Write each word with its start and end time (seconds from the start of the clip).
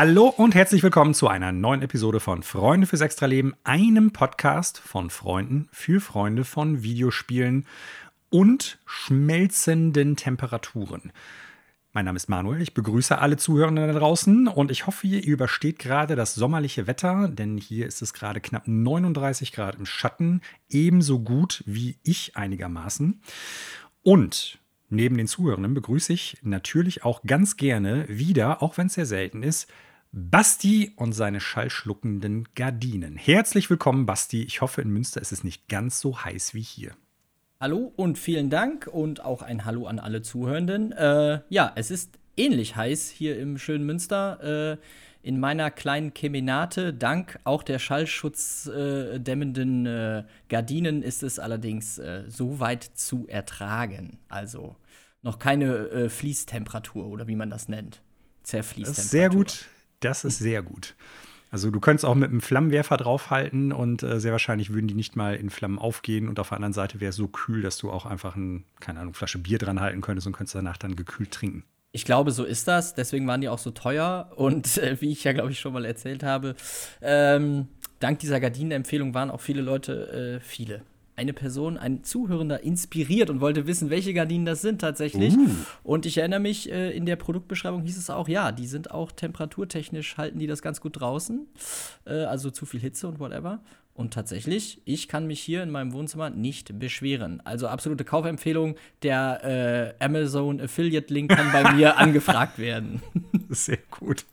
Hallo 0.00 0.28
und 0.28 0.54
herzlich 0.54 0.84
willkommen 0.84 1.12
zu 1.12 1.26
einer 1.26 1.50
neuen 1.50 1.82
Episode 1.82 2.20
von 2.20 2.44
Freunde 2.44 2.86
fürs 2.86 3.00
Extraleben, 3.00 3.56
einem 3.64 4.12
Podcast 4.12 4.78
von 4.78 5.10
Freunden 5.10 5.68
für 5.72 6.00
Freunde 6.00 6.44
von 6.44 6.84
Videospielen 6.84 7.66
und 8.30 8.78
schmelzenden 8.86 10.14
Temperaturen. 10.14 11.10
Mein 11.92 12.04
Name 12.04 12.14
ist 12.14 12.28
Manuel, 12.28 12.62
ich 12.62 12.74
begrüße 12.74 13.18
alle 13.18 13.38
Zuhörenden 13.38 13.88
da 13.88 13.98
draußen 13.98 14.46
und 14.46 14.70
ich 14.70 14.86
hoffe, 14.86 15.04
ihr 15.08 15.24
übersteht 15.24 15.80
gerade 15.80 16.14
das 16.14 16.36
sommerliche 16.36 16.86
Wetter, 16.86 17.26
denn 17.26 17.56
hier 17.56 17.84
ist 17.84 18.00
es 18.00 18.12
gerade 18.12 18.40
knapp 18.40 18.68
39 18.68 19.50
Grad 19.50 19.74
im 19.74 19.84
Schatten, 19.84 20.42
ebenso 20.68 21.18
gut 21.18 21.64
wie 21.66 21.98
ich 22.04 22.36
einigermaßen. 22.36 23.20
Und 24.04 24.60
neben 24.90 25.16
den 25.16 25.26
Zuhörenden 25.26 25.74
begrüße 25.74 26.12
ich 26.12 26.38
natürlich 26.42 27.02
auch 27.02 27.22
ganz 27.24 27.56
gerne 27.56 28.04
wieder, 28.08 28.62
auch 28.62 28.78
wenn 28.78 28.86
es 28.86 28.94
sehr 28.94 29.04
selten 29.04 29.42
ist, 29.42 29.66
Basti 30.12 30.92
und 30.96 31.12
seine 31.12 31.38
schallschluckenden 31.38 32.48
Gardinen. 32.54 33.16
Herzlich 33.16 33.68
willkommen, 33.68 34.06
Basti. 34.06 34.42
Ich 34.42 34.62
hoffe, 34.62 34.80
in 34.80 34.90
Münster 34.90 35.20
ist 35.20 35.32
es 35.32 35.44
nicht 35.44 35.68
ganz 35.68 36.00
so 36.00 36.24
heiß 36.24 36.54
wie 36.54 36.62
hier. 36.62 36.92
Hallo 37.60 37.92
und 37.94 38.18
vielen 38.18 38.48
Dank 38.48 38.86
und 38.86 39.22
auch 39.22 39.42
ein 39.42 39.66
Hallo 39.66 39.86
an 39.86 39.98
alle 39.98 40.22
Zuhörenden. 40.22 40.92
Äh, 40.92 41.42
ja, 41.50 41.72
es 41.74 41.90
ist 41.90 42.18
ähnlich 42.38 42.76
heiß 42.76 43.10
hier 43.10 43.38
im 43.38 43.58
schönen 43.58 43.84
Münster. 43.84 44.72
Äh, 44.72 44.78
in 45.20 45.40
meiner 45.40 45.70
kleinen 45.70 46.14
Kemenate, 46.14 46.94
dank 46.94 47.38
auch 47.44 47.62
der 47.62 47.78
schallschutzdämmenden 47.78 49.84
äh, 49.84 50.24
Gardinen, 50.48 51.02
ist 51.02 51.22
es 51.22 51.38
allerdings 51.38 51.98
äh, 51.98 52.24
so 52.28 52.60
weit 52.60 52.82
zu 52.82 53.28
ertragen. 53.28 54.16
Also 54.28 54.76
noch 55.22 55.38
keine 55.38 55.88
äh, 55.88 56.08
Fließtemperatur 56.08 57.06
oder 57.08 57.26
wie 57.26 57.36
man 57.36 57.50
das 57.50 57.68
nennt. 57.68 58.00
Zerfließtemperatur. 58.44 59.10
Sehr 59.10 59.28
gut. 59.28 59.66
Das 60.00 60.24
ist 60.24 60.38
sehr 60.38 60.62
gut. 60.62 60.94
Also 61.50 61.70
du 61.70 61.80
könntest 61.80 62.04
auch 62.04 62.14
mit 62.14 62.30
einem 62.30 62.40
Flammenwerfer 62.40 62.98
draufhalten 62.98 63.72
und 63.72 64.02
äh, 64.02 64.20
sehr 64.20 64.32
wahrscheinlich 64.32 64.72
würden 64.72 64.86
die 64.86 64.94
nicht 64.94 65.16
mal 65.16 65.34
in 65.34 65.48
Flammen 65.48 65.78
aufgehen 65.78 66.28
und 66.28 66.38
auf 66.38 66.48
der 66.48 66.56
anderen 66.56 66.74
Seite 66.74 67.00
wäre 67.00 67.10
es 67.10 67.16
so 67.16 67.26
kühl, 67.28 67.62
dass 67.62 67.78
du 67.78 67.90
auch 67.90 68.04
einfach 68.04 68.36
eine, 68.36 68.62
keine 68.80 69.00
Ahnung, 69.00 69.14
Flasche 69.14 69.38
Bier 69.38 69.58
dran 69.58 69.80
halten 69.80 70.02
könntest 70.02 70.26
und 70.26 70.34
könntest 70.34 70.56
danach 70.56 70.76
dann 70.76 70.94
gekühlt 70.94 71.30
trinken. 71.30 71.64
Ich 71.90 72.04
glaube, 72.04 72.32
so 72.32 72.44
ist 72.44 72.68
das. 72.68 72.94
Deswegen 72.94 73.26
waren 73.26 73.40
die 73.40 73.48
auch 73.48 73.58
so 73.58 73.70
teuer. 73.70 74.30
Und 74.36 74.76
äh, 74.76 75.00
wie 75.00 75.10
ich 75.10 75.24
ja, 75.24 75.32
glaube 75.32 75.50
ich, 75.50 75.58
schon 75.58 75.72
mal 75.72 75.86
erzählt 75.86 76.22
habe, 76.22 76.54
ähm, 77.00 77.68
dank 77.98 78.18
dieser 78.18 78.40
Gardinenempfehlung 78.40 79.14
waren 79.14 79.30
auch 79.30 79.40
viele 79.40 79.62
Leute, 79.62 80.38
äh, 80.38 80.44
viele, 80.44 80.82
eine 81.18 81.32
Person, 81.32 81.76
ein 81.76 82.04
Zuhörender 82.04 82.62
inspiriert 82.62 83.28
und 83.28 83.40
wollte 83.40 83.66
wissen, 83.66 83.90
welche 83.90 84.14
Gardinen 84.14 84.46
das 84.46 84.62
sind 84.62 84.80
tatsächlich. 84.80 85.36
Uh. 85.36 85.50
Und 85.82 86.06
ich 86.06 86.16
erinnere 86.16 86.40
mich, 86.40 86.70
äh, 86.70 86.90
in 86.96 87.06
der 87.06 87.16
Produktbeschreibung 87.16 87.82
hieß 87.82 87.98
es 87.98 88.08
auch, 88.08 88.28
ja, 88.28 88.52
die 88.52 88.66
sind 88.66 88.92
auch 88.92 89.10
temperaturtechnisch, 89.10 90.16
halten 90.16 90.38
die 90.38 90.46
das 90.46 90.62
ganz 90.62 90.80
gut 90.80 91.00
draußen. 91.00 91.46
Äh, 92.06 92.20
also 92.20 92.50
zu 92.50 92.64
viel 92.66 92.80
Hitze 92.80 93.08
und 93.08 93.18
whatever. 93.18 93.60
Und 93.94 94.14
tatsächlich, 94.14 94.80
ich 94.84 95.08
kann 95.08 95.26
mich 95.26 95.40
hier 95.40 95.64
in 95.64 95.70
meinem 95.70 95.92
Wohnzimmer 95.92 96.30
nicht 96.30 96.78
beschweren. 96.78 97.42
Also 97.44 97.66
absolute 97.66 98.04
Kaufempfehlung. 98.04 98.76
Der 99.02 99.94
äh, 99.98 100.04
Amazon 100.04 100.60
Affiliate 100.60 101.12
Link 101.12 101.32
kann 101.32 101.50
bei 101.50 101.72
mir 101.72 101.96
angefragt 101.98 102.58
werden. 102.58 103.02
Sehr 103.48 103.80
gut. 103.90 104.24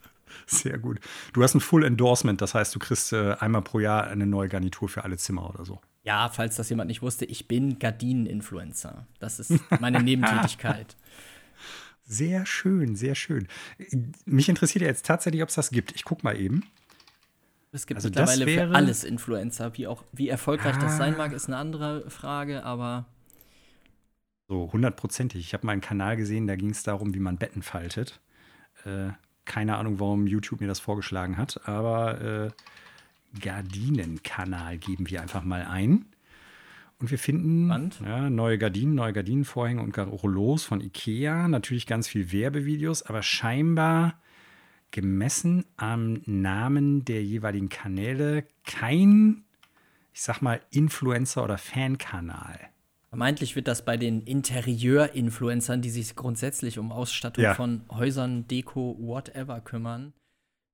Sehr 0.46 0.78
gut. 0.78 1.00
Du 1.32 1.42
hast 1.42 1.54
ein 1.54 1.60
Full 1.60 1.84
Endorsement, 1.84 2.40
das 2.40 2.54
heißt, 2.54 2.72
du 2.76 2.78
kriegst 2.78 3.12
äh, 3.12 3.34
einmal 3.40 3.62
pro 3.62 3.80
Jahr 3.80 4.06
eine 4.06 4.26
neue 4.26 4.48
Garnitur 4.48 4.88
für 4.88 5.02
alle 5.02 5.16
Zimmer 5.16 5.50
oder 5.50 5.64
so. 5.64 5.80
Ja, 6.06 6.28
falls 6.28 6.54
das 6.54 6.70
jemand 6.70 6.86
nicht 6.86 7.02
wusste, 7.02 7.24
ich 7.24 7.48
bin 7.48 7.80
Gardinen-Influencer. 7.80 9.08
Das 9.18 9.40
ist 9.40 9.60
meine 9.80 10.00
Nebentätigkeit. 10.04 10.96
Sehr 12.04 12.46
schön, 12.46 12.94
sehr 12.94 13.16
schön. 13.16 13.48
Mich 14.24 14.48
interessiert 14.48 14.82
ja 14.82 14.88
jetzt 14.88 15.04
tatsächlich, 15.04 15.42
ob 15.42 15.48
es 15.48 15.56
das 15.56 15.70
gibt. 15.70 15.96
Ich 15.96 16.04
guck 16.04 16.22
mal 16.22 16.38
eben. 16.38 16.62
Es 17.72 17.88
gibt 17.88 17.96
also 17.96 18.08
mittlerweile 18.08 18.46
für 18.46 18.72
alles 18.72 19.02
Influencer. 19.02 19.76
Wie, 19.76 19.88
auch, 19.88 20.04
wie 20.12 20.28
erfolgreich 20.28 20.76
ah. 20.76 20.80
das 20.80 20.96
sein 20.96 21.16
mag, 21.16 21.32
ist 21.32 21.48
eine 21.48 21.56
andere 21.56 22.08
Frage, 22.08 22.62
aber. 22.62 23.06
So, 24.46 24.72
hundertprozentig. 24.72 25.40
Ich 25.40 25.54
habe 25.54 25.66
mal 25.66 25.72
einen 25.72 25.80
Kanal 25.80 26.16
gesehen, 26.16 26.46
da 26.46 26.54
ging 26.54 26.70
es 26.70 26.84
darum, 26.84 27.14
wie 27.14 27.18
man 27.18 27.36
Betten 27.36 27.62
faltet. 27.62 28.20
Äh, 28.84 29.08
keine 29.44 29.76
Ahnung, 29.76 29.98
warum 29.98 30.28
YouTube 30.28 30.60
mir 30.60 30.68
das 30.68 30.78
vorgeschlagen 30.78 31.36
hat, 31.36 31.66
aber 31.66 32.20
äh, 32.20 32.50
Gardinenkanal 33.40 34.78
geben 34.78 35.08
wir 35.10 35.22
einfach 35.22 35.44
mal 35.44 35.64
ein. 35.64 36.06
Und 36.98 37.10
wir 37.10 37.18
finden 37.18 37.90
ja, 38.04 38.30
neue 38.30 38.56
Gardinen, 38.56 38.94
neue 38.94 39.12
Gardinenvorhänge 39.12 39.82
und 39.82 39.96
Rollos 39.98 40.64
von 40.64 40.80
Ikea. 40.80 41.46
Natürlich 41.46 41.86
ganz 41.86 42.08
viel 42.08 42.32
Werbevideos, 42.32 43.02
aber 43.02 43.22
scheinbar 43.22 44.14
gemessen 44.90 45.66
am 45.76 46.22
Namen 46.24 47.04
der 47.04 47.22
jeweiligen 47.22 47.68
Kanäle 47.68 48.44
kein, 48.64 49.44
ich 50.14 50.22
sag 50.22 50.40
mal, 50.40 50.60
Influencer- 50.70 51.44
oder 51.44 51.58
Fankanal. 51.58 52.58
Vermeintlich 53.10 53.56
wird 53.56 53.68
das 53.68 53.84
bei 53.84 53.96
den 53.96 54.22
Interieur-Influencern, 54.22 55.82
die 55.82 55.90
sich 55.90 56.16
grundsätzlich 56.16 56.78
um 56.78 56.92
Ausstattung 56.92 57.44
ja. 57.44 57.54
von 57.54 57.82
Häusern, 57.90 58.48
Deko, 58.48 58.96
whatever 58.98 59.60
kümmern, 59.60 60.12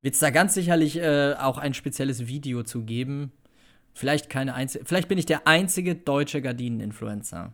wird 0.03 0.15
es 0.15 0.21
da 0.21 0.31
ganz 0.31 0.55
sicherlich 0.55 0.99
äh, 0.99 1.35
auch 1.39 1.59
ein 1.59 1.75
spezielles 1.75 2.27
Video 2.27 2.63
zu 2.65 2.83
geben. 2.83 3.33
Vielleicht 3.95 4.29
keine 4.29 4.55
einzige, 4.55 4.85
vielleicht 4.85 5.09
bin 5.09 5.19
ich 5.19 5.27
der 5.27 5.47
einzige 5.47 5.95
deutsche 5.95 6.43
Gardinen-Influencer. 6.43 7.53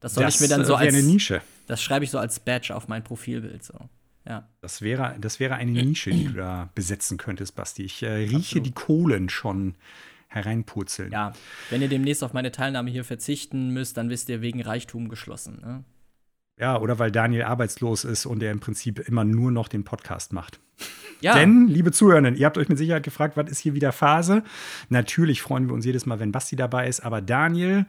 Das 0.00 0.14
soll 0.14 0.24
das, 0.24 0.34
ich 0.36 0.40
mir 0.40 0.48
dann 0.48 0.64
so 0.64 0.74
als 0.74 0.94
eine 0.94 1.02
Nische. 1.02 1.42
Das 1.66 1.82
schreibe 1.82 2.04
ich 2.04 2.10
so 2.10 2.18
als 2.18 2.40
Badge 2.40 2.74
auf 2.74 2.88
mein 2.88 3.02
Profilbild 3.02 3.64
so. 3.64 3.74
Ja. 4.26 4.48
Das 4.62 4.80
wäre, 4.80 5.16
das 5.20 5.40
wäre 5.40 5.54
eine 5.54 5.72
Nische, 5.72 6.10
die 6.10 6.24
du 6.26 6.32
da 6.32 6.70
besetzen 6.74 7.18
könntest, 7.18 7.54
Basti. 7.54 7.82
Ich 7.82 8.02
äh, 8.02 8.08
rieche 8.08 8.36
Absolut. 8.36 8.66
die 8.66 8.72
Kohlen 8.72 9.28
schon 9.28 9.74
hereinpurzeln. 10.28 11.12
Ja, 11.12 11.32
wenn 11.70 11.82
ihr 11.82 11.88
demnächst 11.88 12.24
auf 12.24 12.32
meine 12.32 12.50
Teilnahme 12.50 12.90
hier 12.90 13.04
verzichten 13.04 13.70
müsst, 13.70 13.96
dann 13.96 14.10
wisst 14.10 14.28
ihr 14.28 14.40
wegen 14.40 14.62
Reichtum 14.62 15.08
geschlossen. 15.08 15.60
Ne? 15.60 15.84
Ja, 16.58 16.78
oder 16.80 16.98
weil 16.98 17.10
Daniel 17.10 17.42
arbeitslos 17.42 18.04
ist 18.04 18.26
und 18.26 18.42
er 18.42 18.52
im 18.52 18.60
Prinzip 18.60 19.00
immer 19.00 19.24
nur 19.24 19.50
noch 19.50 19.68
den 19.68 19.84
Podcast 19.84 20.32
macht. 20.32 20.60
Ja. 21.20 21.34
Denn, 21.34 21.66
liebe 21.68 21.90
Zuhörenden, 21.90 22.36
ihr 22.36 22.46
habt 22.46 22.58
euch 22.58 22.68
mit 22.68 22.78
Sicherheit 22.78 23.02
gefragt, 23.02 23.36
was 23.36 23.50
ist 23.50 23.58
hier 23.58 23.74
wieder 23.74 23.92
Phase? 23.92 24.44
Natürlich 24.88 25.42
freuen 25.42 25.68
wir 25.68 25.74
uns 25.74 25.84
jedes 25.84 26.06
Mal, 26.06 26.20
wenn 26.20 26.32
Basti 26.32 26.54
dabei 26.54 26.86
ist, 26.86 27.00
aber 27.00 27.20
Daniel 27.20 27.86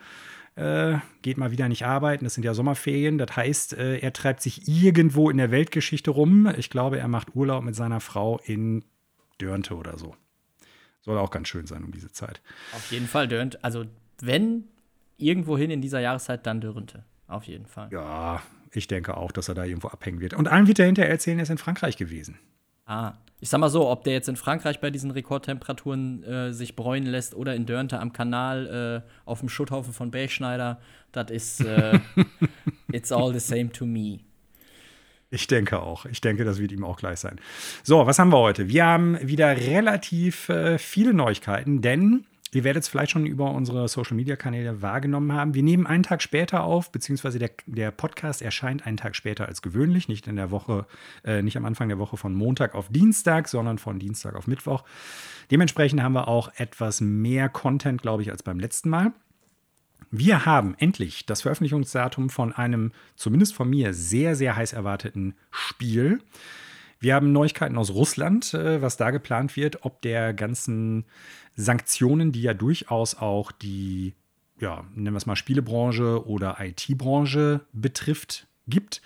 äh, 0.56 0.98
geht 1.22 1.38
mal 1.38 1.52
wieder 1.52 1.68
nicht 1.68 1.86
arbeiten. 1.86 2.24
Das 2.24 2.34
sind 2.34 2.44
ja 2.44 2.54
Sommerferien. 2.54 3.18
Das 3.18 3.36
heißt, 3.36 3.74
äh, 3.74 3.98
er 4.00 4.14
treibt 4.14 4.42
sich 4.42 4.68
irgendwo 4.68 5.30
in 5.30 5.38
der 5.38 5.52
Weltgeschichte 5.52 6.12
rum. 6.12 6.52
Ich 6.58 6.70
glaube, 6.70 6.98
er 6.98 7.08
macht 7.08 7.36
Urlaub 7.36 7.64
mit 7.64 7.76
seiner 7.76 8.00
Frau 8.00 8.40
in 8.46 8.84
Dörnte 9.38 9.76
oder 9.76 9.98
so. 9.98 10.16
Soll 11.02 11.18
auch 11.18 11.30
ganz 11.30 11.50
schön 11.50 11.68
sein 11.68 11.84
um 11.84 11.92
diese 11.92 12.12
Zeit. 12.12 12.42
Auf 12.74 12.92
jeden 12.92 13.08
Fall 13.08 13.28
Dörnte. 13.28 13.64
Also, 13.64 13.86
wenn 14.22 14.64
irgendwohin 15.18 15.72
in 15.72 15.82
dieser 15.82 16.00
Jahreszeit, 16.00 16.46
dann 16.48 16.62
Dörnte. 16.62 17.04
Auf 17.28 17.46
jeden 17.46 17.66
Fall. 17.66 17.90
Ja, 17.92 18.42
ich 18.72 18.88
denke 18.88 19.18
auch, 19.18 19.32
dass 19.32 19.48
er 19.48 19.56
da 19.56 19.64
irgendwo 19.64 19.88
abhängen 19.88 20.20
wird. 20.20 20.34
Und 20.34 20.48
allen 20.48 20.68
wird 20.68 20.80
er 20.80 20.86
hinterher 20.86 21.12
erzählen, 21.12 21.40
er 21.40 21.44
ist 21.44 21.50
in 21.50 21.58
Frankreich 21.58 21.98
gewesen. 21.98 22.38
Ah, 22.86 23.14
ich 23.40 23.50
sag 23.50 23.60
mal 23.60 23.70
so, 23.70 23.90
ob 23.90 24.04
der 24.04 24.14
jetzt 24.14 24.30
in 24.30 24.36
Frankreich 24.36 24.80
bei 24.80 24.92
diesen 24.92 25.12
Rekordtemperaturen 25.12 26.24
äh, 26.24 26.54
sich 26.54 26.76
bräunen 26.76 27.08
lässt 27.08 27.34
oder 27.36 27.56
in 27.56 27.66
Dörnte 27.66 28.00
am 28.00 28.14
Kanal 28.14 29.04
äh, 29.06 29.10
auf 29.30 29.40
dem 29.40 29.50
Schutthaufen 29.50 29.92
von 29.92 30.12
Bergschneider, 30.12 30.80
das 31.12 31.32
ist 31.32 31.62
äh, 31.62 32.00
it's 32.92 33.12
all 33.12 33.34
the 33.34 33.40
same 33.40 33.72
to 33.72 33.86
me. 33.86 34.20
Ich 35.32 35.48
denke 35.48 35.82
auch. 35.82 36.06
Ich 36.06 36.22
denke, 36.22 36.46
das 36.46 36.60
wird 36.60 36.72
ihm 36.72 36.84
auch 36.84 36.98
gleich 36.98 37.20
sein. 37.20 37.42
So, 37.84 38.06
was 38.06 38.20
haben 38.20 38.32
wir 38.32 38.38
heute? 38.38 38.70
Wir 38.70 38.86
haben 38.86 39.18
wieder 39.28 39.58
relativ 39.58 40.50
äh, 40.50 40.78
viele 40.78 41.14
Neuigkeiten, 41.14 41.82
denn 41.82 42.26
Ihr 42.56 42.64
werdet 42.64 42.84
es 42.84 42.88
vielleicht 42.88 43.12
schon 43.12 43.26
über 43.26 43.52
unsere 43.52 43.90
Social-Media-Kanäle 43.90 44.82
wahrgenommen 44.82 45.34
haben. 45.34 45.54
Wir 45.56 45.62
nehmen 45.62 45.86
einen 45.86 46.04
Tag 46.04 46.22
später 46.22 46.64
auf, 46.64 46.90
beziehungsweise 46.90 47.38
der, 47.38 47.52
der 47.66 47.92
Podcast 47.92 48.42
erscheint 48.42 48.88
einen 48.88 48.96
Tag 48.96 49.18
später 49.18 49.50
als 49.50 49.62
gewöhnlich, 49.62 50.08
nicht 50.08 50.26
in 50.26 50.38
der 50.38 50.52
Woche, 50.52 50.86
äh, 51.26 51.42
nicht 51.42 51.58
am 51.58 51.66
Anfang 51.66 51.90
der 51.90 52.00
Woche 52.00 52.16
von 52.16 52.34
Montag 52.34 52.74
auf 52.74 52.88
Dienstag, 52.88 53.50
sondern 53.50 53.78
von 53.78 54.00
Dienstag 54.00 54.36
auf 54.36 54.48
Mittwoch. 54.48 54.86
Dementsprechend 55.52 56.02
haben 56.02 56.14
wir 56.14 56.30
auch 56.30 56.50
etwas 56.56 57.02
mehr 57.02 57.50
Content, 57.50 58.02
glaube 58.02 58.22
ich, 58.22 58.32
als 58.32 58.42
beim 58.42 58.62
letzten 58.62 58.90
Mal. 58.90 59.12
Wir 60.10 60.46
haben 60.46 60.76
endlich 60.78 61.26
das 61.26 61.42
Veröffentlichungsdatum 61.42 62.30
von 62.30 62.54
einem, 62.54 62.94
zumindest 63.18 63.54
von 63.54 63.70
mir, 63.70 63.94
sehr, 63.94 64.38
sehr 64.38 64.56
heiß 64.56 64.72
erwarteten 64.72 65.36
Spiel. 65.52 66.22
Wir 67.00 67.16
haben 67.16 67.32
Neuigkeiten 67.32 67.78
aus 67.78 67.92
Russland, 67.92 68.54
äh, 68.54 68.82
was 68.82 68.98
da 68.98 69.12
geplant 69.12 69.56
wird, 69.56 69.86
ob 69.86 70.02
der 70.02 70.34
ganzen 70.34 71.06
Sanktionen, 71.56 72.32
die 72.32 72.42
ja 72.42 72.54
durchaus 72.54 73.16
auch 73.16 73.52
die, 73.52 74.14
ja, 74.60 74.86
nennen 74.94 75.14
wir 75.14 75.18
es 75.18 75.26
mal 75.26 75.36
Spielebranche 75.36 76.28
oder 76.28 76.58
IT-Branche 76.60 77.62
betrifft, 77.74 78.48
gibt. 78.68 79.02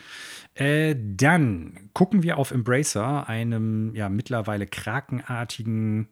Äh, 0.54 0.96
dann 0.98 1.90
gucken 1.94 2.24
wir 2.24 2.38
auf 2.38 2.52
Embracer, 2.52 3.28
einem 3.28 3.94
ja 3.96 4.10
mittlerweile 4.10 4.68
krakenartigen 4.68 6.08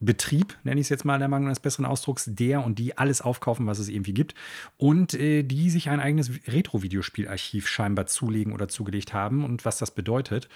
Betrieb, 0.00 0.56
nenne 0.62 0.80
ich 0.80 0.86
es 0.86 0.90
jetzt 0.90 1.04
mal 1.04 1.18
der 1.18 1.28
Mangel 1.28 1.48
eines 1.48 1.60
besseren 1.60 1.86
Ausdrucks, 1.86 2.24
der 2.28 2.64
und 2.64 2.78
die 2.78 2.96
alles 2.96 3.20
aufkaufen, 3.20 3.66
was 3.66 3.78
es 3.78 3.88
irgendwie 3.88 4.14
gibt. 4.14 4.34
Und 4.76 5.14
äh, 5.14 5.42
die 5.42 5.70
sich 5.70 5.90
ein 5.90 6.00
eigenes 6.00 6.30
Retro-Videospielarchiv 6.46 7.66
scheinbar 7.66 8.06
zulegen 8.06 8.52
oder 8.52 8.68
zugelegt 8.68 9.12
haben. 9.12 9.44
Und 9.44 9.64
was 9.64 9.78
das 9.78 9.90
bedeutet. 9.90 10.48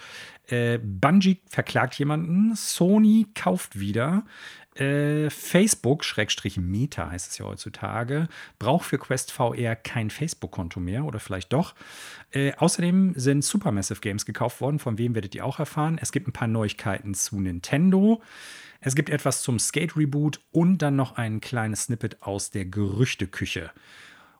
Äh, 0.46 0.78
Bungie 0.78 1.40
verklagt 1.46 1.94
jemanden, 1.98 2.54
Sony 2.54 3.26
kauft 3.34 3.78
wieder. 3.78 4.24
Äh, 4.74 5.28
Facebook, 5.28 6.02
Schrägstrich 6.02 6.56
Meta 6.56 7.10
heißt 7.10 7.30
es 7.30 7.38
ja 7.38 7.44
heutzutage, 7.44 8.28
braucht 8.58 8.86
für 8.86 8.96
Quest 8.96 9.30
VR 9.30 9.76
kein 9.76 10.08
Facebook-Konto 10.08 10.80
mehr 10.80 11.04
oder 11.04 11.20
vielleicht 11.20 11.52
doch. 11.52 11.74
Äh, 12.30 12.54
außerdem 12.54 13.12
sind 13.14 13.44
Supermassive 13.44 14.00
Games 14.00 14.24
gekauft 14.24 14.62
worden, 14.62 14.78
von 14.78 14.96
wem 14.96 15.14
werdet 15.14 15.34
ihr 15.34 15.44
auch 15.44 15.58
erfahren. 15.58 15.98
Es 16.00 16.10
gibt 16.10 16.26
ein 16.26 16.32
paar 16.32 16.48
Neuigkeiten 16.48 17.12
zu 17.12 17.38
Nintendo. 17.38 18.22
Es 18.84 18.96
gibt 18.96 19.11
etwas 19.11 19.43
zum 19.43 19.61
Skate-Reboot 19.61 20.40
und 20.50 20.79
dann 20.79 20.96
noch 20.96 21.17
ein 21.17 21.40
kleines 21.40 21.84
Snippet 21.84 22.23
aus 22.23 22.50
der 22.50 22.64
Gerüchteküche. 22.64 23.70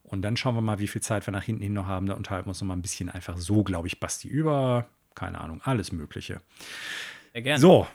Und 0.03 0.23
dann 0.23 0.37
schauen 0.37 0.57
wir 0.57 0.61
mal, 0.61 0.81
wie 0.81 0.89
viel 0.89 1.01
Zeit 1.01 1.27
wir 1.27 1.33
nach 1.33 1.45
hinten 1.45 1.63
hin 1.63 1.73
noch 1.73 1.87
haben. 1.87 2.07
Da 2.07 2.15
unterhalten 2.15 2.47
wir 2.47 2.51
uns 2.51 2.61
noch 2.61 2.67
mal 2.67 2.75
ein 2.75 2.83
bisschen 2.83 3.09
einfach 3.09 3.39
so, 3.39 3.63
glaube 3.63 3.87
ich, 3.87 4.01
Basti, 4.01 4.27
über, 4.27 4.89
keine 5.15 5.41
Ahnung, 5.41 5.61
alles 5.63 5.93
Mögliche. 5.93 6.41
Sehr 7.33 7.43
gerne. 7.43 7.61
So, 7.61 7.87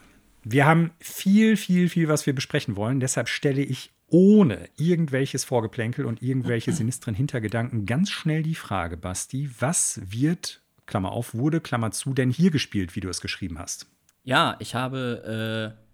wir 0.42 0.64
haben 0.64 0.90
viel, 1.00 1.58
viel, 1.58 1.90
viel, 1.90 2.08
was 2.08 2.24
wir 2.24 2.34
besprechen 2.34 2.76
wollen. 2.76 2.98
Deshalb 2.98 3.28
stelle 3.28 3.62
ich 3.62 3.90
ohne 4.08 4.70
irgendwelches 4.78 5.44
Vorgeplänkel 5.44 6.06
und 6.06 6.22
irgendwelche 6.22 6.72
sinistren 6.74 7.14
Hintergedanken 7.14 7.84
ganz 7.84 8.10
schnell 8.10 8.42
die 8.42 8.54
Frage, 8.54 8.96
Basti, 8.96 9.50
was 9.60 10.00
wird, 10.02 10.62
Klammer 10.86 11.12
auf, 11.12 11.34
wurde, 11.34 11.60
Klammer 11.60 11.90
zu, 11.90 12.14
denn 12.14 12.30
hier 12.30 12.50
gespielt, 12.50 12.96
wie 12.96 13.00
du 13.00 13.10
es 13.10 13.20
geschrieben 13.20 13.58
hast? 13.58 13.86
Ja, 14.24 14.56
ich 14.58 14.74
habe 14.74 15.76
äh, 15.78 15.87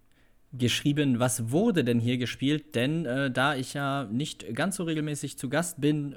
geschrieben, 0.57 1.19
was 1.19 1.51
wurde 1.51 1.85
denn 1.85 2.01
hier 2.01 2.19
gespielt? 2.19 2.75
Denn 2.75 3.07
äh, 3.07 3.31
da 3.31 3.55
ich 3.55 3.75
ja 3.75 4.05
nicht 4.05 4.55
ganz 4.55 4.77
so 4.77 4.85
regelmäßig 4.85 5.39
zu 5.39 5.49
Gast 5.49 5.81
bin, 5.81 6.17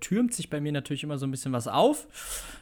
türmt 0.00 0.34
sich 0.34 0.50
bei 0.50 0.60
mir 0.60 0.72
natürlich 0.72 1.04
immer 1.04 1.18
so 1.18 1.26
ein 1.26 1.30
bisschen 1.30 1.52
was 1.52 1.68
auf, 1.68 2.06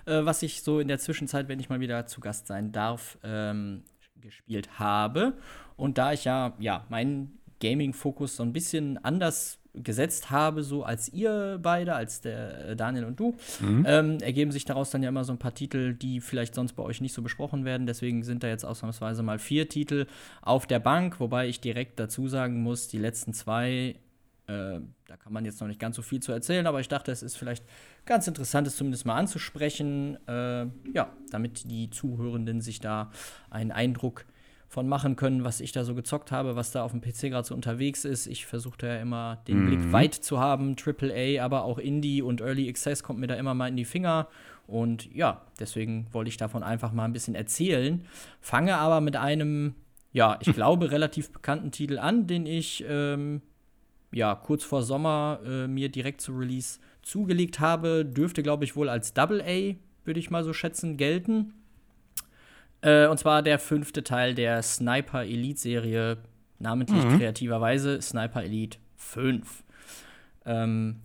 äh, 0.07 0.25
was 0.25 0.43
ich 0.43 0.62
so 0.62 0.81
in 0.81 0.89
der 0.89 0.99
Zwischenzeit, 0.99 1.49
wenn 1.49 1.61
ich 1.61 1.69
mal 1.69 1.81
wieder 1.81 2.07
zu 2.07 2.21
Gast 2.21 2.47
sein 2.47 2.73
darf, 2.73 3.19
ähm, 3.25 3.83
gespielt 4.21 4.79
habe. 4.79 5.35
Und 5.77 5.99
da 5.99 6.12
ich 6.12 6.25
ja, 6.25 6.55
ja, 6.59 6.87
meinen 6.89 7.39
Gaming-Fokus 7.61 8.37
so 8.37 8.43
ein 8.43 8.53
bisschen 8.53 8.99
anders 9.05 9.60
gesetzt 9.75 10.31
habe, 10.31 10.62
so 10.62 10.82
als 10.82 11.12
ihr 11.12 11.58
beide, 11.62 11.94
als 11.94 12.20
der 12.20 12.70
äh, 12.70 12.76
Daniel 12.76 13.05
und 13.05 13.20
du, 13.20 13.37
mhm. 13.61 13.84
ähm, 13.87 14.19
ergeben 14.19 14.50
sich 14.50 14.64
daraus 14.64 14.90
dann 14.90 15.02
ja 15.02 15.08
immer 15.08 15.25
so 15.25 15.32
ein 15.32 15.38
paar 15.38 15.55
Titel, 15.55 15.94
die 15.94 16.20
vielleicht 16.20 16.55
sonst 16.55 16.72
bei 16.72 16.82
euch 16.82 17.00
nicht 17.00 17.12
so 17.12 17.22
besprochen 17.22 17.64
werden. 17.64 17.87
Deswegen 17.87 18.22
sind 18.22 18.43
da 18.43 18.49
jetzt 18.49 18.64
ausnahmsweise 18.64 19.22
mal 19.22 19.38
vier 19.38 19.69
Titel 19.69 20.06
auf 20.43 20.67
der 20.67 20.81
Bank, 20.81 21.20
wobei 21.20 21.49
ich 21.49 21.61
direkt 21.61 22.00
dazu 22.00 22.26
sagen 22.26 22.62
muss, 22.62 22.88
die 22.88 22.99
letzten 22.99 23.32
zwei, 23.32 23.96
äh, 24.46 24.81
da 25.06 25.17
kann 25.19 25.32
man 25.32 25.44
jetzt 25.44 25.61
noch 25.61 25.69
nicht 25.69 25.81
ganz 25.81 25.94
so 25.94 26.02
viel 26.02 26.20
zu 26.20 26.32
erzählen, 26.32 26.66
aber 26.66 26.81
ich 26.81 26.88
dachte, 26.88 27.12
es 27.12 27.23
ist 27.23 27.37
vielleicht 27.37 27.64
ganz 28.06 28.26
interessant, 28.26 28.66
es 28.66 28.76
zumindest 28.76 29.06
mal 29.06 29.16
anzusprechen, 29.16 30.19
äh, 30.26 30.66
ja, 30.93 31.12
damit 31.31 31.70
die 31.70 31.90
Zuhörenden 31.90 32.61
sich 32.61 32.81
da 32.81 33.12
einen 33.50 33.70
Eindruck 33.70 34.25
von 34.70 34.88
machen 34.88 35.17
können, 35.17 35.43
was 35.43 35.61
ich 35.61 35.72
da 35.72 35.82
so 35.82 35.96
gezockt 35.96 36.31
habe, 36.31 36.55
was 36.55 36.70
da 36.70 36.84
auf 36.84 36.93
dem 36.93 37.00
PC 37.00 37.22
gerade 37.22 37.46
so 37.46 37.56
unterwegs 37.56 38.05
ist. 38.05 38.28
Ich 38.28 38.46
versuchte 38.46 38.87
ja 38.87 39.00
immer 39.00 39.43
den 39.49 39.64
mhm. 39.64 39.67
Blick 39.67 39.93
weit 39.93 40.14
zu 40.14 40.38
haben, 40.38 40.76
AAA, 40.76 41.44
aber 41.44 41.64
auch 41.64 41.78
Indie 41.78 42.22
und 42.22 42.40
Early 42.40 42.69
Access 42.69 43.02
kommt 43.02 43.19
mir 43.19 43.26
da 43.26 43.34
immer 43.34 43.52
mal 43.52 43.67
in 43.67 43.76
die 43.76 43.84
Finger. 43.84 44.28
Und 44.69 45.12
ja, 45.12 45.43
deswegen 45.58 46.06
wollte 46.12 46.28
ich 46.28 46.37
davon 46.37 46.62
einfach 46.62 46.93
mal 46.93 47.05
ein 47.05 47.12
bisschen 47.12 47.34
erzählen. 47.34 48.06
Fange 48.40 48.76
aber 48.76 49.00
mit 49.00 49.17
einem, 49.17 49.75
ja, 50.12 50.38
ich 50.40 50.52
glaube, 50.55 50.93
relativ 50.93 51.32
bekannten 51.32 51.73
Titel 51.73 51.99
an, 51.99 52.28
den 52.28 52.46
ich 52.46 52.84
ähm, 52.88 53.43
ja 54.12 54.37
kurz 54.37 54.62
vor 54.62 54.84
Sommer 54.84 55.40
äh, 55.44 55.66
mir 55.66 55.88
direkt 55.88 56.20
zu 56.20 56.31
Release 56.31 56.78
zugelegt 57.02 57.58
habe. 57.58 58.05
Dürfte, 58.05 58.44
glaube 58.44 58.62
ich, 58.62 58.76
wohl 58.76 58.88
als 58.88 59.14
Double 59.14 59.43
A, 59.43 59.75
würde 60.05 60.20
ich 60.20 60.31
mal 60.31 60.44
so 60.44 60.52
schätzen, 60.52 60.96
gelten. 60.96 61.55
Äh, 62.82 63.06
und 63.06 63.19
zwar 63.19 63.43
der 63.43 63.59
fünfte 63.59 64.03
Teil 64.03 64.35
der 64.35 64.62
Sniper 64.62 65.23
Elite 65.23 65.61
Serie, 65.61 66.19
namentlich 66.59 67.05
mhm. 67.05 67.19
kreativerweise 67.19 68.00
Sniper 68.00 68.43
Elite 68.43 68.79
5. 68.97 69.65
Ähm, 70.47 70.97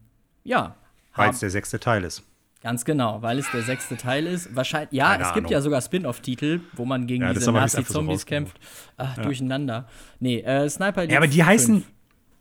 ja. 0.44 0.76
Weil 1.16 1.30
es 1.32 1.40
der 1.40 1.50
sechste 1.50 1.80
Teil 1.80 2.04
ist. 2.04 2.24
Ganz 2.66 2.84
genau, 2.84 3.22
weil 3.22 3.38
es 3.38 3.50
der 3.52 3.62
sechste 3.62 3.96
Teil 3.96 4.26
ist. 4.26 4.56
Wahrscheinlich, 4.56 4.92
ja, 4.92 5.12
Keine 5.12 5.24
es 5.24 5.34
gibt 5.34 5.46
Ahnung. 5.46 5.52
ja 5.52 5.62
sogar 5.62 5.82
Spin-off-Titel, 5.82 6.62
wo 6.74 6.84
man 6.84 7.06
gegen 7.06 7.24
ja, 7.24 7.32
diese 7.32 7.52
Nazi-Zombies 7.52 8.22
so 8.22 8.26
kämpft. 8.26 8.60
Ach, 8.98 9.18
ja. 9.18 9.24
durcheinander. 9.24 9.88
Nee, 10.20 10.40
äh, 10.40 10.68
Sniper 10.68 11.02
Elite. 11.02 11.14
Ja, 11.14 11.20
aber 11.20 11.28
die 11.28 11.38
5. 11.38 11.48
heißen, 11.48 11.84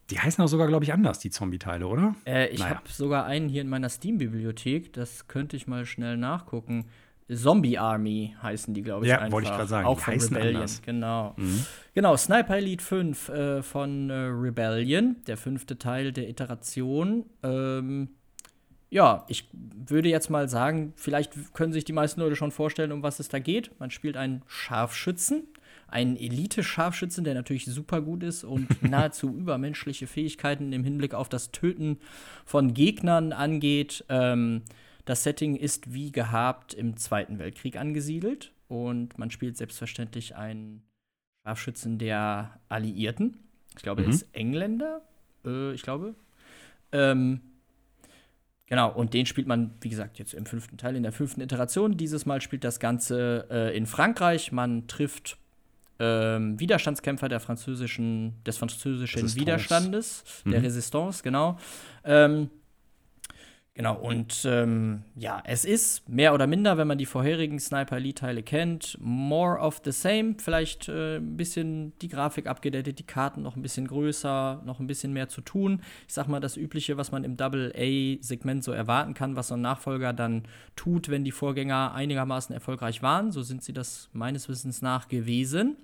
die 0.09 0.19
heißen 0.19 0.43
auch 0.43 0.49
sogar, 0.49 0.67
glaube 0.67 0.85
ich, 0.85 0.95
anders, 0.95 1.19
die 1.19 1.29
Zombie-Teile, 1.29 1.87
oder? 1.87 2.15
Äh, 2.27 2.49
ich 2.49 2.61
naja. 2.61 2.77
habe 2.77 2.89
sogar 2.89 3.27
einen 3.27 3.51
hier 3.51 3.61
in 3.61 3.69
meiner 3.69 3.91
Steam-Bibliothek. 3.91 4.95
Das 4.95 5.29
könnte 5.29 5.57
ich 5.57 5.67
mal 5.67 5.85
schnell 5.85 6.17
nachgucken. 6.17 6.87
Zombie 7.33 7.79
Army 7.79 8.35
heißen 8.43 8.75
die, 8.75 8.83
glaube 8.83 9.07
ich. 9.07 9.11
Ja, 9.11 9.31
wollte 9.33 9.49
ich 9.49 9.55
gerade 9.55 9.69
sagen. 9.69 9.87
Auch 9.87 10.01
von 10.01 10.15
Rebellion. 10.15 10.57
Anders. 10.57 10.83
Genau. 10.83 11.35
Mhm. 11.37 11.65
Genau, 11.95 12.17
Sniper 12.17 12.57
Elite 12.57 12.85
5 12.85 13.29
äh, 13.29 13.63
von 13.63 14.11
äh, 14.11 14.15
Rebellion, 14.15 15.17
der 15.27 15.37
fünfte 15.37 15.79
Teil 15.79 16.13
der 16.13 16.29
Iteration. 16.29 17.25
Ähm, 17.43 18.11
ja, 18.91 19.25
ich 19.29 19.49
würde 19.53 20.09
jetzt 20.09 20.29
mal 20.29 20.49
sagen, 20.49 20.93
vielleicht 20.97 21.55
können 21.55 21.73
sich 21.73 21.85
die 21.85 21.93
meisten 21.93 22.21
Leute 22.21 22.37
schon 22.37 22.53
vorstellen, 22.53 22.93
um 22.93 23.03
was 23.03 23.19
es 23.19 23.29
da 23.29 23.39
geht. 23.39 23.71
Man 23.81 23.91
spielt 23.91 24.17
einen 24.17 24.43
Scharfschützen, 24.47 25.49
einen 25.89 26.17
Elite-Scharfschützen, 26.17 27.25
der 27.25 27.35
natürlich 27.35 27.65
super 27.65 28.03
gut 28.03 28.23
ist 28.23 28.45
und 28.45 28.83
nahezu 28.89 29.35
übermenschliche 29.35 30.07
Fähigkeiten 30.07 30.73
im 30.73 30.85
Hinblick 30.85 31.15
auf 31.15 31.31
das 31.31 31.51
Töten 31.53 31.99
von 32.45 32.75
Gegnern 32.75 33.33
angeht. 33.33 34.05
Ähm, 34.11 34.63
das 35.05 35.23
Setting 35.23 35.57
ist 35.57 35.93
wie 35.93 36.13
gehabt 36.13 36.75
im 36.75 36.97
Zweiten 36.97 37.39
Weltkrieg 37.39 37.77
angesiedelt 37.77 38.53
und 38.69 39.19
man 39.19 39.31
spielt 39.31 39.57
selbstverständlich 39.57 40.37
einen 40.37 40.83
Scharfschützen 41.45 41.99
der 41.99 42.59
Alliierten. 42.69 43.37
Ich 43.77 43.83
glaube, 43.83 44.03
mhm. 44.03 44.09
er 44.09 44.15
ist 44.15 44.27
Engländer, 44.33 45.03
äh, 45.45 45.73
ich 45.73 45.83
glaube. 45.83 46.15
Ähm, 46.93 47.41
genau, 48.67 48.93
und 48.93 49.15
den 49.15 49.27
spielt 49.27 49.47
man, 49.47 49.75
wie 49.81 49.91
gesagt, 49.91 50.19
jetzt 50.19 50.33
im 50.33 50.47
fünften 50.47 50.79
Teil, 50.79 50.97
in 50.97 51.03
der 51.03 51.13
fünften 51.13 51.41
Iteration. 51.41 51.97
Dieses 51.97 52.25
Mal 52.25 52.41
spielt 52.41 52.65
das 52.65 52.81
Ganze 52.81 53.47
äh, 53.51 53.77
in 53.77 53.87
Frankreich. 53.87 54.53
Man 54.53 54.87
trifft 54.87 55.37
ähm, 55.99 56.59
Widerstandskämpfer 56.59 57.29
der 57.29 57.41
französischen, 57.41 58.43
des 58.45 58.57
französischen 58.57 59.21
Resistance. 59.21 59.41
Widerstandes, 59.41 60.25
mhm. 60.45 60.51
der 60.53 60.63
Resistance, 60.63 61.23
genau. 61.23 61.59
Ähm, 62.05 62.51
Genau, 63.77 63.97
und 63.97 64.45
ähm, 64.45 65.03
ja, 65.17 65.43
es 65.45 65.65
ist 65.65 66.09
mehr 66.09 66.33
oder 66.33 66.47
minder, 66.47 66.79
wenn 66.79 66.87
man 66.87 66.97
die 66.97 67.07
vorherigen 67.07 67.59
Sniper 67.59 67.97
Elite-Teile 67.97 68.45
kennt, 68.45 68.97
more 69.01 69.59
of 69.59 69.81
the 69.85 69.91
same. 69.91 70.37
Vielleicht 70.39 70.89
äh, 70.89 71.17
ein 71.17 71.37
bisschen 71.37 71.93
die 71.99 72.07
Grafik 72.07 72.47
abgedatet, 72.47 73.01
die 73.01 73.07
Karten 73.07 73.43
noch 73.43 73.57
ein 73.57 73.63
bisschen 73.63 73.89
größer, 73.89 74.63
noch 74.65 74.79
ein 74.79 74.87
bisschen 74.87 75.13
mehr 75.13 75.29
zu 75.29 75.41
tun. 75.41 75.83
Ich 76.07 76.15
sag 76.15 76.29
mal, 76.29 76.39
das 76.39 76.57
Übliche, 76.57 76.97
was 76.97 77.11
man 77.11 77.25
im 77.25 77.37
Double-A-Segment 77.37 78.63
so 78.63 78.71
erwarten 78.71 79.13
kann, 79.13 79.35
was 79.35 79.49
so 79.49 79.55
ein 79.55 79.63
Nachfolger 79.63 80.13
dann 80.13 80.45
tut, 80.77 81.09
wenn 81.09 81.25
die 81.25 81.33
Vorgänger 81.33 81.95
einigermaßen 81.95 82.55
erfolgreich 82.55 83.03
waren. 83.03 83.33
So 83.33 83.43
sind 83.43 83.65
sie 83.65 83.73
das 83.73 84.09
meines 84.13 84.49
Wissens 84.49 84.83
nach 84.83 85.09
gewesen. 85.09 85.77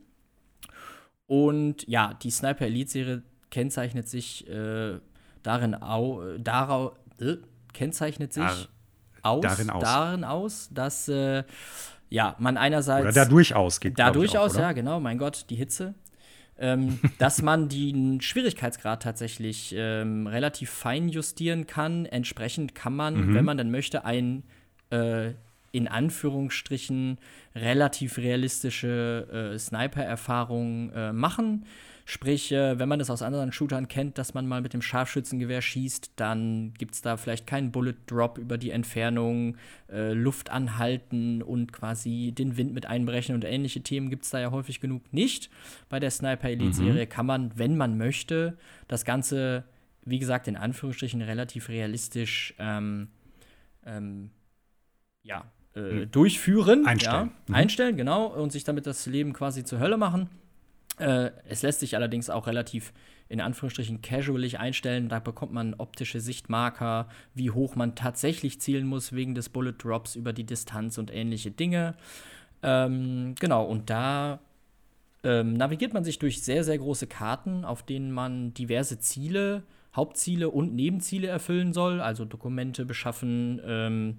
Und 1.26 1.88
ja, 1.88 2.14
die 2.22 2.30
Sniper 2.30 2.66
Elite-Serie 2.66 3.24
kennzeichnet 3.50 4.08
sich 4.08 4.48
äh, 4.48 5.00
darin 5.42 5.74
au, 5.74 6.36
darauf. 6.38 6.94
Äh, 7.20 7.38
kennzeichnet 7.72 8.32
sich 8.32 8.42
Dar 8.42 8.68
aus, 9.22 9.42
darin 9.42 9.70
aus, 9.70 9.82
darin 9.82 10.24
aus 10.24 10.68
dass 10.72 11.08
äh, 11.08 11.44
ja, 12.10 12.34
man 12.38 12.56
einerseits. 12.56 13.02
Oder 13.02 13.12
dadurch 13.12 13.54
ausgeht. 13.54 13.94
Dadurch 13.96 14.36
aus, 14.36 14.56
ja, 14.56 14.72
genau, 14.72 15.00
mein 15.00 15.18
Gott, 15.18 15.46
die 15.48 15.54
Hitze. 15.54 15.94
ähm, 16.58 16.98
dass 17.18 17.40
man 17.40 17.68
den 17.68 18.20
Schwierigkeitsgrad 18.20 19.02
tatsächlich 19.02 19.74
ähm, 19.76 20.26
relativ 20.26 20.70
fein 20.70 21.08
justieren 21.08 21.66
kann. 21.66 22.06
Entsprechend 22.06 22.74
kann 22.74 22.94
man, 22.94 23.28
mhm. 23.28 23.34
wenn 23.34 23.44
man 23.44 23.56
dann 23.56 23.70
möchte, 23.70 24.04
ein 24.04 24.42
äh, 24.90 25.32
in 25.72 25.86
Anführungsstrichen 25.86 27.18
relativ 27.54 28.18
realistische 28.18 29.52
äh, 29.54 29.58
Sniper-Erfahrung 29.58 30.92
äh, 30.92 31.12
machen. 31.12 31.64
Sprich, 32.10 32.50
äh, 32.50 32.76
wenn 32.76 32.88
man 32.88 32.98
das 32.98 33.08
aus 33.08 33.22
anderen 33.22 33.52
Shootern 33.52 33.86
kennt, 33.86 34.18
dass 34.18 34.34
man 34.34 34.44
mal 34.48 34.60
mit 34.60 34.72
dem 34.72 34.82
Scharfschützengewehr 34.82 35.62
schießt, 35.62 36.14
dann 36.16 36.74
gibt 36.76 36.94
es 36.94 37.02
da 37.02 37.16
vielleicht 37.16 37.46
keinen 37.46 37.70
Bullet 37.70 37.94
Drop 38.08 38.36
über 38.36 38.58
die 38.58 38.72
Entfernung, 38.72 39.56
äh, 39.88 40.12
Luft 40.12 40.50
anhalten 40.50 41.40
und 41.40 41.72
quasi 41.72 42.34
den 42.36 42.56
Wind 42.56 42.74
mit 42.74 42.84
einbrechen 42.86 43.36
und 43.36 43.44
ähnliche 43.44 43.82
Themen 43.82 44.10
gibt 44.10 44.24
es 44.24 44.30
da 44.30 44.40
ja 44.40 44.50
häufig 44.50 44.80
genug 44.80 45.12
nicht. 45.12 45.50
Bei 45.88 46.00
der 46.00 46.10
Sniper 46.10 46.48
Elite-Serie 46.48 47.04
mhm. 47.04 47.08
kann 47.08 47.26
man, 47.26 47.52
wenn 47.56 47.76
man 47.76 47.96
möchte, 47.96 48.58
das 48.88 49.04
Ganze, 49.04 49.62
wie 50.04 50.18
gesagt, 50.18 50.48
in 50.48 50.56
Anführungsstrichen 50.56 51.22
relativ 51.22 51.68
realistisch 51.68 52.56
ähm, 52.58 53.06
ähm, 53.86 54.30
ja, 55.22 55.44
äh, 55.76 55.80
mhm. 55.80 56.10
durchführen. 56.10 56.86
Einstellen. 56.86 57.14
Ja, 57.14 57.32
mhm. 57.46 57.54
Einstellen, 57.54 57.96
genau, 57.96 58.26
und 58.26 58.50
sich 58.50 58.64
damit 58.64 58.88
das 58.88 59.06
Leben 59.06 59.32
quasi 59.32 59.62
zur 59.62 59.78
Hölle 59.78 59.96
machen. 59.96 60.28
Äh, 61.00 61.30
es 61.48 61.62
lässt 61.62 61.80
sich 61.80 61.96
allerdings 61.96 62.30
auch 62.30 62.46
relativ 62.46 62.92
in 63.28 63.40
Anführungsstrichen 63.40 64.02
casualig 64.02 64.58
einstellen. 64.58 65.08
Da 65.08 65.20
bekommt 65.20 65.52
man 65.52 65.74
optische 65.74 66.20
Sichtmarker, 66.20 67.08
wie 67.34 67.50
hoch 67.50 67.76
man 67.76 67.94
tatsächlich 67.94 68.60
zielen 68.60 68.86
muss 68.86 69.12
wegen 69.12 69.34
des 69.34 69.48
Bullet 69.48 69.74
Drops 69.78 70.16
über 70.16 70.32
die 70.32 70.44
Distanz 70.44 70.98
und 70.98 71.14
ähnliche 71.14 71.50
Dinge. 71.50 71.94
Ähm, 72.62 73.34
genau, 73.38 73.64
und 73.64 73.88
da 73.88 74.40
ähm, 75.22 75.54
navigiert 75.54 75.94
man 75.94 76.04
sich 76.04 76.18
durch 76.18 76.42
sehr, 76.42 76.64
sehr 76.64 76.78
große 76.78 77.06
Karten, 77.06 77.64
auf 77.64 77.82
denen 77.84 78.10
man 78.10 78.52
diverse 78.52 78.98
Ziele, 78.98 79.62
Hauptziele 79.94 80.50
und 80.50 80.74
Nebenziele 80.74 81.28
erfüllen 81.28 81.72
soll, 81.72 82.00
also 82.00 82.24
Dokumente 82.24 82.84
beschaffen, 82.84 83.60
ähm, 83.64 84.18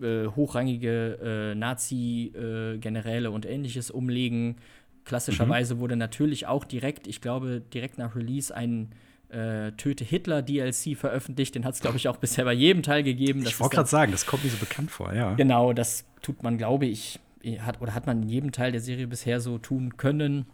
äh, 0.00 0.26
hochrangige 0.26 1.52
äh, 1.52 1.54
Nazi-Generäle 1.54 3.28
äh, 3.28 3.30
und 3.30 3.46
ähnliches 3.46 3.90
umlegen. 3.90 4.56
Klassischerweise 5.04 5.74
mhm. 5.74 5.78
wurde 5.80 5.96
natürlich 5.96 6.46
auch 6.46 6.64
direkt, 6.64 7.06
ich 7.06 7.20
glaube, 7.20 7.60
direkt 7.72 7.98
nach 7.98 8.14
Release 8.14 8.54
ein 8.54 8.90
äh, 9.28 9.72
Töte 9.72 10.04
Hitler 10.04 10.42
DLC 10.42 10.96
veröffentlicht. 10.96 11.54
Den 11.54 11.64
hat 11.64 11.74
es, 11.74 11.80
glaube 11.80 11.96
ich, 11.96 12.08
auch 12.08 12.18
bisher 12.18 12.44
bei 12.44 12.52
jedem 12.52 12.82
Teil 12.82 13.02
gegeben. 13.02 13.42
Das 13.42 13.54
ich 13.54 13.60
wollte 13.60 13.76
gerade 13.76 13.88
sagen, 13.88 14.12
das 14.12 14.26
kommt 14.26 14.44
mir 14.44 14.50
so 14.50 14.58
bekannt 14.58 14.90
vor, 14.90 15.12
ja. 15.12 15.34
Genau, 15.34 15.72
das 15.72 16.04
tut 16.20 16.42
man, 16.42 16.58
glaube 16.58 16.86
ich, 16.86 17.18
hat, 17.60 17.80
oder 17.80 17.94
hat 17.94 18.06
man 18.06 18.22
in 18.22 18.28
jedem 18.28 18.52
Teil 18.52 18.72
der 18.72 18.80
Serie 18.80 19.06
bisher 19.06 19.40
so 19.40 19.58
tun 19.58 19.96
können. 19.96 20.46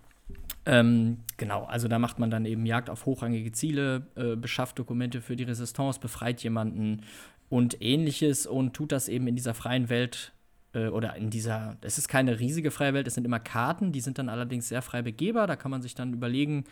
Ähm, 0.64 1.18
genau, 1.36 1.64
also 1.64 1.88
da 1.88 1.98
macht 1.98 2.18
man 2.18 2.30
dann 2.30 2.44
eben 2.44 2.66
Jagd 2.66 2.90
auf 2.90 3.06
hochrangige 3.06 3.52
Ziele, 3.52 4.06
äh, 4.16 4.36
beschafft 4.36 4.78
Dokumente 4.78 5.20
für 5.20 5.34
die 5.34 5.44
Resistance, 5.44 5.98
befreit 5.98 6.42
jemanden 6.42 7.02
und 7.48 7.80
ähnliches 7.80 8.46
und 8.46 8.74
tut 8.74 8.92
das 8.92 9.08
eben 9.08 9.26
in 9.26 9.36
dieser 9.36 9.54
freien 9.54 9.88
Welt 9.88 10.32
äh, 10.78 10.88
oder 10.88 11.16
in 11.16 11.30
dieser, 11.30 11.76
es 11.80 11.98
ist 11.98 12.08
keine 12.08 12.38
riesige 12.38 12.70
freie 12.70 12.94
Welt, 12.94 13.06
es 13.06 13.14
sind 13.14 13.24
immer 13.24 13.40
Karten, 13.40 13.92
die 13.92 14.00
sind 14.00 14.18
dann 14.18 14.28
allerdings 14.28 14.68
sehr 14.68 14.82
frei 14.82 15.02
begehbar, 15.02 15.46
da 15.46 15.56
kann 15.56 15.70
man 15.70 15.82
sich 15.82 15.94
dann 15.94 16.12
überlegen, 16.12 16.64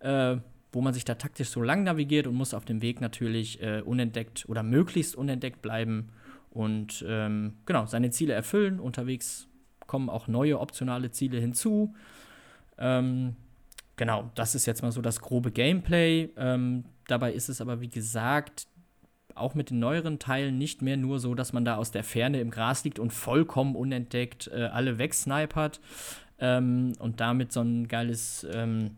äh, 0.00 0.36
wo 0.72 0.80
man 0.80 0.94
sich 0.94 1.04
da 1.04 1.14
taktisch 1.14 1.50
so 1.50 1.62
lang 1.62 1.84
navigiert 1.84 2.26
und 2.26 2.34
muss 2.34 2.54
auf 2.54 2.64
dem 2.64 2.80
Weg 2.82 3.00
natürlich 3.00 3.62
äh, 3.62 3.82
unentdeckt 3.84 4.44
oder 4.48 4.62
möglichst 4.62 5.14
unentdeckt 5.14 5.62
bleiben 5.62 6.08
und 6.50 7.04
ähm, 7.08 7.54
genau, 7.64 7.86
seine 7.86 8.10
Ziele 8.10 8.34
erfüllen, 8.34 8.78
unterwegs 8.80 9.48
kommen 9.86 10.08
auch 10.08 10.28
neue 10.28 10.60
optionale 10.60 11.10
Ziele 11.10 11.38
hinzu. 11.38 11.94
Ähm, 12.78 13.36
genau, 13.96 14.30
das 14.34 14.54
ist 14.54 14.66
jetzt 14.66 14.82
mal 14.82 14.92
so 14.92 15.02
das 15.02 15.20
grobe 15.20 15.50
Gameplay. 15.50 16.30
Ähm, 16.36 16.84
dabei 17.06 17.32
ist 17.32 17.48
es 17.48 17.60
aber, 17.60 17.80
wie 17.80 17.88
gesagt, 17.88 18.66
auch 19.36 19.54
mit 19.54 19.70
den 19.70 19.78
neueren 19.78 20.18
Teilen 20.18 20.58
nicht 20.58 20.82
mehr 20.82 20.96
nur 20.96 21.18
so, 21.18 21.34
dass 21.34 21.52
man 21.52 21.64
da 21.64 21.76
aus 21.76 21.90
der 21.90 22.04
Ferne 22.04 22.40
im 22.40 22.50
Gras 22.50 22.84
liegt 22.84 22.98
und 22.98 23.12
vollkommen 23.12 23.76
unentdeckt 23.76 24.48
äh, 24.48 24.64
alle 24.64 24.98
wegsnipert 24.98 25.80
ähm, 26.38 26.92
und 26.98 27.20
damit 27.20 27.52
so 27.52 27.60
ein 27.60 27.88
geiles 27.88 28.46
ähm, 28.52 28.96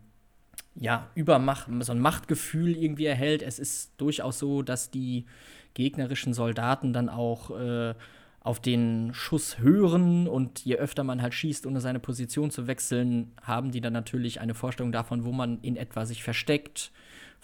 ja, 0.75 1.07
Übermacht, 1.15 1.67
so 1.79 1.91
ein 1.91 1.99
Machtgefühl 1.99 2.75
irgendwie 2.75 3.05
erhält. 3.05 3.41
Es 3.41 3.59
ist 3.59 3.93
durchaus 3.97 4.39
so, 4.39 4.61
dass 4.61 4.91
die 4.91 5.25
gegnerischen 5.73 6.33
Soldaten 6.33 6.91
dann 6.93 7.09
auch 7.09 7.51
äh, 7.51 7.93
auf 8.41 8.59
den 8.59 9.11
Schuss 9.13 9.57
hören 9.57 10.27
und 10.27 10.63
je 10.65 10.75
öfter 10.75 11.03
man 11.03 11.21
halt 11.21 11.33
schießt, 11.33 11.65
ohne 11.65 11.81
seine 11.81 11.99
Position 11.99 12.51
zu 12.51 12.67
wechseln, 12.67 13.31
haben 13.41 13.71
die 13.71 13.81
dann 13.81 13.93
natürlich 13.93 14.39
eine 14.39 14.53
Vorstellung 14.53 14.91
davon, 14.91 15.25
wo 15.25 15.31
man 15.31 15.59
in 15.61 15.75
etwa 15.75 16.05
sich 16.05 16.23
versteckt, 16.23 16.91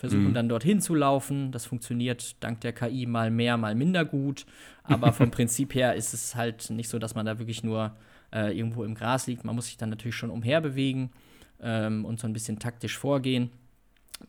versuchen 0.02 0.30
mhm. 0.30 0.34
dann 0.34 0.50
dorthin 0.50 0.82
zu 0.82 0.96
laufen. 0.96 1.52
Das 1.52 1.68
funktioniert 1.68 2.36
dank 2.40 2.60
der 2.62 2.74
KI 2.74 3.06
mal 3.06 3.30
mehr, 3.30 3.56
mal 3.56 3.76
minder 3.76 4.04
gut. 4.04 4.48
Aber 4.84 5.14
vom 5.14 5.30
Prinzip 5.38 5.76
her 5.76 5.94
ist 5.96 6.16
es 6.16 6.36
halt 6.36 6.72
nicht 6.72 6.90
so, 6.90 6.98
dass 6.98 7.14
man 7.14 7.28
da 7.28 7.38
wirklich 7.38 7.64
nur 7.64 7.96
äh, 8.34 8.58
irgendwo 8.58 8.84
im 8.84 8.96
Gras 8.96 9.28
liegt. 9.28 9.46
Man 9.46 9.56
muss 9.56 9.68
sich 9.68 9.78
dann 9.78 9.92
natürlich 9.92 10.16
schon 10.16 10.32
umherbewegen 10.32 11.12
ähm, 11.62 12.04
und 12.04 12.20
so 12.20 12.26
ein 12.26 12.34
bisschen 12.34 12.58
taktisch 12.58 12.98
vorgehen. 12.98 13.52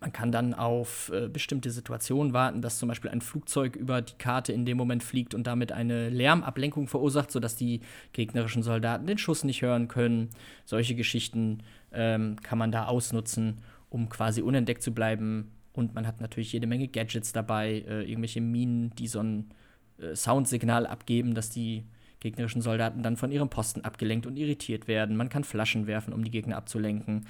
Man 0.00 0.12
kann 0.12 0.30
dann 0.30 0.52
auf 0.52 1.10
äh, 1.14 1.28
bestimmte 1.28 1.70
Situationen 1.70 2.34
warten, 2.34 2.60
dass 2.60 2.78
zum 2.78 2.90
Beispiel 2.90 3.10
ein 3.10 3.22
Flugzeug 3.22 3.74
über 3.74 4.02
die 4.02 4.16
Karte 4.18 4.52
in 4.52 4.66
dem 4.66 4.76
Moment 4.76 5.02
fliegt 5.02 5.34
und 5.34 5.46
damit 5.46 5.72
eine 5.72 6.10
Lärmablenkung 6.10 6.86
verursacht, 6.86 7.30
sodass 7.30 7.56
die 7.56 7.80
gegnerischen 8.12 8.62
Soldaten 8.62 9.06
den 9.06 9.18
Schuss 9.18 9.42
nicht 9.42 9.62
hören 9.62 9.88
können. 9.88 10.28
Solche 10.66 10.94
Geschichten 10.94 11.62
ähm, 11.92 12.36
kann 12.42 12.58
man 12.58 12.72
da 12.72 12.86
ausnutzen, 12.86 13.62
um 13.88 14.10
quasi 14.10 14.42
unentdeckt 14.42 14.82
zu 14.82 14.92
bleiben. 14.92 15.50
Und 15.72 15.94
man 15.94 16.06
hat 16.06 16.20
natürlich 16.20 16.52
jede 16.52 16.66
Menge 16.66 16.88
Gadgets 16.88 17.32
dabei, 17.32 17.84
äh, 17.88 18.02
irgendwelche 18.02 18.40
Minen, 18.40 18.94
die 18.96 19.08
so 19.08 19.20
ein 19.20 19.50
äh, 19.98 20.14
Soundsignal 20.14 20.86
abgeben, 20.86 21.34
dass 21.34 21.50
die 21.50 21.84
gegnerischen 22.20 22.62
Soldaten 22.62 23.02
dann 23.02 23.16
von 23.16 23.32
ihrem 23.32 23.48
Posten 23.48 23.82
abgelenkt 23.82 24.26
und 24.26 24.36
irritiert 24.36 24.86
werden. 24.86 25.16
Man 25.16 25.28
kann 25.28 25.44
Flaschen 25.44 25.86
werfen, 25.86 26.12
um 26.12 26.24
die 26.24 26.30
Gegner 26.30 26.56
abzulenken. 26.56 27.26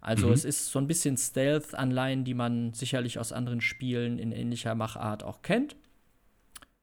Also 0.00 0.28
mhm. 0.28 0.32
es 0.34 0.44
ist 0.44 0.70
so 0.70 0.78
ein 0.78 0.86
bisschen 0.86 1.16
Stealth-Anleihen, 1.16 2.24
die 2.24 2.34
man 2.34 2.72
sicherlich 2.72 3.18
aus 3.18 3.32
anderen 3.32 3.60
Spielen 3.60 4.18
in 4.18 4.30
ähnlicher 4.30 4.74
Machart 4.74 5.24
auch 5.24 5.42
kennt. 5.42 5.76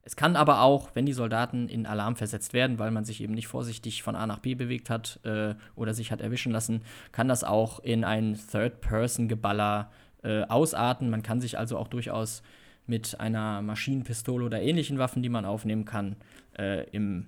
Es 0.06 0.18
kann 0.18 0.36
aber 0.36 0.62
auch, 0.62 0.90
wenn 0.96 1.06
die 1.06 1.14
Soldaten 1.14 1.70
in 1.70 1.86
Alarm 1.86 2.18
versetzt 2.18 2.52
werden, 2.52 2.78
weil 2.78 2.92
man 2.92 3.06
sich 3.06 3.22
eben 3.22 3.34
nicht 3.34 3.48
vorsichtig 3.48 4.04
von 4.04 4.18
A 4.18 4.28
nach 4.28 4.40
B 4.40 4.54
bewegt 4.54 4.90
hat 4.90 5.22
äh, 5.24 5.56
oder 5.76 5.94
sich 5.94 6.12
hat 6.12 6.20
erwischen 6.20 6.52
lassen, 6.52 6.82
kann 7.14 7.30
das 7.30 7.46
auch 7.46 7.80
in 7.80 8.04
ein 8.04 8.38
Third-Person-Geballer 8.52 9.90
äh, 10.24 10.44
ausarten. 10.44 11.10
Man 11.10 11.24
kann 11.24 11.42
sich 11.42 11.58
also 11.58 11.78
auch 11.78 11.88
durchaus 11.88 12.44
mit 12.86 13.20
einer 13.20 13.62
Maschinenpistole 13.62 14.46
oder 14.46 14.62
ähnlichen 14.62 14.98
Waffen, 14.98 15.24
die 15.24 15.30
man 15.30 15.46
aufnehmen 15.46 15.86
kann, 15.86 16.18
äh, 16.58 16.90
im, 16.90 17.28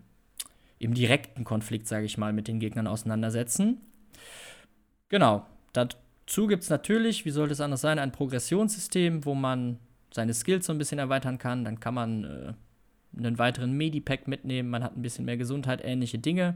im 0.80 0.94
direkten 0.94 1.44
Konflikt, 1.44 1.88
sage 1.88 2.06
ich 2.06 2.18
mal, 2.18 2.34
mit 2.34 2.48
den 2.48 2.60
Gegnern 2.60 2.88
auseinandersetzen. 2.88 3.80
Genau, 5.08 5.46
Dazu 5.76 6.48
gibt 6.48 6.64
es 6.64 6.70
natürlich, 6.70 7.26
wie 7.26 7.32
sollte 7.32 7.52
es 7.52 7.60
anders 7.60 7.82
sein, 7.82 8.00
ein 8.00 8.14
Progressionssystem, 8.14 9.26
wo 9.26 9.36
man 9.36 9.78
seine 10.14 10.34
Skills 10.34 10.66
so 10.66 10.72
ein 10.72 10.78
bisschen 10.78 11.00
erweitern 11.00 11.38
kann. 11.38 11.66
Dann 11.66 11.82
kann 11.82 11.94
man 11.94 12.24
äh, 12.24 12.54
einen 13.18 13.38
weiteren 13.38 13.74
Medipack 13.74 14.28
mitnehmen, 14.28 14.70
man 14.70 14.84
hat 14.84 14.96
ein 14.96 15.02
bisschen 15.02 15.26
mehr 15.26 15.36
Gesundheit, 15.36 15.82
ähnliche 15.84 16.18
Dinge. 16.18 16.56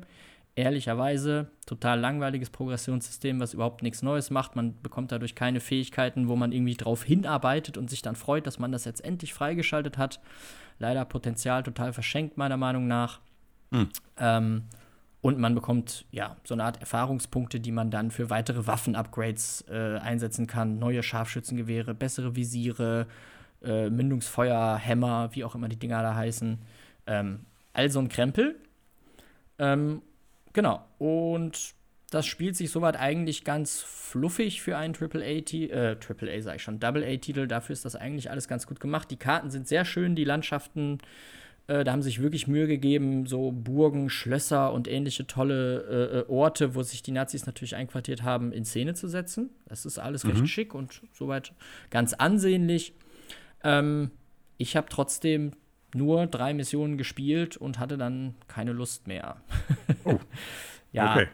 Ehrlicherweise, 0.56 1.48
total 1.66 2.00
langweiliges 2.00 2.50
Progressionssystem, 2.50 3.40
was 3.40 3.54
überhaupt 3.54 3.82
nichts 3.82 4.02
Neues 4.02 4.30
macht. 4.30 4.56
Man 4.56 4.82
bekommt 4.82 5.12
dadurch 5.12 5.36
keine 5.36 5.60
Fähigkeiten, 5.62 6.28
wo 6.28 6.36
man 6.36 6.52
irgendwie 6.52 6.76
drauf 6.76 7.04
hinarbeitet 7.04 7.78
und 7.78 7.90
sich 7.90 8.02
dann 8.02 8.16
freut, 8.16 8.46
dass 8.46 8.60
man 8.60 8.72
das 8.72 8.84
jetzt 8.84 9.04
endlich 9.04 9.34
freigeschaltet 9.34 9.98
hat. 9.98 10.20
Leider 10.80 11.06
Potenzial 11.06 11.64
total 11.64 11.94
verschenkt, 11.94 12.38
meiner 12.38 12.58
Meinung 12.58 12.88
nach. 12.88 13.22
Hm. 13.72 13.90
Ähm, 14.18 14.64
und 15.22 15.38
man 15.38 15.54
bekommt 15.54 16.06
ja 16.12 16.38
so 16.44 16.54
eine 16.54 16.64
Art 16.64 16.80
Erfahrungspunkte, 16.80 17.60
die 17.60 17.72
man 17.72 17.92
dann 17.92 18.10
für 18.10 18.30
weitere 18.30 18.68
Waffen-Upgrades 18.68 19.66
äh, 19.70 19.98
einsetzen 19.98 20.48
kann. 20.48 20.80
Neue 20.80 21.04
Scharfschützengewehre, 21.04 21.94
bessere 21.94 22.36
Visiere, 22.36 23.08
äh, 23.62 23.90
Mündungsfeuer, 23.90 24.78
Hämmer, 24.78 25.30
wie 25.34 25.44
auch 25.44 25.56
immer 25.56 25.68
die 25.68 25.80
Dinger 25.80 26.02
da 26.02 26.16
heißen. 26.16 26.60
Ähm, 27.08 27.42
all 27.74 27.90
so 27.90 28.00
ein 28.00 28.08
Krempel. 28.08 28.56
Ähm, 29.58 30.02
genau. 30.54 30.86
Und 30.98 31.74
das 32.12 32.26
spielt 32.26 32.56
sich 32.56 32.72
soweit 32.72 32.98
eigentlich 32.98 33.44
ganz 33.44 33.82
fluffig 33.82 34.62
für 34.62 34.78
einen 34.78 34.96
AAA-Titel, 34.96 35.72
äh, 35.72 35.96
AAA 35.96 36.42
sag 36.42 36.56
ich 36.56 36.64
schon, 36.64 36.80
Double-A-Titel. 36.80 37.48
Dafür 37.48 37.74
ist 37.74 37.86
das 37.86 37.96
eigentlich 37.96 38.32
alles 38.32 38.48
ganz 38.48 38.66
gut 38.66 38.80
gemacht. 38.80 39.12
Die 39.12 39.18
Karten 39.18 39.52
sind 39.52 39.68
sehr 39.68 39.86
schön, 39.86 40.16
die 40.16 40.24
Landschaften 40.24 41.00
äh, 41.70 41.84
da 41.84 41.92
haben 41.92 42.02
sich 42.02 42.20
wirklich 42.20 42.48
Mühe 42.48 42.66
gegeben, 42.66 43.28
so 43.28 43.52
Burgen, 43.52 44.10
Schlösser 44.10 44.74
und 44.74 44.88
ähnliche 44.88 45.28
tolle 45.28 45.84
äh, 45.84 46.18
äh, 46.20 46.26
Orte, 46.28 46.74
wo 46.74 46.82
sich 46.82 47.04
die 47.04 47.12
Nazis 47.12 47.46
natürlich 47.46 47.76
einquartiert 47.76 48.24
haben, 48.24 48.52
in 48.52 48.66
Szene 48.66 48.96
zu 48.96 49.08
setzen. 49.08 49.52
Das 49.68 49.86
ist 49.86 50.00
alles 50.00 50.24
mhm. 50.24 50.32
recht 50.32 50.48
schick 50.48 50.74
und 50.74 51.04
soweit 51.14 51.54
ganz 51.92 52.14
ansehnlich. 52.14 52.94
Ähm, 53.64 54.10
ich 54.58 54.76
habe 54.76 54.88
trotzdem 54.90 55.52
nur 55.94 56.28
drei 56.28 56.54
Missionen 56.54 56.98
gespielt 56.98 57.58
und 57.58 57.80
hatte 57.80 57.98
dann 57.98 58.36
keine 58.48 58.74
Lust 58.74 59.08
mehr. 59.08 59.38
oh. 60.04 60.20
ja, 60.92 61.14
okay. 61.14 61.28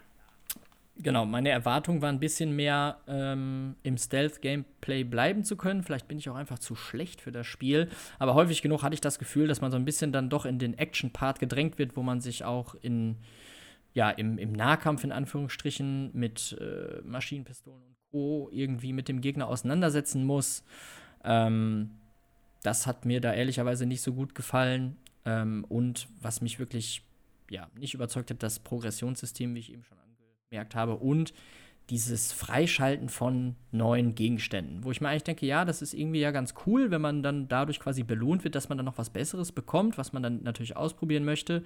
Genau, 0.97 1.25
meine 1.25 1.49
Erwartung 1.49 2.01
war 2.01 2.07
ein 2.07 2.21
bisschen 2.21 2.55
mehr 2.55 2.99
ähm, 3.07 3.75
im 3.83 3.97
Stealth-Gameplay 3.97 5.03
bleiben 5.03 5.43
zu 5.43 5.57
können. 5.57 5.83
Vielleicht 5.83 6.07
bin 6.07 6.17
ich 6.17 6.29
auch 6.29 6.35
einfach 6.35 6.57
zu 6.57 6.73
schlecht 6.73 7.19
für 7.19 7.33
das 7.33 7.45
Spiel. 7.45 7.89
Aber 8.17 8.33
häufig 8.33 8.61
genug 8.61 8.81
hatte 8.81 8.93
ich 8.93 9.01
das 9.01 9.19
Gefühl, 9.19 9.47
dass 9.47 9.59
man 9.59 9.71
so 9.71 9.77
ein 9.77 9.83
bisschen 9.83 10.13
dann 10.13 10.29
doch 10.29 10.45
in 10.45 10.57
den 10.57 10.77
Action-Part 10.77 11.39
gedrängt 11.39 11.77
wird, 11.77 11.97
wo 11.97 12.01
man 12.01 12.21
sich 12.21 12.45
auch 12.45 12.75
in, 12.75 13.17
ja, 13.93 14.09
im, 14.09 14.37
im 14.37 14.53
Nahkampf 14.53 15.03
in 15.03 15.11
Anführungsstrichen 15.11 16.11
mit 16.13 16.57
äh, 16.61 17.01
Maschinenpistolen 17.03 17.83
und 17.83 17.97
Co. 18.11 18.49
irgendwie 18.53 18.93
mit 18.93 19.09
dem 19.09 19.19
Gegner 19.19 19.49
auseinandersetzen 19.49 20.23
muss. 20.23 20.63
Ähm, 21.25 21.91
das 22.65 22.87
hat 22.87 23.05
mir 23.05 23.21
da 23.21 23.33
ehrlicherweise 23.33 23.85
nicht 23.85 24.01
so 24.01 24.13
gut 24.13 24.35
gefallen. 24.35 24.97
Ähm, 25.25 25.65
und 25.69 26.07
was 26.21 26.41
mich 26.41 26.59
wirklich 26.59 27.03
ja, 27.49 27.69
nicht 27.77 27.93
überzeugt 27.93 28.31
hat, 28.31 28.41
das 28.41 28.59
Progressionssystem, 28.59 29.53
wie 29.55 29.59
ich 29.59 29.71
eben 29.71 29.83
schon 29.83 29.97
gemerkt 30.49 30.75
habe. 30.75 30.95
Und 30.95 31.33
dieses 31.89 32.31
Freischalten 32.31 33.09
von 33.09 33.55
neuen 33.71 34.15
Gegenständen, 34.15 34.83
wo 34.83 34.91
ich 34.91 35.01
mir 35.01 35.09
eigentlich 35.09 35.23
denke, 35.23 35.45
ja, 35.45 35.65
das 35.65 35.83
ist 35.83 35.93
irgendwie 35.93 36.19
ja 36.19 36.31
ganz 36.31 36.55
cool, 36.65 36.89
wenn 36.89 37.01
man 37.01 37.21
dann 37.21 37.47
dadurch 37.47 37.79
quasi 37.79 38.01
belohnt 38.01 38.43
wird, 38.43 38.55
dass 38.55 38.69
man 38.69 38.77
dann 38.77 38.85
noch 38.85 38.97
was 38.97 39.11
Besseres 39.11 39.51
bekommt, 39.51 39.97
was 39.97 40.11
man 40.11 40.23
dann 40.23 40.41
natürlich 40.41 40.75
ausprobieren 40.75 41.25
möchte. 41.25 41.63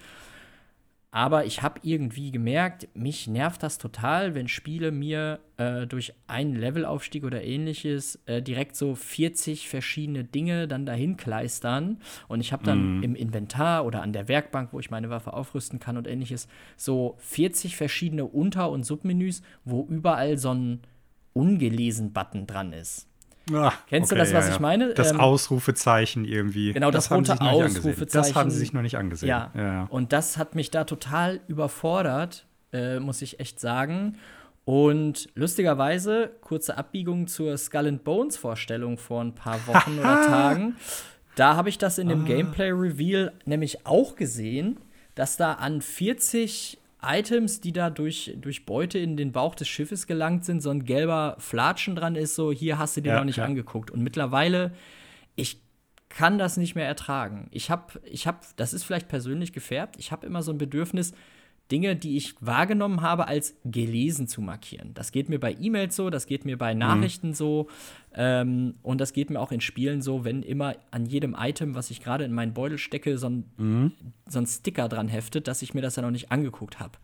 Aber 1.12 1.46
ich 1.46 1.64
habe 1.64 1.80
irgendwie 1.82 2.32
gemerkt, 2.32 2.88
mich 2.94 3.28
nervt 3.28 3.64
das 3.64 3.80
total, 3.80 4.36
wenn 4.36 4.48
Spiele 4.48 4.92
mir 4.92 5.40
äh, 5.58 5.88
durch 5.88 6.14
einen 6.28 6.56
Levelaufstieg 6.56 7.24
oder 7.24 7.44
ähnliches 7.44 8.20
äh, 8.28 8.44
direkt 8.44 8.76
so 8.76 8.94
40 8.94 9.70
verschiedene 9.70 10.24
Dinge 10.24 10.68
dann 10.68 10.86
dahin 10.86 11.18
kleistern. 11.18 12.00
Und 12.28 12.42
ich 12.42 12.54
habe 12.54 12.64
dann 12.64 13.00
mm. 13.00 13.04
im 13.04 13.16
Inventar 13.16 13.86
oder 13.86 14.04
an 14.04 14.14
der 14.14 14.28
Werkbank, 14.28 14.72
wo 14.72 14.80
ich 14.80 14.92
meine 14.92 15.10
Waffe 15.10 15.34
aufrüsten 15.34 15.80
kann 15.80 15.98
und 15.98 16.08
ähnliches, 16.08 16.48
so 16.78 17.16
40 17.18 17.76
verschiedene 17.76 18.26
Unter- 18.26 18.70
und 18.70 18.84
Submenüs, 18.86 19.42
wo 19.66 19.88
überall 19.90 20.38
so 20.38 20.54
ein 20.54 20.82
Ungelesen-Button 21.34 22.46
dran 22.46 22.72
ist. 22.72 23.09
Ach, 23.54 23.78
Kennst 23.88 24.12
okay, 24.12 24.20
du 24.20 24.26
das, 24.26 24.34
was 24.34 24.48
ja, 24.48 24.54
ich 24.54 24.60
meine? 24.60 24.94
Das 24.94 25.12
ähm, 25.12 25.20
Ausrufezeichen 25.20 26.26
irgendwie. 26.26 26.74
Genau, 26.74 26.92
das, 26.92 27.10
das 27.10 27.18
rote 27.18 27.42
Ausrufezeichen. 27.42 28.10
Das 28.12 28.36
haben 28.36 28.50
sie 28.50 28.60
sich 28.60 28.74
noch 28.74 28.82
nicht 28.82 28.98
angesehen. 28.98 29.30
Ja. 29.30 29.52
ja. 29.56 29.88
Und 29.90 30.14
das 30.14 30.38
hat 30.38 30.56
mich 30.56 30.72
da 30.72 30.84
total 30.84 31.40
überfordert, 31.48 32.46
äh, 32.74 33.00
muss 33.00 33.22
ich 33.22 33.40
echt 33.40 33.60
sagen. 33.60 34.18
Und 34.66 35.30
lustigerweise, 35.34 36.32
kurze 36.42 36.78
Abbiegung 36.78 37.28
zur 37.28 37.58
Skull 37.58 37.88
and 37.88 38.04
Bones 38.04 38.38
Vorstellung 38.38 38.98
vor 38.98 39.22
ein 39.22 39.34
paar 39.34 39.66
Wochen 39.68 39.98
oder 39.98 40.22
Tagen. 40.28 40.76
Da 41.36 41.56
habe 41.56 41.70
ich 41.70 41.78
das 41.78 41.98
in 41.98 42.10
dem 42.10 42.24
ah. 42.24 42.28
Gameplay 42.28 42.70
Reveal 42.72 43.34
nämlich 43.46 43.86
auch 43.86 44.16
gesehen, 44.16 44.78
dass 45.16 45.38
da 45.38 45.54
an 45.54 45.82
40 45.82 46.78
Items, 47.02 47.62
die 47.62 47.72
da 47.72 47.90
durch, 47.90 48.36
durch 48.38 48.66
Beute 48.66 49.00
in 49.00 49.16
den 49.16 49.32
Bauch 49.32 49.56
des 49.56 49.68
Schiffes 49.68 50.06
gelangt 50.06 50.44
sind, 50.44 50.62
so 50.62 50.70
ein 50.70 50.84
gelber 50.84 51.36
Flatschen 51.40 51.96
dran 51.96 52.16
ist, 52.16 52.36
so 52.36 52.52
hier 52.52 52.78
hast 52.78 52.98
du 52.98 53.02
dir 53.02 53.14
ja, 53.14 53.18
noch 53.20 53.26
nicht 53.26 53.38
ja. 53.38 53.46
angeguckt. 53.46 53.90
Und 53.90 54.02
mittlerweile, 54.02 54.74
ich 55.36 55.62
kann 56.10 56.38
das 56.38 56.58
nicht 56.58 56.76
mehr 56.76 56.88
ertragen. 56.88 57.48
Ich 57.52 57.70
habe, 57.70 58.02
ich 58.04 58.28
habe, 58.28 58.40
das 58.58 58.74
ist 58.74 58.84
vielleicht 58.84 59.08
persönlich 59.08 59.54
gefärbt, 59.54 59.96
ich 59.98 60.12
habe 60.12 60.26
immer 60.28 60.44
so 60.44 60.52
ein 60.52 60.58
Bedürfnis, 60.58 61.14
Dinge, 61.72 61.96
die 61.96 62.18
ich 62.18 62.36
wahrgenommen 62.40 63.02
habe, 63.02 63.28
als 63.28 63.56
gelesen 63.64 64.28
zu 64.28 64.42
markieren. 64.42 64.94
Das 64.94 65.12
geht 65.12 65.30
mir 65.30 65.40
bei 65.40 65.56
E-Mails 65.60 65.96
so, 65.96 66.10
das 66.10 66.26
geht 66.26 66.46
mir 66.46 66.58
bei 66.58 66.74
mhm. 66.74 66.80
Nachrichten 66.80 67.30
mhm. 67.30 67.34
so 67.34 67.68
ähm, 68.14 68.76
und 68.82 69.00
das 69.00 69.14
geht 69.14 69.30
mir 69.30 69.40
auch 69.40 69.52
in 69.52 69.62
Spielen 69.62 70.02
so, 70.02 70.26
wenn 70.26 70.42
immer 70.42 70.76
an 70.92 71.06
jedem 71.06 71.36
Item, 71.38 71.76
was 71.76 71.92
ich 71.92 72.02
gerade 72.02 72.24
in 72.24 72.34
meinen 72.34 72.54
Beutel 72.54 72.78
stecke, 72.78 73.18
so 73.18 73.30
ein, 73.30 73.44
mhm. 73.58 73.92
so 74.26 74.40
ein 74.40 74.48
Sticker 74.48 74.90
dran 74.90 75.08
heftet, 75.08 75.48
dass 75.48 75.62
ich 75.62 75.74
mir 75.74 75.82
das 75.82 75.96
ja 75.96 76.02
noch 76.02 76.12
nicht 76.12 76.32
angeguckt 76.32 76.80
habe. 76.80 76.98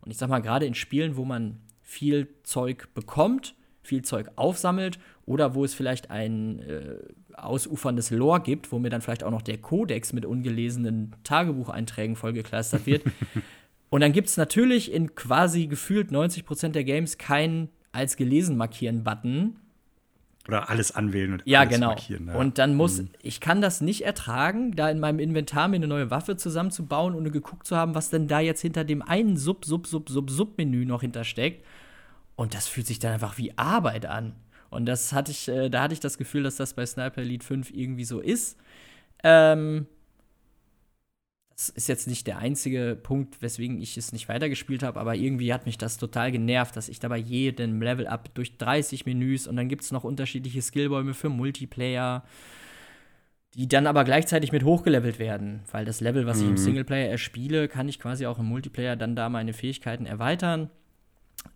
Und 0.00 0.10
ich 0.10 0.16
sag 0.18 0.28
mal, 0.28 0.40
gerade 0.40 0.66
in 0.66 0.74
Spielen, 0.74 1.16
wo 1.16 1.24
man 1.24 1.60
viel 1.82 2.28
Zeug 2.42 2.88
bekommt, 2.94 3.54
viel 3.82 4.02
Zeug 4.02 4.30
aufsammelt 4.36 4.98
oder 5.24 5.54
wo 5.54 5.64
es 5.64 5.74
vielleicht 5.74 6.10
ein 6.10 6.58
äh, 6.60 6.96
ausuferndes 7.34 8.10
Lore 8.10 8.40
gibt, 8.40 8.72
wo 8.72 8.78
mir 8.78 8.90
dann 8.90 9.00
vielleicht 9.00 9.24
auch 9.24 9.30
noch 9.30 9.42
der 9.42 9.58
Kodex 9.58 10.12
mit 10.12 10.26
ungelesenen 10.26 11.14
Tagebucheinträgen 11.24 12.16
vollgekleistert 12.16 12.86
wird, 12.86 13.02
Und 13.90 14.00
dann 14.02 14.12
gibt 14.12 14.28
es 14.28 14.36
natürlich 14.36 14.92
in 14.92 15.14
quasi 15.14 15.66
gefühlt 15.66 16.10
90% 16.10 16.70
der 16.70 16.84
Games 16.84 17.18
keinen 17.18 17.68
als 17.92 18.16
gelesen 18.16 18.56
markieren 18.56 19.02
Button. 19.02 19.56
Oder 20.46 20.70
alles 20.70 20.92
anwählen 20.92 21.34
und 21.34 21.42
ja, 21.44 21.60
alles 21.60 21.74
genau. 21.74 21.88
markieren. 21.88 22.28
Ja. 22.28 22.34
Und 22.34 22.58
dann 22.58 22.74
muss, 22.74 22.98
mhm. 22.98 23.10
ich 23.22 23.40
kann 23.40 23.60
das 23.60 23.80
nicht 23.80 24.04
ertragen, 24.04 24.72
da 24.72 24.88
in 24.90 24.98
meinem 24.98 25.18
Inventar 25.18 25.68
mir 25.68 25.76
eine 25.76 25.88
neue 25.88 26.10
Waffe 26.10 26.36
zusammenzubauen, 26.36 27.14
ohne 27.14 27.30
geguckt 27.30 27.66
zu 27.66 27.76
haben, 27.76 27.94
was 27.94 28.08
denn 28.08 28.28
da 28.28 28.40
jetzt 28.40 28.62
hinter 28.62 28.84
dem 28.84 29.02
einen 29.02 29.36
Sub, 29.36 29.64
Sub, 29.66 29.86
Sub, 29.86 30.08
Sub, 30.08 30.30
Sub-Menü 30.30 30.86
noch 30.86 31.02
hintersteckt. 31.02 31.64
Und 32.34 32.54
das 32.54 32.66
fühlt 32.66 32.86
sich 32.86 32.98
dann 32.98 33.12
einfach 33.12 33.36
wie 33.36 33.56
Arbeit 33.58 34.06
an. 34.06 34.34
Und 34.70 34.86
das 34.86 35.12
hatte 35.12 35.32
ich, 35.32 35.48
äh, 35.48 35.68
da 35.68 35.82
hatte 35.82 35.94
ich 35.94 36.00
das 36.00 36.18
Gefühl, 36.18 36.42
dass 36.42 36.56
das 36.56 36.74
bei 36.74 36.86
Sniper 36.86 37.20
Elite 37.20 37.44
5 37.44 37.70
irgendwie 37.70 38.04
so 38.04 38.20
ist. 38.20 38.58
Ähm, 39.24 39.86
das 41.58 41.70
ist 41.70 41.88
jetzt 41.88 42.06
nicht 42.06 42.28
der 42.28 42.38
einzige 42.38 42.96
Punkt, 43.02 43.42
weswegen 43.42 43.82
ich 43.82 43.96
es 43.96 44.12
nicht 44.12 44.28
weitergespielt 44.28 44.84
habe, 44.84 45.00
aber 45.00 45.16
irgendwie 45.16 45.52
hat 45.52 45.66
mich 45.66 45.76
das 45.76 45.98
total 45.98 46.30
genervt, 46.30 46.76
dass 46.76 46.88
ich 46.88 47.00
da 47.00 47.08
bei 47.08 47.16
jedem 47.16 47.82
Level-Up 47.82 48.32
durch 48.34 48.58
30 48.58 49.06
Menüs 49.06 49.48
und 49.48 49.56
dann 49.56 49.68
gibt 49.68 49.82
es 49.82 49.90
noch 49.90 50.04
unterschiedliche 50.04 50.62
Skillbäume 50.62 51.14
für 51.14 51.30
Multiplayer, 51.30 52.22
die 53.54 53.66
dann 53.66 53.88
aber 53.88 54.04
gleichzeitig 54.04 54.52
mit 54.52 54.62
hochgelevelt 54.62 55.18
werden, 55.18 55.62
weil 55.72 55.84
das 55.84 56.00
Level, 56.00 56.26
was 56.26 56.36
mhm. 56.36 56.42
ich 56.42 56.48
im 56.48 56.52
mhm. 56.52 56.58
Singleplayer 56.58 57.10
erspiele, 57.10 57.66
kann 57.66 57.88
ich 57.88 57.98
quasi 57.98 58.26
auch 58.26 58.38
im 58.38 58.46
Multiplayer 58.46 58.94
dann 58.94 59.16
da 59.16 59.28
meine 59.28 59.52
Fähigkeiten 59.52 60.06
erweitern. 60.06 60.70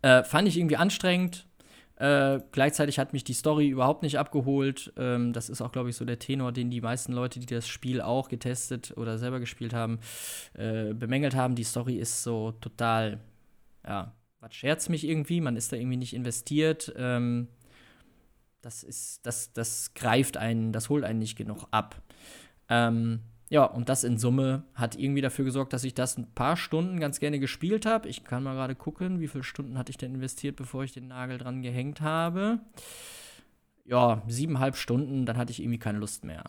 Äh, 0.03 0.25
fand 0.25 0.49
ich 0.49 0.59
irgendwie 0.59 0.79
anstrengend, 0.79 1.47
äh, 2.03 2.41
gleichzeitig 2.51 2.99
hat 2.99 3.13
mich 3.13 3.23
die 3.23 3.33
Story 3.33 3.69
überhaupt 3.69 4.03
nicht 4.03 4.19
abgeholt. 4.19 4.93
Ähm, 4.97 5.33
das 5.33 5.49
ist 5.49 5.63
auch, 5.63 5.71
glaube 5.71 5.89
ich, 5.89 5.95
so 5.95 6.05
der 6.05 6.19
Tenor, 6.19 6.51
den 6.51 6.69
die 6.69 6.81
meisten 6.81 7.13
Leute, 7.13 7.39
die 7.39 7.47
das 7.47 7.69
Spiel 7.69 8.01
auch 8.01 8.29
getestet 8.29 8.93
oder 8.97 9.19
selber 9.19 9.39
gespielt 9.39 9.73
haben, 9.73 10.01
äh, 10.55 10.95
bemängelt 10.95 11.37
haben. 11.37 11.55
Die 11.55 11.63
Story 11.63 11.95
ist 11.95 12.25
so 12.25 12.51
total, 12.61 13.21
ja, 13.87 14.17
was 14.41 14.53
scherzt 14.53 14.91
mich 14.91 15.07
irgendwie. 15.07 15.41
Man 15.41 15.55
ist 15.55 15.71
da 15.71 15.77
irgendwie 15.77 15.97
nicht 15.97 16.13
investiert. 16.13 16.93
Ähm, 16.97 17.47
das 18.63 18.83
ist, 18.83 19.25
das, 19.25 19.53
das 19.53 19.95
greift 19.95 20.37
einen, 20.37 20.73
das 20.73 20.89
holt 20.89 21.05
einen 21.05 21.21
nicht 21.21 21.37
genug 21.37 21.69
ab. 21.71 22.03
Ähm, 22.69 23.21
ja, 23.53 23.65
und 23.67 23.91
das 23.91 24.03
in 24.03 24.17
Summe 24.17 24.63
hat 24.75 24.99
irgendwie 24.99 25.21
dafür 25.21 25.45
gesorgt, 25.45 25.75
dass 25.75 25.85
ich 25.85 25.93
das 25.93 26.17
ein 26.17 26.33
paar 26.33 26.57
Stunden 26.57 26.99
ganz 26.99 27.21
gerne 27.21 27.39
gespielt 27.39 27.85
habe. 27.85 28.09
Ich 28.09 28.25
kann 28.25 28.43
mal 28.43 28.55
gerade 28.55 28.75
gucken, 28.75 29.21
wie 29.21 29.29
viele 29.29 29.45
Stunden 29.45 29.77
hatte 29.77 29.91
ich 29.91 29.99
denn 29.99 30.15
investiert, 30.15 30.57
bevor 30.57 30.85
ich 30.85 30.93
den 30.93 31.09
Nagel 31.09 31.37
dran 31.37 31.61
gehängt 31.61 32.01
habe. 32.01 32.61
Ja, 33.85 34.23
siebeneinhalb 34.27 34.75
Stunden, 34.75 35.27
dann 35.27 35.37
hatte 35.37 35.53
ich 35.53 35.61
irgendwie 35.61 35.79
keine 35.79 35.99
Lust 35.99 36.25
mehr. 36.25 36.45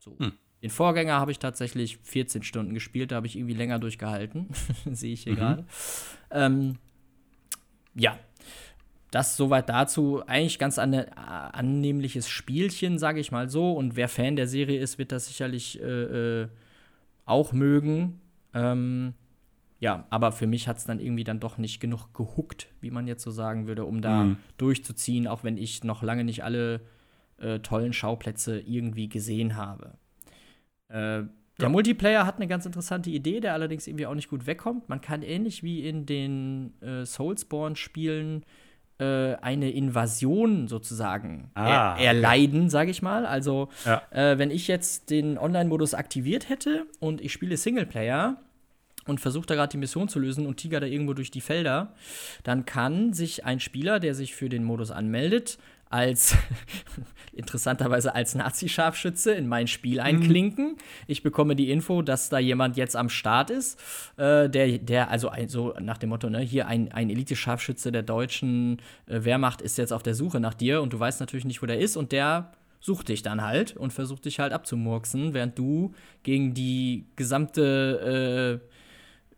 So. 0.00 0.18
Hm. 0.18 0.32
Den 0.60 0.70
Vorgänger 0.70 1.20
habe 1.20 1.30
ich 1.30 1.38
tatsächlich 1.38 1.98
14 1.98 2.42
Stunden 2.42 2.74
gespielt, 2.74 3.12
da 3.12 3.16
habe 3.16 3.28
ich 3.28 3.36
irgendwie 3.36 3.54
länger 3.54 3.78
durchgehalten. 3.78 4.48
Sehe 4.90 5.12
ich 5.12 5.22
hier 5.22 5.34
mhm. 5.34 5.36
gerade. 5.36 5.66
Ähm, 6.32 6.78
ja, 7.94 8.18
das 9.10 9.36
soweit 9.36 9.68
dazu. 9.68 10.22
Eigentlich 10.26 10.58
ganz 10.58 10.78
an, 10.78 10.94
annehmliches 10.94 12.28
Spielchen, 12.28 12.98
sage 12.98 13.20
ich 13.20 13.32
mal 13.32 13.48
so. 13.48 13.72
Und 13.72 13.96
wer 13.96 14.08
Fan 14.08 14.36
der 14.36 14.46
Serie 14.46 14.80
ist, 14.80 14.98
wird 14.98 15.12
das 15.12 15.26
sicherlich 15.26 15.80
äh, 15.80 16.42
äh, 16.42 16.48
auch 17.24 17.52
mögen. 17.52 18.20
Ähm, 18.54 19.14
ja, 19.80 20.06
aber 20.10 20.32
für 20.32 20.46
mich 20.46 20.68
hat 20.68 20.76
es 20.76 20.84
dann 20.84 21.00
irgendwie 21.00 21.24
dann 21.24 21.40
doch 21.40 21.56
nicht 21.56 21.80
genug 21.80 22.12
gehuckt, 22.12 22.68
wie 22.80 22.90
man 22.90 23.06
jetzt 23.06 23.22
so 23.22 23.30
sagen 23.30 23.66
würde, 23.66 23.84
um 23.84 24.02
da 24.02 24.24
mhm. 24.24 24.36
durchzuziehen, 24.58 25.26
auch 25.26 25.42
wenn 25.42 25.56
ich 25.56 25.84
noch 25.84 26.02
lange 26.02 26.24
nicht 26.24 26.44
alle 26.44 26.82
äh, 27.38 27.60
tollen 27.60 27.94
Schauplätze 27.94 28.60
irgendwie 28.60 29.08
gesehen 29.08 29.56
habe. 29.56 29.94
Äh, 30.88 31.24
der 31.60 31.66
ja. 31.66 31.68
Multiplayer 31.68 32.26
hat 32.26 32.36
eine 32.36 32.46
ganz 32.46 32.66
interessante 32.66 33.10
Idee, 33.10 33.40
der 33.40 33.54
allerdings 33.54 33.86
irgendwie 33.86 34.06
auch 34.06 34.14
nicht 34.14 34.28
gut 34.28 34.46
wegkommt. 34.46 34.88
Man 34.88 35.00
kann 35.00 35.22
ähnlich 35.22 35.62
wie 35.62 35.86
in 35.86 36.06
den 36.06 36.80
äh, 36.82 37.04
Soulsborne-Spielen 37.04 38.44
äh, 39.00 39.36
eine 39.40 39.70
Invasion 39.70 40.68
sozusagen 40.68 41.50
ah, 41.54 41.96
er 41.98 41.98
erleiden, 41.98 42.62
okay. 42.62 42.70
sage 42.70 42.90
ich 42.90 43.02
mal. 43.02 43.26
Also, 43.26 43.68
ja. 43.84 44.02
äh, 44.10 44.38
wenn 44.38 44.50
ich 44.50 44.68
jetzt 44.68 45.10
den 45.10 45.38
Online-Modus 45.38 45.94
aktiviert 45.94 46.48
hätte 46.48 46.86
und 47.00 47.20
ich 47.20 47.32
spiele 47.32 47.56
Singleplayer 47.56 48.36
und 49.06 49.20
versuche 49.20 49.46
da 49.46 49.54
gerade 49.54 49.70
die 49.70 49.78
Mission 49.78 50.08
zu 50.08 50.18
lösen 50.18 50.46
und 50.46 50.58
tiger 50.58 50.80
da 50.80 50.86
irgendwo 50.86 51.14
durch 51.14 51.30
die 51.30 51.40
Felder, 51.40 51.94
dann 52.44 52.66
kann 52.66 53.12
sich 53.12 53.44
ein 53.44 53.60
Spieler, 53.60 54.00
der 54.00 54.14
sich 54.14 54.34
für 54.34 54.48
den 54.48 54.64
Modus 54.64 54.90
anmeldet, 54.90 55.58
als 55.90 56.36
interessanterweise 57.32 58.14
als 58.14 58.34
Nazi-Scharfschütze 58.34 59.32
in 59.32 59.46
mein 59.46 59.66
Spiel 59.66 59.98
mhm. 59.98 60.06
einklinken. 60.06 60.66
Mhm. 60.72 60.76
Ich 61.06 61.22
bekomme 61.22 61.56
die 61.56 61.70
Info, 61.70 62.02
dass 62.02 62.28
da 62.28 62.38
jemand 62.38 62.76
jetzt 62.76 62.96
am 62.96 63.08
Start 63.08 63.50
ist, 63.50 63.78
äh, 64.16 64.48
der, 64.48 64.78
der, 64.78 65.10
also 65.10 65.28
ein, 65.28 65.48
so 65.48 65.74
nach 65.80 65.98
dem 65.98 66.10
Motto, 66.10 66.30
ne, 66.30 66.40
hier 66.40 66.66
ein, 66.66 66.90
ein 66.92 67.10
Elite-Scharfschütze 67.10 67.92
der 67.92 68.02
deutschen 68.02 68.80
äh, 69.06 69.24
Wehrmacht 69.24 69.60
ist 69.60 69.78
jetzt 69.78 69.92
auf 69.92 70.02
der 70.02 70.14
Suche 70.14 70.40
nach 70.40 70.54
dir 70.54 70.80
und 70.80 70.92
du 70.92 70.98
weißt 70.98 71.20
natürlich 71.20 71.44
nicht, 71.44 71.60
wo 71.62 71.66
der 71.66 71.78
ist 71.78 71.96
und 71.96 72.12
der 72.12 72.52
sucht 72.80 73.08
dich 73.08 73.22
dann 73.22 73.42
halt 73.42 73.76
und 73.76 73.92
versucht 73.92 74.24
dich 74.24 74.40
halt 74.40 74.52
abzumurksen, 74.52 75.34
während 75.34 75.58
du 75.58 75.92
gegen 76.22 76.54
die 76.54 77.06
gesamte 77.16 78.60
äh, 78.62 78.79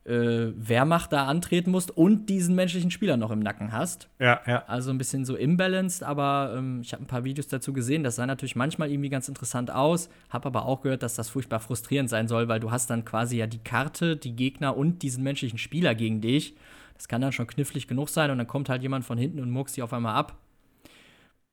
äh, 0.04 0.52
Wehrmacht 0.56 1.12
da 1.12 1.26
antreten 1.26 1.70
musst 1.70 1.90
und 1.96 2.26
diesen 2.26 2.54
menschlichen 2.54 2.90
Spieler 2.90 3.16
noch 3.16 3.30
im 3.30 3.38
Nacken 3.40 3.72
hast. 3.72 4.08
Ja, 4.18 4.40
ja. 4.46 4.64
Also 4.66 4.90
ein 4.90 4.98
bisschen 4.98 5.24
so 5.24 5.36
imbalanced, 5.36 6.02
aber 6.02 6.54
ähm, 6.56 6.80
ich 6.82 6.92
habe 6.92 7.04
ein 7.04 7.06
paar 7.06 7.24
Videos 7.24 7.48
dazu 7.48 7.72
gesehen. 7.72 8.02
Das 8.02 8.16
sah 8.16 8.26
natürlich 8.26 8.56
manchmal 8.56 8.90
irgendwie 8.90 9.10
ganz 9.10 9.28
interessant 9.28 9.70
aus, 9.70 10.08
habe 10.30 10.46
aber 10.46 10.64
auch 10.66 10.80
gehört, 10.80 11.02
dass 11.02 11.14
das 11.14 11.28
furchtbar 11.28 11.60
frustrierend 11.60 12.10
sein 12.10 12.28
soll, 12.28 12.48
weil 12.48 12.60
du 12.60 12.70
hast 12.70 12.90
dann 12.90 13.04
quasi 13.04 13.36
ja 13.36 13.46
die 13.46 13.62
Karte, 13.62 14.16
die 14.16 14.34
Gegner 14.34 14.76
und 14.76 15.02
diesen 15.02 15.22
menschlichen 15.22 15.58
Spieler 15.58 15.94
gegen 15.94 16.20
dich. 16.20 16.56
Das 16.94 17.08
kann 17.08 17.20
dann 17.20 17.32
schon 17.32 17.46
knifflig 17.46 17.88
genug 17.88 18.08
sein 18.08 18.30
und 18.30 18.38
dann 18.38 18.46
kommt 18.46 18.68
halt 18.68 18.82
jemand 18.82 19.04
von 19.04 19.18
hinten 19.18 19.40
und 19.40 19.50
muckst 19.50 19.76
dich 19.76 19.82
auf 19.82 19.92
einmal 19.92 20.14
ab 20.14 20.36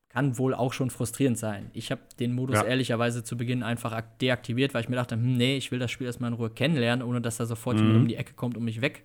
kann 0.09 0.37
wohl 0.39 0.55
auch 0.55 0.73
schon 0.73 0.89
frustrierend 0.89 1.37
sein. 1.37 1.69
Ich 1.73 1.91
habe 1.91 2.01
den 2.19 2.33
Modus 2.33 2.57
ja. 2.57 2.63
ehrlicherweise 2.63 3.23
zu 3.23 3.37
Beginn 3.37 3.61
einfach 3.61 4.01
deaktiviert, 4.19 4.73
weil 4.73 4.81
ich 4.81 4.89
mir 4.89 4.95
dachte, 4.95 5.15
hm, 5.15 5.35
nee, 5.35 5.55
ich 5.55 5.71
will 5.71 5.79
das 5.79 5.91
Spiel 5.91 6.07
erstmal 6.07 6.31
in 6.31 6.35
Ruhe 6.35 6.49
kennenlernen, 6.49 7.07
ohne 7.07 7.21
dass 7.21 7.37
da 7.37 7.45
sofort 7.45 7.77
mhm. 7.77 7.83
jemand 7.83 8.01
um 8.01 8.07
die 8.07 8.15
Ecke 8.15 8.33
kommt 8.33 8.57
und 8.57 8.63
mich 8.63 8.81
weg, 8.81 9.03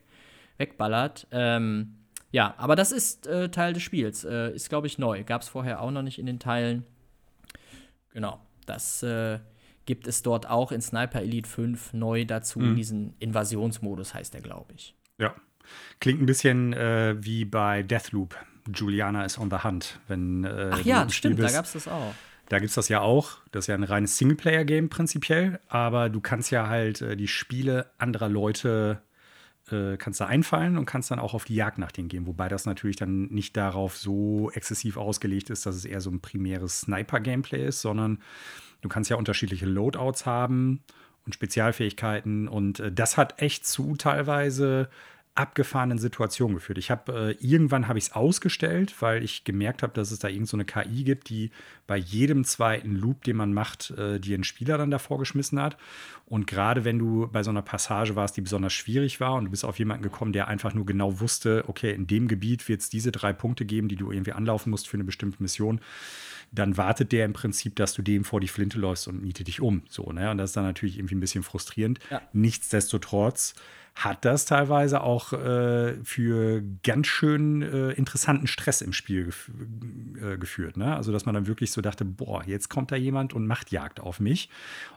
wegballert. 0.56 1.26
Ähm, 1.30 1.96
ja, 2.32 2.54
aber 2.56 2.74
das 2.74 2.90
ist 2.90 3.26
äh, 3.26 3.50
Teil 3.50 3.74
des 3.74 3.82
Spiels. 3.82 4.24
Äh, 4.24 4.54
ist, 4.54 4.70
glaube 4.70 4.86
ich, 4.86 4.98
neu. 4.98 5.22
Gab 5.24 5.42
es 5.42 5.48
vorher 5.48 5.82
auch 5.82 5.90
noch 5.90 6.02
nicht 6.02 6.18
in 6.18 6.26
den 6.26 6.38
Teilen. 6.38 6.84
Genau. 8.12 8.40
Das 8.64 9.02
äh, 9.02 9.40
gibt 9.84 10.06
es 10.06 10.22
dort 10.22 10.48
auch 10.48 10.72
in 10.72 10.80
Sniper 10.80 11.20
Elite 11.20 11.48
5 11.48 11.92
neu 11.92 12.24
dazu 12.24 12.60
mhm. 12.60 12.76
diesen 12.76 13.14
Invasionsmodus, 13.18 14.14
heißt 14.14 14.32
der, 14.32 14.40
glaube 14.40 14.72
ich. 14.74 14.94
Ja. 15.18 15.34
Klingt 16.00 16.20
ein 16.20 16.26
bisschen 16.26 16.72
äh, 16.72 17.14
wie 17.18 17.44
bei 17.44 17.82
Deathloop. 17.82 18.36
Juliana 18.72 19.24
ist 19.24 19.38
on 19.38 19.50
the 19.50 19.58
hunt. 19.58 20.00
Wenn, 20.08 20.44
äh, 20.44 20.70
Ach 20.72 20.84
ja, 20.84 21.08
stimmt, 21.10 21.36
bist. 21.36 21.48
da 21.48 21.58
gab 21.58 21.64
es 21.66 21.72
das 21.72 21.88
auch. 21.88 22.14
Da 22.48 22.58
gibt 22.58 22.68
es 22.68 22.74
das 22.74 22.88
ja 22.88 23.00
auch. 23.00 23.38
Das 23.52 23.64
ist 23.64 23.68
ja 23.68 23.74
ein 23.74 23.84
reines 23.84 24.18
Singleplayer-Game 24.18 24.90
prinzipiell, 24.90 25.60
aber 25.68 26.10
du 26.10 26.20
kannst 26.20 26.50
ja 26.50 26.68
halt 26.68 27.00
äh, 27.00 27.16
die 27.16 27.28
Spiele 27.28 27.90
anderer 27.98 28.28
Leute 28.28 29.00
äh, 29.70 29.96
kannst 29.96 30.20
da 30.20 30.26
einfallen 30.26 30.76
und 30.76 30.84
kannst 30.84 31.10
dann 31.10 31.18
auch 31.18 31.32
auf 31.32 31.44
die 31.44 31.54
Jagd 31.54 31.78
nach 31.78 31.92
denen 31.92 32.08
gehen. 32.08 32.26
Wobei 32.26 32.48
das 32.48 32.66
natürlich 32.66 32.96
dann 32.96 33.26
nicht 33.26 33.56
darauf 33.56 33.96
so 33.96 34.50
exzessiv 34.52 34.96
ausgelegt 34.96 35.48
ist, 35.50 35.64
dass 35.64 35.74
es 35.74 35.84
eher 35.84 36.00
so 36.00 36.10
ein 36.10 36.20
primäres 36.20 36.80
Sniper-Gameplay 36.80 37.66
ist, 37.66 37.80
sondern 37.80 38.18
du 38.82 38.88
kannst 38.88 39.08
ja 39.08 39.16
unterschiedliche 39.16 39.66
Loadouts 39.66 40.26
haben 40.26 40.82
und 41.24 41.34
Spezialfähigkeiten 41.34 42.48
und 42.48 42.80
äh, 42.80 42.92
das 42.92 43.16
hat 43.16 43.40
echt 43.40 43.66
zu 43.66 43.96
teilweise 43.96 44.90
abgefahrenen 45.34 45.98
Situationen 45.98 46.54
geführt. 46.54 46.78
Ich 46.78 46.92
habe 46.92 47.36
äh, 47.40 47.44
irgendwann 47.44 47.88
habe 47.88 47.98
ich 47.98 48.06
es 48.06 48.12
ausgestellt, 48.12 48.94
weil 49.00 49.24
ich 49.24 49.42
gemerkt 49.42 49.82
habe, 49.82 49.92
dass 49.92 50.12
es 50.12 50.20
da 50.20 50.28
irgendeine 50.28 50.62
so 50.62 50.80
KI 50.80 51.02
gibt, 51.02 51.28
die 51.28 51.50
bei 51.88 51.96
jedem 51.96 52.44
zweiten 52.44 52.94
Loop, 52.94 53.24
den 53.24 53.36
man 53.36 53.52
macht, 53.52 53.90
äh, 53.90 54.20
dir 54.20 54.34
einen 54.34 54.44
Spieler 54.44 54.78
dann 54.78 54.92
davor 54.92 55.18
geschmissen 55.18 55.60
hat. 55.60 55.76
Und 56.26 56.46
gerade 56.46 56.84
wenn 56.84 57.00
du 57.00 57.28
bei 57.32 57.42
so 57.42 57.50
einer 57.50 57.62
Passage 57.62 58.14
warst, 58.14 58.36
die 58.36 58.42
besonders 58.42 58.72
schwierig 58.72 59.18
war 59.18 59.34
und 59.34 59.46
du 59.46 59.50
bist 59.50 59.64
auf 59.64 59.78
jemanden 59.78 60.04
gekommen, 60.04 60.32
der 60.32 60.46
einfach 60.46 60.72
nur 60.72 60.86
genau 60.86 61.18
wusste, 61.18 61.64
okay, 61.66 61.92
in 61.92 62.06
dem 62.06 62.28
Gebiet 62.28 62.68
wird 62.68 62.82
es 62.82 62.88
diese 62.88 63.10
drei 63.10 63.32
Punkte 63.32 63.64
geben, 63.64 63.88
die 63.88 63.96
du 63.96 64.12
irgendwie 64.12 64.32
anlaufen 64.32 64.70
musst 64.70 64.88
für 64.88 64.96
eine 64.96 65.04
bestimmte 65.04 65.42
Mission, 65.42 65.80
dann 66.52 66.76
wartet 66.76 67.10
der 67.10 67.24
im 67.24 67.32
Prinzip, 67.32 67.74
dass 67.74 67.92
du 67.94 68.02
dem 68.02 68.22
vor 68.22 68.40
die 68.40 68.48
Flinte 68.48 68.78
läufst 68.78 69.08
und 69.08 69.22
nietet 69.22 69.48
dich 69.48 69.60
um. 69.60 69.82
So, 69.88 70.12
ne? 70.12 70.30
Und 70.30 70.38
das 70.38 70.50
ist 70.50 70.56
dann 70.56 70.64
natürlich 70.64 70.98
irgendwie 70.98 71.16
ein 71.16 71.20
bisschen 71.20 71.42
frustrierend. 71.42 71.98
Ja. 72.10 72.22
Nichtsdestotrotz 72.32 73.54
hat 73.94 74.24
das 74.24 74.44
teilweise 74.44 75.02
auch 75.02 75.32
äh, 75.32 75.94
für 76.02 76.62
ganz 76.82 77.06
schön 77.06 77.62
äh, 77.62 77.90
interessanten 77.92 78.48
Stress 78.48 78.80
im 78.80 78.92
Spiel 78.92 79.26
gef 79.26 79.50
äh, 80.20 80.36
geführt. 80.36 80.76
Ne? 80.76 80.96
Also, 80.96 81.12
dass 81.12 81.26
man 81.26 81.34
dann 81.34 81.46
wirklich 81.46 81.70
so 81.70 81.80
dachte, 81.80 82.04
boah, 82.04 82.42
jetzt 82.44 82.68
kommt 82.68 82.90
da 82.90 82.96
jemand 82.96 83.34
und 83.34 83.46
macht 83.46 83.70
Jagd 83.70 84.00
auf 84.00 84.18
mich. 84.18 84.50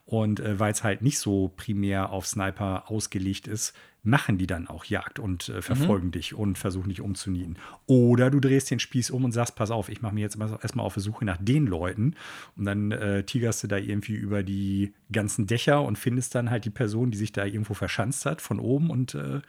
Und 0.05 0.39
äh, 0.39 0.60
weil 0.60 0.71
es 0.71 0.83
halt 0.83 1.01
nicht 1.03 1.19
so 1.19 1.53
primär 1.55 2.10
auf 2.10 2.25
Sniper 2.25 2.89
ausgelegt 2.89 3.47
ist, 3.47 3.73
machen 4.07 4.38
die 4.38 4.47
dann 4.47 4.67
auch 4.67 4.86
Jagd 4.86 5.19
und 5.19 5.49
äh, 5.49 5.62
verfolgen 5.62 6.07
mhm. 6.07 6.12
dich 6.12 6.33
und 6.33 6.57
versuchen 6.57 6.89
dich 6.89 7.01
umzunieten. 7.01 7.57
Oder 7.86 8.31
du 8.31 8.39
drehst 8.39 8.71
den 8.71 8.79
Spieß 8.79 9.12
um 9.12 9.25
und 9.25 9.33
sagst, 9.33 9.55
pass 9.55 9.69
auf, 9.69 9.89
ich 9.89 10.01
mache 10.01 10.15
mir 10.15 10.21
jetzt 10.21 10.38
erstmal 10.39 10.86
auf 10.86 10.93
der 10.93 11.03
Suche 11.03 11.25
nach 11.25 11.38
den 11.39 11.67
Leuten 11.67 12.15
und 12.55 12.65
dann 12.65 12.91
äh, 12.91 13.23
tigerst 13.23 13.63
du 13.63 13.67
da 13.67 13.77
irgendwie 13.77 14.15
über 14.15 14.43
die 14.43 14.93
ganzen 15.12 15.45
Dächer 15.45 15.83
und 15.83 15.97
findest 15.97 16.36
dann 16.36 16.49
halt 16.49 16.65
die 16.65 16.69
Person, 16.69 17.12
die 17.12 17.17
sich 17.17 17.33
da 17.33 17.45
irgendwo 17.45 17.73
verschanzt 17.73 18.25
hat 18.25 18.41
von 18.41 18.60
oben 18.60 18.87
und 18.89 19.15
äh, 19.15 19.41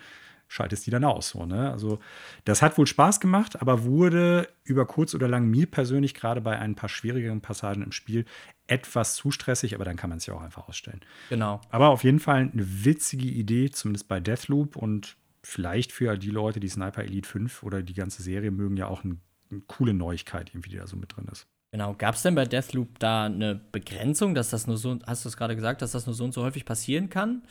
schaltest 0.48 0.86
die 0.86 0.90
dann 0.90 1.04
aus. 1.04 1.30
So, 1.30 1.46
ne? 1.46 1.70
Also 1.70 2.00
das 2.44 2.62
hat 2.62 2.76
wohl 2.78 2.86
Spaß 2.86 3.20
gemacht, 3.20 3.60
aber 3.60 3.84
wurde 3.84 4.48
über 4.64 4.86
kurz 4.86 5.14
oder 5.14 5.28
lang 5.28 5.46
mir 5.46 5.66
persönlich 5.66 6.14
gerade 6.14 6.40
bei 6.40 6.58
ein 6.58 6.74
paar 6.74 6.88
schwierigeren 6.88 7.40
Passagen 7.40 7.82
im 7.82 7.92
Spiel 7.92 8.24
etwas 8.66 9.14
zu 9.14 9.30
stressig, 9.30 9.74
aber 9.74 9.84
dann 9.84 9.96
kann 9.96 10.10
man 10.10 10.18
es 10.18 10.26
ja 10.26 10.34
auch 10.34 10.42
einfach 10.42 10.68
ausstellen. 10.68 11.00
Genau. 11.28 11.60
Aber 11.70 11.88
auf 11.90 12.04
jeden 12.04 12.20
Fall 12.20 12.50
eine 12.52 12.84
witzige 12.84 13.28
Idee, 13.28 13.70
zumindest 13.70 14.08
bei 14.08 14.20
Deathloop 14.20 14.76
und 14.76 15.16
vielleicht 15.42 15.92
für 15.92 16.16
die 16.16 16.30
Leute, 16.30 16.60
die 16.60 16.68
Sniper 16.68 17.02
Elite 17.02 17.28
5 17.28 17.62
oder 17.62 17.82
die 17.82 17.94
ganze 17.94 18.22
Serie 18.22 18.50
mögen, 18.50 18.76
ja 18.76 18.86
auch 18.86 19.04
ein, 19.04 19.20
eine 19.50 19.60
coole 19.66 19.94
Neuigkeit, 19.94 20.50
irgendwie, 20.50 20.70
die 20.70 20.76
da 20.76 20.86
so 20.86 20.96
mit 20.96 21.16
drin 21.16 21.28
ist. 21.30 21.46
Genau. 21.70 21.94
Gab 21.94 22.14
es 22.14 22.22
denn 22.22 22.34
bei 22.34 22.46
Deathloop 22.46 22.98
da 22.98 23.26
eine 23.26 23.54
Begrenzung, 23.54 24.34
dass 24.34 24.50
das 24.50 24.66
nur 24.66 24.78
so, 24.78 24.98
hast 25.06 25.24
du 25.24 25.28
es 25.28 25.36
gerade 25.36 25.54
gesagt, 25.54 25.82
dass 25.82 25.92
das 25.92 26.06
nur 26.06 26.14
so 26.14 26.24
und 26.24 26.32
so 26.32 26.42
häufig 26.42 26.64
passieren 26.64 27.10
kann? 27.10 27.42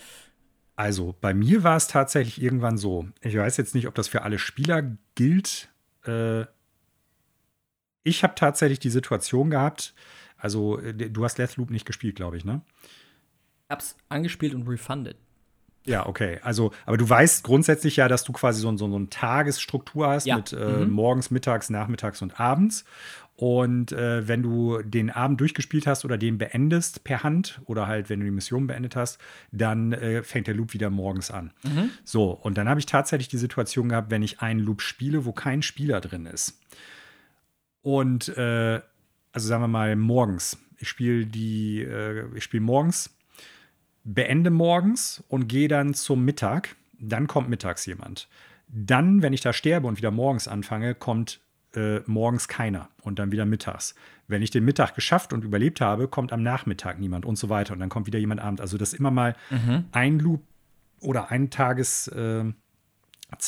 Also 0.78 1.16
bei 1.20 1.34
mir 1.34 1.63
war 1.63 1.76
es 1.76 1.88
tatsächlich 1.88 2.42
irgendwann 2.42 2.78
so. 2.78 3.08
Ich 3.22 3.36
weiß 3.36 3.58
jetzt 3.58 3.74
nicht, 3.74 3.88
ob 3.88 3.96
das 3.96 4.08
für 4.08 4.22
alle 4.22 4.38
Spieler 4.38 4.84
gilt. 5.16 5.70
Äh, 6.06 6.46
ich 8.04 8.24
habe 8.24 8.36
tatsächlich 8.36 8.80
die 8.80 8.92
Situation 8.92 9.50
gehabt, 9.50 9.96
also 10.38 10.80
äh, 10.80 10.94
du 10.94 11.26
hast 11.26 11.40
Deathloop 11.40 11.72
nicht 11.72 11.86
gespielt, 11.86 12.16
glaube 12.16 12.38
ich, 12.38 12.46
ne? 12.46 12.62
Ich 13.63 13.72
hab's 13.72 13.98
angespielt 14.08 14.54
und 14.54 14.68
refunded. 14.68 15.18
Ja, 15.88 16.06
okay. 16.06 16.40
Also, 16.44 16.72
aber 16.86 16.98
du 16.98 17.10
weißt 17.10 17.44
grundsätzlich 17.44 17.96
ja, 17.96 18.08
dass 18.08 18.24
du 18.24 18.32
quasi 18.32 18.62
so, 18.62 18.70
so, 18.78 18.88
so 18.90 18.96
eine 18.96 19.10
Tagesstruktur 19.10 20.08
hast 20.08 20.28
ja. 20.28 20.36
mit 20.36 20.54
äh, 20.54 20.58
mhm. 20.58 20.92
morgens, 20.92 21.32
mittags, 21.32 21.70
nachmittags 21.72 22.22
und 22.22 22.40
abends. 22.40 22.86
Und 23.38 23.91
äh, 23.91 24.28
wenn 24.28 24.41
du 24.41 24.82
den 24.82 25.12
Abend 25.12 25.39
durchgespielt 25.39 25.86
hast 25.86 26.04
oder 26.04 26.17
den 26.17 26.39
beendest 26.39 27.04
per 27.04 27.21
Hand 27.21 27.62
oder 27.65 27.86
halt, 27.86 28.10
wenn 28.10 28.19
du 28.19 28.26
die 28.26 28.32
Mission 28.32 28.65
beendet 28.65 28.95
hast, 28.95 29.19
dann 29.52 29.93
äh, 29.93 30.23
fängt 30.23 30.47
der 30.47 30.56
Loop 30.56 30.73
wieder 30.73 30.89
morgens 30.89 31.30
an. 31.30 31.54
Mhm. 31.63 31.91
So, 32.04 32.32
und 32.32 32.58
dann 32.58 32.67
habe 32.67 32.80
ich 32.80 32.88
tatsächlich 32.88 33.28
die 33.28 33.38
Situation 33.38 33.89
gehabt, 33.89 34.10
wenn 34.10 34.23
ich 34.23 34.41
einen 34.41 34.60
Loop 34.60 34.82
spiele, 34.82 35.23
wo 35.23 35.34
kein 35.34 35.62
Spieler 35.62 36.02
drin 36.02 36.26
ist. 36.26 36.60
Und 37.84 38.36
äh, 38.38 38.82
also 39.32 39.47
sagen 39.47 39.62
wir 39.62 39.67
mal 39.67 39.95
morgens. 39.95 40.58
Ich 40.80 40.89
spiele 40.89 41.28
die, 41.28 41.84
äh, 41.84 42.26
ich 42.36 42.43
spiele 42.43 42.62
morgens, 42.62 43.15
beende 44.04 44.50
morgens 44.50 45.23
und 45.28 45.47
gehe 45.47 45.67
dann 45.67 45.93
zum 45.93 46.26
Mittag. 46.26 46.76
Dann 47.00 47.28
kommt 47.28 47.50
mittags 47.50 47.86
jemand. 47.86 48.28
Dann, 48.67 49.21
wenn 49.21 49.34
ich 49.34 49.41
da 49.41 49.54
sterbe 49.54 49.86
und 49.86 49.97
wieder 49.97 50.10
morgens 50.10 50.47
anfange, 50.47 50.95
kommt 50.95 51.39
äh, 51.75 51.99
morgens 52.06 52.47
keiner 52.47 52.89
und 53.01 53.19
dann 53.19 53.32
wieder 53.32 53.45
mittags. 53.45 53.95
Wenn 54.27 54.41
ich 54.41 54.51
den 54.51 54.65
Mittag 54.65 54.95
geschafft 54.95 55.34
und 55.34 55.43
überlebt 55.43 55.82
habe, 55.82 56.08
kommt 56.08 56.34
am 56.34 56.43
Nachmittag 56.43 56.99
niemand 56.99 57.25
und 57.25 57.38
so 57.38 57.49
weiter 57.49 57.73
und 57.73 57.80
dann 57.80 57.89
kommt 57.89 58.08
wieder 58.08 58.19
jemand 58.19 58.41
abends. 58.41 58.62
Also 58.62 58.77
das 58.77 58.93
immer 58.93 59.12
mal 59.12 59.36
mhm. 59.49 59.86
ein 59.91 60.19
Loop 60.19 60.43
oder 60.99 61.32
eine 61.32 61.49
Tageszeit 61.49 62.56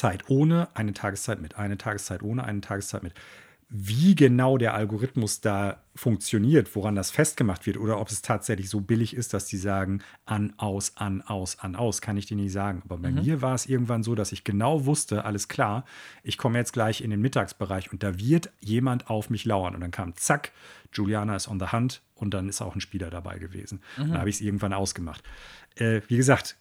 äh, 0.03 0.23
ohne, 0.27 0.69
eine 0.73 0.93
Tageszeit 0.93 1.41
mit, 1.41 1.57
eine 1.57 1.77
Tageszeit 1.77 2.23
ohne, 2.23 2.43
eine 2.43 2.61
Tageszeit 2.61 3.03
mit 3.03 3.13
wie 3.71 4.15
genau 4.15 4.57
der 4.57 4.73
Algorithmus 4.73 5.41
da 5.41 5.83
funktioniert, 5.93 6.75
woran 6.75 6.95
das 6.95 7.11
festgemacht 7.11 7.67
wird 7.67 7.77
oder 7.77 7.99
ob 7.99 8.09
es 8.09 8.23
tatsächlich 8.23 8.67
so 8.67 8.81
billig 8.81 9.15
ist, 9.15 9.31
dass 9.33 9.45
die 9.45 9.57
sagen, 9.57 10.01
an, 10.25 10.53
aus, 10.57 10.93
an, 10.95 11.21
aus, 11.21 11.59
an, 11.59 11.75
aus, 11.75 12.01
kann 12.01 12.17
ich 12.17 12.25
dir 12.25 12.35
nicht 12.35 12.51
sagen. 12.51 12.81
Aber 12.85 12.97
bei 12.97 13.11
mhm. 13.11 13.21
mir 13.21 13.41
war 13.43 13.53
es 13.53 13.67
irgendwann 13.67 14.01
so, 14.01 14.15
dass 14.15 14.31
ich 14.31 14.43
genau 14.43 14.87
wusste, 14.87 15.23
alles 15.23 15.49
klar, 15.49 15.85
ich 16.23 16.39
komme 16.39 16.57
jetzt 16.57 16.73
gleich 16.73 17.01
in 17.01 17.11
den 17.11 17.21
Mittagsbereich 17.21 17.91
und 17.91 18.01
da 18.01 18.17
wird 18.17 18.49
jemand 18.59 19.07
auf 19.07 19.29
mich 19.29 19.45
lauern. 19.45 19.75
Und 19.75 19.81
dann 19.81 19.91
kam 19.91 20.15
zack, 20.15 20.51
Juliana 20.91 21.35
ist 21.35 21.47
on 21.47 21.59
the 21.59 21.67
hand 21.67 22.01
und 22.15 22.33
dann 22.33 22.49
ist 22.49 22.61
auch 22.61 22.73
ein 22.73 22.81
Spieler 22.81 23.11
dabei 23.11 23.37
gewesen. 23.37 23.81
Mhm. 23.97 24.09
Dann 24.09 24.17
habe 24.17 24.29
ich 24.29 24.37
es 24.37 24.41
irgendwann 24.41 24.73
ausgemacht. 24.73 25.23
Äh, 25.75 26.01
wie 26.07 26.17
gesagt, 26.17 26.57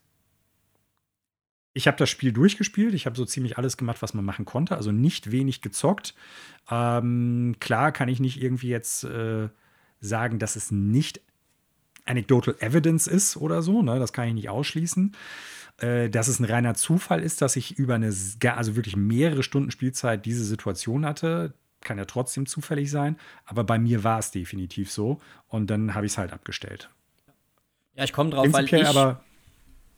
ich 1.78 1.86
habe 1.86 1.96
das 1.96 2.10
Spiel 2.10 2.32
durchgespielt. 2.32 2.92
Ich 2.92 3.06
habe 3.06 3.16
so 3.16 3.24
ziemlich 3.24 3.56
alles 3.56 3.76
gemacht, 3.76 4.02
was 4.02 4.12
man 4.12 4.24
machen 4.24 4.44
konnte. 4.44 4.74
Also 4.74 4.90
nicht 4.90 5.30
wenig 5.30 5.60
gezockt. 5.60 6.12
Ähm, 6.68 7.54
klar 7.60 7.92
kann 7.92 8.08
ich 8.08 8.18
nicht 8.18 8.42
irgendwie 8.42 8.68
jetzt 8.68 9.04
äh, 9.04 9.48
sagen, 10.00 10.40
dass 10.40 10.56
es 10.56 10.72
nicht 10.72 11.20
anecdotal 12.04 12.56
evidence 12.58 13.06
ist 13.06 13.36
oder 13.36 13.62
so. 13.62 13.80
Ne? 13.82 14.00
Das 14.00 14.12
kann 14.12 14.26
ich 14.26 14.34
nicht 14.34 14.48
ausschließen. 14.48 15.14
Äh, 15.76 16.10
dass 16.10 16.26
es 16.26 16.40
ein 16.40 16.46
reiner 16.46 16.74
Zufall 16.74 17.22
ist, 17.22 17.42
dass 17.42 17.54
ich 17.54 17.78
über 17.78 17.94
eine, 17.94 18.12
also 18.56 18.74
wirklich 18.74 18.96
mehrere 18.96 19.44
Stunden 19.44 19.70
Spielzeit 19.70 20.26
diese 20.26 20.44
Situation 20.44 21.06
hatte, 21.06 21.54
kann 21.80 21.96
ja 21.96 22.06
trotzdem 22.06 22.46
zufällig 22.46 22.90
sein. 22.90 23.16
Aber 23.44 23.62
bei 23.62 23.78
mir 23.78 24.02
war 24.02 24.18
es 24.18 24.32
definitiv 24.32 24.90
so. 24.90 25.20
Und 25.46 25.70
dann 25.70 25.94
habe 25.94 26.06
ich 26.06 26.12
es 26.12 26.18
halt 26.18 26.32
abgestellt. 26.32 26.90
Ja, 27.94 28.02
ich 28.02 28.12
komme 28.12 28.30
drauf, 28.30 28.52
weil 28.52 28.64
ich. 28.64 28.84
Aber, 28.84 29.22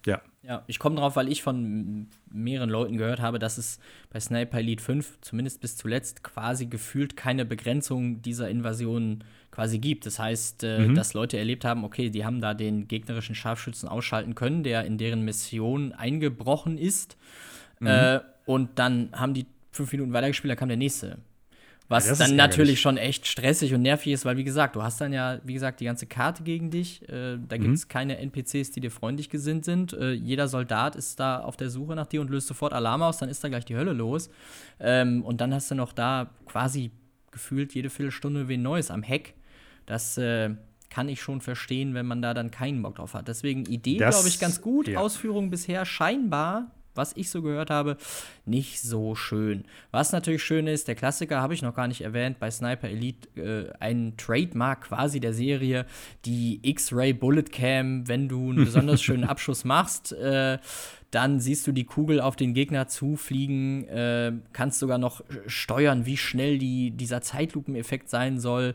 ja. 0.07 0.21
Ja, 0.43 0.65
ich 0.67 0.79
komme 0.79 0.97
drauf, 0.97 1.17
weil 1.17 1.31
ich 1.31 1.43
von 1.43 2.09
mehreren 2.33 2.71
Leuten 2.71 2.97
gehört 2.97 3.21
habe, 3.21 3.39
dass 3.39 3.59
es 3.59 3.79
bei 4.09 4.19
Sniper 4.21 4.59
Elite 4.59 4.83
5 4.83 5.21
zumindest 5.21 5.61
bis 5.61 5.77
zuletzt 5.77 6.23
quasi 6.23 6.67
gefühlt 6.67 7.15
keine 7.15 7.45
Begrenzung 7.45 8.23
dieser 8.23 8.49
Invasion 8.49 9.23
quasi 9.51 9.79
gibt. 9.79 10.07
Das 10.07 10.19
heißt, 10.19 10.65
äh, 10.65 10.79
mhm. 10.79 10.95
dass 10.95 11.13
Leute 11.13 11.37
erlebt 11.37 11.67
haben, 11.67 11.85
okay, 11.85 12.09
die 12.09 12.25
haben 12.25 12.41
da 12.41 12.55
den 12.55 12.89
gegnerischen 12.89 13.35
Scharfschützen 13.35 13.87
ausschalten 13.87 14.35
können, 14.35 14.63
der 14.63 14.85
in 14.87 14.97
deren 14.97 15.23
Mission 15.23 15.93
eingebrochen 15.93 16.79
ist. 16.79 17.19
Mhm. 17.81 17.87
Äh, 17.87 18.21
und 18.47 18.79
dann 18.79 19.11
haben 19.13 19.35
die 19.35 19.47
fünf 19.73 19.93
Minuten 19.93 20.15
weitergespielt, 20.15 20.51
da 20.51 20.57
kam 20.57 20.69
der 20.69 20.79
nächste. 20.79 21.19
Was 21.90 22.07
ja, 22.07 22.14
dann 22.14 22.37
natürlich 22.37 22.81
schon 22.81 22.96
echt 22.96 23.26
stressig 23.26 23.74
und 23.74 23.83
nervig 23.83 24.12
ist, 24.12 24.24
weil, 24.24 24.37
wie 24.37 24.44
gesagt, 24.44 24.76
du 24.76 24.83
hast 24.83 25.00
dann 25.00 25.12
ja, 25.12 25.40
wie 25.42 25.55
gesagt, 25.55 25.81
die 25.81 25.87
ganze 25.87 26.07
Karte 26.07 26.44
gegen 26.44 26.70
dich. 26.70 27.03
Äh, 27.09 27.37
da 27.48 27.57
mhm. 27.57 27.62
gibt 27.62 27.74
es 27.74 27.88
keine 27.88 28.16
NPCs, 28.18 28.70
die 28.70 28.81
dir 28.81 28.92
freundlich 28.92 29.29
gesinnt 29.29 29.64
sind. 29.64 29.92
Äh, 29.92 30.12
jeder 30.12 30.46
Soldat 30.46 30.94
ist 30.94 31.18
da 31.18 31.40
auf 31.40 31.57
der 31.57 31.68
Suche 31.68 31.96
nach 31.96 32.07
dir 32.07 32.20
und 32.20 32.31
löst 32.31 32.46
sofort 32.46 32.72
Alarm 32.74 33.03
aus, 33.03 33.18
dann 33.18 33.29
ist 33.29 33.42
da 33.42 33.48
gleich 33.48 33.64
die 33.64 33.74
Hölle 33.74 33.92
los. 33.92 34.31
Ähm, 34.79 35.24
und 35.24 35.40
dann 35.40 35.53
hast 35.53 35.68
du 35.72 35.74
noch 35.74 35.92
da 35.92 36.31
quasi 36.46 36.92
gefühlt 37.33 37.74
jede 37.74 37.90
Viertelstunde 37.90 38.46
wen 38.46 38.62
Neues 38.62 38.92
am 38.92 39.03
Heck. 39.03 39.35
Das 39.87 40.16
äh, 40.16 40.50
kann 40.90 41.09
ich 41.09 41.20
schon 41.20 41.40
verstehen, 41.40 41.94
wenn 41.94 42.07
man 42.07 42.22
da 42.22 42.35
dann 42.35 42.53
keinen 42.53 42.83
Bock 42.83 42.94
drauf 42.94 43.14
hat. 43.14 43.26
Deswegen 43.26 43.66
Idee, 43.66 43.96
glaube 43.96 44.29
ich, 44.29 44.38
ganz 44.38 44.61
gut. 44.61 44.87
Ja. 44.87 45.00
Ausführung 45.00 45.50
bisher 45.50 45.85
scheinbar 45.85 46.70
was 46.94 47.16
ich 47.16 47.31
so 47.31 47.42
gehört 47.42 47.70
habe, 47.70 47.96
nicht 48.44 48.81
so 48.81 49.14
schön. 49.14 49.64
Was 49.90 50.12
natürlich 50.12 50.42
schön 50.42 50.66
ist, 50.66 50.88
der 50.88 50.94
Klassiker 50.94 51.40
habe 51.40 51.55
ich 51.55 51.62
noch 51.62 51.74
gar 51.74 51.88
nicht 51.88 52.00
erwähnt, 52.00 52.38
bei 52.38 52.50
Sniper 52.50 52.88
Elite 52.88 53.29
äh, 53.40 53.72
ein 53.81 54.14
Trademark 54.16 54.83
quasi 54.83 55.20
der 55.20 55.33
Serie, 55.33 55.87
die 56.24 56.61
X-Ray 56.62 57.12
Bullet 57.12 57.44
Cam, 57.44 58.09
wenn 58.09 58.29
du 58.29 58.50
einen 58.50 58.64
besonders 58.64 59.03
schönen 59.03 59.24
Abschuss 59.24 59.64
machst. 59.64 60.12
Äh, 60.12 60.59
dann 61.11 61.40
siehst 61.40 61.66
du 61.66 61.73
die 61.73 61.85
Kugel 61.85 62.20
auf 62.20 62.37
den 62.37 62.55
Gegner 62.55 62.87
zufliegen, 62.87 63.87
äh, 63.88 64.33
kannst 64.53 64.79
sogar 64.79 64.99
noch 64.99 65.23
steuern, 65.46 66.07
wie 66.07 66.16
schnell 66.16 66.59
die, 66.59 66.92
dieser 66.92 67.20
Zeitlupeneffekt 67.20 68.09
sein 68.09 68.38
soll. 68.38 68.75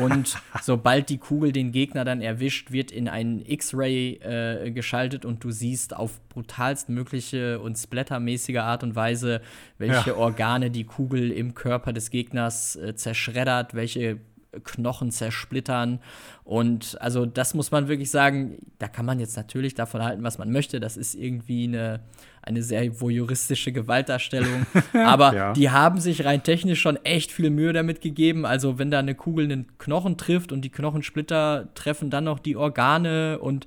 Und 0.00 0.38
sobald 0.62 1.08
die 1.08 1.18
Kugel 1.18 1.52
den 1.52 1.72
Gegner 1.72 2.04
dann 2.04 2.20
erwischt, 2.20 2.70
wird 2.70 2.92
in 2.92 3.08
einen 3.08 3.44
X-Ray 3.44 4.20
äh, 4.22 4.70
geschaltet 4.70 5.24
und 5.24 5.42
du 5.42 5.50
siehst 5.50 5.96
auf 5.96 6.20
brutalst 6.28 6.88
mögliche 6.88 7.60
und 7.60 7.76
splattermäßige 7.76 8.58
Art 8.58 8.82
und 8.82 8.94
Weise, 8.96 9.42
welche 9.78 10.10
ja. 10.10 10.16
Organe 10.16 10.70
die 10.70 10.84
Kugel 10.84 11.30
im 11.30 11.54
Körper 11.54 11.92
des 11.92 12.10
Gegners 12.10 12.76
äh, 12.76 12.94
zerschreddert, 12.94 13.74
welche 13.74 14.20
Knochen 14.64 15.10
zersplittern. 15.10 16.00
Und 16.44 17.00
also 17.00 17.26
das 17.26 17.54
muss 17.54 17.70
man 17.70 17.88
wirklich 17.88 18.10
sagen, 18.10 18.58
da 18.78 18.88
kann 18.88 19.06
man 19.06 19.20
jetzt 19.20 19.36
natürlich 19.36 19.74
davon 19.74 20.02
halten, 20.02 20.22
was 20.22 20.38
man 20.38 20.50
möchte. 20.50 20.80
Das 20.80 20.96
ist 20.96 21.14
irgendwie 21.14 21.64
eine, 21.64 22.00
eine 22.42 22.62
sehr 22.62 23.00
voyeuristische 23.00 23.72
Gewaltdarstellung. 23.72 24.66
Aber 24.92 25.34
ja. 25.34 25.52
die 25.52 25.70
haben 25.70 26.00
sich 26.00 26.24
rein 26.24 26.42
technisch 26.42 26.80
schon 26.80 26.96
echt 27.04 27.32
viel 27.32 27.50
Mühe 27.50 27.72
damit 27.72 28.00
gegeben. 28.00 28.44
Also 28.44 28.78
wenn 28.78 28.90
da 28.90 28.98
eine 28.98 29.14
Kugel 29.14 29.44
einen 29.44 29.78
Knochen 29.78 30.16
trifft 30.16 30.52
und 30.52 30.62
die 30.62 30.70
Knochensplitter 30.70 31.68
treffen 31.74 32.10
dann 32.10 32.24
noch 32.24 32.38
die 32.38 32.56
Organe 32.56 33.38
und 33.38 33.66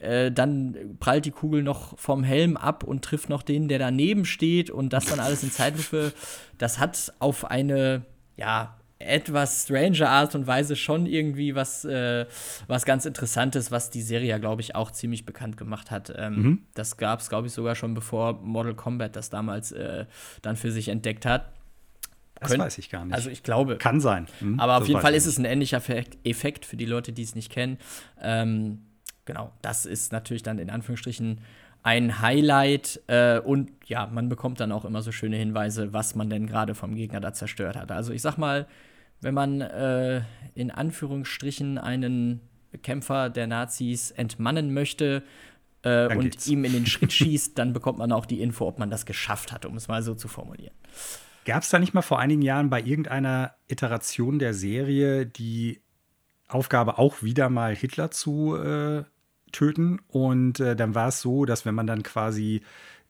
äh, 0.00 0.32
dann 0.32 0.96
prallt 0.98 1.24
die 1.24 1.30
Kugel 1.30 1.62
noch 1.62 1.98
vom 1.98 2.24
Helm 2.24 2.56
ab 2.56 2.82
und 2.82 3.02
trifft 3.04 3.28
noch 3.28 3.42
den, 3.42 3.68
der 3.68 3.78
daneben 3.78 4.24
steht 4.24 4.70
und 4.70 4.92
das 4.92 5.06
dann 5.06 5.20
alles 5.20 5.42
in 5.44 5.52
Zeitlupe. 5.52 6.12
Das 6.58 6.78
hat 6.78 7.12
auf 7.20 7.44
eine, 7.44 8.02
ja, 8.36 8.76
etwas 8.98 9.64
stranger 9.64 10.08
Art 10.08 10.34
und 10.34 10.46
Weise 10.46 10.76
schon 10.76 11.06
irgendwie 11.06 11.54
was, 11.54 11.84
äh, 11.84 12.26
was 12.66 12.84
ganz 12.84 13.04
Interessantes, 13.04 13.70
was 13.70 13.90
die 13.90 14.02
Serie 14.02 14.28
ja, 14.28 14.38
glaube 14.38 14.62
ich, 14.62 14.74
auch 14.74 14.90
ziemlich 14.90 15.26
bekannt 15.26 15.56
gemacht 15.56 15.90
hat. 15.90 16.12
Ähm, 16.16 16.34
mhm. 16.34 16.62
Das 16.74 16.96
gab 16.96 17.20
es, 17.20 17.28
glaube 17.28 17.48
ich, 17.48 17.52
sogar 17.52 17.74
schon 17.74 17.94
bevor 17.94 18.34
Mortal 18.42 18.74
Kombat 18.74 19.16
das 19.16 19.30
damals 19.30 19.72
äh, 19.72 20.06
dann 20.42 20.56
für 20.56 20.70
sich 20.70 20.88
entdeckt 20.88 21.26
hat. 21.26 21.52
Das 22.40 22.50
Könnt, 22.50 22.62
weiß 22.62 22.78
ich 22.78 22.90
gar 22.90 23.04
nicht. 23.04 23.14
Also 23.14 23.30
ich 23.30 23.42
glaube. 23.42 23.78
Kann 23.78 24.00
sein. 24.00 24.26
Mhm, 24.40 24.60
aber 24.60 24.78
auf 24.78 24.88
jeden 24.88 25.00
Fall 25.00 25.14
ist 25.14 25.26
es 25.26 25.38
ein 25.38 25.44
ähnlicher 25.44 25.82
Effekt 26.24 26.64
für 26.64 26.76
die 26.76 26.86
Leute, 26.86 27.12
die 27.12 27.22
es 27.22 27.34
nicht 27.34 27.50
kennen. 27.50 27.78
Ähm, 28.20 28.80
genau, 29.24 29.52
das 29.62 29.86
ist 29.86 30.12
natürlich 30.12 30.42
dann 30.42 30.58
in 30.58 30.70
Anführungsstrichen 30.70 31.40
ein 31.84 32.22
Highlight 32.22 33.02
äh, 33.08 33.38
und 33.38 33.70
ja, 33.86 34.06
man 34.06 34.30
bekommt 34.30 34.58
dann 34.58 34.72
auch 34.72 34.86
immer 34.86 35.02
so 35.02 35.12
schöne 35.12 35.36
Hinweise, 35.36 35.92
was 35.92 36.14
man 36.14 36.30
denn 36.30 36.46
gerade 36.46 36.74
vom 36.74 36.94
Gegner 36.94 37.20
da 37.20 37.34
zerstört 37.34 37.76
hat. 37.76 37.92
Also 37.92 38.12
ich 38.12 38.22
sag 38.22 38.38
mal, 38.38 38.66
wenn 39.20 39.34
man 39.34 39.60
äh, 39.60 40.22
in 40.54 40.70
Anführungsstrichen 40.70 41.76
einen 41.76 42.40
Kämpfer 42.82 43.28
der 43.28 43.46
Nazis 43.46 44.10
entmannen 44.10 44.72
möchte 44.72 45.22
äh, 45.82 46.06
und 46.06 46.22
geht's. 46.22 46.46
ihm 46.46 46.64
in 46.64 46.72
den 46.72 46.86
Schritt 46.86 47.12
schießt, 47.12 47.58
dann 47.58 47.74
bekommt 47.74 47.98
man 47.98 48.12
auch 48.12 48.24
die 48.24 48.40
Info, 48.40 48.66
ob 48.66 48.78
man 48.78 48.88
das 48.88 49.04
geschafft 49.04 49.52
hat, 49.52 49.66
um 49.66 49.76
es 49.76 49.86
mal 49.86 50.02
so 50.02 50.14
zu 50.14 50.26
formulieren. 50.26 50.74
Gab 51.44 51.62
es 51.62 51.68
da 51.68 51.78
nicht 51.78 51.92
mal 51.92 52.00
vor 52.00 52.18
einigen 52.18 52.40
Jahren 52.40 52.70
bei 52.70 52.80
irgendeiner 52.80 53.56
Iteration 53.68 54.38
der 54.38 54.54
Serie 54.54 55.26
die 55.26 55.82
Aufgabe, 56.48 56.96
auch 56.96 57.22
wieder 57.22 57.50
mal 57.50 57.76
Hitler 57.76 58.10
zu 58.10 58.56
äh, 58.56 59.04
töten? 59.54 60.00
Und 60.08 60.60
äh, 60.60 60.76
dann 60.76 60.94
war 60.94 61.08
es 61.08 61.20
so, 61.20 61.46
dass 61.46 61.64
wenn 61.64 61.74
man 61.74 61.86
dann 61.86 62.02
quasi 62.02 62.60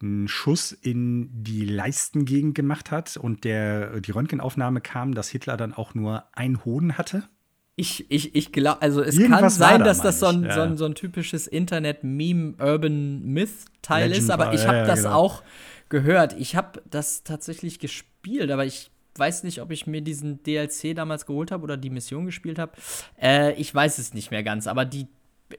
einen 0.00 0.28
Schuss 0.28 0.72
in 0.72 1.30
die 1.33 1.64
Leistengegend 1.64 2.54
gemacht 2.54 2.90
hat 2.90 3.16
und 3.16 3.44
der, 3.44 4.00
die 4.00 4.11
Röntgenaufnahme 4.11 4.80
kam, 4.80 5.14
dass 5.14 5.28
Hitler 5.28 5.57
dann 5.57 5.72
auch 5.72 5.94
nur 5.94 6.24
ein 6.33 6.64
Hoden 6.64 6.98
hatte? 6.98 7.22
Ich, 7.76 8.09
ich, 8.09 8.35
ich 8.37 8.52
glaube, 8.52 8.83
also 8.83 9.02
es 9.02 9.16
Irgendwas 9.16 9.40
kann 9.40 9.50
sein, 9.50 9.80
da, 9.80 9.87
dass 9.87 10.00
das 10.00 10.20
so 10.20 10.26
ein, 10.26 10.44
ja. 10.44 10.54
so 10.54 10.61
ein, 10.61 10.76
so 10.76 10.85
ein 10.85 10.94
typisches 10.94 11.48
Internet-Meme-Urban-Myth-Teil 11.48 14.12
ist, 14.12 14.30
aber 14.30 14.54
ich 14.54 14.64
habe 14.66 14.76
ja, 14.78 14.87
das 14.87 15.02
genau. 15.02 15.14
auch 15.14 15.42
gehört. 15.88 16.37
Ich 16.38 16.54
habe 16.54 16.80
das 16.88 17.24
tatsächlich 17.24 17.80
gespielt, 17.80 18.52
aber 18.52 18.64
ich 18.64 18.92
weiß 19.16 19.42
nicht, 19.42 19.61
ob 19.61 19.72
ich 19.72 19.87
mir 19.87 20.00
diesen 20.02 20.42
DLC 20.42 20.94
damals 20.94 21.26
geholt 21.26 21.50
habe 21.50 21.64
oder 21.64 21.76
die 21.76 21.90
Mission 21.90 22.26
gespielt 22.26 22.61
habe. 22.61 22.72
Äh, 23.20 23.54
ich 23.54 23.74
weiß 23.74 23.98
es 23.98 24.14
nicht 24.14 24.30
mehr 24.30 24.44
ganz, 24.44 24.68
aber 24.68 24.85
die, 24.85 25.09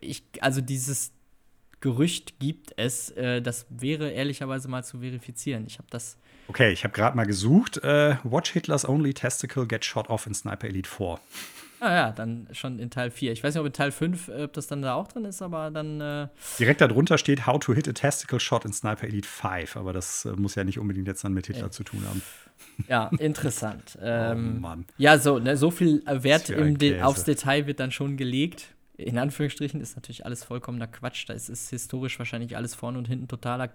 ich, 0.01 0.23
also 0.41 0.62
dieses 0.62 1.12
Gerücht 1.86 2.39
gibt 2.39 2.73
es. 2.77 3.12
Äh, 3.12 3.41
das 3.41 3.67
wäre 3.69 4.10
ehrlicherweise 4.10 4.67
mal 4.67 4.84
zu 4.84 4.99
verifizieren. 4.99 5.65
Ich 5.67 5.77
habe 5.77 5.88
das. 5.91 6.17
Okay, 6.47 6.71
ich 6.71 6.84
habe 6.84 6.93
gerade 6.93 7.15
mal 7.15 7.25
gesucht. 7.25 7.77
Äh, 7.77 8.15
Watch 8.23 8.51
Hitler's 8.51 8.88
Only 8.88 9.13
Testicle 9.13 9.67
Get 9.67 9.86
Shot 9.86 10.10
Off 10.10 10.25
in 10.25 10.34
Sniper 10.34 10.67
Elite 10.67 10.89
4. 10.89 11.19
Ah 11.81 11.93
ja, 11.93 12.12
dann 12.12 12.47
schon 12.53 12.79
in 12.79 12.89
Teil 12.89 13.12
4. 13.12 13.34
Ich 13.34 13.43
weiß 13.43 13.53
nicht, 13.53 13.60
ob 13.60 13.67
in 13.67 13.73
Teil 13.73 13.91
5, 13.91 14.29
äh, 14.29 14.43
ob 14.43 14.53
das 14.53 14.65
dann 14.65 14.81
da 14.81 14.95
auch 14.95 15.08
drin 15.08 15.25
ist, 15.25 15.43
aber 15.43 15.69
dann. 15.69 16.01
Äh 16.01 16.27
Direkt 16.58 16.81
darunter 16.81 17.17
steht 17.17 17.45
How 17.45 17.60
to 17.60 17.73
hit 17.75 17.88
a 17.88 17.93
testicle 17.93 18.39
shot 18.39 18.65
in 18.65 18.73
Sniper 18.73 19.05
Elite 19.05 19.27
5, 19.27 19.77
aber 19.77 19.93
das 19.93 20.25
äh, 20.25 20.31
muss 20.31 20.55
ja 20.55 20.63
nicht 20.63 20.79
unbedingt 20.79 21.08
jetzt 21.08 21.23
dann 21.23 21.34
mit 21.34 21.47
Hitler 21.47 21.69
zu 21.69 21.84
tun 21.84 22.03
haben. 22.08 22.21
Ja, 22.88 23.12
interessant. 23.19 23.97
ähm, 24.01 24.55
oh 24.58 24.62
Mann. 24.62 24.86
Ja, 24.97 25.19
so, 25.19 25.38
ne, 25.38 25.58
so 25.58 25.69
viel 25.69 26.01
Wert 26.05 26.49
im 26.49 26.79
De 26.79 27.01
aufs 27.01 27.25
Detail 27.25 27.67
wird 27.67 27.79
dann 27.79 27.91
schon 27.91 28.17
gelegt 28.17 28.74
in 28.97 29.17
Anführungsstrichen 29.17 29.81
ist 29.81 29.95
natürlich 29.95 30.25
alles 30.25 30.43
vollkommener 30.43 30.88
Quatsch. 30.88 31.27
Da 31.27 31.34
ist, 31.34 31.49
ist 31.49 31.69
historisch 31.69 32.17
wahrscheinlich 32.19 32.55
alles 32.55 32.75
vorne 32.75 32.97
und 32.97 33.08
hinten 33.08 33.27
totaler 33.27 33.71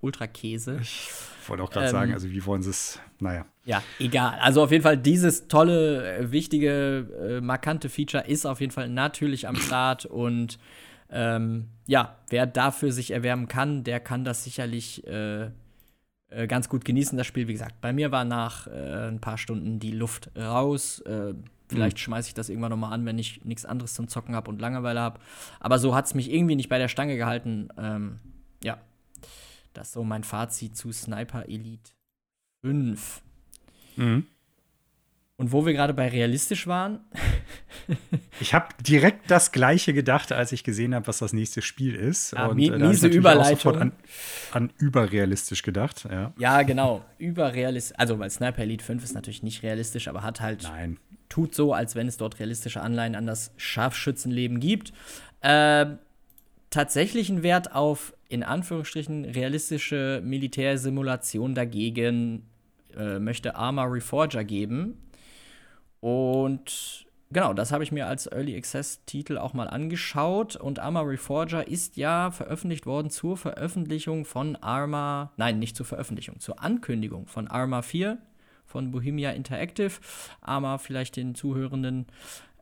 Ultrakäse. 0.00 0.78
Ich 0.80 1.10
wollte 1.46 1.62
auch 1.62 1.70
gerade 1.70 1.86
ähm, 1.86 1.92
sagen, 1.92 2.12
also 2.12 2.30
wie 2.30 2.44
wollen 2.44 2.62
sie 2.62 2.70
es, 2.70 3.00
naja. 3.18 3.46
Ja, 3.64 3.82
egal. 3.98 4.38
Also 4.40 4.62
auf 4.62 4.70
jeden 4.70 4.84
Fall 4.84 4.96
dieses 4.96 5.48
tolle, 5.48 6.18
äh, 6.18 6.30
wichtige, 6.30 7.06
äh, 7.20 7.40
markante 7.40 7.88
Feature 7.88 8.26
ist 8.26 8.46
auf 8.46 8.60
jeden 8.60 8.72
Fall 8.72 8.88
natürlich 8.88 9.48
am 9.48 9.56
Start 9.56 10.04
und 10.06 10.58
ähm, 11.10 11.68
ja, 11.86 12.18
wer 12.28 12.46
dafür 12.46 12.92
sich 12.92 13.10
erwärmen 13.10 13.48
kann, 13.48 13.82
der 13.82 13.98
kann 13.98 14.24
das 14.24 14.44
sicherlich 14.44 15.06
äh, 15.06 15.50
äh, 16.28 16.46
ganz 16.46 16.68
gut 16.68 16.84
genießen, 16.84 17.16
das 17.16 17.26
Spiel. 17.26 17.48
Wie 17.48 17.52
gesagt, 17.52 17.80
bei 17.80 17.92
mir 17.92 18.12
war 18.12 18.24
nach 18.24 18.66
äh, 18.66 19.08
ein 19.08 19.20
paar 19.20 19.38
Stunden 19.38 19.78
die 19.78 19.92
Luft 19.92 20.30
raus. 20.36 21.02
Vielleicht 21.68 21.96
mhm. 21.98 22.00
schmeiße 22.00 22.28
ich 22.28 22.34
das 22.34 22.48
irgendwann 22.48 22.70
nochmal 22.70 22.92
an, 22.92 23.04
wenn 23.04 23.18
ich 23.18 23.44
nichts 23.44 23.64
anderes 23.64 23.94
zum 23.94 24.08
Zocken 24.08 24.34
habe 24.34 24.50
und 24.50 24.60
Langeweile 24.60 25.00
habe. 25.00 25.20
Aber 25.60 25.78
so 25.78 25.94
hat 25.94 26.06
es 26.06 26.14
mich 26.14 26.32
irgendwie 26.32 26.56
nicht 26.56 26.68
bei 26.68 26.78
der 26.78 26.88
Stange 26.88 27.16
gehalten. 27.16 27.68
Ähm, 27.76 28.16
ja, 28.62 28.78
das 29.74 29.88
ist 29.88 29.92
so 29.94 30.04
mein 30.04 30.24
Fazit 30.24 30.76
zu 30.76 30.92
Sniper 30.92 31.46
Elite 31.46 31.92
5. 32.62 33.22
Mhm. 33.96 34.26
Und 35.36 35.52
wo 35.52 35.64
wir 35.64 35.72
gerade 35.72 35.94
bei 35.94 36.08
realistisch 36.08 36.66
waren. 36.66 36.98
ich 38.40 38.54
habe 38.54 38.74
direkt 38.80 39.30
das 39.30 39.52
Gleiche 39.52 39.94
gedacht, 39.94 40.32
als 40.32 40.50
ich 40.50 40.64
gesehen 40.64 40.96
habe, 40.96 41.06
was 41.06 41.18
das 41.18 41.32
nächste 41.32 41.62
Spiel 41.62 41.94
ist. 41.94 42.32
Ja, 42.32 42.46
und 42.46 42.58
äh, 42.58 42.76
miese 42.76 43.06
Überleitung. 43.06 43.76
An, 43.76 43.92
an, 44.50 44.72
überrealistisch 44.78 45.62
gedacht, 45.62 46.08
ja. 46.10 46.32
Ja, 46.38 46.62
genau. 46.62 47.04
Überrealistisch. 47.18 47.96
Also, 48.00 48.18
weil 48.18 48.30
Sniper 48.30 48.62
Elite 48.62 48.84
5 48.84 49.04
ist 49.04 49.14
natürlich 49.14 49.44
nicht 49.44 49.62
realistisch, 49.62 50.08
aber 50.08 50.24
hat 50.24 50.40
halt 50.40 50.64
Nein 50.64 50.98
tut 51.38 51.54
so, 51.54 51.72
als 51.72 51.94
wenn 51.94 52.08
es 52.08 52.16
dort 52.16 52.40
realistische 52.40 52.80
Anleihen 52.80 53.14
an 53.14 53.24
das 53.24 53.52
Scharfschützenleben 53.56 54.58
gibt. 54.58 54.92
Äh, 55.40 55.86
tatsächlichen 56.70 57.44
Wert 57.44 57.76
auf, 57.76 58.12
in 58.28 58.42
Anführungsstrichen, 58.42 59.24
realistische 59.24 60.20
Militärsimulation 60.24 61.54
dagegen 61.54 62.42
äh, 62.96 63.20
möchte 63.20 63.54
Arma 63.54 63.84
Reforger 63.84 64.42
geben. 64.42 65.00
Und 66.00 67.06
genau, 67.30 67.54
das 67.54 67.70
habe 67.70 67.84
ich 67.84 67.92
mir 67.92 68.08
als 68.08 68.26
Early 68.26 68.56
Access-Titel 68.56 69.38
auch 69.38 69.54
mal 69.54 69.68
angeschaut. 69.68 70.56
Und 70.56 70.80
Arma 70.80 71.02
Reforger 71.02 71.68
ist 71.68 71.96
ja 71.96 72.32
veröffentlicht 72.32 72.84
worden 72.84 73.10
zur 73.10 73.36
Veröffentlichung 73.36 74.24
von 74.24 74.56
Arma, 74.56 75.30
nein, 75.36 75.60
nicht 75.60 75.76
zur 75.76 75.86
Veröffentlichung, 75.86 76.40
zur 76.40 76.60
Ankündigung 76.60 77.28
von 77.28 77.46
Arma 77.46 77.82
4 77.82 78.18
von 78.68 78.92
Bohemia 78.92 79.30
Interactive, 79.30 79.92
aber 80.40 80.78
vielleicht 80.78 81.16
den 81.16 81.34
Zuhörenden 81.34 82.06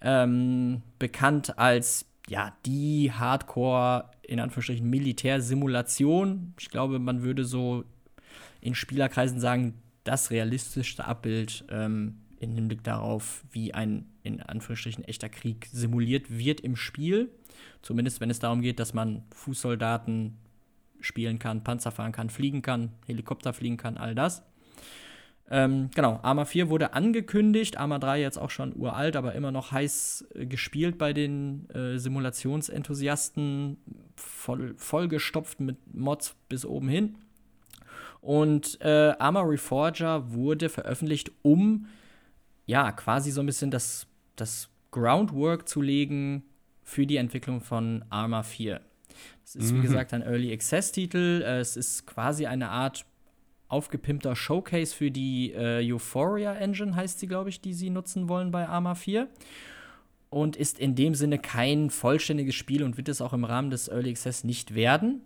ähm, 0.01 0.83
bekannt 0.99 1.59
als 1.59 2.07
ja, 2.29 2.57
die 2.65 3.13
Hardcore, 3.13 4.11
in 4.23 4.41
Anführungsstrichen, 4.41 4.89
Militärsimulation. 4.89 6.55
Ich 6.59 6.71
glaube, 6.71 6.99
man 6.99 7.23
würde 7.23 7.45
so 7.45 7.85
in 8.61 8.75
Spielerkreisen 8.75 9.39
sagen, 9.39 9.75
das 10.05 10.31
realistischste 10.31 11.05
Abbild 11.05 11.65
ähm, 11.69 12.19
im 12.39 12.53
Hinblick 12.53 12.83
darauf, 12.85 13.45
wie 13.51 13.75
ein 13.75 14.07
in 14.23 14.43
Anführungsstrichen 14.43 15.05
echter 15.05 15.29
Krieg 15.29 15.69
simuliert 15.71 16.37
wird 16.37 16.61
im 16.61 16.77
Spiel. 16.77 17.31
Zumindest 17.83 18.21
wenn 18.21 18.31
es 18.31 18.41
darum 18.41 18.61
geht, 18.61 18.81
dass 18.81 18.95
man 18.95 19.23
Fußsoldaten 19.33 20.37
spielen 21.01 21.39
kann, 21.39 21.63
Panzer 21.63 21.93
fahren 21.93 22.13
kann, 22.13 22.31
fliegen 22.31 22.63
kann, 22.63 22.91
Helikopter 23.07 23.53
fliegen 23.53 23.77
kann, 23.77 23.97
all 23.97 24.15
das. 24.15 24.43
Ähm, 25.49 25.91
genau, 25.95 26.19
Arma 26.23 26.45
4 26.45 26.69
wurde 26.71 26.93
angekündigt, 26.93 27.79
Arma 27.79 27.99
3 27.99 28.21
jetzt 28.21 28.37
auch 28.37 28.51
schon 28.51 28.75
uralt, 28.75 29.15
aber 29.15 29.35
immer 29.35 29.53
noch 29.53 29.71
heiß 29.71 30.27
äh, 30.35 30.47
gespielt 30.47 30.99
bei 30.99 31.13
den 31.13 31.71
äh, 31.71 31.99
Simulationsenthusiasten, 31.99 33.77
voll, 34.17 34.75
vollgestopft 34.77 35.61
mit 35.61 35.77
Mods 35.95 36.35
bis 36.49 36.65
oben 36.65 36.89
hin. 36.89 37.19
Und 38.21 38.81
äh, 38.81 39.15
Arma 39.21 39.43
Reforger 39.43 40.33
wurde 40.33 40.69
veröffentlicht, 40.69 41.31
um 41.43 41.87
ja 42.65 42.91
quasi 42.91 43.31
so 43.31 43.41
ein 43.41 43.47
bisschen 43.47 43.71
das, 43.71 44.09
das 44.35 44.69
Groundwork 44.91 45.69
zu 45.69 45.81
legen 45.81 46.43
für 46.83 47.07
die 47.07 47.19
Entwicklung 47.19 47.61
von 47.61 48.05
Arma 48.11 48.43
4. 48.43 48.81
Es 49.45 49.55
ist, 49.55 49.73
wie 49.73 49.79
mhm. 49.79 49.83
gesagt, 49.83 50.13
ein 50.13 50.23
Early 50.23 50.53
Access-Titel. 50.53 51.43
Es 51.47 51.77
ist 51.77 52.05
quasi 52.05 52.47
eine 52.47 52.71
Art 52.71 53.07
aufgepimpter 53.69 54.37
Showcase 54.37 54.95
für 54.95 55.11
die 55.11 55.53
äh, 55.53 55.93
Euphoria 55.93 56.55
Engine, 56.55 56.95
heißt 56.95 57.19
sie, 57.19 57.27
glaube 57.27 57.51
ich, 57.51 57.61
die 57.61 57.75
sie 57.75 57.91
nutzen 57.91 58.29
wollen 58.29 58.51
bei 58.51 58.69
Arma 58.69 58.95
4. 58.95 59.29
Und 60.29 60.57
ist 60.57 60.79
in 60.79 60.95
dem 60.95 61.15
Sinne 61.15 61.39
kein 61.39 61.91
vollständiges 61.91 62.55
Spiel 62.55 62.83
und 62.83 62.97
wird 62.97 63.09
es 63.09 63.21
auch 63.21 63.33
im 63.33 63.45
Rahmen 63.45 63.71
des 63.71 63.89
Early 63.89 64.11
Access 64.11 64.45
nicht 64.45 64.75
werden. 64.75 65.23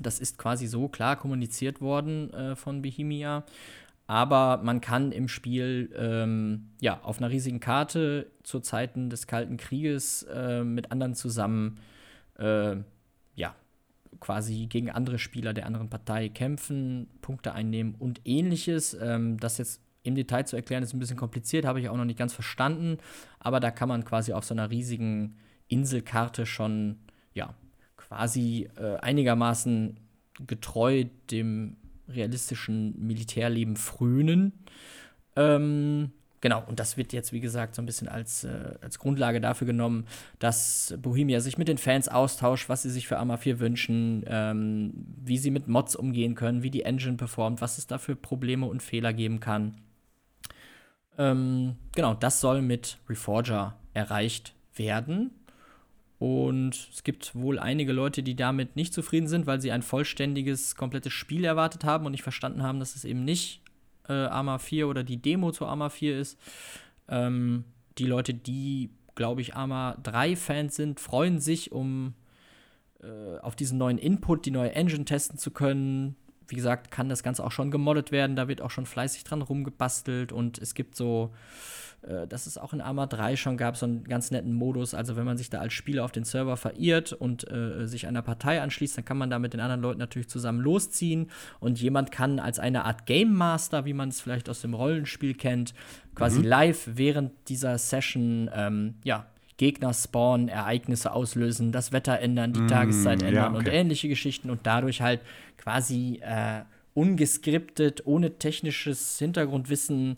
Das 0.00 0.18
ist 0.18 0.38
quasi 0.38 0.66
so 0.66 0.88
klar 0.88 1.16
kommuniziert 1.16 1.80
worden 1.80 2.32
äh, 2.32 2.56
von 2.56 2.82
Bohemia. 2.82 3.44
Aber 4.06 4.60
man 4.62 4.80
kann 4.80 5.12
im 5.12 5.28
Spiel 5.28 5.90
ähm, 5.96 6.68
ja, 6.80 7.00
auf 7.02 7.18
einer 7.18 7.30
riesigen 7.30 7.60
Karte 7.60 8.30
zu 8.42 8.60
Zeiten 8.60 9.08
des 9.08 9.26
Kalten 9.26 9.56
Krieges 9.56 10.24
äh, 10.24 10.62
mit 10.62 10.92
anderen 10.92 11.14
zusammen 11.14 11.80
äh, 12.38 12.76
quasi 14.24 14.68
gegen 14.68 14.90
andere 14.90 15.18
Spieler 15.18 15.52
der 15.52 15.66
anderen 15.66 15.90
Partei 15.90 16.30
kämpfen, 16.30 17.08
Punkte 17.20 17.52
einnehmen 17.52 17.94
und 17.98 18.22
ähnliches. 18.24 18.96
Ähm, 18.98 19.36
das 19.38 19.58
jetzt 19.58 19.82
im 20.02 20.14
Detail 20.14 20.46
zu 20.46 20.56
erklären, 20.56 20.82
ist 20.82 20.94
ein 20.94 20.98
bisschen 20.98 21.18
kompliziert, 21.18 21.66
habe 21.66 21.78
ich 21.78 21.90
auch 21.90 21.96
noch 21.96 22.06
nicht 22.06 22.18
ganz 22.18 22.32
verstanden. 22.32 22.96
Aber 23.38 23.60
da 23.60 23.70
kann 23.70 23.86
man 23.86 24.02
quasi 24.06 24.32
auf 24.32 24.44
so 24.44 24.54
einer 24.54 24.70
riesigen 24.70 25.36
Inselkarte 25.68 26.46
schon, 26.46 27.00
ja, 27.34 27.54
quasi 27.98 28.70
äh, 28.78 28.96
einigermaßen 28.96 30.00
getreu 30.46 31.04
dem 31.30 31.76
realistischen 32.08 32.98
Militärleben 32.98 33.76
frönen. 33.76 34.54
Ähm, 35.36 36.12
genau, 36.44 36.62
und 36.66 36.78
das 36.78 36.98
wird 36.98 37.14
jetzt, 37.14 37.32
wie 37.32 37.40
gesagt, 37.40 37.74
so 37.74 37.80
ein 37.80 37.86
bisschen 37.86 38.06
als, 38.06 38.44
äh, 38.44 38.74
als 38.82 38.98
Grundlage 38.98 39.40
dafür 39.40 39.66
genommen, 39.66 40.06
dass 40.40 40.94
Bohemia 41.00 41.40
sich 41.40 41.56
mit 41.56 41.68
den 41.68 41.78
Fans 41.78 42.06
austauscht, 42.06 42.68
was 42.68 42.82
sie 42.82 42.90
sich 42.90 43.08
für 43.08 43.18
Arma 43.18 43.38
4 43.38 43.60
wünschen, 43.60 44.24
ähm, 44.26 44.92
wie 45.24 45.38
sie 45.38 45.50
mit 45.50 45.68
Mods 45.68 45.96
umgehen 45.96 46.34
können, 46.34 46.62
wie 46.62 46.68
die 46.68 46.82
Engine 46.82 47.16
performt, 47.16 47.62
was 47.62 47.78
es 47.78 47.86
da 47.86 47.96
für 47.96 48.14
Probleme 48.14 48.66
und 48.66 48.82
Fehler 48.82 49.14
geben 49.14 49.40
kann. 49.40 49.78
Ähm, 51.16 51.76
genau, 51.94 52.12
das 52.12 52.42
soll 52.42 52.60
mit 52.60 52.98
Reforger 53.08 53.78
erreicht 53.94 54.54
werden. 54.74 55.30
Und 56.18 56.90
es 56.92 57.04
gibt 57.04 57.34
wohl 57.34 57.58
einige 57.58 57.94
Leute, 57.94 58.22
die 58.22 58.36
damit 58.36 58.76
nicht 58.76 58.92
zufrieden 58.92 59.28
sind, 59.28 59.46
weil 59.46 59.62
sie 59.62 59.72
ein 59.72 59.82
vollständiges, 59.82 60.76
komplettes 60.76 61.14
Spiel 61.14 61.44
erwartet 61.44 61.84
haben 61.84 62.04
und 62.04 62.12
nicht 62.12 62.22
verstanden 62.22 62.62
haben, 62.62 62.80
dass 62.80 62.96
es 62.96 63.06
eben 63.06 63.24
nicht 63.24 63.63
äh, 64.08 64.12
Arma 64.12 64.58
4 64.58 64.88
oder 64.88 65.04
die 65.04 65.20
Demo 65.20 65.52
zu 65.52 65.66
Arma 65.66 65.88
4 65.88 66.18
ist. 66.18 66.38
Ähm, 67.08 67.64
die 67.98 68.06
Leute, 68.06 68.34
die, 68.34 68.90
glaube 69.14 69.40
ich, 69.40 69.54
Arma 69.54 69.96
3-Fans 70.02 70.74
sind, 70.74 71.00
freuen 71.00 71.40
sich, 71.40 71.72
um 71.72 72.14
äh, 73.02 73.38
auf 73.40 73.56
diesen 73.56 73.78
neuen 73.78 73.98
Input, 73.98 74.46
die 74.46 74.50
neue 74.50 74.74
Engine 74.74 75.04
testen 75.04 75.38
zu 75.38 75.50
können. 75.50 76.16
Wie 76.48 76.56
gesagt, 76.56 76.90
kann 76.90 77.08
das 77.08 77.22
Ganze 77.22 77.44
auch 77.44 77.52
schon 77.52 77.70
gemoddet 77.70 78.12
werden. 78.12 78.36
Da 78.36 78.48
wird 78.48 78.60
auch 78.60 78.70
schon 78.70 78.86
fleißig 78.86 79.24
dran 79.24 79.42
rumgebastelt 79.42 80.32
und 80.32 80.58
es 80.58 80.74
gibt 80.74 80.94
so 80.96 81.32
äh, 82.06 82.26
dass 82.26 82.46
es 82.46 82.58
auch 82.58 82.72
in 82.72 82.80
Arma 82.80 83.06
3 83.06 83.36
schon 83.36 83.56
gab, 83.56 83.76
so 83.76 83.86
einen 83.86 84.04
ganz 84.04 84.30
netten 84.30 84.52
Modus. 84.52 84.94
Also 84.94 85.16
wenn 85.16 85.24
man 85.24 85.38
sich 85.38 85.50
da 85.50 85.60
als 85.60 85.72
Spieler 85.72 86.04
auf 86.04 86.12
den 86.12 86.24
Server 86.24 86.56
verirrt 86.56 87.12
und 87.12 87.50
äh, 87.50 87.86
sich 87.86 88.06
einer 88.06 88.22
Partei 88.22 88.60
anschließt, 88.60 88.98
dann 88.98 89.04
kann 89.04 89.16
man 89.16 89.30
da 89.30 89.38
mit 89.38 89.52
den 89.52 89.60
anderen 89.60 89.80
Leuten 89.80 89.98
natürlich 89.98 90.28
zusammen 90.28 90.60
losziehen. 90.60 91.30
Und 91.60 91.80
jemand 91.80 92.12
kann 92.12 92.38
als 92.38 92.58
eine 92.58 92.84
Art 92.84 93.06
Game 93.06 93.32
Master, 93.32 93.84
wie 93.84 93.94
man 93.94 94.10
es 94.10 94.20
vielleicht 94.20 94.48
aus 94.48 94.60
dem 94.60 94.74
Rollenspiel 94.74 95.34
kennt, 95.34 95.74
quasi 96.14 96.40
mhm. 96.40 96.44
live 96.46 96.90
während 96.94 97.32
dieser 97.48 97.78
Session, 97.78 98.50
ähm, 98.54 98.94
ja, 99.04 99.26
Gegner 99.56 99.94
spawnen, 99.94 100.48
Ereignisse 100.48 101.12
auslösen, 101.12 101.70
das 101.70 101.92
Wetter 101.92 102.18
ändern, 102.18 102.52
die 102.52 102.62
mm, 102.62 102.68
Tageszeit 102.68 103.22
ändern 103.22 103.34
ja, 103.34 103.48
okay. 103.50 103.58
und 103.58 103.68
ähnliche 103.68 104.08
Geschichten 104.08 104.50
und 104.50 104.60
dadurch 104.64 105.00
halt 105.00 105.20
quasi 105.58 106.20
äh, 106.22 106.62
ungeskriptet, 106.92 108.02
ohne 108.04 108.38
technisches 108.38 109.16
Hintergrundwissen 109.18 110.16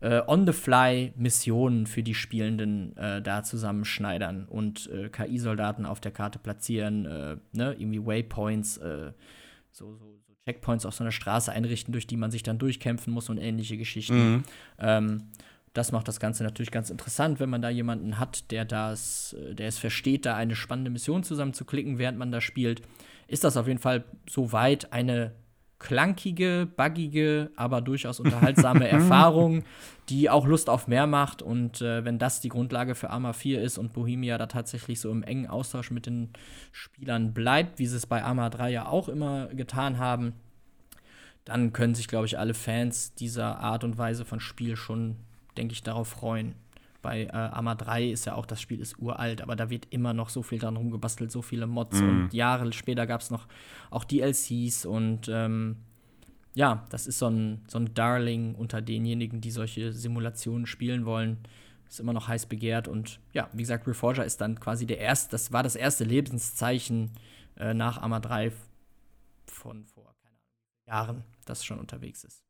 äh, 0.00 0.22
On-the-Fly-Missionen 0.26 1.86
für 1.86 2.02
die 2.02 2.14
Spielenden 2.14 2.96
äh, 2.96 3.20
da 3.22 3.42
zusammenschneidern 3.42 4.46
und 4.46 4.90
äh, 4.90 5.08
KI-Soldaten 5.08 5.86
auf 5.86 6.00
der 6.00 6.12
Karte 6.12 6.38
platzieren, 6.38 7.06
äh, 7.06 7.36
ne, 7.52 7.74
irgendwie 7.78 8.04
Waypoints, 8.04 8.78
äh, 8.78 9.12
so, 9.72 9.94
so, 9.94 10.18
so, 10.26 10.34
Checkpoints 10.46 10.86
auf 10.86 10.94
so 10.94 11.04
einer 11.04 11.12
Straße 11.12 11.52
einrichten, 11.52 11.92
durch 11.92 12.06
die 12.06 12.16
man 12.16 12.30
sich 12.30 12.42
dann 12.42 12.58
durchkämpfen 12.58 13.12
muss 13.12 13.28
und 13.28 13.38
ähnliche 13.38 13.76
Geschichten. 13.76 14.32
Mhm. 14.32 14.42
Ähm, 14.78 15.22
das 15.74 15.92
macht 15.92 16.08
das 16.08 16.18
Ganze 16.18 16.42
natürlich 16.42 16.72
ganz 16.72 16.90
interessant, 16.90 17.38
wenn 17.38 17.50
man 17.50 17.62
da 17.62 17.68
jemanden 17.68 18.18
hat, 18.18 18.50
der 18.50 18.64
das, 18.64 19.34
äh, 19.34 19.54
der 19.54 19.68
es 19.68 19.78
versteht, 19.78 20.26
da 20.26 20.34
eine 20.34 20.56
spannende 20.56 20.90
Mission 20.90 21.22
zusammenzuklicken, 21.22 21.98
während 21.98 22.18
man 22.18 22.32
da 22.32 22.40
spielt. 22.40 22.82
Ist 23.28 23.44
das 23.44 23.56
auf 23.56 23.68
jeden 23.68 23.78
Fall 23.78 24.04
soweit 24.28 24.92
eine 24.92 25.32
klankige, 25.80 26.68
buggige, 26.76 27.50
aber 27.56 27.80
durchaus 27.80 28.20
unterhaltsame 28.20 28.86
Erfahrung, 28.88 29.64
die 30.08 30.30
auch 30.30 30.46
Lust 30.46 30.70
auf 30.70 30.86
mehr 30.86 31.08
macht. 31.08 31.42
Und 31.42 31.80
äh, 31.80 32.04
wenn 32.04 32.18
das 32.18 32.40
die 32.40 32.50
Grundlage 32.50 32.94
für 32.94 33.10
Arma 33.10 33.32
4 33.32 33.60
ist 33.60 33.78
und 33.78 33.92
Bohemia 33.92 34.38
da 34.38 34.46
tatsächlich 34.46 35.00
so 35.00 35.10
im 35.10 35.24
engen 35.24 35.48
Austausch 35.48 35.90
mit 35.90 36.06
den 36.06 36.28
Spielern 36.70 37.34
bleibt, 37.34 37.80
wie 37.80 37.86
sie 37.86 37.96
es 37.96 38.06
bei 38.06 38.22
Arma 38.22 38.50
3 38.50 38.70
ja 38.70 38.86
auch 38.86 39.08
immer 39.08 39.46
getan 39.48 39.98
haben, 39.98 40.34
dann 41.44 41.72
können 41.72 41.94
sich, 41.94 42.06
glaube 42.06 42.26
ich, 42.26 42.38
alle 42.38 42.54
Fans 42.54 43.14
dieser 43.14 43.58
Art 43.58 43.82
und 43.82 43.98
Weise 43.98 44.24
von 44.24 44.38
Spiel 44.38 44.76
schon, 44.76 45.16
denke 45.56 45.72
ich, 45.72 45.82
darauf 45.82 46.08
freuen. 46.08 46.54
Bei 47.02 47.24
äh, 47.24 47.30
Arma 47.30 47.74
3 47.74 48.10
ist 48.10 48.26
ja 48.26 48.34
auch, 48.34 48.46
das 48.46 48.60
Spiel 48.60 48.80
ist 48.80 48.98
uralt, 48.98 49.40
aber 49.40 49.56
da 49.56 49.70
wird 49.70 49.86
immer 49.90 50.12
noch 50.12 50.28
so 50.28 50.42
viel 50.42 50.58
dran 50.58 50.76
rumgebastelt, 50.76 51.32
so 51.32 51.42
viele 51.42 51.66
Mods. 51.66 52.00
Mhm. 52.00 52.08
Und 52.08 52.34
Jahre 52.34 52.72
später 52.72 53.06
gab 53.06 53.20
es 53.20 53.30
noch 53.30 53.46
auch 53.90 54.04
DLCs 54.04 54.84
und 54.84 55.28
ähm, 55.32 55.76
ja, 56.54 56.84
das 56.90 57.06
ist 57.06 57.18
so 57.18 57.28
ein, 57.28 57.62
so 57.68 57.78
ein 57.78 57.94
Darling 57.94 58.54
unter 58.54 58.82
denjenigen, 58.82 59.40
die 59.40 59.50
solche 59.50 59.92
Simulationen 59.92 60.66
spielen 60.66 61.06
wollen. 61.06 61.38
Ist 61.88 62.00
immer 62.00 62.12
noch 62.12 62.28
heiß 62.28 62.46
begehrt 62.46 62.86
und 62.86 63.18
ja, 63.32 63.48
wie 63.52 63.62
gesagt, 63.62 63.86
Reforger 63.88 64.24
ist 64.24 64.40
dann 64.40 64.60
quasi 64.60 64.86
der 64.86 64.98
erste, 64.98 65.32
das 65.32 65.52
war 65.52 65.62
das 65.62 65.74
erste 65.74 66.04
Lebenszeichen 66.04 67.10
äh, 67.56 67.74
nach 67.74 67.98
Arma 67.98 68.20
3 68.20 68.52
von 69.46 69.84
vor, 69.86 70.14
keine 70.22 70.36
Ahnung, 70.36 70.86
Jahren, 70.86 71.24
das 71.46 71.64
schon 71.64 71.80
unterwegs 71.80 72.22
ist. 72.22 72.44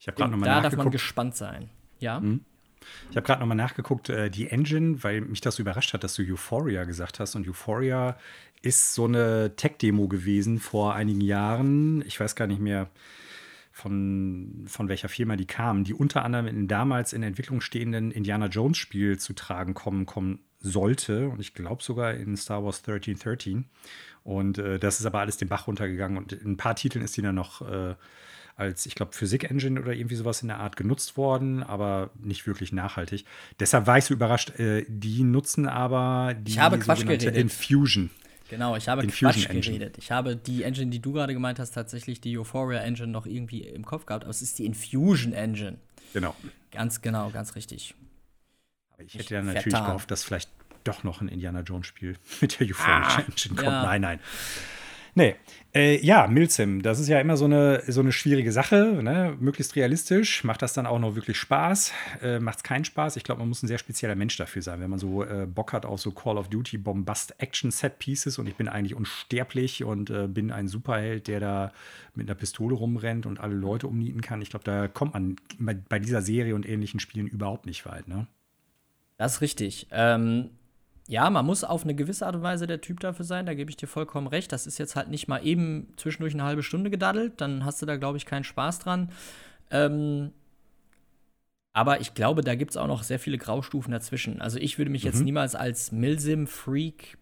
Ich 0.00 0.08
habe 0.08 0.16
gerade 0.16 0.32
nochmal 0.32 0.48
Da 0.48 0.60
darf 0.62 0.76
man 0.76 0.90
gespannt 0.90 1.36
sein. 1.36 1.70
Ja. 2.00 2.20
Mhm. 2.20 2.44
Ich 3.10 3.16
habe 3.16 3.26
gerade 3.26 3.40
nochmal 3.40 3.56
nachgeguckt, 3.56 4.08
äh, 4.08 4.30
die 4.30 4.48
Engine, 4.48 5.02
weil 5.02 5.20
mich 5.20 5.40
das 5.40 5.58
überrascht 5.58 5.92
hat, 5.92 6.04
dass 6.04 6.14
du 6.14 6.22
Euphoria 6.22 6.84
gesagt 6.84 7.20
hast. 7.20 7.34
Und 7.34 7.48
Euphoria 7.48 8.16
ist 8.62 8.94
so 8.94 9.04
eine 9.04 9.54
Tech-Demo 9.56 10.08
gewesen 10.08 10.58
vor 10.58 10.94
einigen 10.94 11.20
Jahren. 11.20 12.02
Ich 12.06 12.18
weiß 12.18 12.34
gar 12.34 12.46
nicht 12.46 12.60
mehr, 12.60 12.88
von, 13.74 14.66
von 14.68 14.88
welcher 14.88 15.08
Firma 15.08 15.34
die 15.34 15.46
kamen, 15.46 15.82
die 15.82 15.94
unter 15.94 16.24
anderem 16.24 16.46
in 16.46 16.68
damals 16.68 17.12
in 17.12 17.24
Entwicklung 17.24 17.60
stehenden 17.60 18.12
Indiana 18.12 18.46
Jones-Spiel 18.46 19.18
zu 19.18 19.32
tragen 19.32 19.74
kommen, 19.74 20.06
kommen 20.06 20.38
sollte. 20.60 21.28
Und 21.28 21.40
ich 21.40 21.54
glaube 21.54 21.82
sogar 21.82 22.14
in 22.14 22.36
Star 22.36 22.64
Wars 22.64 22.78
1313. 22.78 23.64
Und 24.22 24.58
äh, 24.58 24.78
das 24.78 25.00
ist 25.00 25.06
aber 25.06 25.18
alles 25.18 25.38
den 25.38 25.48
Bach 25.48 25.66
runtergegangen. 25.66 26.18
Und 26.18 26.32
in 26.32 26.52
ein 26.52 26.56
paar 26.56 26.76
Titeln 26.76 27.04
ist 27.04 27.16
die 27.16 27.22
dann 27.22 27.34
noch. 27.34 27.68
Äh, 27.68 27.96
als, 28.56 28.86
ich 28.86 28.94
glaube, 28.94 29.12
Physik-Engine 29.12 29.80
oder 29.80 29.92
irgendwie 29.92 30.14
sowas 30.14 30.42
in 30.42 30.48
der 30.48 30.58
Art 30.58 30.76
genutzt 30.76 31.16
worden, 31.16 31.62
aber 31.62 32.10
nicht 32.20 32.46
wirklich 32.46 32.72
nachhaltig. 32.72 33.24
Deshalb 33.58 33.86
war 33.86 33.98
ich 33.98 34.04
so 34.04 34.14
überrascht. 34.14 34.58
Äh, 34.58 34.84
die 34.88 35.24
nutzen 35.24 35.66
aber 35.66 36.34
die 36.34 36.52
ich 36.52 36.58
habe 36.58 36.78
Quatsch 36.78 37.02
geredet. 37.02 37.36
Infusion. 37.36 38.10
Genau, 38.48 38.76
ich 38.76 38.88
habe 38.88 39.02
Infusion 39.02 39.32
Quatsch 39.32 39.50
Engine. 39.50 39.78
geredet. 39.78 39.98
Ich 39.98 40.12
habe 40.12 40.36
die 40.36 40.62
Engine, 40.62 40.90
die 40.90 41.00
du 41.00 41.12
gerade 41.12 41.32
gemeint 41.32 41.58
hast, 41.58 41.72
tatsächlich 41.72 42.20
die 42.20 42.38
Euphoria 42.38 42.80
Engine 42.80 43.08
noch 43.08 43.26
irgendwie 43.26 43.62
im 43.62 43.84
Kopf 43.84 44.06
gehabt, 44.06 44.24
aber 44.24 44.30
es 44.30 44.42
ist 44.42 44.58
die 44.58 44.66
Infusion 44.66 45.32
Engine. 45.32 45.78
Genau. 46.12 46.36
Ganz 46.70 47.00
genau, 47.00 47.30
ganz 47.30 47.56
richtig. 47.56 47.94
Aber 48.92 49.02
ich 49.02 49.14
hätte 49.14 49.34
ja 49.34 49.42
natürlich 49.42 49.64
vertan. 49.64 49.86
gehofft, 49.86 50.10
dass 50.10 50.22
vielleicht 50.22 50.50
doch 50.84 51.02
noch 51.02 51.20
ein 51.20 51.28
Indiana 51.28 51.60
Jones 51.60 51.86
Spiel 51.86 52.16
mit 52.40 52.60
der 52.60 52.68
Euphoria 52.68 53.02
ah, 53.02 53.18
Engine 53.26 53.54
kommt. 53.56 53.62
Ja. 53.62 53.82
Nein, 53.82 54.00
nein. 54.00 54.20
Nee. 55.16 55.36
Äh, 55.72 56.04
ja, 56.04 56.26
Milsim, 56.26 56.82
das 56.82 56.98
ist 56.98 57.08
ja 57.08 57.20
immer 57.20 57.36
so 57.36 57.44
eine, 57.44 57.82
so 57.86 58.00
eine 58.00 58.10
schwierige 58.10 58.50
Sache. 58.52 59.00
Ne? 59.02 59.36
Möglichst 59.38 59.76
realistisch. 59.76 60.42
Macht 60.44 60.62
das 60.62 60.72
dann 60.72 60.86
auch 60.86 60.98
noch 60.98 61.14
wirklich 61.14 61.36
Spaß? 61.36 61.92
Äh, 62.22 62.40
Macht 62.40 62.58
es 62.58 62.62
keinen 62.64 62.84
Spaß? 62.84 63.16
Ich 63.16 63.24
glaube, 63.24 63.40
man 63.40 63.48
muss 63.48 63.62
ein 63.62 63.68
sehr 63.68 63.78
spezieller 63.78 64.16
Mensch 64.16 64.36
dafür 64.36 64.62
sein, 64.62 64.80
wenn 64.80 64.90
man 64.90 64.98
so 64.98 65.24
äh, 65.24 65.46
Bock 65.46 65.72
hat 65.72 65.86
auf 65.86 66.00
so 66.00 66.10
Call 66.10 66.36
of 66.36 66.48
Duty 66.48 66.78
Bombast 66.78 67.34
Action 67.38 67.70
Set 67.70 67.98
Pieces 67.98 68.38
und 68.38 68.48
ich 68.48 68.56
bin 68.56 68.68
eigentlich 68.68 68.94
unsterblich 68.94 69.84
und 69.84 70.10
äh, 70.10 70.26
bin 70.26 70.50
ein 70.50 70.66
Superheld, 70.66 71.28
der 71.28 71.40
da 71.40 71.72
mit 72.14 72.28
einer 72.28 72.36
Pistole 72.36 72.74
rumrennt 72.74 73.26
und 73.26 73.38
alle 73.38 73.54
Leute 73.54 73.86
umnieten 73.86 74.20
kann. 74.20 74.42
Ich 74.42 74.50
glaube, 74.50 74.64
da 74.64 74.88
kommt 74.88 75.14
man 75.14 75.36
bei, 75.58 75.74
bei, 75.74 75.98
dieser 75.98 76.22
Serie 76.22 76.54
und 76.54 76.68
ähnlichen 76.68 76.98
Spielen 77.00 77.26
überhaupt 77.28 77.66
nicht 77.66 77.86
weit. 77.86 78.08
Ne? 78.08 78.26
Das 79.16 79.34
ist 79.34 79.40
richtig. 79.40 79.86
Ähm 79.92 80.50
ja, 81.06 81.28
man 81.28 81.44
muss 81.44 81.64
auf 81.64 81.84
eine 81.84 81.94
gewisse 81.94 82.26
Art 82.26 82.36
und 82.36 82.42
Weise 82.42 82.66
der 82.66 82.80
Typ 82.80 83.00
dafür 83.00 83.24
sein, 83.24 83.44
da 83.46 83.54
gebe 83.54 83.70
ich 83.70 83.76
dir 83.76 83.86
vollkommen 83.86 84.26
recht. 84.26 84.52
Das 84.52 84.66
ist 84.66 84.78
jetzt 84.78 84.96
halt 84.96 85.08
nicht 85.08 85.28
mal 85.28 85.44
eben 85.44 85.92
zwischendurch 85.96 86.32
eine 86.32 86.44
halbe 86.44 86.62
Stunde 86.62 86.90
gedaddelt, 86.90 87.40
dann 87.40 87.64
hast 87.64 87.82
du 87.82 87.86
da, 87.86 87.96
glaube 87.96 88.16
ich, 88.16 88.26
keinen 88.26 88.44
Spaß 88.44 88.78
dran. 88.78 89.10
Ähm, 89.70 90.32
aber 91.74 92.00
ich 92.00 92.14
glaube, 92.14 92.42
da 92.42 92.54
gibt 92.54 92.70
es 92.70 92.76
auch 92.76 92.86
noch 92.86 93.02
sehr 93.02 93.18
viele 93.18 93.36
Graustufen 93.36 93.92
dazwischen. 93.92 94.40
Also 94.40 94.58
ich 94.58 94.78
würde 94.78 94.90
mich 94.90 95.02
mhm. 95.02 95.10
jetzt 95.10 95.20
niemals 95.20 95.54
als 95.54 95.92
Milsim-Freak 95.92 97.18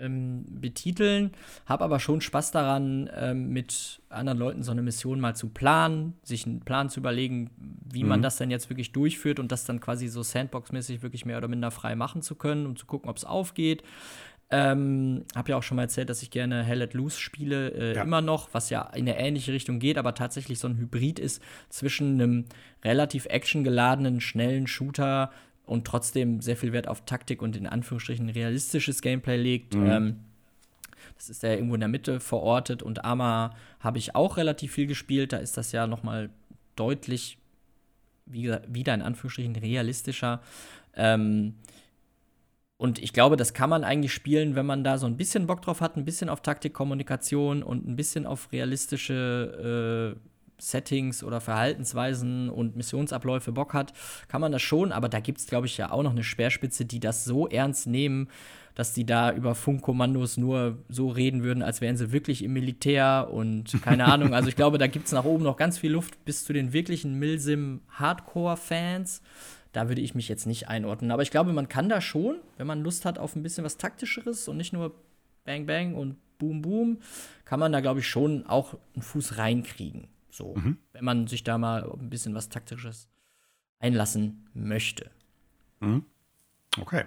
ähm, 0.00 0.44
betiteln, 0.48 1.32
habe 1.66 1.84
aber 1.84 2.00
schon 2.00 2.20
Spaß 2.20 2.50
daran, 2.50 3.10
ähm, 3.14 3.50
mit 3.50 4.02
anderen 4.08 4.38
Leuten 4.38 4.62
so 4.62 4.72
eine 4.72 4.82
Mission 4.82 5.20
mal 5.20 5.34
zu 5.34 5.48
planen, 5.48 6.14
sich 6.22 6.46
einen 6.46 6.60
Plan 6.60 6.90
zu 6.90 7.00
überlegen, 7.00 7.50
wie 7.84 8.02
mhm. 8.02 8.08
man 8.08 8.22
das 8.22 8.36
denn 8.36 8.50
jetzt 8.50 8.70
wirklich 8.70 8.92
durchführt 8.92 9.38
und 9.40 9.52
das 9.52 9.64
dann 9.64 9.80
quasi 9.80 10.08
so 10.08 10.22
Sandbox-mäßig 10.22 11.02
wirklich 11.02 11.24
mehr 11.26 11.38
oder 11.38 11.48
minder 11.48 11.70
frei 11.70 11.96
machen 11.96 12.22
zu 12.22 12.34
können, 12.34 12.66
um 12.66 12.76
zu 12.76 12.86
gucken, 12.86 13.10
ob 13.10 13.16
es 13.16 13.24
aufgeht. 13.24 13.82
Ähm, 14.50 15.24
habe 15.34 15.50
ja 15.50 15.56
auch 15.56 15.62
schon 15.62 15.76
mal 15.76 15.84
erzählt, 15.84 16.10
dass 16.10 16.22
ich 16.22 16.30
gerne 16.30 16.62
Hell 16.62 16.82
at 16.82 16.94
Loose 16.94 17.18
spiele, 17.18 17.70
äh, 17.70 17.96
ja. 17.96 18.02
immer 18.02 18.20
noch, 18.20 18.50
was 18.52 18.70
ja 18.70 18.82
in 18.94 19.08
eine 19.08 19.18
ähnliche 19.18 19.52
Richtung 19.52 19.78
geht, 19.78 19.98
aber 19.98 20.14
tatsächlich 20.14 20.58
so 20.58 20.68
ein 20.68 20.76
Hybrid 20.76 21.18
ist 21.18 21.42
zwischen 21.70 22.20
einem 22.20 22.44
relativ 22.84 23.26
actiongeladenen, 23.26 24.20
schnellen 24.20 24.66
Shooter 24.66 25.30
und 25.66 25.86
trotzdem 25.86 26.40
sehr 26.40 26.56
viel 26.56 26.72
Wert 26.72 26.88
auf 26.88 27.04
Taktik 27.04 27.42
und 27.42 27.56
in 27.56 27.66
Anführungsstrichen 27.66 28.28
realistisches 28.28 29.00
Gameplay 29.00 29.36
legt. 29.36 29.74
Mhm. 29.74 29.86
Ähm, 29.86 30.16
das 31.16 31.30
ist 31.30 31.42
ja 31.42 31.52
irgendwo 31.52 31.74
in 31.74 31.80
der 31.80 31.88
Mitte 31.88 32.20
verortet 32.20 32.82
und 32.82 33.04
Arma 33.04 33.54
habe 33.80 33.98
ich 33.98 34.14
auch 34.14 34.36
relativ 34.36 34.72
viel 34.72 34.86
gespielt. 34.86 35.32
Da 35.32 35.38
ist 35.38 35.56
das 35.56 35.72
ja 35.72 35.86
noch 35.86 36.02
mal 36.02 36.30
deutlich 36.76 37.38
wie 38.26 38.54
wieder 38.68 38.94
in 38.94 39.02
Anführungsstrichen 39.02 39.56
realistischer. 39.56 40.40
Ähm, 40.94 41.54
und 42.76 42.98
ich 42.98 43.12
glaube, 43.12 43.36
das 43.36 43.54
kann 43.54 43.70
man 43.70 43.84
eigentlich 43.84 44.12
spielen, 44.12 44.56
wenn 44.56 44.66
man 44.66 44.82
da 44.82 44.98
so 44.98 45.06
ein 45.06 45.16
bisschen 45.16 45.46
Bock 45.46 45.62
drauf 45.62 45.80
hat, 45.80 45.96
ein 45.96 46.04
bisschen 46.04 46.28
auf 46.28 46.40
Taktikkommunikation 46.42 47.62
und 47.62 47.86
ein 47.86 47.96
bisschen 47.96 48.26
auf 48.26 48.50
realistische 48.52 50.16
äh, 50.16 50.28
Settings 50.58 51.24
oder 51.24 51.40
Verhaltensweisen 51.40 52.50
und 52.50 52.76
Missionsabläufe 52.76 53.52
Bock 53.52 53.74
hat, 53.74 53.92
kann 54.28 54.40
man 54.40 54.52
das 54.52 54.62
schon. 54.62 54.92
Aber 54.92 55.08
da 55.08 55.20
gibt 55.20 55.38
es, 55.38 55.46
glaube 55.46 55.66
ich, 55.66 55.76
ja 55.76 55.90
auch 55.90 56.02
noch 56.02 56.12
eine 56.12 56.24
Speerspitze, 56.24 56.84
die 56.84 57.00
das 57.00 57.24
so 57.24 57.48
ernst 57.48 57.86
nehmen, 57.86 58.28
dass 58.74 58.92
die 58.92 59.06
da 59.06 59.32
über 59.32 59.54
Funkkommandos 59.54 60.36
nur 60.36 60.78
so 60.88 61.08
reden 61.08 61.44
würden, 61.44 61.62
als 61.62 61.80
wären 61.80 61.96
sie 61.96 62.12
wirklich 62.12 62.42
im 62.42 62.52
Militär 62.52 63.28
und 63.30 63.80
keine 63.82 64.06
Ahnung. 64.06 64.34
Also 64.34 64.48
ich 64.48 64.56
glaube, 64.56 64.78
da 64.78 64.88
gibt 64.88 65.06
es 65.06 65.12
nach 65.12 65.24
oben 65.24 65.44
noch 65.44 65.56
ganz 65.56 65.78
viel 65.78 65.92
Luft 65.92 66.24
bis 66.24 66.44
zu 66.44 66.52
den 66.52 66.72
wirklichen 66.72 67.18
Milsim-Hardcore-Fans. 67.18 69.22
Da 69.72 69.88
würde 69.88 70.02
ich 70.02 70.14
mich 70.14 70.28
jetzt 70.28 70.46
nicht 70.46 70.68
einordnen. 70.68 71.10
Aber 71.10 71.22
ich 71.22 71.30
glaube, 71.30 71.52
man 71.52 71.68
kann 71.68 71.88
da 71.88 72.00
schon, 72.00 72.36
wenn 72.56 72.66
man 72.66 72.82
Lust 72.82 73.04
hat 73.04 73.18
auf 73.18 73.36
ein 73.36 73.42
bisschen 73.42 73.64
was 73.64 73.76
Taktischeres 73.76 74.48
und 74.48 74.56
nicht 74.56 74.72
nur 74.72 74.94
Bang 75.44 75.66
Bang 75.66 75.94
und 75.94 76.16
Boom 76.38 76.62
Boom, 76.62 76.98
kann 77.44 77.60
man 77.60 77.72
da, 77.72 77.80
glaube 77.80 78.00
ich, 78.00 78.08
schon 78.08 78.46
auch 78.46 78.76
einen 78.94 79.02
Fuß 79.02 79.38
reinkriegen. 79.38 80.08
So, 80.34 80.56
mhm. 80.56 80.78
wenn 80.92 81.04
man 81.04 81.26
sich 81.28 81.44
da 81.44 81.58
mal 81.58 81.88
ein 81.88 82.10
bisschen 82.10 82.34
was 82.34 82.48
Taktisches 82.48 83.08
einlassen 83.78 84.48
möchte. 84.52 85.12
Mhm. 85.78 86.04
Okay. 86.76 87.04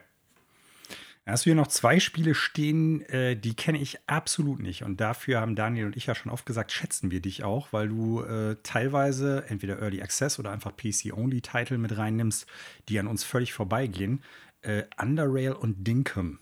Hast 1.25 1.45
du 1.45 1.49
hier 1.49 1.55
noch 1.55 1.67
zwei 1.67 1.99
Spiele 1.99 2.33
stehen, 2.33 3.01
äh, 3.09 3.35
die 3.35 3.53
kenne 3.53 3.79
ich 3.79 3.99
absolut 4.07 4.61
nicht. 4.61 4.83
Und 4.83 5.01
dafür 5.01 5.41
haben 5.41 5.55
Daniel 5.55 5.87
und 5.87 5.97
ich 5.97 6.05
ja 6.05 6.15
schon 6.15 6.31
oft 6.31 6.45
gesagt, 6.45 6.71
schätzen 6.71 7.11
wir 7.11 7.19
dich 7.19 7.43
auch, 7.43 7.73
weil 7.73 7.89
du 7.89 8.21
äh, 8.21 8.55
teilweise 8.63 9.43
entweder 9.49 9.81
Early 9.81 10.01
Access 10.01 10.39
oder 10.39 10.51
einfach 10.51 10.71
PC-Only-Titel 10.77 11.77
mit 11.77 11.97
reinnimmst, 11.97 12.47
die 12.87 12.97
an 12.97 13.07
uns 13.07 13.25
völlig 13.25 13.51
vorbeigehen. 13.51 14.23
Äh, 14.61 14.83
Underrail 14.97 15.51
und 15.51 15.85
Dinkum. 15.85 16.39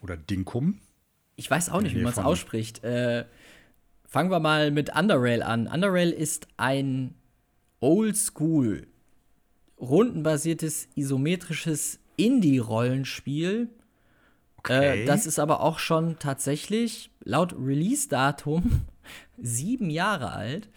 Oder 0.00 0.16
Dinkum. 0.16 0.78
Ich 1.34 1.50
weiß 1.50 1.70
auch 1.70 1.80
nicht, 1.80 1.96
wie 1.96 2.02
man 2.02 2.12
es 2.12 2.18
ausspricht. 2.18 2.84
Äh, 2.84 3.24
Fangen 4.12 4.30
wir 4.30 4.40
mal 4.40 4.70
mit 4.70 4.94
Underrail 4.94 5.42
an. 5.42 5.66
Underrail 5.66 6.10
ist 6.10 6.46
ein 6.58 7.14
oldschool, 7.80 8.86
rundenbasiertes, 9.80 10.88
isometrisches 10.94 11.98
Indie-Rollenspiel. 12.16 13.70
Okay. 14.58 15.04
Äh, 15.04 15.06
das 15.06 15.24
ist 15.24 15.38
aber 15.38 15.62
auch 15.62 15.78
schon 15.78 16.18
tatsächlich 16.18 17.10
laut 17.24 17.54
Release-Datum 17.58 18.82
sieben 19.38 19.88
Jahre 19.88 20.32
alt. 20.32 20.68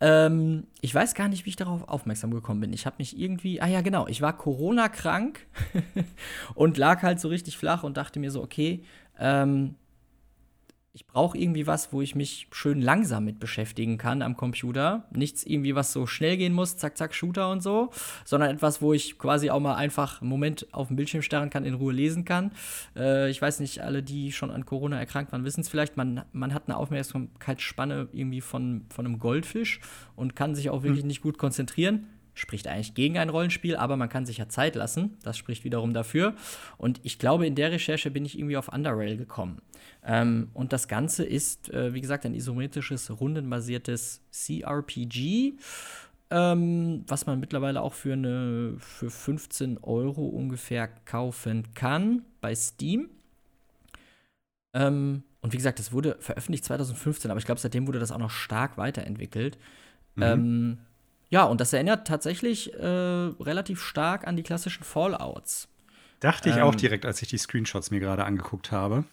Ähm, 0.00 0.68
ich 0.80 0.94
weiß 0.94 1.14
gar 1.14 1.26
nicht, 1.26 1.44
wie 1.44 1.50
ich 1.50 1.56
darauf 1.56 1.88
aufmerksam 1.88 2.30
gekommen 2.32 2.60
bin. 2.60 2.72
Ich 2.72 2.86
habe 2.86 2.98
mich 2.98 3.18
irgendwie, 3.18 3.60
ah 3.60 3.66
ja, 3.66 3.80
genau, 3.80 4.06
ich 4.06 4.22
war 4.22 4.36
Corona-krank 4.36 5.44
und 6.54 6.78
lag 6.78 7.02
halt 7.02 7.18
so 7.18 7.26
richtig 7.26 7.58
flach 7.58 7.82
und 7.82 7.96
dachte 7.96 8.20
mir 8.20 8.30
so, 8.30 8.44
okay, 8.44 8.84
ähm, 9.18 9.74
ich 10.96 11.06
brauche 11.06 11.36
irgendwie 11.36 11.66
was, 11.66 11.92
wo 11.92 12.00
ich 12.00 12.14
mich 12.14 12.48
schön 12.52 12.80
langsam 12.80 13.26
mit 13.26 13.38
beschäftigen 13.38 13.98
kann 13.98 14.22
am 14.22 14.34
Computer. 14.34 15.04
Nichts 15.10 15.44
irgendwie, 15.44 15.74
was 15.74 15.92
so 15.92 16.06
schnell 16.06 16.38
gehen 16.38 16.54
muss, 16.54 16.78
zack, 16.78 16.96
zack, 16.96 17.14
Shooter 17.14 17.50
und 17.50 17.62
so, 17.62 17.90
sondern 18.24 18.48
etwas, 18.48 18.80
wo 18.80 18.94
ich 18.94 19.18
quasi 19.18 19.50
auch 19.50 19.60
mal 19.60 19.74
einfach 19.74 20.22
einen 20.22 20.30
Moment 20.30 20.66
auf 20.72 20.86
dem 20.86 20.96
Bildschirm 20.96 21.20
starren 21.20 21.50
kann, 21.50 21.66
in 21.66 21.74
Ruhe 21.74 21.92
lesen 21.92 22.24
kann. 22.24 22.50
Äh, 22.96 23.28
ich 23.28 23.42
weiß 23.42 23.60
nicht, 23.60 23.80
alle, 23.80 24.02
die 24.02 24.32
schon 24.32 24.50
an 24.50 24.64
Corona 24.64 24.98
erkrankt 24.98 25.32
waren, 25.32 25.44
wissen 25.44 25.60
es 25.60 25.68
vielleicht. 25.68 25.98
Man, 25.98 26.24
man 26.32 26.54
hat 26.54 26.62
eine 26.66 26.78
Aufmerksamkeitsspanne 26.78 28.08
irgendwie 28.14 28.40
von, 28.40 28.86
von 28.88 29.04
einem 29.04 29.18
Goldfisch 29.18 29.80
und 30.14 30.34
kann 30.34 30.54
sich 30.54 30.70
auch 30.70 30.82
wirklich 30.82 31.04
mhm. 31.04 31.08
nicht 31.08 31.20
gut 31.20 31.36
konzentrieren 31.36 32.06
spricht 32.38 32.68
eigentlich 32.68 32.94
gegen 32.94 33.16
ein 33.16 33.30
Rollenspiel, 33.30 33.76
aber 33.76 33.96
man 33.96 34.10
kann 34.10 34.26
sich 34.26 34.36
ja 34.36 34.48
Zeit 34.48 34.76
lassen. 34.76 35.16
Das 35.22 35.38
spricht 35.38 35.64
wiederum 35.64 35.94
dafür. 35.94 36.34
Und 36.76 37.00
ich 37.02 37.18
glaube, 37.18 37.46
in 37.46 37.54
der 37.54 37.72
Recherche 37.72 38.10
bin 38.10 38.26
ich 38.26 38.38
irgendwie 38.38 38.58
auf 38.58 38.68
Underrail 38.68 39.16
gekommen. 39.16 39.62
Ähm, 40.06 40.50
und 40.54 40.72
das 40.72 40.86
Ganze 40.86 41.24
ist, 41.24 41.68
äh, 41.70 41.92
wie 41.92 42.00
gesagt, 42.00 42.24
ein 42.24 42.34
isometrisches, 42.34 43.10
rundenbasiertes 43.20 44.22
CRPG. 44.30 45.54
Ähm, 46.28 47.04
was 47.06 47.26
man 47.26 47.38
mittlerweile 47.38 47.80
auch 47.82 47.94
für, 47.94 48.12
eine, 48.12 48.74
für 48.78 49.10
15 49.10 49.78
Euro 49.78 50.26
ungefähr 50.26 50.88
kaufen 50.88 51.72
kann 51.74 52.22
bei 52.40 52.54
Steam. 52.54 53.10
Ähm, 54.74 55.22
und 55.40 55.52
wie 55.52 55.56
gesagt, 55.56 55.78
das 55.78 55.92
wurde 55.92 56.16
veröffentlicht 56.18 56.64
2015, 56.64 57.30
aber 57.30 57.38
ich 57.38 57.46
glaube, 57.46 57.60
seitdem 57.60 57.86
wurde 57.86 58.00
das 58.00 58.10
auch 58.10 58.18
noch 58.18 58.30
stark 58.30 58.76
weiterentwickelt. 58.76 59.58
Mhm. 60.16 60.22
Ähm, 60.22 60.78
ja, 61.30 61.44
und 61.44 61.60
das 61.60 61.72
erinnert 61.72 62.06
tatsächlich 62.06 62.74
äh, 62.74 62.86
relativ 62.86 63.80
stark 63.80 64.26
an 64.26 64.36
die 64.36 64.42
klassischen 64.42 64.82
Fallouts. 64.82 65.68
Dachte 66.18 66.48
ich 66.48 66.56
ähm, 66.56 66.62
auch 66.62 66.74
direkt, 66.74 67.04
als 67.04 67.22
ich 67.22 67.28
die 67.28 67.38
Screenshots 67.38 67.90
mir 67.90 68.00
gerade 68.00 68.24
angeguckt 68.24 68.72
habe 68.72 69.04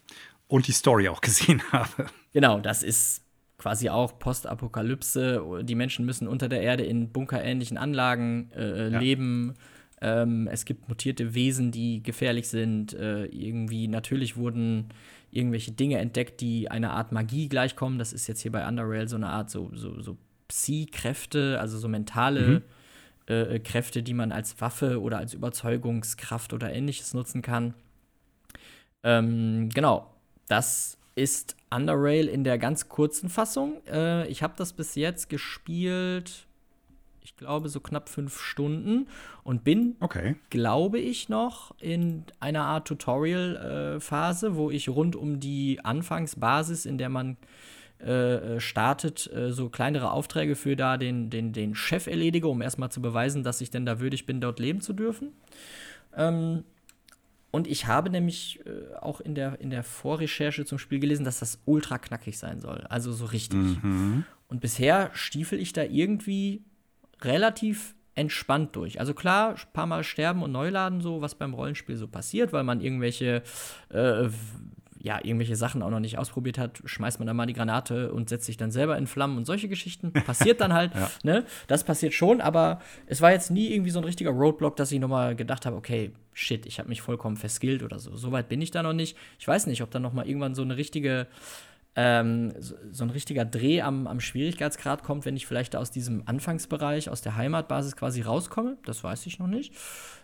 und 0.53 0.67
die 0.67 0.71
Story 0.71 1.09
auch 1.09 1.19
gesehen 1.19 1.63
habe. 1.71 2.05
Genau, 2.31 2.59
das 2.59 2.83
ist 2.83 3.23
quasi 3.57 3.89
auch 3.89 4.19
Postapokalypse. 4.19 5.63
Die 5.63 5.73
Menschen 5.73 6.05
müssen 6.05 6.27
unter 6.27 6.47
der 6.47 6.61
Erde 6.61 6.83
in 6.83 7.11
bunkerähnlichen 7.11 7.75
Anlagen 7.75 8.51
äh, 8.55 8.91
ja. 8.91 8.99
leben. 8.99 9.55
Ähm, 9.99 10.47
es 10.51 10.65
gibt 10.65 10.87
mutierte 10.89 11.33
Wesen, 11.33 11.71
die 11.71 12.03
gefährlich 12.03 12.49
sind. 12.49 12.93
Äh, 12.93 13.25
irgendwie 13.25 13.87
natürlich 13.87 14.37
wurden 14.37 14.89
irgendwelche 15.31 15.71
Dinge 15.71 15.97
entdeckt, 15.97 16.39
die 16.39 16.69
einer 16.69 16.91
Art 16.91 17.11
Magie 17.11 17.49
gleichkommen. 17.49 17.97
Das 17.97 18.13
ist 18.13 18.27
jetzt 18.27 18.41
hier 18.41 18.51
bei 18.51 18.67
Underrail 18.67 19.07
so 19.07 19.15
eine 19.15 19.29
Art 19.29 19.49
so, 19.49 19.71
so, 19.73 20.01
so 20.01 20.17
Psi-Kräfte, 20.49 21.59
also 21.59 21.79
so 21.79 21.87
mentale 21.87 22.61
mhm. 23.27 23.33
äh, 23.33 23.57
Kräfte, 23.57 24.03
die 24.03 24.13
man 24.13 24.31
als 24.31 24.61
Waffe 24.61 25.01
oder 25.01 25.17
als 25.17 25.33
Überzeugungskraft 25.33 26.53
oder 26.53 26.71
ähnliches 26.71 27.15
nutzen 27.15 27.41
kann. 27.41 27.73
Ähm, 29.01 29.69
genau, 29.73 30.12
das 30.47 30.97
ist 31.15 31.55
Underrail 31.69 32.27
in 32.27 32.43
der 32.43 32.57
ganz 32.57 32.89
kurzen 32.89 33.29
Fassung. 33.29 33.81
Äh, 33.87 34.27
ich 34.27 34.43
habe 34.43 34.53
das 34.57 34.73
bis 34.73 34.95
jetzt 34.95 35.29
gespielt, 35.29 36.47
ich 37.21 37.37
glaube, 37.37 37.69
so 37.69 37.79
knapp 37.79 38.09
fünf 38.09 38.39
Stunden 38.39 39.07
und 39.43 39.63
bin, 39.63 39.95
okay. 40.01 40.35
glaube 40.49 40.99
ich, 40.99 41.29
noch 41.29 41.73
in 41.79 42.25
einer 42.39 42.63
Art 42.63 42.87
Tutorial-Phase, 42.87 44.47
äh, 44.47 44.55
wo 44.55 44.69
ich 44.69 44.89
rund 44.89 45.15
um 45.15 45.39
die 45.39 45.79
Anfangsbasis, 45.83 46.85
in 46.85 46.97
der 46.97 47.09
man 47.09 47.37
äh, 47.99 48.59
startet, 48.59 49.31
äh, 49.33 49.51
so 49.51 49.69
kleinere 49.69 50.11
Aufträge 50.11 50.55
für 50.55 50.75
da 50.75 50.97
den, 50.97 51.29
den, 51.29 51.53
den 51.53 51.75
Chef 51.75 52.07
erledige, 52.07 52.49
um 52.49 52.61
erstmal 52.61 52.91
zu 52.91 53.01
beweisen, 53.01 53.43
dass 53.43 53.61
ich 53.61 53.71
denn 53.71 53.85
da 53.85 54.01
würdig 54.01 54.25
bin, 54.25 54.41
dort 54.41 54.59
leben 54.59 54.81
zu 54.81 54.91
dürfen. 54.91 55.31
Ähm, 56.15 56.65
und 57.53 57.67
ich 57.67 57.85
habe 57.85 58.09
nämlich 58.09 58.61
äh, 58.65 58.95
auch 58.95 59.21
in 59.21 59.35
der, 59.35 59.61
in 59.61 59.69
der 59.69 59.83
Vorrecherche 59.83 60.65
zum 60.65 60.79
Spiel 60.79 60.99
gelesen, 60.99 61.23
dass 61.23 61.37
das 61.37 61.59
ultra 61.65 61.99
knackig 61.99 62.39
sein 62.39 62.59
soll. 62.59 62.81
Also 62.89 63.13
so 63.13 63.25
richtig. 63.25 63.59
Mhm. 63.83 64.25
Und 64.47 64.59
bisher 64.59 65.11
stiefel 65.13 65.59
ich 65.59 65.71
da 65.71 65.83
irgendwie 65.83 66.63
relativ 67.21 67.93
entspannt 68.15 68.75
durch. 68.75 68.99
Also 68.99 69.13
klar, 69.13 69.51
ein 69.51 69.71
paar 69.71 69.85
Mal 69.85 70.03
sterben 70.03 70.41
und 70.41 70.51
neu 70.51 70.69
laden, 70.69 71.01
so 71.01 71.21
was 71.21 71.35
beim 71.35 71.53
Rollenspiel 71.53 71.95
so 71.95 72.07
passiert, 72.07 72.53
weil 72.53 72.63
man 72.63 72.81
irgendwelche 72.81 73.43
äh, 73.89 74.29
ja, 75.03 75.19
irgendwelche 75.21 75.57
Sachen 75.57 75.83
auch 75.83 75.89
noch 75.89 75.99
nicht 75.99 76.17
ausprobiert 76.17 76.57
hat, 76.57 76.81
schmeißt 76.85 77.19
man 77.19 77.27
dann 77.27 77.35
mal 77.35 77.45
die 77.45 77.53
Granate 77.53 78.13
und 78.13 78.29
setzt 78.29 78.45
sich 78.45 78.55
dann 78.55 78.71
selber 78.71 78.97
in 78.97 79.05
Flammen 79.05 79.37
und 79.37 79.43
solche 79.43 79.67
Geschichten. 79.67 80.13
Passiert 80.25 80.61
dann 80.61 80.71
halt, 80.71 80.95
ja. 80.95 81.11
ne? 81.23 81.45
Das 81.67 81.83
passiert 81.83 82.13
schon, 82.13 82.39
aber 82.39 82.79
es 83.05 83.19
war 83.19 83.31
jetzt 83.33 83.51
nie 83.51 83.73
irgendwie 83.73 83.91
so 83.91 83.99
ein 83.99 84.05
richtiger 84.05 84.29
Roadblock, 84.31 84.77
dass 84.77 84.93
ich 84.93 85.01
nochmal 85.01 85.35
gedacht 85.35 85.65
habe, 85.65 85.75
okay, 85.75 86.13
shit, 86.31 86.65
ich 86.65 86.79
habe 86.79 86.87
mich 86.87 87.01
vollkommen 87.01 87.35
verskillt 87.35 87.83
oder 87.83 87.99
so. 87.99 88.15
Soweit 88.15 88.47
bin 88.47 88.61
ich 88.61 88.71
da 88.71 88.81
noch 88.81 88.93
nicht. 88.93 89.17
Ich 89.39 89.47
weiß 89.47 89.67
nicht, 89.67 89.83
ob 89.83 89.91
da 89.91 89.99
noch 89.99 90.13
mal 90.13 90.25
irgendwann 90.25 90.55
so 90.55 90.61
eine 90.61 90.77
richtige 90.77 91.27
ähm, 91.95 92.53
so, 92.59 92.75
so, 92.91 93.03
ein 93.03 93.11
richtiger 93.11 93.45
Dreh 93.45 93.81
am, 93.81 94.07
am 94.07 94.19
Schwierigkeitsgrad 94.19 95.03
kommt, 95.03 95.25
wenn 95.25 95.35
ich 95.35 95.45
vielleicht 95.45 95.75
aus 95.75 95.91
diesem 95.91 96.23
Anfangsbereich, 96.25 97.09
aus 97.09 97.21
der 97.21 97.35
Heimatbasis 97.35 97.95
quasi 97.95 98.21
rauskomme. 98.21 98.77
Das 98.85 99.03
weiß 99.03 99.27
ich 99.27 99.37
noch 99.37 99.47
nicht. 99.47 99.75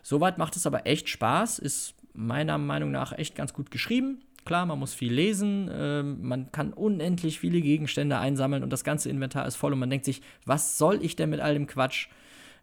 Soweit 0.01 0.37
macht 0.37 0.55
es 0.55 0.65
aber 0.65 0.87
echt 0.87 1.09
Spaß, 1.09 1.59
ist 1.59 1.93
meiner 2.13 2.57
Meinung 2.57 2.91
nach 2.91 3.11
echt 3.11 3.35
ganz 3.35 3.53
gut 3.53 3.69
geschrieben. 3.69 4.21
Klar, 4.49 4.65
man 4.65 4.79
muss 4.79 4.95
viel 4.95 5.13
lesen, 5.13 5.67
äh, 5.67 6.01
man 6.01 6.51
kann 6.51 6.73
unendlich 6.73 7.39
viele 7.39 7.61
Gegenstände 7.61 8.17
einsammeln 8.17 8.63
und 8.63 8.73
das 8.73 8.83
ganze 8.83 9.07
Inventar 9.07 9.45
ist 9.45 9.57
voll 9.57 9.73
und 9.73 9.77
man 9.77 9.91
denkt 9.91 10.05
sich, 10.05 10.23
was 10.43 10.79
soll 10.79 11.05
ich 11.05 11.15
denn 11.15 11.29
mit 11.29 11.39
all 11.39 11.53
dem 11.53 11.67
Quatsch? 11.67 12.07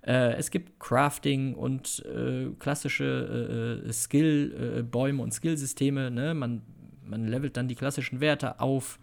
Äh, 0.05 0.33
es 0.33 0.51
gibt 0.51 0.81
Crafting 0.81 1.55
und 1.55 2.05
äh, 2.05 2.49
klassische 2.59 3.85
äh, 3.87 3.89
äh, 3.89 3.93
Skill-Bäume 3.93 5.23
und 5.23 5.33
Skillsysteme. 5.33 6.11
Ne? 6.11 6.35
Man, 6.35 6.63
man 7.05 7.29
levelt 7.29 7.57
dann 7.57 7.69
die 7.69 7.77
klassischen 7.77 8.19
Werte 8.19 8.59
auf. 8.59 8.99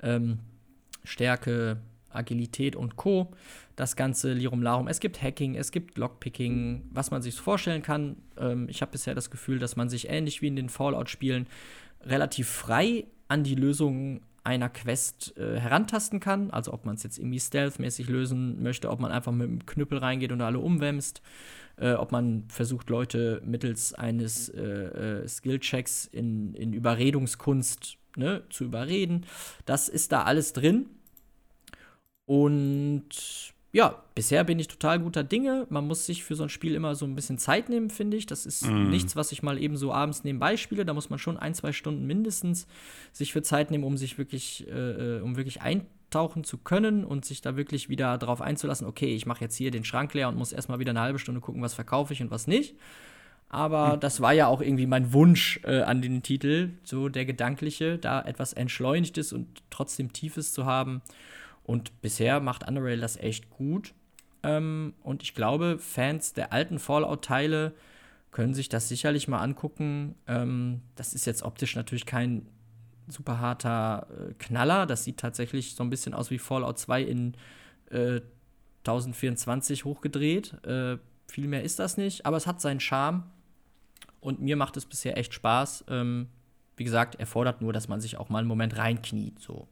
Ähm, 0.00 0.38
Stärke, 1.02 1.78
Agilität 2.10 2.76
und 2.76 2.94
Co. 2.94 3.32
Das 3.74 3.96
ganze 3.96 4.34
Lirum 4.34 4.62
Larum. 4.62 4.86
Es 4.86 5.00
gibt 5.00 5.20
Hacking, 5.20 5.56
es 5.56 5.72
gibt 5.72 5.98
Lockpicking, 5.98 6.90
was 6.92 7.10
man 7.10 7.22
sich 7.22 7.34
vorstellen 7.34 7.82
kann. 7.82 8.16
Ähm, 8.38 8.68
ich 8.68 8.82
habe 8.82 8.92
bisher 8.92 9.16
das 9.16 9.30
Gefühl, 9.30 9.58
dass 9.58 9.74
man 9.74 9.88
sich 9.88 10.08
ähnlich 10.08 10.42
wie 10.42 10.46
in 10.46 10.54
den 10.54 10.68
Fallout-Spielen 10.68 11.48
relativ 12.02 12.48
frei 12.48 13.06
an 13.28 13.44
die 13.44 13.54
Lösung 13.54 14.20
einer 14.42 14.68
Quest 14.68 15.36
äh, 15.36 15.58
herantasten 15.60 16.20
kann. 16.20 16.50
Also 16.50 16.72
ob 16.72 16.84
man 16.84 16.94
es 16.94 17.02
jetzt 17.02 17.18
irgendwie 17.18 17.40
stealthmäßig 17.40 18.08
lösen 18.08 18.62
möchte, 18.62 18.90
ob 18.90 19.00
man 19.00 19.12
einfach 19.12 19.32
mit 19.32 19.46
dem 19.46 19.66
Knüppel 19.66 19.98
reingeht 19.98 20.32
und 20.32 20.40
alle 20.40 20.58
umwämst, 20.58 21.20
äh, 21.76 21.92
ob 21.92 22.12
man 22.12 22.44
versucht, 22.48 22.90
Leute 22.90 23.42
mittels 23.44 23.94
eines 23.94 24.48
äh, 24.48 24.62
äh 24.62 25.28
Skillchecks 25.28 26.06
in, 26.06 26.54
in 26.54 26.72
Überredungskunst 26.72 27.98
ne, 28.16 28.42
zu 28.50 28.64
überreden. 28.64 29.26
Das 29.66 29.88
ist 29.88 30.12
da 30.12 30.22
alles 30.24 30.52
drin. 30.52 30.88
Und 32.24 33.54
ja, 33.72 34.02
bisher 34.16 34.42
bin 34.42 34.58
ich 34.58 34.66
total 34.66 34.98
guter 34.98 35.22
Dinge. 35.22 35.66
Man 35.70 35.86
muss 35.86 36.04
sich 36.04 36.24
für 36.24 36.34
so 36.34 36.42
ein 36.42 36.48
Spiel 36.48 36.74
immer 36.74 36.96
so 36.96 37.04
ein 37.04 37.14
bisschen 37.14 37.38
Zeit 37.38 37.68
nehmen, 37.68 37.88
finde 37.88 38.16
ich. 38.16 38.26
Das 38.26 38.44
ist 38.44 38.66
mm. 38.66 38.90
nichts, 38.90 39.14
was 39.14 39.30
ich 39.30 39.44
mal 39.44 39.62
eben 39.62 39.76
so 39.76 39.92
abends 39.92 40.24
nebenbei 40.24 40.56
spiele. 40.56 40.84
Da 40.84 40.92
muss 40.92 41.08
man 41.08 41.20
schon 41.20 41.36
ein, 41.36 41.54
zwei 41.54 41.72
Stunden 41.72 42.04
mindestens 42.04 42.66
sich 43.12 43.32
für 43.32 43.42
Zeit 43.42 43.70
nehmen, 43.70 43.84
um 43.84 43.96
sich 43.96 44.18
wirklich, 44.18 44.66
äh, 44.68 45.18
äh, 45.18 45.20
um 45.20 45.36
wirklich 45.36 45.62
eintauchen 45.62 46.42
zu 46.42 46.58
können 46.58 47.04
und 47.04 47.24
sich 47.24 47.42
da 47.42 47.56
wirklich 47.56 47.88
wieder 47.88 48.18
drauf 48.18 48.40
einzulassen, 48.40 48.88
okay, 48.88 49.14
ich 49.14 49.26
mache 49.26 49.42
jetzt 49.42 49.54
hier 49.54 49.70
den 49.70 49.84
Schrank 49.84 50.14
leer 50.14 50.28
und 50.28 50.36
muss 50.36 50.52
erstmal 50.52 50.80
wieder 50.80 50.90
eine 50.90 51.00
halbe 51.00 51.20
Stunde 51.20 51.40
gucken, 51.40 51.62
was 51.62 51.74
verkaufe 51.74 52.12
ich 52.12 52.20
und 52.20 52.32
was 52.32 52.48
nicht. 52.48 52.74
Aber 53.50 53.96
mhm. 53.96 54.00
das 54.00 54.20
war 54.20 54.32
ja 54.32 54.48
auch 54.48 54.62
irgendwie 54.62 54.86
mein 54.86 55.12
Wunsch 55.12 55.60
äh, 55.62 55.82
an 55.82 56.02
den 56.02 56.24
Titel, 56.24 56.70
so 56.82 57.08
der 57.08 57.24
gedankliche, 57.24 57.98
da 57.98 58.20
etwas 58.22 58.52
Entschleunigtes 58.52 59.32
und 59.32 59.46
trotzdem 59.70 60.12
Tiefes 60.12 60.52
zu 60.52 60.66
haben. 60.66 61.02
Und 61.62 62.00
bisher 62.02 62.40
macht 62.40 62.66
Underrail 62.66 63.00
das 63.00 63.16
echt 63.16 63.50
gut. 63.50 63.94
Ähm, 64.42 64.94
und 65.02 65.22
ich 65.22 65.34
glaube, 65.34 65.78
Fans 65.78 66.32
der 66.32 66.52
alten 66.52 66.78
Fallout-Teile 66.78 67.74
können 68.30 68.54
sich 68.54 68.68
das 68.68 68.88
sicherlich 68.88 69.28
mal 69.28 69.40
angucken. 69.40 70.14
Ähm, 70.26 70.82
das 70.96 71.14
ist 71.14 71.26
jetzt 71.26 71.42
optisch 71.42 71.76
natürlich 71.76 72.06
kein 72.06 72.46
super 73.08 73.40
harter 73.40 74.06
äh, 74.10 74.34
Knaller. 74.34 74.86
Das 74.86 75.04
sieht 75.04 75.18
tatsächlich 75.18 75.74
so 75.74 75.82
ein 75.82 75.90
bisschen 75.90 76.14
aus 76.14 76.30
wie 76.30 76.38
Fallout 76.38 76.78
2 76.78 77.02
in 77.02 77.34
äh, 77.90 78.20
1024 78.80 79.84
hochgedreht. 79.84 80.64
Äh, 80.64 80.98
viel 81.26 81.48
mehr 81.48 81.62
ist 81.62 81.78
das 81.78 81.96
nicht, 81.96 82.26
aber 82.26 82.36
es 82.36 82.46
hat 82.46 82.60
seinen 82.60 82.80
Charme. 82.80 83.24
Und 84.20 84.40
mir 84.40 84.56
macht 84.56 84.76
es 84.76 84.86
bisher 84.86 85.16
echt 85.16 85.34
Spaß. 85.34 85.84
Ähm, 85.88 86.28
wie 86.76 86.84
gesagt, 86.84 87.16
erfordert 87.16 87.60
nur, 87.62 87.72
dass 87.72 87.88
man 87.88 88.00
sich 88.00 88.16
auch 88.16 88.28
mal 88.28 88.38
einen 88.38 88.48
Moment 88.48 88.76
reinkniet. 88.76 89.38
So. 89.38 89.68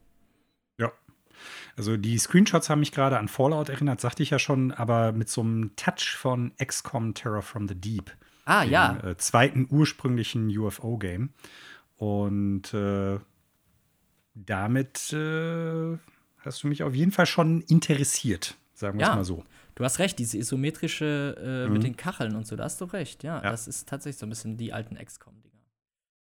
Also 1.76 1.97
die 1.97 2.18
Screenshots 2.18 2.70
haben 2.70 2.80
mich 2.80 2.93
gerade 2.93 3.18
an 3.18 3.28
Fallout 3.28 3.68
erinnert, 3.68 4.01
sagte 4.01 4.22
ich 4.22 4.30
ja 4.30 4.39
schon, 4.39 4.72
aber 4.72 5.12
mit 5.12 5.28
so 5.28 5.41
einem 5.41 5.74
Touch 5.76 6.16
von 6.16 6.53
XCOM 6.57 7.14
Terror 7.14 7.43
from 7.43 7.68
the 7.68 7.74
Deep. 7.74 8.11
Ah, 8.45 8.64
dem, 8.64 8.72
ja. 8.72 8.97
Äh, 9.05 9.16
zweiten 9.16 9.66
ursprünglichen 9.70 10.49
UFO-Game. 10.57 11.30
Und 11.97 12.72
äh, 12.72 13.18
damit 14.34 15.12
äh, 15.12 15.99
hast 16.39 16.62
du 16.62 16.68
mich 16.68 16.82
auf 16.82 16.95
jeden 16.95 17.12
Fall 17.12 17.26
schon 17.26 17.61
interessiert, 17.62 18.57
sagen 18.72 18.99
wir 18.99 19.05
es 19.05 19.09
ja. 19.11 19.16
mal 19.16 19.24
so. 19.24 19.45
Du 19.74 19.84
hast 19.84 19.99
recht, 19.99 20.18
diese 20.18 20.39
isometrische 20.39 21.36
äh, 21.39 21.66
mhm. 21.66 21.72
mit 21.72 21.82
den 21.84 21.97
Kacheln 21.97 22.34
und 22.34 22.47
so, 22.47 22.57
da 22.57 22.64
hast 22.64 22.80
du 22.80 22.86
recht. 22.86 23.22
Ja, 23.22 23.36
ja, 23.43 23.51
das 23.51 23.68
ist 23.68 23.89
tatsächlich 23.89 24.18
so 24.18 24.26
ein 24.26 24.30
bisschen 24.30 24.57
die 24.57 24.72
alten 24.72 24.97
XCOM-Dinger. 24.97 25.62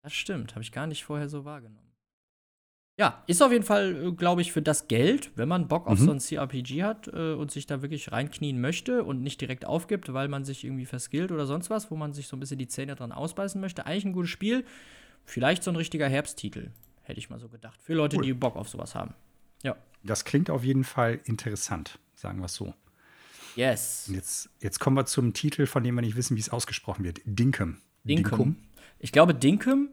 Das 0.03 0.13
stimmt, 0.13 0.55
habe 0.55 0.63
ich 0.63 0.73
gar 0.73 0.87
nicht 0.87 1.05
vorher 1.05 1.29
so 1.29 1.45
wahrgenommen. 1.45 1.88
Ja, 2.99 3.23
ist 3.29 3.41
auf 3.43 3.53
jeden 3.53 3.65
Fall, 3.65 4.09
äh, 4.09 4.13
glaube 4.13 4.43
ich, 4.43 4.51
für 4.51 4.61
das 4.61 4.89
Geld, 4.89 5.31
wenn 5.37 5.49
man 5.49 5.69
Bock 5.69 5.87
auf 5.87 6.01
mhm. 6.01 6.05
so 6.05 6.11
ein 6.11 6.19
CRPG 6.19 6.83
hat 6.83 7.07
äh, 7.07 7.33
und 7.33 7.53
sich 7.53 7.65
da 7.67 7.81
wirklich 7.81 8.11
reinknien 8.11 8.61
möchte 8.61 9.05
und 9.05 9.23
nicht 9.23 9.41
direkt 9.41 9.65
aufgibt, 9.65 10.13
weil 10.13 10.27
man 10.27 10.45
sich 10.45 10.65
irgendwie 10.65 10.85
verskillt 10.85 11.31
oder 11.31 11.47
sonst 11.47 11.71
was, 11.71 11.93
wo 11.93 11.97
man 11.97 12.13
sich 12.13 12.27
so 12.27 12.37
ein 12.37 12.41
bisschen 12.41 12.59
die 12.59 12.67
Zähne 12.67 12.97
dran 12.97 13.13
ausbeißen 13.13 13.61
möchte. 13.61 13.87
Eigentlich 13.87 14.05
ein 14.05 14.13
gutes 14.13 14.31
Spiel. 14.31 14.65
Vielleicht 15.25 15.63
so 15.63 15.71
ein 15.71 15.77
richtiger 15.77 16.09
Herbsttitel, 16.09 16.71
hätte 17.03 17.19
ich 17.21 17.31
mal 17.31 17.39
so 17.39 17.49
gedacht. 17.49 17.81
Für 17.81 17.95
Leute, 17.95 18.17
cool. 18.17 18.25
die 18.25 18.33
Bock 18.35 18.57
auf 18.57 18.69
sowas 18.69 18.97
haben. 18.97 19.15
Ja. 19.63 19.77
Das 20.03 20.25
klingt 20.25 20.51
auf 20.51 20.65
jeden 20.65 20.85
Fall 20.85 21.21
interessant, 21.25 22.01
sagen 22.17 22.41
wir 22.41 22.47
es 22.47 22.55
so. 22.55 22.75
Yes. 23.55 24.11
jetzt, 24.13 24.51
jetzt 24.61 24.79
kommen 24.81 24.97
wir 24.97 25.07
zum 25.07 25.35
Titel, 25.35 25.67
von 25.67 25.85
dem 25.85 25.95
wir 25.97 26.03
nicht 26.03 26.17
wissen, 26.17 26.37
wie 26.37 26.41
es 26.41 26.49
ausgesprochen 26.49 27.05
wird. 27.05 27.21
Dinkum. 27.25 27.79
Dinkum. 28.05 28.39
Dinkum. 28.39 28.57
Ich 28.99 29.13
glaube, 29.13 29.35
Dinkum 29.35 29.89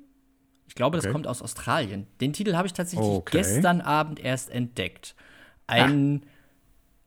ich 0.68 0.76
glaube, 0.76 0.98
das 0.98 1.06
okay. 1.06 1.14
kommt 1.14 1.28
aus 1.28 1.42
Australien. 1.42 2.08
Den 2.22 2.34
Titel 2.34 2.56
habe 2.56 2.68
ich 2.68 2.74
tatsächlich 2.74 3.08
okay. 3.08 3.38
gestern 3.38 3.82
Abend 3.82 4.20
erst 4.20 4.50
entdeckt. 4.50 5.16
Ein, 5.68 6.22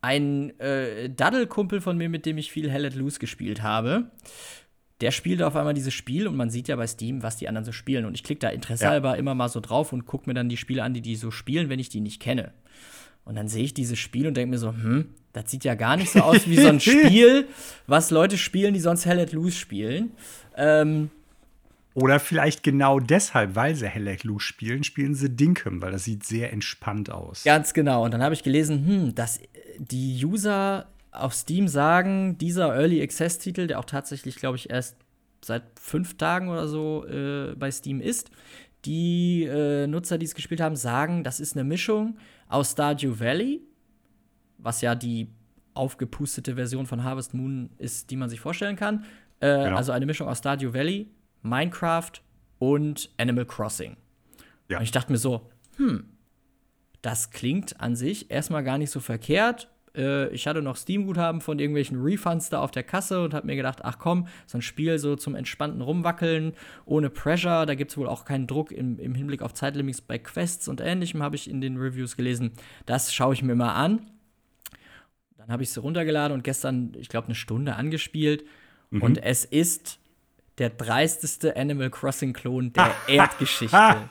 ah. 0.01 0.09
ein 0.09 0.59
äh, 0.61 1.11
Daddelkumpel 1.11 1.81
von 1.81 1.97
mir, 1.97 2.09
mit 2.09 2.27
dem 2.27 2.39
ich 2.39 2.51
viel 2.51 2.71
Hell 2.71 2.87
at 2.87 2.95
Loose 2.95 3.19
gespielt 3.19 3.63
habe, 3.63 4.11
der 5.01 5.11
spielte 5.13 5.47
auf 5.47 5.55
einmal 5.55 5.75
dieses 5.75 5.95
Spiel 5.95 6.27
und 6.27 6.37
man 6.37 6.51
sieht 6.51 6.69
ja 6.69 6.77
bei 6.77 6.87
Steam, 6.87 7.23
was 7.23 7.37
die 7.37 7.49
anderen 7.49 7.65
so 7.65 7.73
spielen. 7.73 8.05
Und 8.05 8.15
ich 8.15 8.25
klicke 8.25 8.41
da 8.41 8.49
interessehalber 8.49 9.11
ja. 9.11 9.15
immer 9.15 9.35
mal 9.35 9.49
so 9.49 9.61
drauf 9.61 9.93
und 9.93 10.07
gucke 10.07 10.29
mir 10.29 10.35
dann 10.35 10.49
die 10.49 10.57
Spiele 10.57 10.83
an, 10.83 10.95
die 10.95 11.03
die 11.03 11.17
so 11.17 11.31
spielen, 11.31 11.69
wenn 11.69 11.79
ich 11.79 11.89
die 11.89 12.01
nicht 12.01 12.21
kenne. 12.21 12.53
Und 13.25 13.37
dann 13.37 13.47
sehe 13.47 13.63
ich 13.63 13.75
dieses 13.75 13.99
Spiel 13.99 14.27
und 14.27 14.37
denke 14.37 14.51
mir 14.51 14.59
so, 14.59 14.73
hm, 14.73 15.11
das 15.35 15.51
sieht 15.51 15.63
ja 15.63 15.75
gar 15.75 15.97
nicht 15.97 16.11
so 16.11 16.21
aus 16.21 16.49
wie 16.49 16.57
so 16.57 16.67
ein 16.67 16.81
Spiel, 16.81 17.47
was 17.87 18.11
Leute 18.11 18.39
spielen, 18.39 18.75
die 18.75 18.81
sonst 18.81 19.05
Hell 19.07 19.21
at 19.21 19.33
Loose 19.33 19.57
spielen. 19.57 20.13
Ähm, 20.57 21.11
oder 21.95 22.21
vielleicht 22.21 22.63
genau 22.63 23.01
deshalb, 23.01 23.55
weil 23.55 23.75
sie 23.75 23.89
Hell 23.89 24.05
Let 24.05 24.25
Loose 24.25 24.45
spielen, 24.45 24.85
spielen 24.85 25.15
sie 25.15 25.31
Dinkum, 25.31 25.83
weil 25.83 25.93
das 25.93 26.05
sieht 26.05 26.25
sehr 26.25 26.53
entspannt 26.53 27.11
aus. 27.11 27.45
Ganz 27.45 27.75
genau. 27.75 28.05
Und 28.05 28.13
dann 28.13 28.23
habe 28.23 28.35
ich 28.35 28.43
gelesen, 28.43 28.87
hm, 28.87 29.15
dass 29.15 29.41
die 29.79 30.25
User 30.25 30.87
auf 31.11 31.35
Steam 31.35 31.69
sagen, 31.69 32.39
dieser 32.39 32.75
Early 32.75 33.03
Access 33.03 33.39
Titel, 33.39 33.67
der 33.67 33.79
auch 33.79 33.85
tatsächlich, 33.85 34.37
glaube 34.37 34.57
ich, 34.57 34.71
erst 34.71 34.97
seit 35.45 35.63
fünf 35.81 36.17
Tagen 36.17 36.49
oder 36.49 36.69
so 36.69 37.07
äh, 37.07 37.55
bei 37.57 37.71
Steam 37.71 38.01
ist, 38.01 38.31
die 38.85 39.45
äh, 39.45 39.87
Nutzer, 39.87 40.19
die 40.19 40.27
es 40.27 40.35
gespielt 40.35 40.61
haben, 40.61 40.77
sagen, 40.77 41.25
das 41.25 41.41
ist 41.41 41.57
eine 41.57 41.65
Mischung 41.65 42.17
aus 42.49 42.73
Stardew 42.73 43.19
Valley, 43.19 43.61
was 44.59 44.81
ja 44.81 44.95
die 44.95 45.29
aufgepustete 45.75 46.55
Version 46.55 46.87
von 46.87 47.05
Harvest 47.05 47.35
Moon 47.35 47.71
ist, 47.79 48.11
die 48.11 48.17
man 48.17 48.29
sich 48.29 48.41
vorstellen 48.41 48.77
kann. 48.77 49.05
Äh, 49.41 49.65
genau. 49.65 49.77
Also 49.77 49.93
eine 49.93 50.07
Mischung 50.07 50.29
aus 50.29 50.39
Stardew 50.39 50.73
Valley 50.73 51.09
Minecraft 51.49 52.13
und 52.59 53.11
Animal 53.17 53.47
Crossing. 53.47 53.97
Ja. 54.69 54.79
Und 54.79 54.85
ich 54.85 54.91
dachte 54.91 55.13
mir 55.13 55.19
so, 55.19 55.49
hm, 55.77 56.05
das 57.03 57.31
klingt 57.31 57.81
an 57.81 57.97
sich 57.97 58.31
erstmal 58.31 58.65
gar 58.65 58.79
nicht 58.79 58.91
so 58.91 59.01
verkehrt. 59.01 59.69
Äh, 59.97 60.29
ich 60.31 60.47
hatte 60.47 60.63
noch 60.63 60.77
Steam-Guthaben 60.77 61.41
von 61.41 61.59
irgendwelchen 61.59 62.01
Refunds 62.01 62.51
da 62.51 62.61
auf 62.61 62.71
der 62.71 62.83
Kasse 62.83 63.23
und 63.23 63.35
habe 63.35 63.47
mir 63.47 63.57
gedacht, 63.57 63.81
ach 63.83 63.99
komm, 63.99 64.27
so 64.47 64.59
ein 64.59 64.63
Spiel 64.63 64.99
so 64.99 65.17
zum 65.17 65.35
entspannten 65.35 65.81
Rumwackeln, 65.81 66.53
ohne 66.85 67.11
Pressure, 67.11 67.67
da 67.67 67.75
gibt 67.75 67.91
es 67.91 67.97
wohl 67.97 68.09
auch 68.09 68.25
keinen 68.25 68.47
Druck 68.47 68.73
im, 68.73 68.99
im 68.99 69.15
Hinblick 69.15 69.43
auf 69.43 69.55
Zeitlimits 69.55 70.01
bei 70.01 70.19
Quests 70.19 70.69
und 70.69 70.81
ähnlichem, 70.81 71.23
habe 71.23 71.37
ich 71.37 71.49
in 71.49 71.61
den 71.61 71.77
Reviews 71.77 72.17
gelesen. 72.17 72.53
Das 72.87 73.15
schaue 73.15 73.35
ich 73.35 73.43
mir 73.43 73.55
mal 73.55 73.75
an. 73.75 74.07
Dann 75.37 75.49
habe 75.49 75.63
ich 75.63 75.71
es 75.71 75.83
runtergeladen 75.83 76.35
und 76.35 76.45
gestern, 76.45 76.93
ich 76.99 77.09
glaube, 77.09 77.27
eine 77.27 77.35
Stunde 77.35 77.77
angespielt. 77.77 78.45
Mhm. 78.91 79.03
Und 79.03 79.23
es 79.23 79.45
ist 79.45 79.99
der 80.59 80.71
dreisteste 80.71 81.57
Animal 81.57 81.91
Crossing-Klon 81.91 82.73
der 82.73 82.91
Erdgeschichte. 83.09 84.09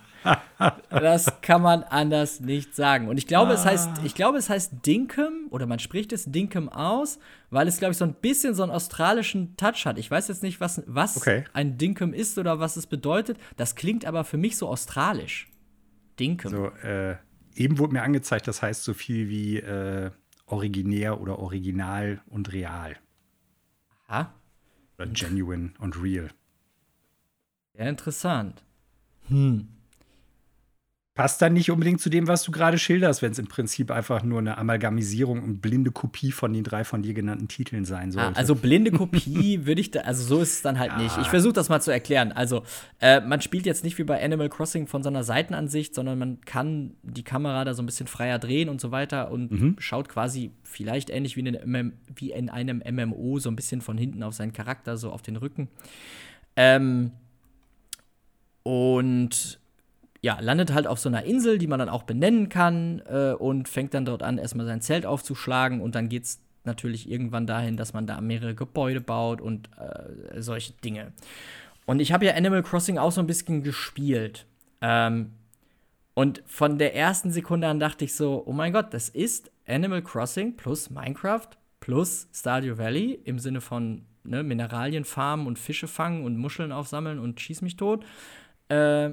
das 0.89 1.41
kann 1.41 1.61
man 1.61 1.83
anders 1.83 2.39
nicht 2.39 2.75
sagen. 2.75 3.07
Und 3.07 3.17
ich 3.17 3.27
glaube, 3.27 3.51
ah. 3.51 3.55
es 3.55 3.65
heißt, 3.65 3.89
ich 4.03 4.15
glaube, 4.15 4.37
es 4.37 4.49
heißt 4.49 4.85
Dinkum 4.85 5.47
oder 5.49 5.65
man 5.65 5.79
spricht 5.79 6.11
es 6.13 6.25
Dinkum 6.25 6.69
aus, 6.69 7.19
weil 7.49 7.67
es, 7.67 7.77
glaube 7.77 7.91
ich, 7.91 7.97
so 7.97 8.05
ein 8.05 8.13
bisschen 8.13 8.53
so 8.53 8.63
einen 8.63 8.71
australischen 8.71 9.55
Touch 9.57 9.85
hat. 9.85 9.97
Ich 9.97 10.09
weiß 10.09 10.27
jetzt 10.27 10.43
nicht, 10.43 10.59
was, 10.59 10.83
was 10.87 11.17
okay. 11.17 11.45
ein 11.53 11.77
Dinkum 11.77 12.13
ist 12.13 12.37
oder 12.37 12.59
was 12.59 12.75
es 12.77 12.87
bedeutet. 12.87 13.37
Das 13.55 13.75
klingt 13.75 14.05
aber 14.05 14.23
für 14.23 14.37
mich 14.37 14.57
so 14.57 14.67
australisch. 14.67 15.49
Dinkum. 16.19 16.51
So, 16.51 16.67
äh, 16.83 17.15
eben 17.55 17.77
wurde 17.77 17.93
mir 17.93 18.01
angezeigt, 18.01 18.47
das 18.47 18.61
heißt 18.61 18.83
so 18.83 18.93
viel 18.93 19.29
wie 19.29 19.57
äh, 19.57 20.11
originär 20.45 21.21
oder 21.21 21.39
original 21.39 22.21
und 22.27 22.51
real. 22.53 22.95
Aha. 24.07 24.33
Oder 24.97 25.07
genuine 25.07 25.73
und 25.79 26.01
real. 26.01 26.29
Sehr 27.73 27.89
interessant. 27.89 28.63
Hm 29.27 29.76
passt 31.17 31.41
dann 31.41 31.53
nicht 31.53 31.71
unbedingt 31.71 31.99
zu 31.99 32.11
dem, 32.11 32.27
was 32.27 32.43
du 32.43 32.51
gerade 32.51 32.77
schilderst, 32.77 33.23
wenn 33.23 33.31
es 33.31 33.39
im 33.39 33.47
Prinzip 33.47 33.89
einfach 33.89 34.21
nur 34.21 34.37
eine 34.37 34.59
Amalgamisierung 34.59 35.41
und 35.41 35.61
blinde 35.61 35.89
Kopie 35.89 36.31
von 36.31 36.53
den 36.53 36.63
drei 36.63 36.83
von 36.83 37.01
dir 37.01 37.15
genannten 37.15 37.47
Titeln 37.47 37.85
sein 37.85 38.09
ah, 38.09 38.11
sollte. 38.11 38.35
Ah, 38.35 38.39
also 38.39 38.53
blinde 38.53 38.91
Kopie 38.91 39.61
würde 39.65 39.81
ich 39.81 39.89
da, 39.89 40.01
also 40.01 40.23
so 40.23 40.39
ist 40.39 40.53
es 40.53 40.61
dann 40.61 40.77
halt 40.77 40.91
ja. 40.91 41.01
nicht. 41.01 41.17
Ich 41.17 41.27
versuche 41.27 41.53
das 41.53 41.69
mal 41.69 41.81
zu 41.81 41.89
erklären. 41.89 42.31
Also 42.31 42.61
äh, 43.01 43.19
man 43.19 43.41
spielt 43.41 43.65
jetzt 43.65 43.83
nicht 43.83 43.97
wie 43.97 44.03
bei 44.03 44.23
Animal 44.23 44.47
Crossing 44.47 44.85
von 44.85 45.01
so 45.01 45.09
einer 45.09 45.23
Seitenansicht, 45.23 45.95
sondern 45.95 46.19
man 46.19 46.41
kann 46.41 46.93
die 47.01 47.23
Kamera 47.23 47.65
da 47.65 47.73
so 47.73 47.81
ein 47.81 47.87
bisschen 47.87 48.05
freier 48.05 48.37
drehen 48.37 48.69
und 48.69 48.79
so 48.79 48.91
weiter 48.91 49.31
und 49.31 49.51
mhm. 49.51 49.75
schaut 49.79 50.09
quasi 50.09 50.51
vielleicht 50.61 51.09
ähnlich 51.09 51.35
wie 51.35 51.39
in, 51.39 51.57
einem, 51.57 51.93
wie 52.15 52.31
in 52.31 52.51
einem 52.51 52.83
MMO 52.87 53.39
so 53.39 53.49
ein 53.49 53.55
bisschen 53.55 53.81
von 53.81 53.97
hinten 53.97 54.21
auf 54.21 54.35
seinen 54.35 54.53
Charakter, 54.53 54.97
so 54.97 55.09
auf 55.09 55.23
den 55.23 55.37
Rücken. 55.37 55.67
Ähm, 56.55 57.11
und 58.61 59.59
ja, 60.21 60.39
landet 60.39 60.73
halt 60.73 60.87
auf 60.87 60.99
so 60.99 61.09
einer 61.09 61.23
Insel, 61.23 61.57
die 61.57 61.67
man 61.67 61.79
dann 61.79 61.89
auch 61.89 62.03
benennen 62.03 62.49
kann 62.49 63.01
äh, 63.07 63.33
und 63.33 63.67
fängt 63.67 63.93
dann 63.93 64.05
dort 64.05 64.23
an, 64.23 64.37
erstmal 64.37 64.65
sein 64.65 64.81
Zelt 64.81 65.05
aufzuschlagen 65.05 65.81
und 65.81 65.95
dann 65.95 66.09
geht 66.09 66.23
es 66.23 66.41
natürlich 66.63 67.09
irgendwann 67.09 67.47
dahin, 67.47 67.77
dass 67.77 67.93
man 67.93 68.07
da 68.07 68.19
mehrere 68.21 68.55
Gebäude 68.55 69.01
baut 69.01 69.41
und 69.41 69.69
äh, 69.77 70.41
solche 70.41 70.73
Dinge. 70.73 71.13
Und 71.85 72.01
ich 72.01 72.11
habe 72.11 72.25
ja 72.25 72.33
Animal 72.33 72.63
Crossing 72.63 72.97
auch 72.97 73.11
so 73.11 73.21
ein 73.21 73.27
bisschen 73.27 73.63
gespielt. 73.63 74.45
Ähm, 74.81 75.31
und 76.13 76.43
von 76.45 76.77
der 76.77 76.95
ersten 76.95 77.31
Sekunde 77.31 77.67
an 77.67 77.79
dachte 77.79 78.03
ich 78.03 78.13
so, 78.13 78.43
oh 78.45 78.51
mein 78.51 78.73
Gott, 78.73 78.93
das 78.93 79.09
ist 79.09 79.51
Animal 79.65 80.01
Crossing 80.01 80.57
plus 80.57 80.89
Minecraft 80.89 81.47
plus 81.79 82.27
Stardew 82.33 82.77
Valley 82.77 83.19
im 83.23 83.39
Sinne 83.39 83.61
von 83.61 84.03
ne, 84.23 84.43
Mineralien 84.43 85.05
farmen 85.05 85.47
und 85.47 85.59
Fische 85.59 85.87
fangen 85.87 86.25
und 86.25 86.37
Muscheln 86.37 86.71
aufsammeln 86.71 87.19
und 87.19 87.39
schieß 87.39 87.61
mich 87.61 87.77
tot. 87.77 88.03
Äh, 88.67 89.11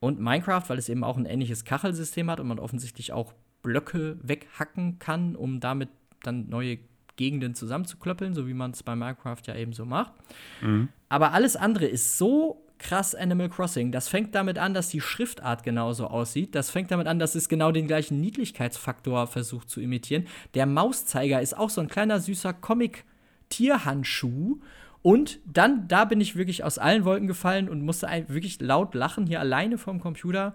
und 0.00 0.20
Minecraft, 0.20 0.62
weil 0.68 0.78
es 0.78 0.88
eben 0.88 1.04
auch 1.04 1.16
ein 1.16 1.26
ähnliches 1.26 1.64
Kachelsystem 1.64 2.30
hat 2.30 2.40
und 2.40 2.48
man 2.48 2.58
offensichtlich 2.58 3.12
auch 3.12 3.32
Blöcke 3.62 4.18
weghacken 4.22 4.98
kann, 4.98 5.36
um 5.36 5.60
damit 5.60 5.88
dann 6.22 6.48
neue 6.48 6.78
Gegenden 7.16 7.54
zusammenzuklöppeln, 7.54 8.34
so 8.34 8.46
wie 8.46 8.54
man 8.54 8.72
es 8.72 8.82
bei 8.82 8.96
Minecraft 8.96 9.40
ja 9.46 9.54
eben 9.54 9.72
so 9.72 9.84
macht. 9.84 10.12
Mhm. 10.60 10.88
Aber 11.08 11.32
alles 11.32 11.56
andere 11.56 11.86
ist 11.86 12.18
so 12.18 12.64
krass 12.78 13.14
Animal 13.14 13.48
Crossing. 13.48 13.92
Das 13.92 14.08
fängt 14.08 14.34
damit 14.34 14.58
an, 14.58 14.74
dass 14.74 14.88
die 14.88 15.00
Schriftart 15.00 15.62
genauso 15.62 16.08
aussieht. 16.08 16.54
Das 16.54 16.70
fängt 16.70 16.90
damit 16.90 17.06
an, 17.06 17.18
dass 17.18 17.34
es 17.34 17.48
genau 17.48 17.72
den 17.72 17.86
gleichen 17.86 18.20
Niedlichkeitsfaktor 18.20 19.26
versucht 19.26 19.70
zu 19.70 19.80
imitieren. 19.80 20.26
Der 20.54 20.66
Mauszeiger 20.66 21.40
ist 21.40 21.56
auch 21.56 21.70
so 21.70 21.80
ein 21.80 21.88
kleiner 21.88 22.20
süßer 22.20 22.52
Comic-Tierhandschuh. 22.52 24.60
Und 25.04 25.38
dann, 25.44 25.86
da 25.86 26.04
bin 26.06 26.20
ich 26.22 26.34
wirklich 26.34 26.64
aus 26.64 26.78
allen 26.78 27.04
Wolken 27.04 27.28
gefallen 27.28 27.68
und 27.68 27.82
musste 27.82 28.08
wirklich 28.28 28.58
laut 28.62 28.94
lachen 28.94 29.26
hier 29.26 29.38
alleine 29.38 29.76
vorm 29.76 30.00
Computer, 30.00 30.54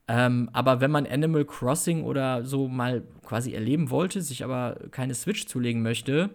Ähm, 0.06 0.50
aber 0.52 0.82
wenn 0.82 0.90
man 0.90 1.06
Animal 1.06 1.46
Crossing 1.46 2.04
oder 2.04 2.44
so 2.44 2.68
mal 2.68 3.04
quasi 3.24 3.54
erleben 3.54 3.88
wollte, 3.88 4.20
sich 4.20 4.44
aber 4.44 4.76
keine 4.90 5.14
Switch 5.14 5.46
zulegen 5.46 5.80
möchte, 5.80 6.28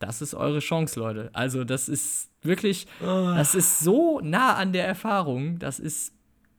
das 0.00 0.22
ist 0.22 0.34
eure 0.34 0.58
Chance, 0.58 0.98
Leute. 0.98 1.30
Also, 1.34 1.62
das 1.62 1.88
ist 1.88 2.30
wirklich, 2.42 2.86
oh. 3.02 3.34
das 3.36 3.54
ist 3.54 3.80
so 3.80 4.20
nah 4.20 4.54
an 4.56 4.72
der 4.72 4.86
Erfahrung, 4.86 5.58
das 5.60 5.78
ist 5.78 6.12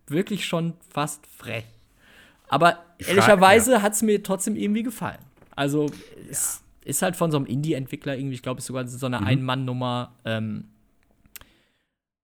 wirklich 0.07 0.45
schon 0.45 0.73
fast 0.89 1.25
frech. 1.27 1.65
Aber 2.47 2.77
ehrlicherweise 2.99 3.73
ja. 3.73 3.81
hat 3.81 3.93
es 3.93 4.01
mir 4.01 4.21
trotzdem 4.23 4.55
irgendwie 4.55 4.83
gefallen. 4.83 5.19
Also, 5.55 5.87
ja. 5.87 5.93
es 6.29 6.63
ist 6.85 7.01
halt 7.01 7.15
von 7.15 7.31
so 7.31 7.37
einem 7.37 7.47
Indie-Entwickler 7.47 8.15
irgendwie, 8.15 8.35
ich 8.35 8.43
glaube, 8.43 8.59
es 8.59 8.65
ist 8.65 8.67
sogar 8.67 8.87
so 8.87 9.05
eine 9.07 9.19
mhm. 9.19 9.27
Ein-Mann-Nummer. 9.27 10.13
Ähm, 10.23 10.65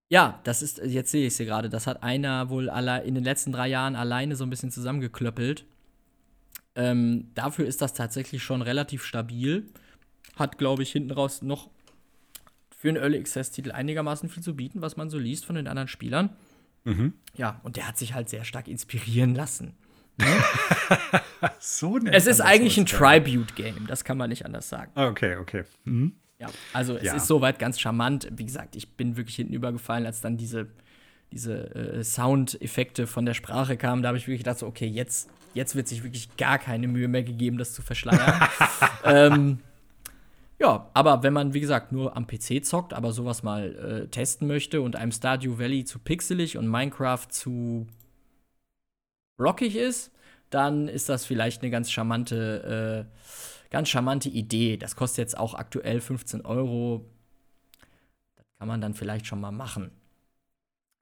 ja, 0.09 0.39
das 0.43 0.61
ist, 0.61 0.77
jetzt 0.77 1.11
sehe 1.11 1.25
ich 1.25 1.33
es 1.33 1.37
hier 1.37 1.47
gerade, 1.47 1.69
das 1.69 1.87
hat 1.87 2.03
einer 2.03 2.49
wohl 2.49 2.69
in 3.05 3.15
den 3.15 3.23
letzten 3.23 3.51
drei 3.51 3.67
Jahren 3.67 3.95
alleine 3.95 4.35
so 4.35 4.45
ein 4.45 4.49
bisschen 4.49 4.71
zusammengeklöppelt. 4.71 5.65
Ähm, 6.75 7.31
dafür 7.33 7.65
ist 7.65 7.81
das 7.81 7.95
tatsächlich 7.95 8.43
schon 8.43 8.61
relativ 8.61 9.03
stabil 9.03 9.67
hat, 10.35 10.57
glaube 10.57 10.83
ich, 10.83 10.91
hinten 10.91 11.11
raus 11.11 11.41
noch 11.41 11.69
für 12.77 12.89
einen 12.89 12.97
Early 12.97 13.17
Access-Titel 13.17 13.71
einigermaßen 13.71 14.29
viel 14.29 14.43
zu 14.43 14.55
bieten, 14.55 14.81
was 14.81 14.97
man 14.97 15.09
so 15.09 15.17
liest 15.17 15.45
von 15.45 15.55
den 15.55 15.67
anderen 15.67 15.87
Spielern. 15.87 16.29
Mhm. 16.83 17.13
Ja, 17.35 17.59
und 17.63 17.75
der 17.75 17.87
hat 17.87 17.97
sich 17.97 18.13
halt 18.13 18.29
sehr 18.29 18.45
stark 18.45 18.67
inspirieren 18.67 19.35
lassen. 19.35 19.75
Ne? 20.17 20.25
so 21.59 21.97
Es 22.11 22.27
ist 22.27 22.41
eigentlich 22.41 22.77
ein 22.77 22.85
Tribute-Game, 22.85 23.87
das 23.87 24.03
kann 24.03 24.17
man 24.17 24.29
nicht 24.29 24.45
anders 24.45 24.69
sagen. 24.69 24.91
Ah, 24.95 25.07
okay, 25.07 25.37
okay. 25.37 25.63
Mhm. 25.85 26.13
Ja, 26.39 26.49
also 26.71 26.95
es 26.95 27.03
ja. 27.03 27.15
ist 27.15 27.27
soweit 27.27 27.57
ganz 27.57 27.79
charmant. 27.79 28.27
Wie 28.31 28.45
gesagt, 28.45 28.75
ich 28.75 28.95
bin 28.95 29.17
wirklich 29.17 29.35
hinten 29.35 29.53
übergefallen, 29.53 30.05
als 30.05 30.21
dann 30.21 30.37
diese, 30.37 30.67
diese 31.31 31.73
äh, 31.75 32.03
Soundeffekte 32.03 33.07
von 33.07 33.25
der 33.25 33.33
Sprache 33.33 33.75
kamen. 33.75 34.03
Da 34.03 34.09
habe 34.09 34.17
ich 34.17 34.27
wirklich 34.27 34.41
gedacht, 34.41 34.59
so, 34.59 34.67
okay, 34.67 34.85
jetzt, 34.85 35.29
jetzt 35.55 35.75
wird 35.75 35.87
sich 35.87 36.03
wirklich 36.03 36.37
gar 36.37 36.59
keine 36.59 36.87
Mühe 36.87 37.07
mehr 37.07 37.23
gegeben, 37.23 37.57
das 37.57 37.73
zu 37.73 37.81
verschleiern. 37.81 38.47
ähm, 39.03 39.59
ja, 40.59 40.89
aber 40.93 41.21
wenn 41.21 41.33
man, 41.33 41.53
wie 41.53 41.59
gesagt, 41.59 41.91
nur 41.91 42.17
am 42.17 42.25
PC 42.25 42.65
zockt, 42.65 42.93
aber 42.93 43.11
sowas 43.11 43.43
mal 43.43 43.75
äh, 43.75 44.07
testen 44.07 44.47
möchte 44.47 44.81
und 44.81 44.95
einem 44.95 45.11
Stardew 45.11 45.59
Valley 45.59 45.85
zu 45.85 45.99
pixelig 45.99 46.57
und 46.57 46.67
Minecraft 46.67 47.27
zu 47.29 47.87
blockig 49.37 49.75
ist, 49.75 50.11
dann 50.49 50.87
ist 50.87 51.09
das 51.09 51.25
vielleicht 51.25 51.61
eine 51.61 51.69
ganz 51.69 51.91
charmante, 51.91 53.07
äh, 53.07 53.69
ganz 53.69 53.89
charmante 53.89 54.29
Idee. 54.29 54.77
Das 54.77 54.95
kostet 54.95 55.19
jetzt 55.19 55.37
auch 55.37 55.53
aktuell 55.53 56.01
15 56.01 56.41
Euro. 56.45 57.05
Das 58.35 58.45
kann 58.57 58.67
man 58.67 58.81
dann 58.81 58.95
vielleicht 58.95 59.27
schon 59.27 59.41
mal 59.41 59.51
machen. 59.51 59.91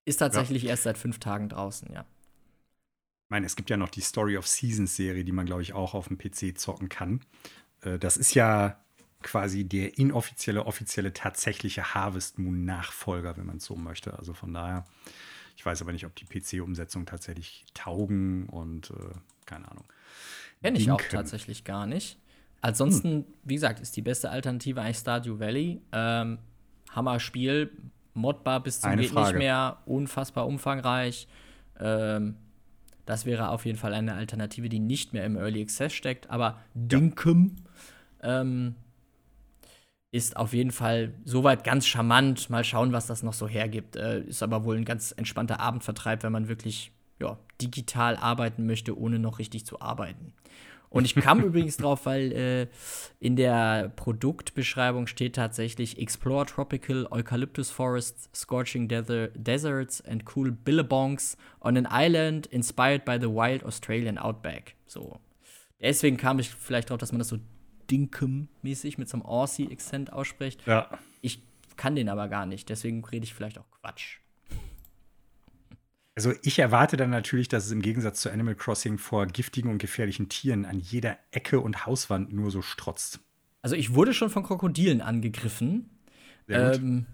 Ist 0.03 0.17
tatsächlich 0.17 0.63
ja. 0.63 0.71
erst 0.71 0.83
seit 0.83 0.97
fünf 0.97 1.19
Tagen 1.19 1.49
draußen, 1.49 1.91
ja. 1.93 2.01
Ich 2.01 3.29
meine, 3.29 3.45
es 3.45 3.55
gibt 3.55 3.69
ja 3.69 3.77
noch 3.77 3.89
die 3.89 4.01
Story 4.01 4.37
of 4.37 4.47
Seasons 4.47 4.95
Serie, 4.95 5.23
die 5.23 5.31
man, 5.31 5.45
glaube 5.45 5.63
ich, 5.63 5.73
auch 5.73 5.95
auf 5.95 6.09
dem 6.09 6.17
PC 6.17 6.57
zocken 6.57 6.89
kann. 6.89 7.21
Äh, 7.81 7.97
das 7.97 8.17
ist 8.17 8.35
ja 8.35 8.84
quasi 9.21 9.63
der 9.63 9.97
inoffizielle, 9.97 10.65
offizielle, 10.65 11.13
tatsächliche 11.13 11.93
Harvest 11.93 12.37
Moon 12.39 12.65
Nachfolger, 12.65 13.37
wenn 13.37 13.45
man 13.45 13.57
es 13.57 13.65
so 13.65 13.75
möchte. 13.75 14.17
Also 14.17 14.33
von 14.33 14.53
daher, 14.53 14.85
ich 15.57 15.65
weiß 15.65 15.81
aber 15.81 15.91
nicht, 15.91 16.05
ob 16.05 16.15
die 16.15 16.25
PC-Umsetzung 16.25 17.05
tatsächlich 17.05 17.65
taugen 17.73 18.47
und 18.47 18.91
äh, 18.91 18.93
keine 19.45 19.69
Ahnung. 19.69 19.85
Kenne 20.61 20.77
ich 20.77 20.89
auch 20.91 21.01
tatsächlich 21.01 21.63
gar 21.63 21.85
nicht. 21.85 22.17
Ansonsten, 22.61 23.09
hm. 23.09 23.25
wie 23.43 23.55
gesagt, 23.55 23.79
ist 23.79 23.95
die 23.95 24.01
beste 24.01 24.29
Alternative 24.29 24.81
eigentlich 24.81 24.97
Stardew 24.97 25.39
Valley. 25.39 25.81
Ähm, 25.91 26.39
Hammer-Spiel, 26.91 27.71
modbar 28.13 28.63
bis 28.63 28.81
zum 28.81 28.91
Eine 28.91 29.03
geht 29.03 29.11
Frage. 29.11 29.33
nicht 29.33 29.37
mehr, 29.37 29.77
unfassbar 29.85 30.47
umfangreich. 30.47 31.27
Ähm, 31.79 32.35
das 33.05 33.25
wäre 33.25 33.49
auf 33.49 33.65
jeden 33.65 33.77
Fall 33.77 33.93
eine 33.93 34.15
Alternative, 34.15 34.69
die 34.69 34.79
nicht 34.79 35.13
mehr 35.13 35.25
im 35.25 35.35
Early 35.35 35.61
Access 35.61 35.93
steckt. 35.93 36.29
Aber 36.29 36.59
Dinkum 36.73 37.57
ähm, 38.23 38.75
ist 40.15 40.37
auf 40.37 40.53
jeden 40.53 40.71
Fall 40.71 41.13
soweit 41.25 41.65
ganz 41.65 41.85
charmant. 41.85 42.49
Mal 42.49 42.63
schauen, 42.63 42.93
was 42.93 43.05
das 43.05 43.21
noch 43.21 43.33
so 43.33 43.49
hergibt. 43.49 43.97
Äh, 43.97 44.21
ist 44.21 44.43
aber 44.43 44.63
wohl 44.63 44.77
ein 44.77 44.85
ganz 44.85 45.11
entspannter 45.11 45.59
Abendvertreib, 45.59 46.23
wenn 46.23 46.31
man 46.31 46.47
wirklich 46.47 46.93
ja, 47.19 47.37
digital 47.61 48.15
arbeiten 48.15 48.65
möchte, 48.65 48.97
ohne 48.97 49.19
noch 49.19 49.39
richtig 49.39 49.65
zu 49.65 49.81
arbeiten. 49.81 50.31
Und 50.87 51.03
ich 51.03 51.15
kam 51.15 51.41
übrigens 51.43 51.75
drauf, 51.75 52.05
weil 52.05 52.31
äh, 52.31 52.67
in 53.19 53.35
der 53.35 53.91
Produktbeschreibung 53.97 55.07
steht 55.07 55.35
tatsächlich 55.35 55.99
Explore 55.99 56.45
Tropical 56.45 57.07
Eucalyptus 57.11 57.69
Forests, 57.69 58.29
Scorching 58.33 58.87
Desert, 58.87 59.33
Deserts 59.35 59.99
and 59.99 60.23
Cool 60.33 60.53
Billabongs 60.53 61.35
on 61.59 61.75
an 61.75 61.89
Island 61.91 62.45
inspired 62.47 63.03
by 63.03 63.17
the 63.19 63.27
wild 63.27 63.65
Australian 63.65 64.17
Outback. 64.17 64.75
So. 64.87 65.19
Deswegen 65.81 66.15
kam 66.15 66.39
ich 66.39 66.49
vielleicht 66.49 66.89
drauf, 66.89 66.99
dass 66.99 67.11
man 67.11 67.19
das 67.19 67.27
so 67.27 67.37
Dinkum-mäßig 67.89 68.97
mit 68.97 69.09
so 69.09 69.17
einem 69.17 69.25
Aussie-Akzent 69.25 70.13
ausspricht. 70.13 70.65
Ja. 70.65 70.89
Ich 71.21 71.41
kann 71.75 71.95
den 71.95 72.09
aber 72.09 72.27
gar 72.27 72.45
nicht, 72.45 72.69
deswegen 72.69 73.03
rede 73.03 73.23
ich 73.25 73.33
vielleicht 73.33 73.57
auch 73.57 73.69
Quatsch. 73.71 74.19
Also 76.15 76.33
ich 76.43 76.59
erwarte 76.59 76.95
dann 76.95 77.09
natürlich, 77.09 77.49
dass 77.49 77.65
es 77.65 77.71
im 77.71 77.81
Gegensatz 77.81 78.21
zu 78.21 78.31
Animal 78.31 78.55
Crossing 78.55 78.97
vor 78.97 79.25
giftigen 79.25 79.69
und 79.69 79.79
gefährlichen 79.79 80.29
Tieren 80.29 80.65
an 80.65 80.79
jeder 80.79 81.17
Ecke 81.31 81.59
und 81.59 81.85
Hauswand 81.85 82.31
nur 82.31 82.51
so 82.51 82.61
strotzt. 82.61 83.19
Also 83.61 83.75
ich 83.75 83.93
wurde 83.93 84.13
schon 84.13 84.29
von 84.29 84.43
Krokodilen 84.43 85.01
angegriffen. 85.01 85.89
Ähm, 86.47 87.05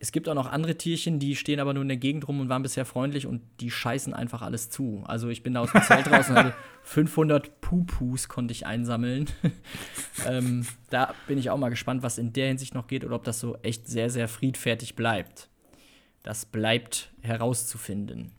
es 0.00 0.12
gibt 0.12 0.30
auch 0.30 0.34
noch 0.34 0.50
andere 0.50 0.76
Tierchen, 0.76 1.18
die 1.18 1.36
stehen 1.36 1.60
aber 1.60 1.74
nur 1.74 1.82
in 1.82 1.88
der 1.88 1.98
Gegend 1.98 2.26
rum 2.26 2.40
und 2.40 2.48
waren 2.48 2.62
bisher 2.62 2.86
freundlich 2.86 3.26
und 3.26 3.42
die 3.60 3.70
scheißen 3.70 4.14
einfach 4.14 4.40
alles 4.40 4.70
zu. 4.70 5.04
Also 5.06 5.28
ich 5.28 5.42
bin 5.42 5.52
da 5.52 5.60
aus 5.60 5.72
dem 5.72 5.82
Zelt 5.82 6.10
raus 6.10 6.30
und 6.30 6.36
hatte 6.36 6.54
500 6.84 7.60
Pupus 7.60 8.28
konnte 8.28 8.52
ich 8.52 8.64
einsammeln. 8.64 9.28
ähm, 10.26 10.66
da 10.88 11.14
bin 11.28 11.36
ich 11.36 11.50
auch 11.50 11.58
mal 11.58 11.68
gespannt, 11.68 12.02
was 12.02 12.16
in 12.16 12.32
der 12.32 12.48
Hinsicht 12.48 12.74
noch 12.74 12.86
geht 12.86 13.04
oder 13.04 13.14
ob 13.14 13.24
das 13.24 13.40
so 13.40 13.56
echt 13.58 13.88
sehr, 13.88 14.08
sehr 14.08 14.26
friedfertig 14.26 14.96
bleibt. 14.96 15.50
Das 16.22 16.46
bleibt 16.46 17.12
herauszufinden. 17.20 18.32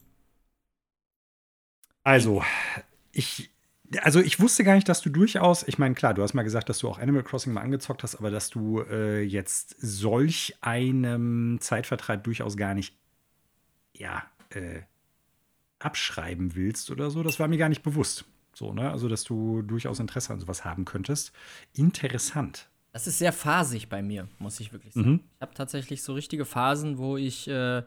Also, 2.03 2.43
ich, 3.11 3.50
also 3.99 4.19
ich 4.19 4.39
wusste 4.39 4.63
gar 4.63 4.75
nicht, 4.75 4.87
dass 4.87 5.01
du 5.01 5.09
durchaus, 5.09 5.67
ich 5.67 5.77
meine, 5.77 5.95
klar, 5.95 6.13
du 6.13 6.23
hast 6.23 6.33
mal 6.33 6.43
gesagt, 6.43 6.69
dass 6.69 6.79
du 6.79 6.89
auch 6.89 6.99
Animal 6.99 7.23
Crossing 7.23 7.53
mal 7.53 7.61
angezockt 7.61 8.03
hast, 8.03 8.15
aber 8.15 8.31
dass 8.31 8.49
du 8.49 8.81
äh, 8.81 9.21
jetzt 9.21 9.75
solch 9.79 10.55
einem 10.61 11.57
Zeitvertreib 11.59 12.23
durchaus 12.23 12.57
gar 12.57 12.73
nicht, 12.73 12.95
ja, 13.93 14.23
äh, 14.49 14.81
abschreiben 15.79 16.55
willst 16.55 16.91
oder 16.91 17.09
so, 17.09 17.23
das 17.23 17.39
war 17.39 17.47
mir 17.47 17.57
gar 17.57 17.69
nicht 17.69 17.83
bewusst. 17.83 18.25
So, 18.53 18.73
ne? 18.73 18.91
Also, 18.91 19.07
dass 19.07 19.23
du 19.23 19.61
durchaus 19.61 19.99
Interesse 19.99 20.33
an 20.33 20.39
sowas 20.39 20.65
haben 20.65 20.85
könntest. 20.85 21.31
Interessant. 21.73 22.69
Das 22.93 23.07
ist 23.07 23.19
sehr 23.19 23.31
phasig 23.31 23.87
bei 23.87 24.01
mir, 24.01 24.27
muss 24.39 24.59
ich 24.59 24.73
wirklich 24.73 24.93
sagen. 24.93 25.09
Mhm. 25.09 25.19
Ich 25.35 25.41
habe 25.41 25.53
tatsächlich 25.53 26.03
so 26.03 26.13
richtige 26.13 26.45
Phasen, 26.45 26.97
wo 26.97 27.17
ich 27.17 27.47
äh, 27.47 27.83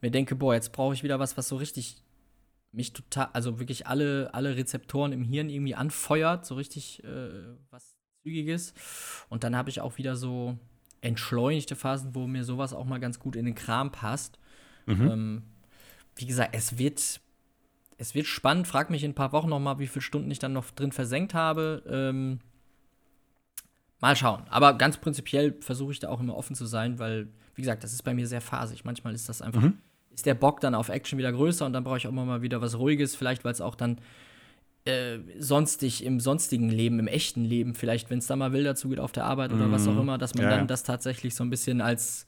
mir 0.00 0.10
denke, 0.10 0.34
boah, 0.34 0.54
jetzt 0.54 0.72
brauche 0.72 0.94
ich 0.94 1.02
wieder 1.02 1.18
was, 1.18 1.36
was 1.36 1.48
so 1.48 1.56
richtig 1.56 2.02
mich 2.72 2.92
total, 2.92 3.28
also 3.32 3.58
wirklich 3.58 3.86
alle, 3.86 4.32
alle 4.34 4.56
Rezeptoren 4.56 5.12
im 5.12 5.24
Hirn 5.24 5.48
irgendwie 5.48 5.74
anfeuert, 5.74 6.46
so 6.46 6.54
richtig 6.54 7.02
äh, 7.04 7.56
was 7.70 7.96
Zügiges. 8.22 8.74
Und 9.28 9.44
dann 9.44 9.56
habe 9.56 9.70
ich 9.70 9.80
auch 9.80 9.98
wieder 9.98 10.16
so 10.16 10.58
entschleunigte 11.00 11.76
Phasen, 11.76 12.14
wo 12.14 12.26
mir 12.26 12.44
sowas 12.44 12.72
auch 12.72 12.84
mal 12.84 12.98
ganz 12.98 13.18
gut 13.18 13.36
in 13.36 13.44
den 13.44 13.54
Kram 13.54 13.92
passt. 13.92 14.38
Mhm. 14.86 15.10
Ähm, 15.10 15.42
wie 16.16 16.26
gesagt, 16.26 16.54
es 16.54 16.78
wird, 16.78 17.20
es 17.96 18.14
wird 18.14 18.26
spannend. 18.26 18.66
Frag 18.66 18.90
mich 18.90 19.04
in 19.04 19.12
ein 19.12 19.14
paar 19.14 19.32
Wochen 19.32 19.48
noch 19.48 19.60
mal, 19.60 19.78
wie 19.78 19.86
viele 19.86 20.02
Stunden 20.02 20.30
ich 20.30 20.38
dann 20.38 20.52
noch 20.52 20.70
drin 20.70 20.92
versenkt 20.92 21.34
habe. 21.34 21.82
Ähm, 21.88 22.40
mal 24.00 24.16
schauen. 24.16 24.42
Aber 24.50 24.76
ganz 24.76 24.98
prinzipiell 24.98 25.56
versuche 25.60 25.92
ich 25.92 26.00
da 26.00 26.08
auch 26.08 26.20
immer 26.20 26.36
offen 26.36 26.56
zu 26.56 26.66
sein, 26.66 26.98
weil, 26.98 27.28
wie 27.54 27.62
gesagt, 27.62 27.84
das 27.84 27.92
ist 27.92 28.02
bei 28.02 28.14
mir 28.14 28.26
sehr 28.26 28.40
phasig. 28.40 28.84
Manchmal 28.84 29.14
ist 29.14 29.28
das 29.28 29.42
einfach, 29.42 29.62
Mhm. 29.62 29.78
Ist 30.18 30.26
der 30.26 30.34
Bock 30.34 30.60
dann 30.60 30.74
auf 30.74 30.88
Action 30.88 31.16
wieder 31.16 31.30
größer 31.30 31.64
und 31.64 31.72
dann 31.72 31.84
brauche 31.84 31.96
ich 31.98 32.06
auch 32.08 32.10
immer 32.10 32.24
mal 32.24 32.42
wieder 32.42 32.60
was 32.60 32.76
Ruhiges. 32.76 33.14
Vielleicht, 33.14 33.44
weil 33.44 33.52
es 33.52 33.60
auch 33.60 33.76
dann 33.76 34.00
äh, 34.84 35.18
sonstig 35.38 36.04
im 36.04 36.18
sonstigen 36.18 36.70
Leben, 36.70 36.98
im 36.98 37.06
echten 37.06 37.44
Leben, 37.44 37.74
vielleicht, 37.76 38.10
wenn 38.10 38.18
es 38.18 38.26
da 38.26 38.34
mal 38.34 38.52
wilder 38.52 38.74
zugeht 38.74 38.98
auf 38.98 39.12
der 39.12 39.26
Arbeit 39.26 39.52
oder 39.52 39.70
was 39.70 39.86
auch 39.86 39.94
Mhm. 39.94 40.00
immer, 40.00 40.18
dass 40.18 40.34
man 40.34 40.44
Ja, 40.44 40.50
dann 40.50 40.60
ja. 40.60 40.66
das 40.66 40.82
tatsächlich 40.82 41.36
so 41.36 41.44
ein 41.44 41.50
bisschen 41.50 41.80
als 41.80 42.26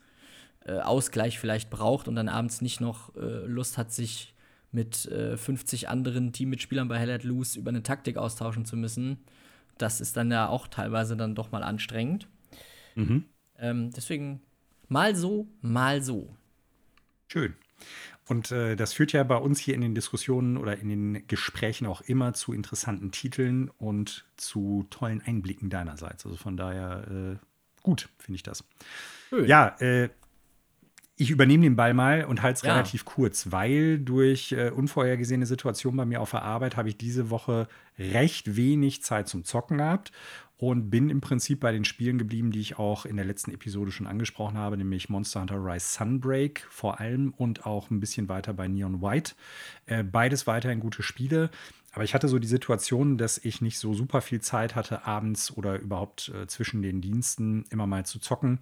äh, 0.67 0.79
Ausgleich 0.79 1.41
vielleicht 1.41 1.69
braucht 1.69 2.07
und 2.07 2.15
dann 2.15 2.29
abends 2.29 2.61
nicht 2.61 2.81
noch 2.81 3.13
äh, 3.17 3.45
Lust 3.47 3.77
hat, 3.77 3.93
sich 3.93 4.35
mit 4.71 5.07
äh, 5.07 5.37
50 5.37 5.89
anderen 5.89 6.33
Teammitspielern 6.33 6.87
bei 6.87 6.97
Hell 6.97 7.11
at 7.11 7.25
Loose 7.25 7.59
über 7.59 7.71
eine 7.71 7.83
Taktik 7.83 8.17
austauschen 8.19 8.67
zu 8.67 8.77
müssen. 8.77 9.19
Das 9.79 10.01
ist 10.01 10.17
dann 10.17 10.31
ja 10.31 10.49
auch 10.49 10.69
teilweise 10.69 11.17
dann 11.17 11.35
doch 11.35 11.51
mal 11.51 11.65
anstrengend. 11.65 12.29
Mhm. 12.95 13.25
Ähm, 13.59 13.91
deswegen 13.91 14.43
mal 14.87 15.17
so, 15.17 15.49
mal 15.61 16.03
so. 16.03 16.37
Schön. 17.27 17.55
Und 18.27 18.53
äh, 18.53 18.77
das 18.77 18.93
führt 18.93 19.13
ja 19.13 19.25
bei 19.25 19.37
uns 19.37 19.59
hier 19.59 19.75
in 19.75 19.81
den 19.81 19.95
Diskussionen 19.95 20.57
oder 20.57 20.79
in 20.79 20.89
den 20.89 21.27
Gesprächen 21.27 21.87
auch 21.87 22.01
immer 22.03 22.33
zu 22.33 22.53
interessanten 22.53 23.11
Titeln 23.11 23.71
und 23.79 24.25
zu 24.37 24.87
tollen 24.91 25.21
Einblicken 25.25 25.69
deinerseits. 25.69 26.25
Also 26.25 26.37
von 26.37 26.57
daher 26.57 27.07
äh, 27.11 27.37
gut, 27.83 28.09
finde 28.19 28.37
ich 28.37 28.43
das. 28.43 28.65
Schön. 29.31 29.47
Ja, 29.47 29.77
äh, 29.81 30.11
ich 31.17 31.31
übernehme 31.31 31.65
den 31.65 31.77
Ball 31.77 31.93
mal 31.93 32.25
und 32.25 32.41
halte 32.43 32.59
es 32.59 32.63
Ja. 32.63 32.73
relativ 32.73 33.05
kurz, 33.05 33.51
weil 33.53 33.99
durch 33.99 34.53
äh, 34.53 34.71
unvorhergesehene 34.71 35.45
Situationen 35.45 35.97
bei 35.99 36.07
mir 36.07 36.21
auf 36.21 36.31
der 36.31 36.43
Arbeit 36.43 36.77
habe 36.77 36.89
ich 36.89 36.97
diese 36.97 37.29
Woche 37.29 37.69
recht 37.99 38.57
wenig 38.57 39.03
Zeit 39.03 39.29
zum 39.29 39.45
Zocken 39.45 39.79
gehabt 39.79 40.13
und 40.61 40.91
bin 40.91 41.09
im 41.09 41.23
Prinzip 41.23 41.61
bei 41.61 41.73
den 41.73 41.87
Spielen 41.87 42.19
geblieben, 42.19 42.51
die 42.51 42.61
ich 42.61 42.79
auch 42.79 43.07
in 43.07 43.17
der 43.17 43.25
letzten 43.25 43.51
Episode 43.51 43.91
schon 43.91 44.07
angesprochen 44.07 44.59
habe, 44.59 44.77
nämlich 44.77 45.09
Monster 45.09 45.41
Hunter 45.41 45.57
Rise 45.57 45.87
Sunbreak 45.87 46.67
vor 46.69 47.01
allem 47.01 47.33
und 47.39 47.65
auch 47.65 47.91
ein 47.91 47.99
bisschen 47.99 48.29
weiter 48.29 48.53
bei 48.53 48.69
Neon 48.69 49.01
White. 49.01 49.33
Äh, 49.87 50.05
beides 50.05 50.47
weiterhin 50.47 50.81
gute 50.81 51.03
Spiele. 51.03 51.49
Aber 51.93 52.05
ich 52.05 52.13
hatte 52.13 52.29
so 52.29 52.39
die 52.39 52.47
Situation, 52.47 53.17
dass 53.17 53.39
ich 53.39 53.63
nicht 53.63 53.79
so 53.79 53.95
super 53.95 54.21
viel 54.21 54.43
Zeit 54.43 54.75
hatte, 54.75 55.07
abends 55.07 55.51
oder 55.51 55.79
überhaupt 55.79 56.31
äh, 56.35 56.47
zwischen 56.47 56.83
den 56.83 57.01
Diensten 57.01 57.65
immer 57.71 57.87
mal 57.87 58.05
zu 58.05 58.19
zocken 58.19 58.61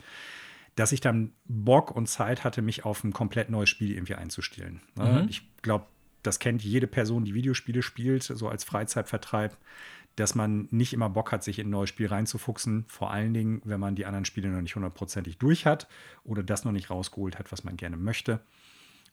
dass 0.77 0.93
ich 0.93 1.01
dann 1.01 1.33
Bock 1.47 1.91
und 1.91 2.07
Zeit 2.07 2.45
hatte, 2.45 2.63
mich 2.63 2.85
auf 2.85 3.03
ein 3.03 3.13
komplett 3.13 3.51
neues 3.51 3.69
Spiel 3.69 3.91
irgendwie 3.91 4.15
einzustellen. 4.15 4.81
Ne? 4.95 5.23
Mhm. 5.23 5.29
Ich 5.29 5.43
glaube, 5.61 5.87
das 6.23 6.39
kennt 6.39 6.63
jede 6.63 6.87
Person, 6.87 7.25
die 7.25 7.35
Videospiele 7.35 7.83
spielt, 7.83 8.23
so 8.23 8.49
als 8.49 8.63
Freizeitvertreib, 8.63 9.57
dass 10.19 10.35
man 10.35 10.69
nicht 10.71 10.93
immer 10.93 11.09
Bock 11.09 11.33
hat, 11.33 11.45
sich 11.45 11.59
in 11.59 11.69
ein 11.69 11.71
neues 11.71 11.91
Spiel 11.91 12.09
reinzufuchsen. 12.09 12.85
Vor 12.89 13.11
allen 13.11 13.35
Dingen, 13.35 13.63
wenn 13.65 13.81
man 13.81 13.95
die 13.95 14.07
anderen 14.07 14.25
Spiele 14.25 14.49
noch 14.49 14.61
nicht 14.61 14.75
hundertprozentig 14.75 15.39
durch 15.39 15.67
hat 15.67 15.89
oder 16.25 16.43
das 16.43 16.65
noch 16.65 16.73
nicht 16.73 16.91
rausgeholt 16.91 17.39
hat, 17.39 17.53
was 17.53 17.65
man 17.65 17.77
gerne 17.77 17.97
möchte. 17.97 18.41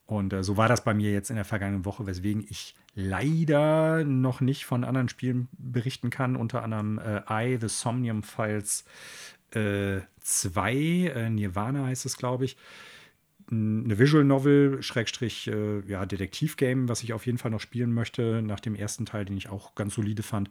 Und 0.06 0.32
äh, 0.32 0.42
so 0.42 0.56
war 0.56 0.68
das 0.68 0.84
bei 0.84 0.94
mir 0.94 1.12
jetzt 1.12 1.30
in 1.30 1.36
der 1.36 1.44
vergangenen 1.44 1.84
Woche, 1.84 2.06
weswegen 2.06 2.44
ich 2.48 2.74
leider 2.94 4.04
noch 4.04 4.40
nicht 4.40 4.64
von 4.64 4.84
anderen 4.84 5.08
Spielen 5.08 5.48
berichten 5.52 6.10
kann, 6.10 6.36
unter 6.36 6.62
anderem 6.62 6.98
äh, 6.98 7.54
I, 7.54 7.58
The 7.60 7.68
Somnium 7.68 8.22
Files 8.22 8.84
2, 9.52 10.74
äh, 10.74 11.30
Nirvana 11.30 11.86
heißt 11.86 12.04
es, 12.04 12.16
glaube 12.16 12.44
ich. 12.44 12.56
Eine 13.48 13.98
Visual 13.98 14.24
Novel, 14.24 14.82
Schrägstrich, 14.82 15.46
äh, 15.46 15.80
ja, 15.86 16.04
Detektivgame, 16.04 16.88
was 16.88 17.02
ich 17.02 17.12
auf 17.12 17.26
jeden 17.26 17.38
Fall 17.38 17.52
noch 17.52 17.60
spielen 17.60 17.92
möchte, 17.92 18.42
nach 18.42 18.58
dem 18.58 18.74
ersten 18.74 19.06
Teil, 19.06 19.24
den 19.24 19.36
ich 19.36 19.48
auch 19.48 19.74
ganz 19.76 19.94
solide 19.94 20.24
fand. 20.24 20.50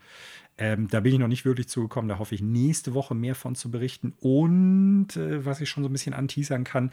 Ähm, 0.58 0.88
da 0.88 1.02
bin 1.02 1.14
ich 1.14 1.20
noch 1.20 1.28
nicht 1.28 1.44
wirklich 1.44 1.68
zugekommen, 1.68 2.08
da 2.08 2.20
hoffe 2.20 2.36
ich 2.36 2.42
nächste 2.42 2.94
Woche 2.94 3.14
mehr 3.14 3.36
von 3.36 3.56
zu 3.56 3.70
berichten. 3.70 4.14
Und 4.22 5.18
äh, 5.18 5.46
was 5.46 5.60
ich 5.60 5.70
schon 5.70 5.84
so 5.84 5.90
ein 5.90 5.92
bisschen 5.92 6.14
anteasern 6.14 6.64
kann, 6.64 6.92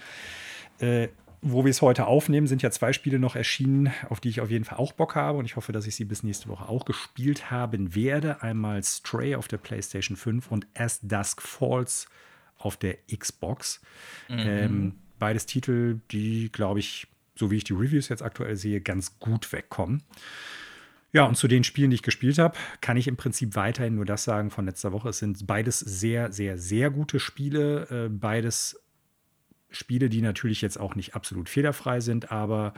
äh, 0.81 1.09
wo 1.41 1.65
wir 1.65 1.71
es 1.71 1.83
heute 1.83 2.07
aufnehmen, 2.07 2.47
sind 2.47 2.63
ja 2.63 2.71
zwei 2.71 2.93
Spiele 2.93 3.19
noch 3.19 3.35
erschienen, 3.35 3.93
auf 4.09 4.21
die 4.21 4.29
ich 4.29 4.41
auf 4.41 4.51
jeden 4.51 4.65
Fall 4.65 4.79
auch 4.79 4.93
Bock 4.93 5.17
habe. 5.17 5.39
Und 5.39 5.45
ich 5.45 5.57
hoffe, 5.57 5.73
dass 5.73 5.87
ich 5.89 5.97
sie 5.97 6.05
bis 6.05 6.23
nächste 6.23 6.49
Woche 6.49 6.69
auch 6.69 6.85
gespielt 6.85 7.51
haben 7.51 7.97
werde. 7.97 8.43
Einmal 8.43 8.83
Stray 8.85 9.35
auf 9.35 9.49
der 9.49 9.59
PlayStation 9.59 10.17
5 10.17 10.51
und 10.51 10.67
As 10.75 11.01
Dusk 11.03 11.43
Falls 11.43 12.07
auf 12.59 12.77
der 12.77 12.99
Xbox. 13.13 13.81
Ähm, 14.29 14.95
beides 15.23 15.47
Titel, 15.47 16.01
die, 16.11 16.51
glaube 16.51 16.81
ich, 16.81 17.07
so 17.37 17.53
wie 17.53 17.57
ich 17.57 17.63
die 17.63 17.75
Reviews 17.75 18.09
jetzt 18.09 18.25
aktuell 18.25 18.57
sehe, 18.57 18.81
ganz 18.81 19.21
gut 19.21 19.53
wegkommen. 19.53 20.03
Ja, 21.13 21.27
und 21.27 21.37
zu 21.37 21.47
den 21.47 21.63
Spielen, 21.63 21.91
die 21.91 21.95
ich 21.95 22.03
gespielt 22.03 22.39
habe, 22.39 22.59
kann 22.81 22.97
ich 22.97 23.07
im 23.07 23.17
Prinzip 23.17 23.55
weiterhin 23.55 23.95
nur 23.95 24.05
das 24.05 24.25
sagen 24.25 24.51
von 24.51 24.67
letzter 24.67 24.91
Woche. 24.91 25.11
Es 25.11 25.19
sind 25.19 25.47
beides 25.47 25.79
sehr, 25.79 26.33
sehr, 26.33 26.59
sehr 26.59 26.91
gute 26.91 27.21
Spiele. 27.21 27.87
Äh, 27.89 28.09
beides 28.09 28.83
Spiele, 29.71 30.09
die 30.09 30.23
natürlich 30.23 30.61
jetzt 30.61 30.81
auch 30.81 30.97
nicht 30.97 31.15
absolut 31.15 31.49
fehlerfrei 31.49 32.01
sind, 32.01 32.33
aber 32.33 32.75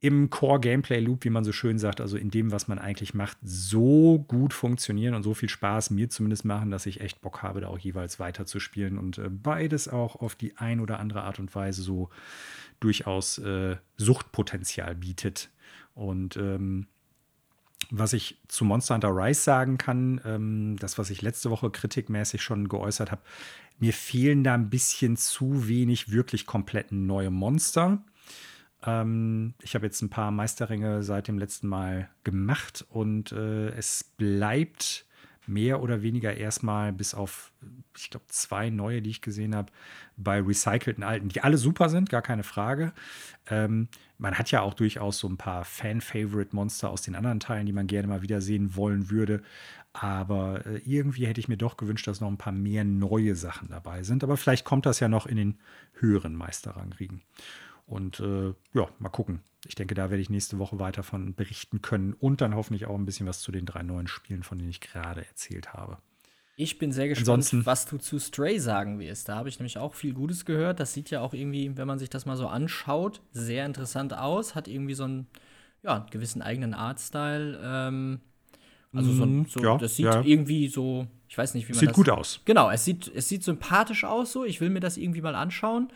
im 0.00 0.28
Core-Gameplay-Loop, 0.28 1.24
wie 1.24 1.30
man 1.30 1.44
so 1.44 1.52
schön 1.52 1.78
sagt, 1.78 2.00
also 2.00 2.16
in 2.16 2.30
dem, 2.30 2.52
was 2.52 2.68
man 2.68 2.78
eigentlich 2.78 3.14
macht, 3.14 3.38
so 3.42 4.24
gut 4.28 4.52
funktionieren 4.52 5.14
und 5.14 5.22
so 5.22 5.32
viel 5.32 5.48
Spaß 5.48 5.90
mir 5.90 6.10
zumindest 6.10 6.44
machen, 6.44 6.70
dass 6.70 6.86
ich 6.86 7.00
echt 7.00 7.22
Bock 7.22 7.42
habe, 7.42 7.62
da 7.62 7.68
auch 7.68 7.78
jeweils 7.78 8.20
weiterzuspielen 8.20 8.98
und 8.98 9.18
äh, 9.18 9.30
beides 9.30 9.88
auch 9.88 10.16
auf 10.16 10.34
die 10.34 10.56
ein 10.58 10.80
oder 10.80 11.00
andere 11.00 11.22
Art 11.22 11.38
und 11.38 11.54
Weise 11.54 11.82
so 11.82 12.10
durchaus 12.78 13.38
äh, 13.38 13.76
Suchtpotenzial 13.96 14.94
bietet. 14.94 15.48
Und 15.94 16.36
ähm, 16.36 16.86
was 17.90 18.12
ich 18.12 18.38
zu 18.48 18.64
Monster 18.64 18.94
Hunter 18.94 19.16
Rise 19.16 19.40
sagen 19.40 19.78
kann, 19.78 20.20
ähm, 20.24 20.76
das, 20.78 20.98
was 20.98 21.08
ich 21.08 21.22
letzte 21.22 21.50
Woche 21.50 21.70
kritikmäßig 21.70 22.42
schon 22.42 22.68
geäußert 22.68 23.10
habe, 23.10 23.22
mir 23.78 23.92
fehlen 23.92 24.44
da 24.44 24.54
ein 24.54 24.70
bisschen 24.70 25.16
zu 25.16 25.68
wenig 25.68 26.10
wirklich 26.10 26.46
komplett 26.46 26.92
neue 26.92 27.30
Monster. 27.30 28.02
Ähm, 28.84 29.54
ich 29.62 29.74
habe 29.74 29.86
jetzt 29.86 30.02
ein 30.02 30.10
paar 30.10 30.30
Meisterringe 30.30 31.02
seit 31.02 31.28
dem 31.28 31.38
letzten 31.38 31.68
Mal 31.68 32.08
gemacht 32.24 32.84
und 32.88 33.32
äh, 33.32 33.68
es 33.70 34.04
bleibt 34.04 35.06
mehr 35.46 35.80
oder 35.80 36.02
weniger 36.02 36.36
erstmal 36.36 36.92
bis 36.92 37.14
auf, 37.14 37.52
ich 37.96 38.10
glaube, 38.10 38.26
zwei 38.28 38.70
neue, 38.70 39.00
die 39.00 39.10
ich 39.10 39.22
gesehen 39.22 39.54
habe, 39.54 39.72
bei 40.16 40.40
recycelten 40.40 41.04
alten, 41.04 41.28
die 41.28 41.40
alle 41.40 41.56
super 41.56 41.88
sind, 41.88 42.10
gar 42.10 42.22
keine 42.22 42.42
Frage. 42.42 42.92
Ähm, 43.48 43.88
man 44.18 44.38
hat 44.38 44.50
ja 44.50 44.62
auch 44.62 44.74
durchaus 44.74 45.18
so 45.18 45.28
ein 45.28 45.36
paar 45.36 45.64
Fan-Favorite-Monster 45.64 46.90
aus 46.90 47.02
den 47.02 47.14
anderen 47.14 47.40
Teilen, 47.40 47.66
die 47.66 47.72
man 47.72 47.86
gerne 47.86 48.08
mal 48.08 48.22
wieder 48.22 48.40
sehen 48.40 48.74
wollen 48.76 49.10
würde. 49.10 49.42
Aber 49.92 50.66
äh, 50.66 50.78
irgendwie 50.84 51.26
hätte 51.26 51.40
ich 51.40 51.48
mir 51.48 51.56
doch 51.56 51.76
gewünscht, 51.76 52.06
dass 52.06 52.20
noch 52.20 52.28
ein 52.28 52.38
paar 52.38 52.52
mehr 52.52 52.84
neue 52.84 53.34
Sachen 53.36 53.68
dabei 53.68 54.02
sind. 54.02 54.24
Aber 54.24 54.36
vielleicht 54.36 54.64
kommt 54.64 54.84
das 54.84 55.00
ja 55.00 55.08
noch 55.08 55.26
in 55.26 55.36
den 55.36 55.58
höheren 55.94 56.34
Meisterrangriegen. 56.34 57.22
Und 57.86 58.20
äh, 58.20 58.52
ja, 58.74 58.88
mal 58.98 59.08
gucken. 59.08 59.42
Ich 59.66 59.74
denke, 59.74 59.94
da 59.94 60.10
werde 60.10 60.20
ich 60.20 60.30
nächste 60.30 60.58
Woche 60.58 60.78
weiter 60.78 61.02
von 61.02 61.34
berichten 61.34 61.82
können 61.82 62.12
und 62.14 62.40
dann 62.40 62.54
hoffentlich 62.54 62.86
auch 62.86 62.96
ein 62.96 63.06
bisschen 63.06 63.26
was 63.26 63.40
zu 63.40 63.52
den 63.52 63.64
drei 63.64 63.82
neuen 63.82 64.08
Spielen, 64.08 64.42
von 64.42 64.58
denen 64.58 64.70
ich 64.70 64.80
gerade 64.80 65.24
erzählt 65.24 65.72
habe. 65.72 65.98
Ich 66.58 66.78
bin 66.78 66.90
sehr 66.90 67.08
gespannt, 67.08 67.28
Ansonsten, 67.28 67.66
was 67.66 67.84
du 67.84 67.98
zu 67.98 68.18
Stray 68.18 68.58
sagen 68.58 68.98
wirst. 68.98 69.28
Da 69.28 69.36
habe 69.36 69.48
ich 69.48 69.58
nämlich 69.58 69.76
auch 69.76 69.94
viel 69.94 70.14
Gutes 70.14 70.46
gehört. 70.46 70.80
Das 70.80 70.94
sieht 70.94 71.10
ja 71.10 71.20
auch 71.20 71.34
irgendwie, 71.34 71.76
wenn 71.76 71.86
man 71.86 71.98
sich 71.98 72.08
das 72.08 72.24
mal 72.24 72.36
so 72.36 72.48
anschaut, 72.48 73.20
sehr 73.32 73.66
interessant 73.66 74.14
aus. 74.14 74.54
Hat 74.54 74.66
irgendwie 74.66 74.94
so 74.94 75.04
einen 75.04 75.26
ja, 75.82 76.06
gewissen 76.10 76.40
eigenen 76.40 76.72
Artstyle. 76.72 77.60
Ähm, 77.62 78.20
also 78.92 79.12
so, 79.12 79.26
mhm, 79.26 79.44
so 79.46 79.60
ja, 79.60 79.76
das 79.76 79.96
sieht 79.96 80.06
ja. 80.06 80.22
irgendwie 80.22 80.68
so, 80.68 81.06
ich 81.28 81.36
weiß 81.36 81.52
nicht, 81.52 81.68
wie 81.68 81.72
man 81.72 81.78
sieht 81.78 81.90
das. 81.90 81.96
Sieht 81.96 82.06
gut 82.06 82.10
aus. 82.10 82.40
Genau, 82.46 82.70
es 82.70 82.86
sieht, 82.86 83.12
es 83.14 83.28
sieht 83.28 83.44
sympathisch 83.44 84.04
aus 84.04 84.32
so. 84.32 84.44
Ich 84.44 84.62
will 84.62 84.70
mir 84.70 84.80
das 84.80 84.96
irgendwie 84.96 85.20
mal 85.20 85.34
anschauen. 85.34 85.92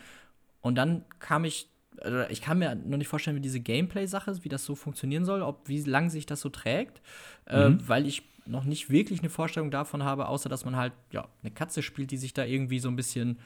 Und 0.61 0.75
dann 0.75 1.05
kam 1.17 1.43
ich 1.43 1.71
also 2.01 2.29
ich 2.29 2.41
kann 2.41 2.59
mir 2.59 2.75
noch 2.75 2.97
nicht 2.97 3.07
vorstellen, 3.07 3.37
wie 3.37 3.41
diese 3.41 3.59
Gameplay-Sache 3.59 4.31
ist, 4.31 4.43
wie 4.43 4.49
das 4.49 4.65
so 4.65 4.75
funktionieren 4.75 5.25
soll, 5.25 5.41
ob 5.41 5.67
wie 5.67 5.81
lange 5.81 6.09
sich 6.09 6.25
das 6.25 6.41
so 6.41 6.49
trägt, 6.49 7.01
äh, 7.47 7.69
mhm. 7.69 7.77
äh, 7.77 7.87
weil 7.87 8.07
ich 8.07 8.23
noch 8.45 8.63
nicht 8.63 8.89
wirklich 8.89 9.19
eine 9.19 9.29
Vorstellung 9.29 9.71
davon 9.71 10.03
habe, 10.03 10.27
außer 10.27 10.49
dass 10.49 10.65
man 10.65 10.75
halt 10.75 10.93
ja 11.11 11.27
eine 11.43 11.51
Katze 11.51 11.81
spielt, 11.81 12.11
die 12.11 12.17
sich 12.17 12.33
da 12.33 12.43
irgendwie 12.43 12.79
so 12.79 12.89
ein 12.89 12.95
bisschen 12.95 13.39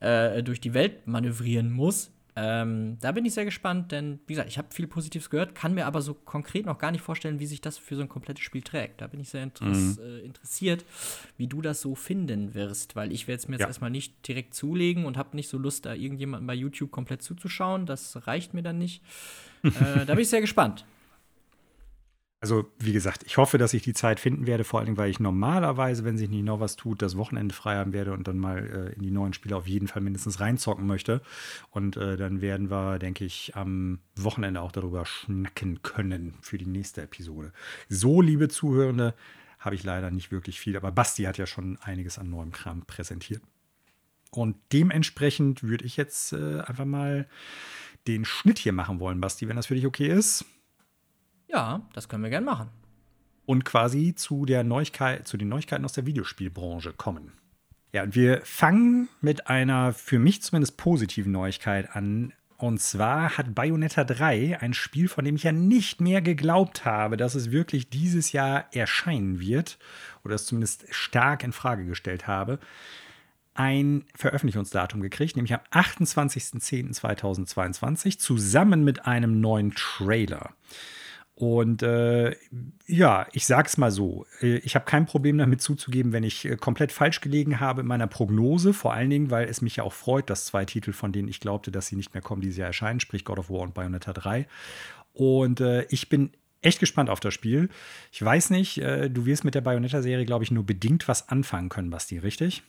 äh, 0.00 0.42
durch 0.42 0.60
die 0.60 0.74
Welt 0.74 1.06
manövrieren 1.06 1.72
muss. 1.72 2.12
Ähm, 2.38 2.98
da 3.00 3.12
bin 3.12 3.24
ich 3.24 3.32
sehr 3.32 3.46
gespannt, 3.46 3.92
denn 3.92 4.20
wie 4.26 4.34
gesagt, 4.34 4.50
ich 4.50 4.58
habe 4.58 4.68
viel 4.70 4.86
Positives 4.86 5.30
gehört, 5.30 5.54
kann 5.54 5.72
mir 5.72 5.86
aber 5.86 6.02
so 6.02 6.12
konkret 6.12 6.66
noch 6.66 6.76
gar 6.76 6.90
nicht 6.90 7.00
vorstellen, 7.00 7.40
wie 7.40 7.46
sich 7.46 7.62
das 7.62 7.78
für 7.78 7.96
so 7.96 8.02
ein 8.02 8.10
komplettes 8.10 8.44
Spiel 8.44 8.60
trägt. 8.60 9.00
Da 9.00 9.06
bin 9.06 9.20
ich 9.20 9.30
sehr 9.30 9.42
interess 9.42 9.96
mhm. 9.96 10.02
äh, 10.04 10.18
interessiert, 10.18 10.84
wie 11.38 11.46
du 11.46 11.62
das 11.62 11.80
so 11.80 11.94
finden 11.94 12.54
wirst, 12.54 12.94
weil 12.94 13.10
ich 13.10 13.26
werde 13.26 13.40
es 13.40 13.48
mir 13.48 13.54
jetzt 13.54 13.62
ja. 13.62 13.68
erstmal 13.68 13.90
nicht 13.90 14.28
direkt 14.28 14.54
zulegen 14.54 15.06
und 15.06 15.16
habe 15.16 15.34
nicht 15.34 15.48
so 15.48 15.56
Lust, 15.56 15.86
da 15.86 15.94
irgendjemanden 15.94 16.46
bei 16.46 16.54
YouTube 16.54 16.90
komplett 16.90 17.22
zuzuschauen. 17.22 17.86
Das 17.86 18.26
reicht 18.26 18.52
mir 18.52 18.62
dann 18.62 18.76
nicht. 18.76 19.02
äh, 19.62 20.04
da 20.04 20.14
bin 20.14 20.18
ich 20.18 20.28
sehr 20.28 20.42
gespannt. 20.42 20.84
Also, 22.46 22.64
wie 22.78 22.92
gesagt, 22.92 23.24
ich 23.26 23.38
hoffe, 23.38 23.58
dass 23.58 23.74
ich 23.74 23.82
die 23.82 23.92
Zeit 23.92 24.20
finden 24.20 24.46
werde, 24.46 24.62
vor 24.62 24.78
allem, 24.78 24.96
weil 24.96 25.10
ich 25.10 25.18
normalerweise, 25.18 26.04
wenn 26.04 26.16
sich 26.16 26.30
nicht 26.30 26.44
noch 26.44 26.60
was 26.60 26.76
tut, 26.76 27.02
das 27.02 27.16
Wochenende 27.16 27.52
frei 27.52 27.74
haben 27.74 27.92
werde 27.92 28.12
und 28.12 28.28
dann 28.28 28.38
mal 28.38 28.58
äh, 28.58 28.94
in 28.94 29.02
die 29.02 29.10
neuen 29.10 29.32
Spiele 29.32 29.56
auf 29.56 29.66
jeden 29.66 29.88
Fall 29.88 30.00
mindestens 30.00 30.38
reinzocken 30.38 30.86
möchte. 30.86 31.22
Und 31.70 31.96
äh, 31.96 32.16
dann 32.16 32.40
werden 32.40 32.70
wir, 32.70 33.00
denke 33.00 33.24
ich, 33.24 33.56
am 33.56 33.98
Wochenende 34.14 34.60
auch 34.60 34.70
darüber 34.70 35.04
schnacken 35.04 35.82
können 35.82 36.34
für 36.40 36.56
die 36.56 36.66
nächste 36.66 37.02
Episode. 37.02 37.52
So, 37.88 38.20
liebe 38.22 38.48
Zuhörende, 38.48 39.14
habe 39.58 39.74
ich 39.74 39.82
leider 39.82 40.12
nicht 40.12 40.30
wirklich 40.30 40.60
viel, 40.60 40.76
aber 40.76 40.92
Basti 40.92 41.24
hat 41.24 41.38
ja 41.38 41.46
schon 41.46 41.78
einiges 41.78 42.16
an 42.16 42.30
neuem 42.30 42.52
Kram 42.52 42.82
präsentiert. 42.86 43.42
Und 44.30 44.54
dementsprechend 44.72 45.64
würde 45.64 45.84
ich 45.84 45.96
jetzt 45.96 46.32
äh, 46.32 46.60
einfach 46.60 46.84
mal 46.84 47.26
den 48.06 48.24
Schnitt 48.24 48.60
hier 48.60 48.72
machen 48.72 49.00
wollen, 49.00 49.20
Basti, 49.20 49.48
wenn 49.48 49.56
das 49.56 49.66
für 49.66 49.74
dich 49.74 49.86
okay 49.86 50.06
ist. 50.06 50.44
Ja, 51.48 51.82
das 51.94 52.08
können 52.08 52.22
wir 52.22 52.30
gern 52.30 52.44
machen. 52.44 52.68
Und 53.44 53.64
quasi 53.64 54.14
zu, 54.14 54.44
der 54.44 54.64
Neuigkeit, 54.64 55.26
zu 55.26 55.36
den 55.36 55.48
Neuigkeiten 55.48 55.84
aus 55.84 55.92
der 55.92 56.06
Videospielbranche 56.06 56.92
kommen. 56.92 57.32
Ja, 57.92 58.02
und 58.02 58.14
wir 58.14 58.40
fangen 58.44 59.08
mit 59.20 59.48
einer 59.48 59.92
für 59.92 60.18
mich 60.18 60.42
zumindest 60.42 60.76
positiven 60.76 61.32
Neuigkeit 61.32 61.94
an. 61.94 62.32
Und 62.58 62.80
zwar 62.80 63.38
hat 63.38 63.54
Bayonetta 63.54 64.04
3, 64.04 64.60
ein 64.60 64.74
Spiel, 64.74 65.08
von 65.08 65.24
dem 65.24 65.36
ich 65.36 65.44
ja 65.44 65.52
nicht 65.52 66.00
mehr 66.00 66.20
geglaubt 66.22 66.84
habe, 66.84 67.16
dass 67.16 67.34
es 67.34 67.52
wirklich 67.52 67.90
dieses 67.90 68.32
Jahr 68.32 68.66
erscheinen 68.72 69.40
wird, 69.40 69.78
oder 70.24 70.34
es 70.34 70.46
zumindest 70.46 70.86
stark 70.90 71.44
in 71.44 71.52
Frage 71.52 71.86
gestellt 71.86 72.26
habe, 72.26 72.58
ein 73.54 74.04
Veröffentlichungsdatum 74.14 75.00
gekriegt, 75.00 75.36
nämlich 75.36 75.54
am 75.54 75.60
28.10.2022, 75.70 78.18
zusammen 78.18 78.84
mit 78.84 79.06
einem 79.06 79.40
neuen 79.40 79.72
Trailer. 79.74 80.50
Und 81.38 81.82
äh, 81.82 82.34
ja, 82.86 83.26
ich 83.32 83.44
sag's 83.44 83.76
mal 83.76 83.90
so, 83.90 84.24
äh, 84.40 84.56
ich 84.56 84.74
habe 84.74 84.86
kein 84.86 85.04
Problem 85.04 85.36
damit 85.36 85.60
zuzugeben, 85.60 86.12
wenn 86.12 86.24
ich 86.24 86.46
äh, 86.46 86.56
komplett 86.56 86.92
falsch 86.92 87.20
gelegen 87.20 87.60
habe 87.60 87.82
in 87.82 87.86
meiner 87.86 88.06
Prognose, 88.06 88.72
vor 88.72 88.94
allen 88.94 89.10
Dingen, 89.10 89.30
weil 89.30 89.46
es 89.46 89.60
mich 89.60 89.76
ja 89.76 89.84
auch 89.84 89.92
freut, 89.92 90.30
dass 90.30 90.46
zwei 90.46 90.64
Titel, 90.64 90.94
von 90.94 91.12
denen 91.12 91.28
ich 91.28 91.38
glaubte, 91.38 91.70
dass 91.70 91.88
sie 91.88 91.96
nicht 91.96 92.14
mehr 92.14 92.22
kommen, 92.22 92.40
dieses 92.40 92.56
Jahr 92.56 92.68
erscheinen, 92.68 93.00
sprich 93.00 93.26
God 93.26 93.38
of 93.38 93.50
War 93.50 93.60
und 93.60 93.74
Bayonetta 93.74 94.14
3. 94.14 94.46
Und 95.12 95.60
äh, 95.60 95.82
ich 95.90 96.08
bin 96.08 96.30
echt 96.62 96.80
gespannt 96.80 97.10
auf 97.10 97.20
das 97.20 97.34
Spiel. 97.34 97.68
Ich 98.12 98.24
weiß 98.24 98.48
nicht, 98.48 98.78
äh, 98.78 99.10
du 99.10 99.26
wirst 99.26 99.44
mit 99.44 99.54
der 99.54 99.60
Bayonetta-Serie, 99.60 100.24
glaube 100.24 100.44
ich, 100.44 100.50
nur 100.50 100.64
bedingt 100.64 101.06
was 101.06 101.28
anfangen 101.28 101.68
können, 101.68 101.90
Basti, 101.90 102.16
richtig? 102.16 102.62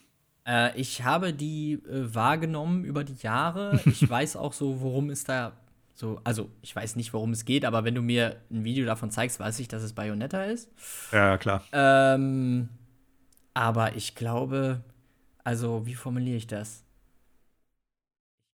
Äh, 0.45 0.77
ich 0.77 1.05
habe 1.05 1.31
die 1.31 1.79
wahrgenommen 1.87 2.83
über 2.83 3.05
die 3.05 3.15
Jahre. 3.21 3.79
Ich 3.85 4.09
weiß 4.09 4.35
auch 4.35 4.51
so, 4.51 4.81
worum 4.81 5.09
es 5.09 5.23
da 5.23 5.53
so, 5.97 6.21
also 6.23 6.51
ich 6.61 6.75
weiß 6.75 6.95
nicht, 6.95 7.11
worum 7.11 7.31
es 7.31 7.43
geht, 7.43 7.65
aber 7.65 7.83
wenn 7.83 7.95
du 7.95 8.03
mir 8.03 8.39
ein 8.51 8.63
Video 8.63 8.85
davon 8.85 9.09
zeigst, 9.09 9.39
weiß 9.39 9.59
ich, 9.59 9.67
dass 9.67 9.81
es 9.81 9.93
Bayonetta 9.93 10.43
ist. 10.43 10.69
Ja, 11.11 11.39
klar. 11.39 11.63
Ähm, 11.71 12.69
aber 13.55 13.95
ich 13.95 14.13
glaube, 14.13 14.83
also 15.43 15.87
wie 15.87 15.95
formuliere 15.95 16.37
ich 16.37 16.45
das? 16.45 16.83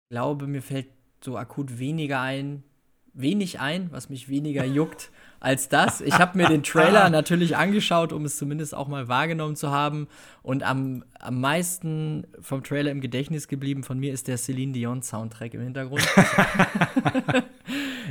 Ich 0.10 0.16
glaube, 0.16 0.48
mir 0.48 0.64
fällt 0.64 0.88
so 1.24 1.38
akut 1.38 1.78
weniger 1.78 2.22
ein, 2.22 2.64
wenig 3.14 3.60
ein, 3.60 3.92
was 3.92 4.10
mich 4.10 4.30
weniger 4.30 4.66
juckt 4.66 5.12
als 5.40 5.70
das. 5.70 6.02
Ich 6.02 6.16
habe 6.16 6.38
mir 6.38 6.48
den 6.48 6.64
Trailer 6.64 7.10
natürlich 7.12 7.56
angeschaut, 7.58 8.12
um 8.12 8.26
es 8.26 8.38
zumindest 8.38 8.74
auch 8.74 8.88
mal 8.88 9.08
wahrgenommen 9.08 9.56
zu 9.56 9.72
haben. 9.72 10.08
Und 10.42 10.64
am, 10.64 11.04
am 11.20 11.40
meisten 11.40 12.26
vom 12.42 12.64
Trailer 12.64 12.92
im 12.92 13.02
Gedächtnis 13.02 13.48
geblieben 13.48 13.84
von 13.84 14.00
mir 14.00 14.14
ist 14.14 14.28
der 14.28 14.38
Celine 14.38 14.74
Dion 14.74 15.02
Soundtrack 15.02 15.54
im 15.54 15.62
Hintergrund. 15.62 16.02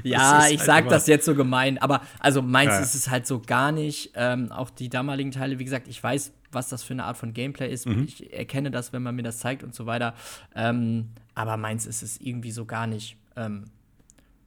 ja, 0.02 0.46
ich 0.48 0.58
halt 0.58 0.60
sag 0.60 0.88
das 0.88 1.06
jetzt 1.06 1.24
so 1.24 1.34
gemein, 1.34 1.78
aber 1.78 2.02
also 2.20 2.42
meins 2.42 2.72
ja. 2.72 2.80
ist 2.80 2.94
es 2.94 3.10
halt 3.10 3.26
so 3.26 3.40
gar 3.40 3.72
nicht. 3.72 4.12
Ähm, 4.14 4.52
auch 4.52 4.70
die 4.70 4.88
damaligen 4.88 5.30
Teile, 5.30 5.58
wie 5.58 5.64
gesagt, 5.64 5.88
ich 5.88 6.02
weiß, 6.02 6.32
was 6.52 6.68
das 6.68 6.82
für 6.82 6.94
eine 6.94 7.04
Art 7.04 7.16
von 7.16 7.32
Gameplay 7.32 7.72
ist. 7.72 7.86
Mhm. 7.86 8.04
Ich 8.04 8.32
erkenne 8.32 8.70
das, 8.70 8.92
wenn 8.92 9.02
man 9.02 9.16
mir 9.16 9.22
das 9.22 9.38
zeigt 9.38 9.62
und 9.62 9.74
so 9.74 9.86
weiter. 9.86 10.14
Ähm, 10.54 11.08
aber 11.34 11.56
meins 11.56 11.86
ist 11.86 12.02
es 12.02 12.20
irgendwie 12.20 12.50
so 12.50 12.64
gar 12.64 12.86
nicht. 12.86 13.16
Ähm, 13.36 13.64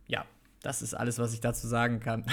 ja, 0.08 0.26
das 0.62 0.82
ist 0.82 0.94
alles, 0.94 1.20
was 1.20 1.34
ich 1.34 1.40
dazu 1.40 1.68
sagen 1.68 2.00
kann. 2.00 2.26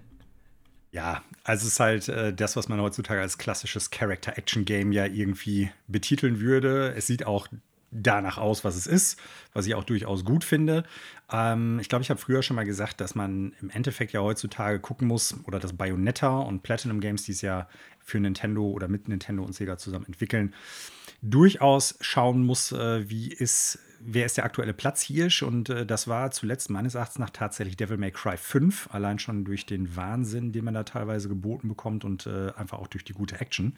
ja, 0.92 1.22
also 1.44 1.66
es 1.66 1.72
ist 1.72 1.80
halt 1.80 2.08
äh, 2.08 2.32
das, 2.32 2.56
was 2.56 2.68
man 2.68 2.80
heutzutage 2.80 3.20
als 3.20 3.38
klassisches 3.38 3.90
Character-Action-Game 3.90 4.92
ja 4.92 5.06
irgendwie 5.06 5.70
betiteln 5.86 6.40
würde. 6.40 6.94
Es 6.96 7.06
sieht 7.06 7.26
auch 7.26 7.48
danach 7.90 8.38
aus, 8.38 8.64
was 8.64 8.76
es 8.76 8.86
ist, 8.86 9.18
was 9.54 9.66
ich 9.66 9.74
auch 9.74 9.84
durchaus 9.84 10.24
gut 10.24 10.44
finde. 10.44 10.84
Ähm, 11.32 11.78
ich 11.80 11.88
glaube, 11.88 12.02
ich 12.02 12.10
habe 12.10 12.20
früher 12.20 12.42
schon 12.42 12.56
mal 12.56 12.64
gesagt, 12.64 13.00
dass 13.00 13.14
man 13.14 13.54
im 13.60 13.70
Endeffekt 13.70 14.12
ja 14.12 14.20
heutzutage 14.20 14.78
gucken 14.80 15.08
muss, 15.08 15.34
oder 15.44 15.58
dass 15.58 15.72
Bayonetta 15.72 16.38
und 16.38 16.62
Platinum 16.62 17.00
Games, 17.00 17.22
die 17.24 17.32
es 17.32 17.40
ja 17.40 17.68
für 18.00 18.20
Nintendo 18.20 18.66
oder 18.66 18.88
mit 18.88 19.08
Nintendo 19.08 19.42
und 19.42 19.54
Sega 19.54 19.78
zusammen 19.78 20.06
entwickeln, 20.06 20.54
durchaus 21.22 21.96
schauen 22.00 22.44
muss, 22.44 22.72
äh, 22.72 23.08
wie 23.08 23.32
ist 23.32 23.78
wer 24.00 24.26
ist 24.26 24.36
der 24.36 24.44
aktuelle 24.44 24.74
Platzhirsch? 24.74 25.42
Und 25.42 25.68
äh, 25.68 25.86
das 25.86 26.08
war 26.08 26.30
zuletzt 26.30 26.70
meines 26.70 26.94
Erachtens 26.94 27.18
nach 27.18 27.30
tatsächlich 27.30 27.76
Devil 27.76 27.96
May 27.96 28.10
Cry 28.10 28.36
5, 28.36 28.88
allein 28.92 29.18
schon 29.18 29.44
durch 29.44 29.66
den 29.66 29.96
Wahnsinn, 29.96 30.52
den 30.52 30.64
man 30.64 30.74
da 30.74 30.84
teilweise 30.84 31.28
geboten 31.28 31.68
bekommt 31.68 32.04
und 32.04 32.26
äh, 32.26 32.52
einfach 32.56 32.78
auch 32.78 32.88
durch 32.88 33.04
die 33.04 33.12
gute 33.12 33.40
Action. 33.40 33.76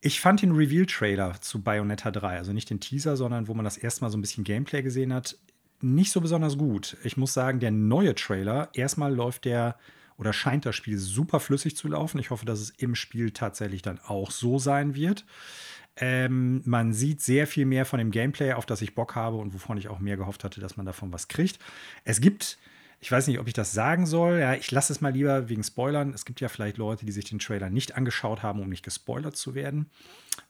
Ich 0.00 0.20
fand 0.20 0.42
den 0.42 0.52
Reveal-Trailer 0.52 1.40
zu 1.40 1.62
Bayonetta 1.62 2.10
3, 2.10 2.36
also 2.36 2.52
nicht 2.52 2.68
den 2.68 2.80
Teaser, 2.80 3.16
sondern 3.16 3.48
wo 3.48 3.54
man 3.54 3.64
das 3.64 3.78
erste 3.78 4.02
Mal 4.02 4.10
so 4.10 4.18
ein 4.18 4.20
bisschen 4.20 4.44
Gameplay 4.44 4.82
gesehen 4.82 5.14
hat, 5.14 5.38
nicht 5.80 6.12
so 6.12 6.20
besonders 6.20 6.58
gut. 6.58 6.96
Ich 7.04 7.16
muss 7.16 7.34
sagen, 7.34 7.60
der 7.60 7.70
neue 7.70 8.14
Trailer, 8.14 8.68
erstmal 8.74 9.14
läuft 9.14 9.44
der 9.44 9.76
oder 10.16 10.32
scheint 10.32 10.64
das 10.64 10.76
Spiel 10.76 10.98
super 10.98 11.40
flüssig 11.40 11.76
zu 11.76 11.88
laufen. 11.88 12.18
Ich 12.18 12.30
hoffe, 12.30 12.46
dass 12.46 12.60
es 12.60 12.70
im 12.70 12.94
Spiel 12.94 13.30
tatsächlich 13.32 13.82
dann 13.82 13.98
auch 13.98 14.30
so 14.30 14.58
sein 14.58 14.94
wird. 14.94 15.24
Ähm, 15.96 16.62
man 16.64 16.92
sieht 16.92 17.20
sehr 17.20 17.46
viel 17.46 17.66
mehr 17.66 17.84
von 17.84 17.98
dem 17.98 18.10
Gameplay, 18.10 18.52
auf 18.52 18.66
das 18.66 18.82
ich 18.82 18.94
Bock 18.94 19.14
habe 19.14 19.36
und 19.36 19.54
wovon 19.54 19.78
ich 19.78 19.88
auch 19.88 20.00
mehr 20.00 20.16
gehofft 20.16 20.42
hatte, 20.44 20.60
dass 20.60 20.76
man 20.76 20.86
davon 20.86 21.12
was 21.12 21.28
kriegt. 21.28 21.58
Es 22.04 22.20
gibt, 22.20 22.58
ich 23.00 23.12
weiß 23.12 23.28
nicht, 23.28 23.38
ob 23.38 23.46
ich 23.46 23.52
das 23.54 23.72
sagen 23.72 24.06
soll, 24.06 24.38
ja, 24.40 24.54
ich 24.54 24.70
lasse 24.70 24.92
es 24.92 25.00
mal 25.00 25.12
lieber 25.12 25.48
wegen 25.48 25.62
Spoilern. 25.62 26.12
Es 26.12 26.24
gibt 26.24 26.40
ja 26.40 26.48
vielleicht 26.48 26.78
Leute, 26.78 27.06
die 27.06 27.12
sich 27.12 27.26
den 27.26 27.38
Trailer 27.38 27.70
nicht 27.70 27.96
angeschaut 27.96 28.42
haben, 28.42 28.60
um 28.60 28.68
nicht 28.68 28.84
gespoilert 28.84 29.36
zu 29.36 29.54
werden. 29.54 29.88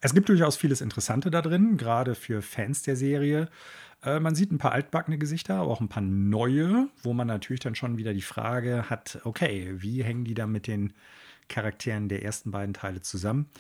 Es 0.01 0.14
gibt 0.14 0.30
durchaus 0.30 0.57
vieles 0.57 0.80
Interessante 0.80 1.30
da 1.30 1.42
drin, 1.42 1.76
gerade 1.76 2.14
für 2.14 2.40
Fans 2.40 2.82
der 2.82 2.97
Serie. 2.97 3.49
Äh, 4.03 4.20
man 4.20 4.34
sieht 4.34 4.51
ein 4.51 4.59
paar 4.59 4.72
altbackene 4.72 5.18
Gesichter, 5.18 5.57
aber 5.57 5.70
auch 5.70 5.80
ein 5.80 5.88
paar 5.88 6.03
neue, 6.03 6.88
wo 7.03 7.12
man 7.12 7.26
natürlich 7.26 7.61
dann 7.61 7.74
schon 7.74 7.99
wieder 7.99 8.14
die 8.14 8.22
Frage 8.22 8.88
hat, 8.88 9.20
okay, 9.24 9.74
wie 9.76 10.03
hängen 10.03 10.24
die 10.24 10.34
da 10.34 10.47
mit 10.47 10.66
den 10.66 10.95
Charakteren 11.49 12.09
der 12.09 12.22
ersten 12.22 12.51
beiden 12.51 12.72
Teile 12.72 13.03
zusammen? 13.03 13.51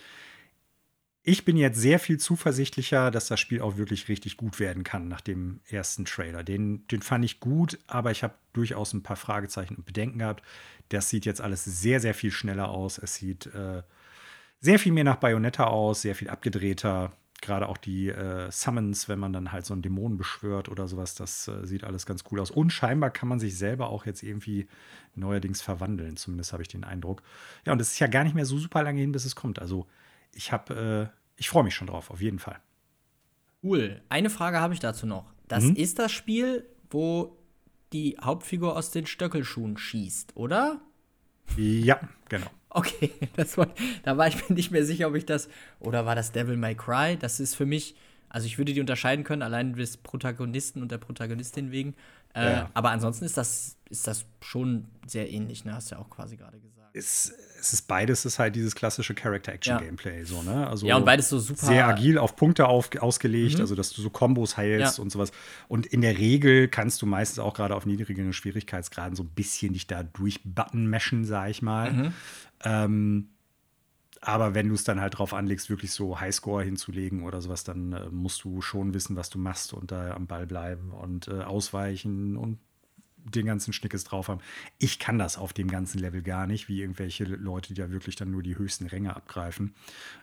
Ich 1.26 1.46
bin 1.46 1.56
jetzt 1.56 1.80
sehr 1.80 1.98
viel 1.98 2.18
zuversichtlicher, 2.18 3.10
dass 3.10 3.28
das 3.28 3.40
Spiel 3.40 3.62
auch 3.62 3.78
wirklich 3.78 4.08
richtig 4.08 4.36
gut 4.36 4.60
werden 4.60 4.84
kann 4.84 5.08
nach 5.08 5.22
dem 5.22 5.60
ersten 5.70 6.04
Trailer. 6.04 6.44
Den, 6.44 6.86
den 6.88 7.00
fand 7.00 7.24
ich 7.24 7.40
gut, 7.40 7.78
aber 7.86 8.10
ich 8.10 8.22
habe 8.22 8.34
durchaus 8.52 8.92
ein 8.92 9.02
paar 9.02 9.16
Fragezeichen 9.16 9.76
und 9.76 9.86
Bedenken 9.86 10.18
gehabt. 10.18 10.44
Das 10.90 11.08
sieht 11.08 11.24
jetzt 11.24 11.40
alles 11.40 11.64
sehr, 11.64 12.00
sehr 12.00 12.12
viel 12.12 12.30
schneller 12.30 12.68
aus. 12.68 12.98
Es 12.98 13.14
sieht 13.14 13.46
äh, 13.46 13.82
sehr 14.60 14.78
viel 14.78 14.92
mehr 14.92 15.04
nach 15.04 15.16
Bayonetta 15.16 15.64
aus, 15.64 16.02
sehr 16.02 16.14
viel 16.14 16.28
abgedrehter. 16.28 17.12
Gerade 17.40 17.70
auch 17.70 17.78
die 17.78 18.10
äh, 18.10 18.50
Summons, 18.50 19.08
wenn 19.08 19.18
man 19.18 19.32
dann 19.32 19.50
halt 19.50 19.64
so 19.64 19.72
einen 19.72 19.80
Dämonen 19.80 20.18
beschwört 20.18 20.68
oder 20.68 20.88
sowas, 20.88 21.14
das 21.14 21.48
äh, 21.48 21.66
sieht 21.66 21.84
alles 21.84 22.04
ganz 22.04 22.24
cool 22.30 22.40
aus. 22.40 22.50
Und 22.50 22.70
scheinbar 22.70 23.08
kann 23.08 23.30
man 23.30 23.40
sich 23.40 23.56
selber 23.56 23.88
auch 23.88 24.04
jetzt 24.04 24.22
irgendwie 24.22 24.68
neuerdings 25.14 25.62
verwandeln. 25.62 26.18
Zumindest 26.18 26.52
habe 26.52 26.62
ich 26.62 26.68
den 26.68 26.84
Eindruck. 26.84 27.22
Ja, 27.64 27.72
und 27.72 27.80
es 27.80 27.92
ist 27.92 27.98
ja 27.98 28.08
gar 28.08 28.24
nicht 28.24 28.34
mehr 28.34 28.44
so 28.44 28.58
super 28.58 28.82
lange 28.82 29.00
hin, 29.00 29.12
bis 29.12 29.24
es 29.24 29.34
kommt. 29.34 29.58
Also 29.58 29.86
ich 30.34 30.52
habe, 30.52 31.10
äh, 31.12 31.18
ich 31.36 31.48
freue 31.48 31.64
mich 31.64 31.74
schon 31.74 31.86
drauf, 31.86 32.10
auf 32.10 32.20
jeden 32.20 32.38
Fall. 32.38 32.60
Cool. 33.62 34.02
Eine 34.08 34.30
Frage 34.30 34.60
habe 34.60 34.74
ich 34.74 34.80
dazu 34.80 35.06
noch. 35.06 35.32
Das 35.48 35.64
mhm. 35.64 35.76
ist 35.76 35.98
das 35.98 36.12
Spiel, 36.12 36.66
wo 36.90 37.38
die 37.92 38.16
Hauptfigur 38.20 38.76
aus 38.76 38.90
den 38.90 39.06
Stöckelschuhen 39.06 39.78
schießt, 39.78 40.36
oder? 40.36 40.80
Ja, 41.56 42.00
genau. 42.28 42.50
Okay, 42.70 43.12
das 43.36 43.56
war, 43.56 43.68
da 44.02 44.16
war 44.16 44.26
ich 44.28 44.48
mir 44.48 44.54
nicht 44.54 44.70
mehr 44.70 44.84
sicher, 44.84 45.08
ob 45.08 45.14
ich 45.14 45.26
das. 45.26 45.48
Oder 45.80 46.04
war 46.06 46.14
das 46.14 46.32
Devil 46.32 46.56
May 46.56 46.74
Cry? 46.74 47.16
Das 47.16 47.40
ist 47.40 47.54
für 47.54 47.66
mich. 47.66 47.94
Also, 48.28 48.46
ich 48.46 48.58
würde 48.58 48.72
die 48.72 48.80
unterscheiden 48.80 49.24
können, 49.24 49.42
allein 49.42 49.74
des 49.74 49.96
Protagonisten 49.96 50.82
und 50.82 50.90
der 50.90 50.98
Protagonistin 50.98 51.70
wegen. 51.70 51.94
Äh, 52.34 52.52
ja. 52.52 52.70
Aber 52.74 52.90
ansonsten 52.90 53.24
ist 53.24 53.36
das, 53.36 53.76
ist 53.88 54.08
das 54.08 54.26
schon 54.40 54.88
sehr 55.06 55.30
ähnlich, 55.30 55.64
ne? 55.64 55.72
Hast 55.72 55.92
du 55.92 55.94
ja 55.94 56.00
auch 56.00 56.10
quasi 56.10 56.36
gerade 56.36 56.58
gesagt 56.58 56.74
es, 56.94 57.34
es 57.58 57.72
ist 57.72 57.82
beides 57.88 58.24
ist 58.24 58.38
halt 58.38 58.54
dieses 58.54 58.74
klassische 58.74 59.14
Character-Action-Gameplay. 59.14 60.20
Ja. 60.20 60.24
So, 60.24 60.42
ne? 60.42 60.66
also 60.68 60.86
ja, 60.86 60.96
und 60.96 61.04
beides 61.04 61.28
so 61.28 61.40
super. 61.40 61.66
Sehr 61.66 61.86
agil 61.88 62.18
auf 62.18 62.36
Punkte 62.36 62.68
auf, 62.68 62.90
ausgelegt, 63.00 63.56
mhm. 63.56 63.62
also 63.62 63.74
dass 63.74 63.90
du 63.90 64.00
so 64.00 64.10
Kombos 64.10 64.56
heilst 64.56 64.98
ja. 64.98 65.02
und 65.02 65.10
sowas. 65.10 65.32
Und 65.66 65.86
in 65.86 66.02
der 66.02 66.16
Regel 66.16 66.68
kannst 66.68 67.02
du 67.02 67.06
meistens 67.06 67.40
auch 67.40 67.54
gerade 67.54 67.74
auf 67.74 67.84
niedrigeren 67.84 68.32
Schwierigkeitsgraden 68.32 69.16
so 69.16 69.24
ein 69.24 69.30
bisschen 69.30 69.72
dich 69.72 69.88
da 69.88 70.04
durchbutton 70.04 70.86
meschen, 70.86 71.24
sag 71.24 71.50
ich 71.50 71.62
mal. 71.62 71.92
Mhm. 71.92 72.12
Ähm, 72.62 73.28
aber 74.20 74.54
wenn 74.54 74.68
du 74.68 74.74
es 74.74 74.84
dann 74.84 75.00
halt 75.00 75.18
drauf 75.18 75.34
anlegst, 75.34 75.68
wirklich 75.68 75.90
so 75.90 76.20
Highscore 76.20 76.62
hinzulegen 76.62 77.24
oder 77.24 77.42
sowas, 77.42 77.64
dann 77.64 77.92
äh, 77.92 78.08
musst 78.10 78.44
du 78.44 78.62
schon 78.62 78.94
wissen, 78.94 79.16
was 79.16 79.30
du 79.30 79.38
machst 79.38 79.74
und 79.74 79.90
da 79.90 80.12
am 80.12 80.28
Ball 80.28 80.46
bleiben 80.46 80.92
und 80.92 81.26
äh, 81.26 81.42
ausweichen 81.42 82.36
und 82.36 82.58
den 83.24 83.46
ganzen 83.46 83.72
Schnickes 83.72 84.04
drauf 84.04 84.28
haben. 84.28 84.40
Ich 84.78 84.98
kann 84.98 85.18
das 85.18 85.38
auf 85.38 85.52
dem 85.52 85.68
ganzen 85.68 85.98
Level 85.98 86.22
gar 86.22 86.46
nicht, 86.46 86.68
wie 86.68 86.80
irgendwelche 86.80 87.24
Leute, 87.24 87.68
die 87.74 87.80
da 87.80 87.90
wirklich 87.90 88.16
dann 88.16 88.30
nur 88.30 88.42
die 88.42 88.56
höchsten 88.56 88.86
Ränge 88.86 89.16
abgreifen. 89.16 89.74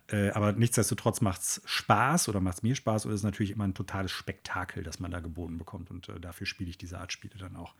Äh, 0.07 0.29
aber 0.31 0.53
nichtsdestotrotz 0.53 1.21
macht 1.21 1.41
es 1.41 1.61
Spaß 1.65 2.29
oder 2.29 2.39
macht 2.39 2.57
es 2.57 2.63
mir 2.63 2.75
Spaß 2.75 3.05
oder 3.05 3.15
ist 3.15 3.23
natürlich 3.23 3.51
immer 3.51 3.65
ein 3.65 3.73
totales 3.73 4.11
Spektakel, 4.11 4.83
das 4.83 4.99
man 4.99 5.11
da 5.11 5.19
geboten 5.19 5.57
bekommt. 5.57 5.89
Und 5.91 6.09
äh, 6.09 6.19
dafür 6.19 6.45
spiele 6.47 6.69
ich 6.69 6.77
diese 6.77 6.99
Art 6.99 7.11
Spiele 7.11 7.35
dann 7.37 7.55
auch. 7.55 7.75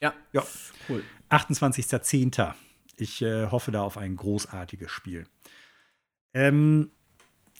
Ja, 0.00 0.14
ja. 0.32 0.42
cool. 0.88 1.02
28.10. 1.30 2.54
Ich 2.96 3.22
äh, 3.22 3.46
hoffe 3.46 3.70
da 3.72 3.82
auf 3.82 3.98
ein 3.98 4.16
großartiges 4.16 4.90
Spiel. 4.90 5.26
Ähm, 6.32 6.90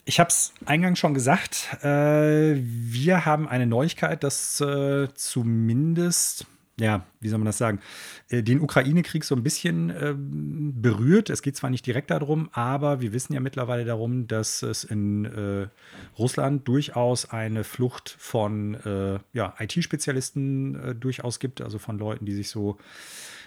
ich 0.08 0.20
habe 0.20 0.28
es 0.28 0.54
eingangs 0.64 0.98
schon 0.98 1.14
gesagt, 1.14 1.82
äh, 1.82 2.54
wir 2.56 3.26
haben 3.26 3.48
eine 3.48 3.66
Neuigkeit, 3.66 4.22
dass 4.22 4.60
äh, 4.60 5.08
zumindest 5.14 6.46
ja, 6.78 7.06
wie 7.20 7.28
soll 7.28 7.38
man 7.38 7.46
das 7.46 7.58
sagen, 7.58 7.80
äh, 8.28 8.42
den 8.42 8.60
Ukraine-Krieg 8.60 9.24
so 9.24 9.34
ein 9.34 9.42
bisschen 9.42 9.90
äh, 9.90 10.14
berührt. 10.16 11.30
Es 11.30 11.40
geht 11.40 11.56
zwar 11.56 11.70
nicht 11.70 11.86
direkt 11.86 12.10
darum, 12.10 12.50
aber 12.52 13.00
wir 13.00 13.12
wissen 13.12 13.32
ja 13.32 13.40
mittlerweile 13.40 13.84
darum, 13.84 14.26
dass 14.26 14.62
es 14.62 14.84
in 14.84 15.24
äh, 15.24 15.68
Russland 16.18 16.68
durchaus 16.68 17.30
eine 17.30 17.64
Flucht 17.64 18.14
von 18.18 18.74
äh, 18.74 19.18
ja, 19.32 19.54
IT-Spezialisten 19.58 20.74
äh, 20.74 20.94
durchaus 20.94 21.38
gibt, 21.40 21.62
also 21.62 21.78
von 21.78 21.98
Leuten, 21.98 22.26
die 22.26 22.34
sich 22.34 22.50
so 22.50 22.76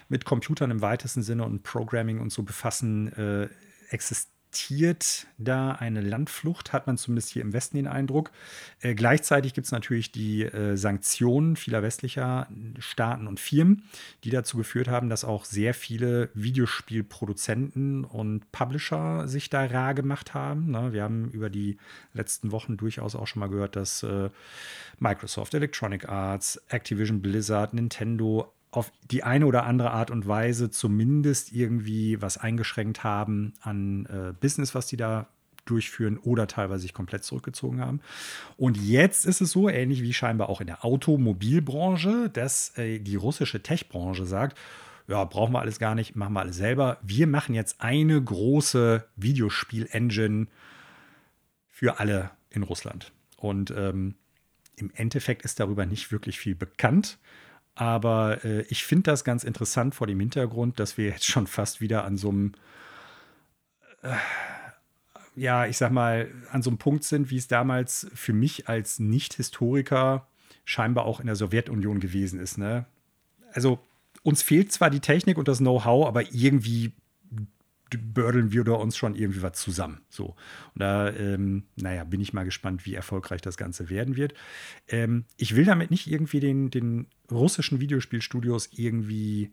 mit 0.08 0.24
Computern 0.24 0.72
im 0.72 0.80
weitesten 0.80 1.22
Sinne 1.22 1.44
und 1.44 1.62
Programming 1.62 2.18
und 2.18 2.32
so 2.32 2.42
befassen, 2.42 3.12
äh, 3.12 3.48
existiert 4.50 5.28
da 5.38 5.72
eine 5.72 6.00
Landflucht, 6.00 6.72
hat 6.72 6.86
man 6.88 6.96
zumindest 6.96 7.30
hier 7.30 7.42
im 7.42 7.52
Westen 7.52 7.76
den 7.76 7.86
Eindruck. 7.86 8.32
Äh, 8.80 8.94
gleichzeitig 8.94 9.54
gibt 9.54 9.66
es 9.66 9.72
natürlich 9.72 10.10
die 10.10 10.42
äh, 10.42 10.76
Sanktionen 10.76 11.54
vieler 11.54 11.82
westlicher 11.82 12.48
Staaten 12.78 13.28
und 13.28 13.38
Firmen, 13.38 13.84
die 14.24 14.30
dazu 14.30 14.56
geführt 14.56 14.88
haben, 14.88 15.08
dass 15.08 15.24
auch 15.24 15.44
sehr 15.44 15.72
viele 15.72 16.30
Videospielproduzenten 16.34 18.04
und 18.04 18.50
Publisher 18.50 19.28
sich 19.28 19.50
da 19.50 19.64
rar 19.66 19.94
gemacht 19.94 20.34
haben. 20.34 20.72
Ne? 20.72 20.92
Wir 20.92 21.04
haben 21.04 21.30
über 21.30 21.48
die 21.48 21.76
letzten 22.12 22.50
Wochen 22.50 22.76
durchaus 22.76 23.14
auch 23.14 23.28
schon 23.28 23.40
mal 23.40 23.48
gehört, 23.48 23.76
dass 23.76 24.02
äh, 24.02 24.30
Microsoft, 24.98 25.54
Electronic 25.54 26.08
Arts, 26.08 26.60
Activision 26.68 27.22
Blizzard, 27.22 27.72
Nintendo 27.72 28.52
auf 28.70 28.92
die 29.10 29.22
eine 29.24 29.46
oder 29.46 29.64
andere 29.64 29.90
Art 29.90 30.10
und 30.10 30.28
Weise 30.28 30.70
zumindest 30.70 31.52
irgendwie 31.52 32.22
was 32.22 32.38
eingeschränkt 32.38 33.02
haben 33.02 33.54
an 33.62 34.06
äh, 34.06 34.32
Business, 34.40 34.74
was 34.74 34.86
die 34.86 34.96
da 34.96 35.26
durchführen 35.64 36.18
oder 36.18 36.46
teilweise 36.46 36.82
sich 36.82 36.94
komplett 36.94 37.24
zurückgezogen 37.24 37.80
haben. 37.80 38.00
Und 38.56 38.76
jetzt 38.76 39.26
ist 39.26 39.40
es 39.40 39.50
so, 39.50 39.68
ähnlich 39.68 40.02
wie 40.02 40.12
scheinbar 40.12 40.48
auch 40.48 40.60
in 40.60 40.66
der 40.66 40.84
Automobilbranche, 40.84 42.30
dass 42.30 42.76
äh, 42.78 42.98
die 42.98 43.16
russische 43.16 43.62
Tech-Branche 43.62 44.24
sagt, 44.24 44.58
ja, 45.08 45.24
brauchen 45.24 45.52
wir 45.52 45.60
alles 45.60 45.78
gar 45.78 45.94
nicht, 45.94 46.14
machen 46.14 46.34
wir 46.34 46.40
alles 46.40 46.56
selber. 46.56 46.98
Wir 47.02 47.26
machen 47.26 47.54
jetzt 47.54 47.80
eine 47.80 48.22
große 48.22 49.04
Videospiel-Engine 49.16 50.46
für 51.68 51.98
alle 51.98 52.30
in 52.50 52.62
Russland. 52.62 53.12
Und 53.36 53.72
ähm, 53.76 54.14
im 54.76 54.92
Endeffekt 54.94 55.42
ist 55.42 55.58
darüber 55.58 55.84
nicht 55.84 56.12
wirklich 56.12 56.38
viel 56.38 56.54
bekannt. 56.54 57.18
Aber 57.80 58.44
äh, 58.44 58.60
ich 58.68 58.84
finde 58.84 59.04
das 59.04 59.24
ganz 59.24 59.42
interessant 59.42 59.94
vor 59.94 60.06
dem 60.06 60.20
Hintergrund, 60.20 60.78
dass 60.78 60.98
wir 60.98 61.06
jetzt 61.06 61.24
schon 61.24 61.46
fast 61.46 61.80
wieder 61.80 62.04
an 62.04 62.18
so 62.18 62.28
einem, 62.28 62.52
äh, 64.02 64.10
ja, 65.34 65.64
ich 65.64 65.78
sag 65.78 65.90
mal, 65.90 66.30
an 66.52 66.60
so 66.60 66.68
einem 66.68 66.76
Punkt 66.76 67.04
sind, 67.04 67.30
wie 67.30 67.38
es 67.38 67.48
damals 67.48 68.06
für 68.12 68.34
mich 68.34 68.68
als 68.68 68.98
Nicht-Historiker 68.98 70.26
scheinbar 70.66 71.06
auch 71.06 71.20
in 71.20 71.26
der 71.26 71.36
Sowjetunion 71.36 72.00
gewesen 72.00 72.38
ist. 72.38 72.58
Ne? 72.58 72.84
Also 73.54 73.78
uns 74.22 74.42
fehlt 74.42 74.70
zwar 74.72 74.90
die 74.90 75.00
Technik 75.00 75.38
und 75.38 75.48
das 75.48 75.56
Know-how, 75.56 76.06
aber 76.06 76.34
irgendwie 76.34 76.92
bördeln 77.98 78.52
wir 78.52 78.64
da 78.64 78.72
uns 78.72 78.96
schon 78.96 79.14
irgendwie 79.14 79.42
was 79.42 79.54
zusammen. 79.54 80.00
So. 80.08 80.36
Und 80.74 80.80
da, 80.82 81.10
ähm, 81.10 81.64
naja, 81.76 82.04
bin 82.04 82.20
ich 82.20 82.32
mal 82.32 82.44
gespannt, 82.44 82.86
wie 82.86 82.94
erfolgreich 82.94 83.40
das 83.40 83.56
Ganze 83.56 83.90
werden 83.90 84.16
wird. 84.16 84.34
Ähm, 84.88 85.24
ich 85.36 85.56
will 85.56 85.64
damit 85.64 85.90
nicht 85.90 86.06
irgendwie 86.06 86.40
den, 86.40 86.70
den 86.70 87.06
russischen 87.30 87.80
Videospielstudios 87.80 88.70
irgendwie 88.72 89.52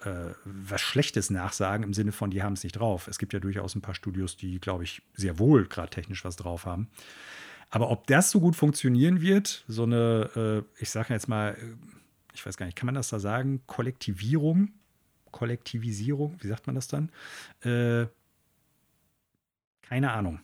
äh, 0.00 0.34
was 0.44 0.80
Schlechtes 0.80 1.30
nachsagen, 1.30 1.84
im 1.84 1.94
Sinne 1.94 2.12
von, 2.12 2.30
die 2.30 2.42
haben 2.42 2.54
es 2.54 2.64
nicht 2.64 2.78
drauf. 2.78 3.08
Es 3.08 3.18
gibt 3.18 3.32
ja 3.32 3.40
durchaus 3.40 3.74
ein 3.74 3.82
paar 3.82 3.94
Studios, 3.94 4.36
die, 4.36 4.60
glaube 4.60 4.84
ich, 4.84 5.02
sehr 5.14 5.38
wohl 5.38 5.66
gerade 5.66 5.90
technisch 5.90 6.24
was 6.24 6.36
drauf 6.36 6.66
haben. 6.66 6.88
Aber 7.70 7.90
ob 7.90 8.06
das 8.06 8.30
so 8.30 8.40
gut 8.40 8.54
funktionieren 8.54 9.20
wird, 9.20 9.64
so 9.66 9.84
eine, 9.84 10.30
äh, 10.36 10.82
ich 10.82 10.90
sage 10.90 11.12
jetzt 11.12 11.28
mal, 11.28 11.56
ich 12.34 12.44
weiß 12.44 12.56
gar 12.56 12.66
nicht, 12.66 12.76
kann 12.76 12.86
man 12.86 12.94
das 12.94 13.08
da 13.08 13.18
sagen, 13.18 13.62
Kollektivierung 13.66 14.72
Kollektivisierung, 15.34 16.36
wie 16.40 16.46
sagt 16.46 16.68
man 16.68 16.76
das 16.76 16.86
dann? 16.86 17.10
Äh, 17.62 18.06
keine 19.82 20.12
Ahnung. 20.12 20.40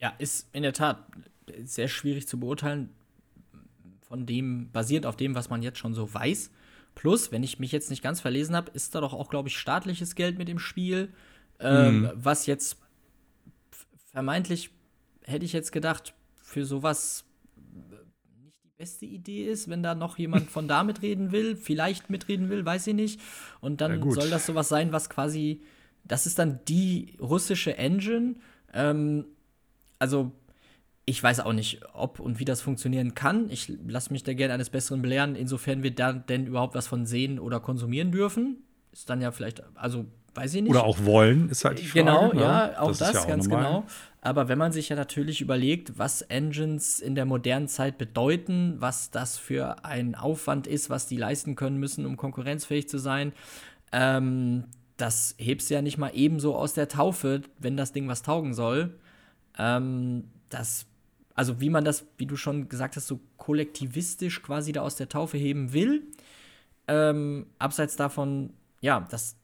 Ja, 0.00 0.14
ist 0.18 0.48
in 0.52 0.62
der 0.62 0.72
Tat 0.72 1.06
sehr 1.64 1.88
schwierig 1.88 2.26
zu 2.26 2.40
beurteilen, 2.40 2.88
von 4.00 4.24
dem, 4.24 4.70
basiert 4.72 5.04
auf 5.04 5.16
dem, 5.16 5.34
was 5.34 5.50
man 5.50 5.62
jetzt 5.62 5.78
schon 5.78 5.92
so 5.92 6.12
weiß. 6.12 6.50
Plus, 6.94 7.30
wenn 7.30 7.42
ich 7.42 7.58
mich 7.58 7.72
jetzt 7.72 7.90
nicht 7.90 8.02
ganz 8.02 8.22
verlesen 8.22 8.56
habe, 8.56 8.70
ist 8.70 8.94
da 8.94 9.02
doch 9.02 9.12
auch, 9.12 9.28
glaube 9.28 9.48
ich, 9.50 9.58
staatliches 9.58 10.14
Geld 10.14 10.38
mit 10.38 10.48
im 10.48 10.58
Spiel, 10.58 11.12
ähm, 11.60 12.00
mhm. 12.00 12.10
was 12.14 12.46
jetzt 12.46 12.78
vermeintlich, 14.12 14.70
hätte 15.24 15.44
ich 15.44 15.52
jetzt 15.52 15.72
gedacht, 15.72 16.14
für 16.36 16.64
sowas 16.64 17.25
beste 18.78 19.06
Idee 19.06 19.46
ist, 19.46 19.70
wenn 19.70 19.82
da 19.82 19.94
noch 19.94 20.18
jemand 20.18 20.50
von 20.50 20.68
da 20.68 20.84
mitreden 20.84 21.32
will, 21.32 21.56
vielleicht 21.56 22.10
mitreden 22.10 22.50
will, 22.50 22.64
weiß 22.64 22.86
ich 22.88 22.94
nicht. 22.94 23.20
Und 23.60 23.80
dann 23.80 24.10
soll 24.10 24.28
das 24.28 24.44
sowas 24.44 24.68
sein, 24.68 24.92
was 24.92 25.08
quasi, 25.08 25.62
das 26.04 26.26
ist 26.26 26.38
dann 26.38 26.60
die 26.68 27.14
russische 27.18 27.78
Engine. 27.78 28.34
Ähm, 28.74 29.24
also 29.98 30.32
ich 31.06 31.22
weiß 31.22 31.40
auch 31.40 31.54
nicht, 31.54 31.80
ob 31.94 32.20
und 32.20 32.38
wie 32.38 32.44
das 32.44 32.60
funktionieren 32.60 33.14
kann. 33.14 33.48
Ich 33.48 33.72
lasse 33.86 34.12
mich 34.12 34.24
da 34.24 34.34
gerne 34.34 34.52
eines 34.52 34.68
Besseren 34.68 35.00
belehren, 35.00 35.36
insofern 35.36 35.82
wir 35.82 35.94
da 35.94 36.12
denn 36.12 36.46
überhaupt 36.46 36.74
was 36.74 36.86
von 36.86 37.06
sehen 37.06 37.38
oder 37.38 37.60
konsumieren 37.60 38.12
dürfen. 38.12 38.58
Ist 38.92 39.08
dann 39.08 39.22
ja 39.22 39.30
vielleicht, 39.30 39.62
also 39.76 40.04
weiß 40.36 40.54
ich 40.54 40.62
nicht. 40.62 40.70
Oder 40.70 40.84
auch 40.84 41.04
wollen, 41.04 41.48
ist 41.48 41.64
halt 41.64 41.78
die 41.78 41.86
Frage. 41.86 42.04
Genau, 42.04 42.32
ne? 42.32 42.40
ja, 42.40 42.80
auch 42.80 42.88
das, 42.88 42.98
das 42.98 43.12
ja 43.14 43.20
auch 43.20 43.28
ganz 43.28 43.48
normal. 43.48 43.64
genau. 43.64 43.84
Aber 44.20 44.48
wenn 44.48 44.58
man 44.58 44.72
sich 44.72 44.88
ja 44.88 44.96
natürlich 44.96 45.40
überlegt, 45.40 45.98
was 45.98 46.22
Engines 46.22 46.98
in 46.98 47.14
der 47.14 47.24
modernen 47.24 47.68
Zeit 47.68 47.96
bedeuten, 47.96 48.74
was 48.78 49.10
das 49.10 49.38
für 49.38 49.84
ein 49.84 50.14
Aufwand 50.14 50.66
ist, 50.66 50.90
was 50.90 51.06
die 51.06 51.16
leisten 51.16 51.54
können 51.54 51.78
müssen, 51.78 52.04
um 52.06 52.16
konkurrenzfähig 52.16 52.88
zu 52.88 52.98
sein, 52.98 53.32
ähm, 53.92 54.64
das 54.96 55.34
hebst 55.38 55.70
du 55.70 55.74
ja 55.74 55.82
nicht 55.82 55.98
mal 55.98 56.10
ebenso 56.14 56.56
aus 56.56 56.74
der 56.74 56.88
Taufe, 56.88 57.42
wenn 57.58 57.76
das 57.76 57.92
Ding 57.92 58.08
was 58.08 58.22
taugen 58.22 58.52
soll. 58.52 58.98
Ähm, 59.58 60.24
das 60.48 60.86
also 61.36 61.60
wie 61.60 61.70
man 61.70 61.84
das, 61.84 62.06
wie 62.16 62.26
du 62.26 62.36
schon 62.36 62.68
gesagt 62.68 62.96
hast, 62.96 63.06
so 63.06 63.20
kollektivistisch 63.36 64.42
quasi 64.42 64.72
da 64.72 64.80
aus 64.80 64.96
der 64.96 65.08
Taufe 65.08 65.36
heben 65.36 65.72
will. 65.74 66.02
Ähm, 66.88 67.46
abseits 67.58 67.94
davon, 67.94 68.54
ja, 68.80 69.06
dass 69.10 69.36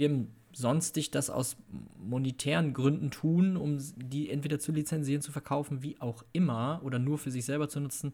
Firmen 0.00 0.28
sonstig 0.52 1.10
das 1.10 1.28
aus 1.28 1.58
monetären 1.98 2.72
Gründen 2.72 3.10
tun, 3.10 3.58
um 3.58 3.78
die 3.96 4.30
entweder 4.30 4.58
zu 4.58 4.72
lizenzieren, 4.72 5.20
zu 5.20 5.30
verkaufen, 5.30 5.82
wie 5.82 6.00
auch 6.00 6.24
immer, 6.32 6.80
oder 6.82 6.98
nur 6.98 7.18
für 7.18 7.30
sich 7.30 7.44
selber 7.44 7.68
zu 7.68 7.80
nutzen. 7.80 8.12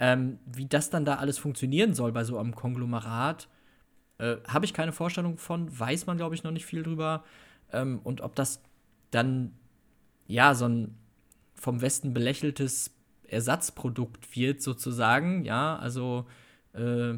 Ähm, 0.00 0.38
wie 0.46 0.66
das 0.66 0.90
dann 0.90 1.04
da 1.04 1.14
alles 1.14 1.38
funktionieren 1.38 1.94
soll 1.94 2.10
bei 2.10 2.24
so 2.24 2.38
einem 2.38 2.56
Konglomerat, 2.56 3.48
äh, 4.18 4.36
habe 4.48 4.64
ich 4.64 4.74
keine 4.74 4.92
Vorstellung 4.92 5.38
von, 5.38 5.78
weiß 5.78 6.06
man, 6.06 6.16
glaube 6.16 6.34
ich, 6.34 6.42
noch 6.42 6.50
nicht 6.50 6.66
viel 6.66 6.82
drüber. 6.82 7.24
Ähm, 7.72 8.00
und 8.02 8.20
ob 8.20 8.34
das 8.34 8.60
dann, 9.12 9.52
ja, 10.26 10.54
so 10.54 10.66
ein 10.66 10.96
vom 11.54 11.80
Westen 11.80 12.12
belächeltes 12.14 12.90
Ersatzprodukt 13.28 14.36
wird, 14.36 14.60
sozusagen. 14.60 15.44
Ja, 15.44 15.76
also 15.76 16.26
äh, 16.72 17.14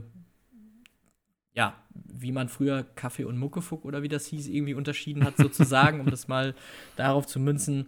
ja, 1.61 1.75
wie 1.91 2.33
man 2.33 2.49
früher 2.49 2.85
Kaffee 2.85 3.25
und 3.25 3.37
Muckefuck 3.37 3.85
oder 3.85 4.03
wie 4.03 4.09
das 4.09 4.25
hieß, 4.25 4.49
irgendwie 4.49 4.73
unterschieden 4.73 5.25
hat, 5.25 5.37
sozusagen, 5.37 6.01
um 6.01 6.09
das 6.09 6.27
mal 6.27 6.55
darauf 6.97 7.27
zu 7.27 7.39
münzen. 7.39 7.87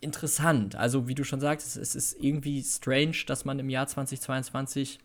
Interessant. 0.00 0.74
Also, 0.74 1.06
wie 1.06 1.14
du 1.14 1.22
schon 1.22 1.38
sagst, 1.38 1.76
es 1.76 1.94
ist 1.94 2.14
irgendwie 2.18 2.62
strange, 2.62 3.16
dass 3.26 3.44
man 3.44 3.58
im 3.58 3.68
Jahr 3.68 3.86
2022 3.86 5.00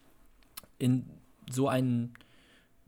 in 0.80 1.10
so 1.52 1.68
ein 1.68 2.14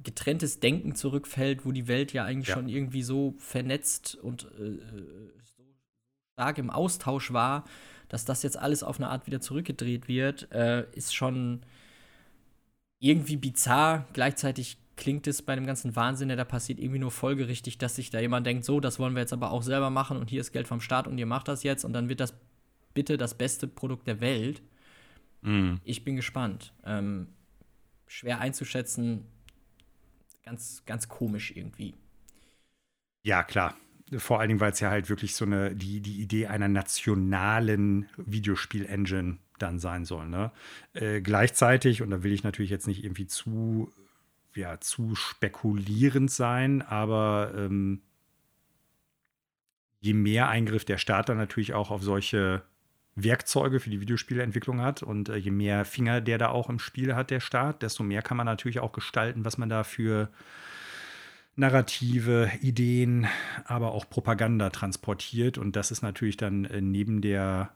getrenntes 0.02 0.62
Denken 0.62 0.96
zurückfällt, 0.96 1.66
wo 1.66 1.74
die 1.74 1.90
Welt 1.90 2.14
ja 2.14 2.24
eigentlich 2.24 2.48
ja. 2.48 2.54
schon 2.56 2.70
irgendwie 2.70 3.04
so 3.04 3.36
vernetzt 3.38 4.16
und 4.16 4.46
äh, 4.58 4.80
stark 6.36 6.58
im 6.58 6.70
Austausch 6.70 7.34
war, 7.34 7.66
dass 8.08 8.24
das 8.24 8.44
jetzt 8.44 8.58
alles 8.58 8.82
auf 8.82 8.98
eine 8.98 9.10
Art 9.10 9.28
wieder 9.28 9.42
zurückgedreht 9.42 10.08
wird, 10.08 10.50
äh, 10.54 10.86
ist 10.94 11.14
schon 11.14 11.66
irgendwie 13.00 13.36
bizarr. 13.36 14.08
Gleichzeitig 14.14 14.78
klingt 14.96 15.28
es 15.28 15.42
bei 15.42 15.56
dem 15.56 15.66
ganzen 15.66 15.96
Wahnsinn, 15.96 16.30
der 16.30 16.38
da 16.38 16.46
passiert, 16.46 16.80
irgendwie 16.80 17.00
nur 17.00 17.12
folgerichtig, 17.12 17.78
dass 17.78 17.96
sich 17.96 18.10
da 18.10 18.20
jemand 18.20 18.46
denkt, 18.48 18.66
so, 18.66 18.80
das 18.80 19.00
wollen 19.00 19.14
wir 19.14 19.22
jetzt 19.22 19.34
aber 19.34 19.52
auch 19.52 19.64
selber 19.64 19.90
machen 19.90 20.18
und 20.18 20.30
hier 20.30 20.42
ist 20.42 20.52
Geld 20.52 20.68
vom 20.68 20.82
Staat 20.82 21.08
und 21.08 21.18
ihr 21.18 21.26
macht 21.26 21.48
das 21.48 21.64
jetzt 21.64 21.84
und 21.84 21.94
dann 21.94 22.10
wird 22.10 22.20
das 22.20 22.34
bitte 22.94 23.18
das 23.18 23.34
beste 23.38 23.68
Produkt 23.68 24.08
der 24.08 24.22
Welt. 24.22 24.62
Mm. 25.42 25.76
Ich 25.84 26.04
bin 26.06 26.16
gespannt. 26.16 26.74
Ähm, 26.86 27.28
schwer 28.08 28.40
einzuschätzen, 28.40 29.26
ganz, 30.44 30.84
ganz 30.86 31.10
komisch 31.10 31.52
irgendwie. 31.56 31.96
Ja, 33.24 33.44
klar 33.44 33.76
vor 34.18 34.40
allen 34.40 34.50
Dingen, 34.50 34.60
weil 34.60 34.72
es 34.72 34.80
ja 34.80 34.90
halt 34.90 35.10
wirklich 35.10 35.36
so 35.36 35.46
eine, 35.46 35.76
die, 35.76 36.00
die 36.00 36.22
Idee 36.22 36.48
einer 36.48 36.68
nationalen 36.68 38.08
Videospiel-Engine 38.18 39.38
dann 39.58 39.80
sein 39.80 40.06
soll. 40.06 40.28
Ne? 40.28 40.52
Äh, 40.94 41.22
gleichzeitig, 41.22 42.02
und 42.02 42.12
da 42.12 42.24
will 42.24 42.32
ich 42.32 42.44
natürlich 42.44 42.72
jetzt 42.72 42.88
nicht 42.88 43.04
irgendwie 43.04 43.28
zu, 43.28 43.92
ja, 44.56 44.80
zu 44.80 45.16
spekulierend 45.16 46.32
sein, 46.32 46.82
aber 46.82 47.54
ähm, 47.56 48.02
je 50.00 50.14
mehr 50.14 50.50
Eingriff 50.50 50.86
der 50.86 50.98
Staat 50.98 51.30
dann 51.30 51.38
natürlich 51.38 51.74
auch 51.74 51.92
auf 51.92 52.04
solche 52.04 52.64
Werkzeuge 53.16 53.80
für 53.80 53.90
die 53.90 54.02
Videospieleentwicklung 54.02 54.82
hat 54.82 55.02
und 55.02 55.30
äh, 55.30 55.38
je 55.38 55.52
mehr 55.52 55.86
Finger 55.86 56.22
der 56.22 56.38
da 56.38 56.50
auch 56.50 56.70
im 56.70 56.80
Spiel 56.80 57.16
hat, 57.16 57.32
der 57.32 57.40
Staat, 57.40 57.82
desto 57.82 58.04
mehr 58.04 58.22
kann 58.22 58.38
man 58.38 58.46
natürlich 58.46 58.80
auch 58.80 58.92
gestalten, 58.92 59.46
was 59.46 59.58
man 59.58 59.70
da 59.70 59.84
für 59.84 60.30
Narrative, 61.56 62.52
Ideen, 62.62 63.28
aber 63.64 63.94
auch 63.94 64.10
Propaganda 64.10 64.70
transportiert. 64.70 65.58
Und 65.58 65.78
das 65.78 65.92
ist 65.92 66.02
natürlich 66.02 66.38
dann 66.38 66.66
äh, 66.66 66.82
neben 66.82 67.22
der 67.22 67.72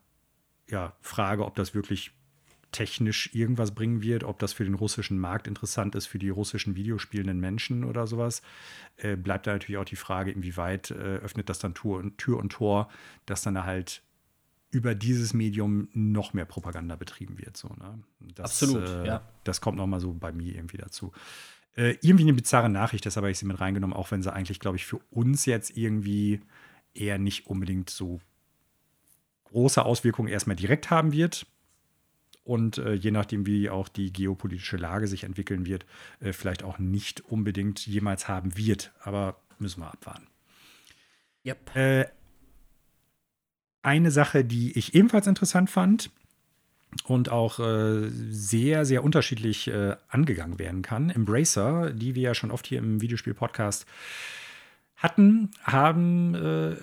ja, 0.68 0.94
Frage, 1.02 1.46
ob 1.46 1.56
das 1.56 1.74
wirklich 1.74 2.12
technisch 2.72 3.34
irgendwas 3.34 3.74
bringen 3.74 4.02
wird, 4.02 4.24
ob 4.24 4.40
das 4.40 4.54
für 4.54 4.64
den 4.64 4.76
russischen 4.76 5.18
Markt 5.18 5.48
interessant 5.48 5.96
ist, 5.96 6.06
für 6.06 6.20
die 6.20 6.30
russischen 6.30 6.76
Videospielenden 6.76 7.40
Menschen 7.40 7.84
oder 7.84 8.08
sowas, 8.08 8.42
äh, 8.98 9.16
bleibt 9.16 9.48
da 9.48 9.54
natürlich 9.54 9.78
auch 9.78 9.86
die 9.86 9.96
Frage, 9.96 10.32
inwieweit 10.32 10.92
äh, 10.92 11.18
öffnet 11.18 11.50
das 11.50 11.60
dann 11.60 11.74
Tür 11.74 11.98
und, 11.98 12.18
Tür 12.18 12.38
und 12.38 12.52
Tor, 12.52 12.90
dass 13.26 13.42
dann 13.42 13.64
halt 13.64 14.04
über 14.72 14.94
dieses 14.94 15.34
Medium 15.34 15.88
noch 15.94 16.34
mehr 16.34 16.46
Propaganda 16.46 16.96
betrieben 16.96 17.40
wird. 17.40 17.58
So, 17.58 17.70
ne? 17.70 18.04
das, 18.36 18.62
Absolut, 18.62 18.88
äh, 18.88 19.06
ja. 19.06 19.22
Das 19.44 19.62
kommt 19.62 19.78
noch 19.78 19.88
mal 19.88 20.00
so 20.00 20.14
bei 20.14 20.32
mir 20.32 20.54
irgendwie 20.54 20.78
dazu. 20.78 21.12
Äh, 21.76 21.98
irgendwie 22.02 22.24
eine 22.24 22.34
bizarre 22.34 22.70
Nachricht, 22.70 23.06
deshalb 23.06 23.24
habe 23.24 23.32
ich 23.32 23.40
sie 23.40 23.46
mit 23.46 23.60
reingenommen, 23.60 23.96
auch 23.96 24.12
wenn 24.12 24.22
sie 24.22 24.32
eigentlich, 24.32 24.60
glaube 24.60 24.78
ich, 24.78 24.86
für 24.86 25.00
uns 25.10 25.46
jetzt 25.46 25.76
irgendwie 25.76 26.42
eher 26.94 27.18
nicht 27.18 27.48
unbedingt 27.48 27.90
so 27.90 28.20
große 29.46 29.84
Auswirkungen 29.84 30.28
erstmal 30.28 30.56
direkt 30.56 30.92
haben 30.92 31.12
wird. 31.12 31.48
Und 32.50 32.80
äh, 32.80 32.94
je 32.94 33.12
nachdem, 33.12 33.46
wie 33.46 33.70
auch 33.70 33.90
die 33.90 34.12
geopolitische 34.12 34.78
Lage 34.78 35.06
sich 35.06 35.24
entwickeln 35.24 35.68
wird, 35.68 35.86
äh, 36.20 36.34
vielleicht 36.34 36.64
auch 36.64 36.80
nicht 36.80 37.22
unbedingt 37.30 37.86
jemals 37.86 38.28
haben 38.28 38.58
wird. 38.58 38.92
Aber 39.04 39.40
müssen 39.60 39.82
wir 39.82 39.94
abwarten. 39.94 40.26
Yep. 41.46 41.76
Äh, 41.76 42.06
eine 43.84 44.10
Sache, 44.10 44.44
die 44.44 44.76
ich 44.76 44.96
ebenfalls 44.96 45.28
interessant 45.28 45.70
fand, 45.70 46.10
und 47.04 47.30
auch 47.30 47.60
äh, 47.60 48.10
sehr, 48.10 48.84
sehr 48.84 49.04
unterschiedlich 49.04 49.68
äh, 49.68 49.96
angegangen 50.08 50.58
werden 50.58 50.82
kann. 50.82 51.12
Embracer, 51.12 51.92
die 51.92 52.16
wir 52.16 52.24
ja 52.24 52.34
schon 52.34 52.50
oft 52.50 52.66
hier 52.66 52.80
im 52.80 53.00
Videospiel-Podcast 53.00 53.86
hatten, 54.96 55.52
haben 55.62 56.34
äh, 56.34 56.78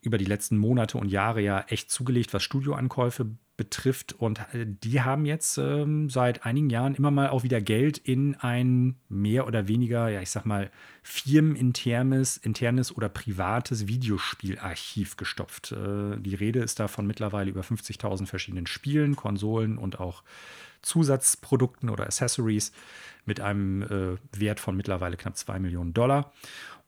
über 0.00 0.16
die 0.16 0.24
letzten 0.24 0.56
Monate 0.56 0.96
und 0.96 1.10
Jahre 1.10 1.42
ja 1.42 1.66
echt 1.68 1.90
zugelegt, 1.90 2.32
was 2.32 2.42
Studioankäufe 2.44 3.26
betrifft. 3.56 4.12
Und 4.12 4.40
äh, 4.52 4.66
die 4.66 5.02
haben 5.02 5.24
jetzt 5.24 5.58
ähm, 5.58 6.10
seit 6.10 6.44
einigen 6.44 6.70
Jahren 6.70 6.94
immer 6.94 7.10
mal 7.10 7.28
auch 7.28 7.42
wieder 7.42 7.60
Geld 7.60 7.98
in 7.98 8.34
ein 8.36 8.96
mehr 9.08 9.46
oder 9.46 9.68
weniger, 9.68 10.08
ja, 10.08 10.20
ich 10.20 10.30
sag 10.30 10.44
mal, 10.44 10.70
firmeninternes 11.02 12.36
internes 12.36 12.94
oder 12.94 13.08
privates 13.08 13.86
Videospielarchiv 13.86 15.16
gestopft. 15.16 15.72
Äh, 15.72 16.18
die 16.18 16.34
Rede 16.34 16.60
ist 16.60 16.80
davon 16.80 17.06
mittlerweile 17.06 17.50
über 17.50 17.62
50.000 17.62 18.26
verschiedenen 18.26 18.66
Spielen, 18.66 19.16
Konsolen 19.16 19.78
und 19.78 20.00
auch 20.00 20.22
Zusatzprodukten 20.82 21.90
oder 21.90 22.04
Accessories 22.04 22.72
mit 23.24 23.40
einem 23.40 23.82
äh, 23.82 24.16
Wert 24.38 24.60
von 24.60 24.76
mittlerweile 24.76 25.16
knapp 25.16 25.36
2 25.36 25.58
Millionen 25.58 25.94
Dollar. 25.94 26.32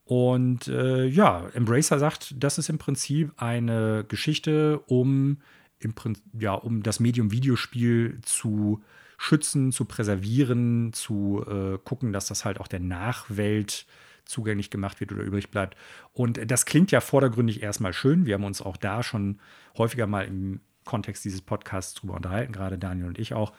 Und 0.04 0.68
äh, 0.68 1.04
ja, 1.04 1.48
Embracer 1.52 1.98
sagt, 1.98 2.34
das 2.38 2.56
ist 2.56 2.70
im 2.70 2.78
Prinzip 2.78 3.32
eine 3.36 4.04
Geschichte, 4.08 4.78
um 4.86 5.38
im 5.78 5.94
Prinzip, 5.94 6.24
ja, 6.38 6.54
um 6.54 6.82
das 6.82 7.00
Medium 7.00 7.30
Videospiel 7.30 8.18
zu 8.22 8.82
schützen, 9.16 9.72
zu 9.72 9.84
präservieren, 9.84 10.92
zu 10.92 11.44
äh, 11.46 11.78
gucken, 11.78 12.12
dass 12.12 12.26
das 12.26 12.44
halt 12.44 12.60
auch 12.60 12.68
der 12.68 12.80
Nachwelt 12.80 13.86
zugänglich 14.24 14.70
gemacht 14.70 15.00
wird 15.00 15.10
oder 15.12 15.22
übrig 15.22 15.50
bleibt. 15.50 15.76
Und 16.12 16.50
das 16.50 16.66
klingt 16.66 16.90
ja 16.90 17.00
vordergründig 17.00 17.62
erstmal 17.62 17.92
schön. 17.92 18.26
Wir 18.26 18.34
haben 18.34 18.44
uns 18.44 18.62
auch 18.62 18.76
da 18.76 19.02
schon 19.02 19.40
häufiger 19.76 20.06
mal 20.06 20.26
im 20.26 20.60
Kontext 20.84 21.24
dieses 21.24 21.42
Podcasts 21.42 21.94
drüber 21.94 22.14
unterhalten, 22.14 22.52
gerade 22.52 22.78
Daniel 22.78 23.06
und 23.06 23.18
ich 23.18 23.34
auch. 23.34 23.52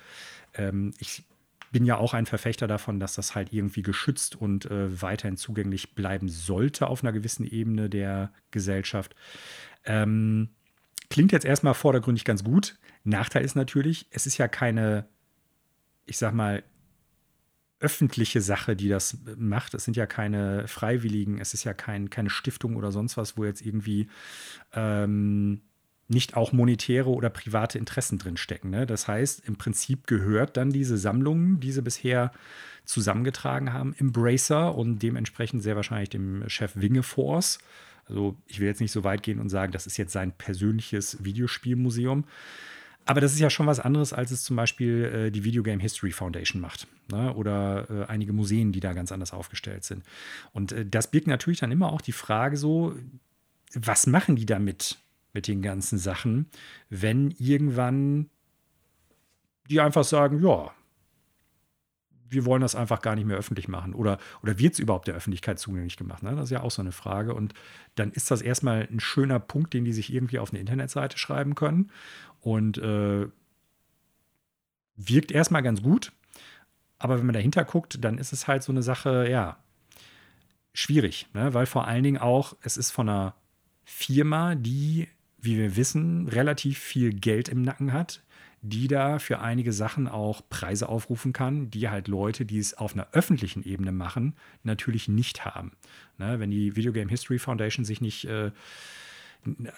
Ähm, 0.53 0.93
ich 0.99 1.23
bin 1.71 1.85
ja 1.85 1.97
auch 1.97 2.13
ein 2.13 2.25
Verfechter 2.25 2.67
davon, 2.67 2.99
dass 2.99 3.13
das 3.13 3.35
halt 3.35 3.53
irgendwie 3.53 3.81
geschützt 3.81 4.35
und 4.35 4.65
äh, 4.65 5.01
weiterhin 5.01 5.37
zugänglich 5.37 5.93
bleiben 5.93 6.29
sollte 6.29 6.87
auf 6.87 7.03
einer 7.03 7.11
gewissen 7.11 7.45
Ebene 7.45 7.89
der 7.89 8.31
Gesellschaft. 8.51 9.15
Ähm, 9.85 10.49
Klingt 11.09 11.31
jetzt 11.31 11.45
erstmal 11.45 11.73
vordergründig 11.73 12.23
ganz 12.23 12.43
gut. 12.43 12.77
Nachteil 13.03 13.43
ist 13.43 13.55
natürlich, 13.55 14.07
es 14.11 14.27
ist 14.27 14.37
ja 14.37 14.47
keine, 14.47 15.07
ich 16.05 16.17
sag 16.17 16.33
mal, 16.33 16.63
öffentliche 17.79 18.41
Sache, 18.41 18.75
die 18.75 18.89
das 18.89 19.17
macht. 19.37 19.73
Es 19.73 19.85
sind 19.85 19.95
ja 19.97 20.05
keine 20.05 20.67
Freiwilligen, 20.67 21.39
es 21.39 21.53
ist 21.53 21.63
ja 21.63 21.73
kein, 21.73 22.09
keine 22.09 22.29
Stiftung 22.29 22.75
oder 22.75 22.91
sonst 22.91 23.17
was, 23.17 23.37
wo 23.37 23.45
jetzt 23.45 23.65
irgendwie 23.65 24.09
ähm, 24.73 25.61
nicht 26.09 26.35
auch 26.35 26.51
monetäre 26.51 27.09
oder 27.09 27.29
private 27.29 27.77
Interessen 27.77 28.17
drinstecken. 28.17 28.69
Ne? 28.71 28.85
Das 28.85 29.07
heißt, 29.07 29.47
im 29.47 29.55
Prinzip 29.55 30.07
gehört 30.07 30.57
dann 30.57 30.71
diese 30.71 30.97
Sammlung, 30.97 31.59
die 31.59 31.71
sie 31.71 31.81
bisher 31.81 32.31
zusammengetragen 32.83 33.71
haben, 33.71 33.95
Embracer 33.97 34.75
und 34.75 34.99
dementsprechend 34.99 35.63
sehr 35.63 35.75
wahrscheinlich 35.75 36.09
dem 36.09 36.49
Chef 36.49 36.75
Wingeforce. 36.75 37.59
Also 38.09 38.35
ich 38.47 38.59
will 38.59 38.67
jetzt 38.67 38.81
nicht 38.81 38.91
so 38.91 39.03
weit 39.03 39.23
gehen 39.23 39.39
und 39.39 39.49
sagen, 39.49 39.71
das 39.71 39.87
ist 39.87 39.97
jetzt 39.97 40.11
sein 40.11 40.31
persönliches 40.31 41.23
Videospielmuseum. 41.23 42.25
Aber 43.05 43.21
das 43.21 43.33
ist 43.33 43.39
ja 43.39 43.49
schon 43.49 43.65
was 43.65 43.79
anderes, 43.79 44.13
als 44.13 44.31
es 44.31 44.43
zum 44.43 44.55
Beispiel 44.55 45.05
äh, 45.05 45.31
die 45.31 45.43
Video 45.43 45.63
Game 45.63 45.79
History 45.79 46.11
Foundation 46.11 46.61
macht. 46.61 46.87
Ne? 47.09 47.33
Oder 47.33 47.87
äh, 47.89 48.05
einige 48.05 48.33
Museen, 48.33 48.71
die 48.71 48.81
da 48.81 48.93
ganz 48.93 49.11
anders 49.11 49.33
aufgestellt 49.33 49.83
sind. 49.83 50.03
Und 50.51 50.71
äh, 50.73 50.85
das 50.85 51.09
birgt 51.09 51.27
natürlich 51.27 51.59
dann 51.59 51.71
immer 51.71 51.91
auch 51.91 52.01
die 52.01 52.11
Frage 52.11 52.57
so, 52.57 52.95
was 53.73 54.05
machen 54.05 54.35
die 54.35 54.45
damit? 54.45 54.97
mit 55.33 55.47
den 55.47 55.61
ganzen 55.61 55.97
Sachen, 55.97 56.47
wenn 56.89 57.31
irgendwann 57.31 58.29
die 59.69 59.79
einfach 59.79 60.03
sagen, 60.03 60.41
ja, 60.43 60.71
wir 62.29 62.45
wollen 62.45 62.61
das 62.61 62.75
einfach 62.75 63.01
gar 63.01 63.15
nicht 63.15 63.25
mehr 63.25 63.37
öffentlich 63.37 63.67
machen. 63.67 63.93
Oder, 63.93 64.17
oder 64.41 64.57
wird 64.59 64.73
es 64.73 64.79
überhaupt 64.79 65.07
der 65.07 65.15
Öffentlichkeit 65.15 65.59
zugänglich 65.59 65.97
gemacht? 65.97 66.23
Ne? 66.23 66.35
Das 66.35 66.45
ist 66.45 66.51
ja 66.51 66.61
auch 66.61 66.71
so 66.71 66.81
eine 66.81 66.91
Frage. 66.91 67.33
Und 67.33 67.53
dann 67.95 68.11
ist 68.11 68.31
das 68.31 68.41
erstmal 68.41 68.87
ein 68.91 68.99
schöner 68.99 69.39
Punkt, 69.39 69.73
den 69.73 69.85
die 69.85 69.93
sich 69.93 70.13
irgendwie 70.13 70.39
auf 70.39 70.51
eine 70.51 70.59
Internetseite 70.59 71.17
schreiben 71.17 71.55
können. 71.55 71.91
Und 72.41 72.77
äh, 72.77 73.27
wirkt 74.95 75.31
erstmal 75.31 75.63
ganz 75.63 75.81
gut. 75.81 76.11
Aber 76.97 77.17
wenn 77.17 77.25
man 77.25 77.33
dahinter 77.33 77.63
guckt, 77.63 78.03
dann 78.03 78.17
ist 78.17 78.33
es 78.33 78.47
halt 78.47 78.63
so 78.63 78.71
eine 78.71 78.83
Sache, 78.83 79.29
ja, 79.29 79.57
schwierig. 80.73 81.27
Ne? 81.33 81.53
Weil 81.53 81.65
vor 81.65 81.87
allen 81.87 82.03
Dingen 82.03 82.17
auch, 82.17 82.55
es 82.61 82.77
ist 82.77 82.91
von 82.91 83.09
einer 83.09 83.35
Firma, 83.85 84.55
die 84.55 85.07
wie 85.41 85.57
wir 85.57 85.75
wissen, 85.75 86.27
relativ 86.27 86.79
viel 86.79 87.13
Geld 87.13 87.49
im 87.49 87.61
Nacken 87.61 87.93
hat, 87.93 88.21
die 88.61 88.87
da 88.87 89.19
für 89.19 89.39
einige 89.39 89.71
Sachen 89.71 90.07
auch 90.07 90.41
Preise 90.49 90.89
aufrufen 90.89 91.33
kann, 91.33 91.69
die 91.69 91.89
halt 91.89 92.07
Leute, 92.07 92.45
die 92.45 92.59
es 92.59 92.73
auf 92.73 92.93
einer 92.93 93.07
öffentlichen 93.13 93.63
Ebene 93.63 93.91
machen, 93.91 94.35
natürlich 94.63 95.07
nicht 95.07 95.45
haben. 95.45 95.71
Ne, 96.17 96.39
wenn 96.39 96.51
die 96.51 96.75
Video 96.75 96.91
Game 96.91 97.09
History 97.09 97.39
Foundation 97.39 97.85
sich 97.85 98.01
nicht, 98.01 98.25
äh, 98.25 98.51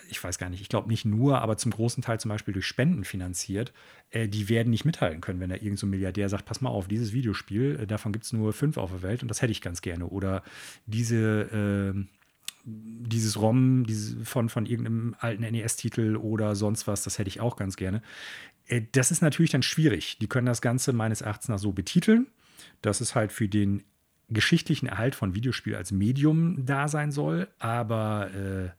ich 0.09 0.23
weiß 0.23 0.39
gar 0.39 0.49
nicht, 0.49 0.61
ich 0.61 0.69
glaube 0.69 0.87
nicht 0.87 1.05
nur, 1.05 1.39
aber 1.39 1.57
zum 1.57 1.71
großen 1.71 2.01
Teil 2.01 2.19
zum 2.19 2.29
Beispiel 2.29 2.53
durch 2.53 2.65
Spenden 2.65 3.03
finanziert, 3.03 3.71
äh, 4.09 4.27
die 4.27 4.49
werden 4.49 4.71
nicht 4.71 4.85
mithalten 4.85 5.21
können, 5.21 5.39
wenn 5.39 5.49
da 5.49 5.55
irgendein 5.55 5.77
so 5.77 5.87
Milliardär 5.87 6.29
sagt, 6.29 6.45
pass 6.45 6.61
mal 6.61 6.69
auf, 6.69 6.87
dieses 6.87 7.13
Videospiel, 7.13 7.79
äh, 7.81 7.87
davon 7.87 8.11
gibt 8.11 8.25
es 8.25 8.33
nur 8.33 8.53
fünf 8.53 8.77
auf 8.77 8.89
der 8.89 9.03
Welt 9.03 9.21
und 9.21 9.27
das 9.27 9.43
hätte 9.43 9.51
ich 9.51 9.61
ganz 9.61 9.81
gerne. 9.81 10.07
Oder 10.07 10.43
diese 10.87 11.93
äh, 11.95 12.20
dieses 12.63 13.39
ROM 13.39 13.85
dieses 13.85 14.15
von, 14.27 14.49
von 14.49 14.65
irgendeinem 14.65 15.15
alten 15.19 15.43
NES-Titel 15.43 16.15
oder 16.15 16.55
sonst 16.55 16.87
was, 16.87 17.03
das 17.03 17.17
hätte 17.17 17.27
ich 17.27 17.39
auch 17.39 17.55
ganz 17.55 17.75
gerne. 17.75 18.01
Äh, 18.67 18.81
das 18.91 19.11
ist 19.11 19.21
natürlich 19.21 19.51
dann 19.51 19.63
schwierig. 19.63 20.17
Die 20.19 20.27
können 20.27 20.47
das 20.47 20.61
Ganze 20.61 20.93
meines 20.93 21.21
Erachtens 21.21 21.49
nach 21.49 21.59
so 21.59 21.71
betiteln, 21.71 22.27
dass 22.81 23.01
es 23.01 23.15
halt 23.15 23.31
für 23.31 23.47
den 23.47 23.83
geschichtlichen 24.29 24.87
Erhalt 24.87 25.15
von 25.15 25.35
Videospiel 25.35 25.75
als 25.75 25.91
Medium 25.91 26.65
da 26.65 26.87
sein 26.87 27.11
soll, 27.11 27.49
aber 27.59 28.31
äh, 28.33 28.69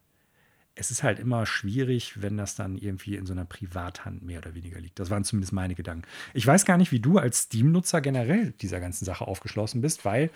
es 0.75 0.91
ist 0.91 1.03
halt 1.03 1.19
immer 1.19 1.45
schwierig, 1.45 2.23
wenn 2.23 2.39
das 2.39 2.55
dann 2.55 2.79
irgendwie 2.79 3.17
in 3.17 3.27
so 3.27 3.35
einer 3.35 3.45
Privathand 3.45 4.23
mehr 4.23 4.39
oder 4.39 4.55
weniger 4.55 4.81
liegt. 4.81 4.99
Das 4.99 5.11
waren 5.11 5.25
zumindest 5.25 5.53
meine 5.53 5.75
Gedanken. 5.75 6.09
Ich 6.33 6.47
weiß 6.47 6.65
gar 6.65 6.79
nicht, 6.79 6.93
wie 6.93 7.01
du 7.01 7.19
als 7.19 7.43
Steam-Nutzer 7.43 8.01
generell 8.01 8.53
dieser 8.53 8.81
ganzen 8.81 9.05
Sache 9.05 9.27
aufgeschlossen 9.27 9.83
bist, 9.83 10.07
weil 10.07 10.31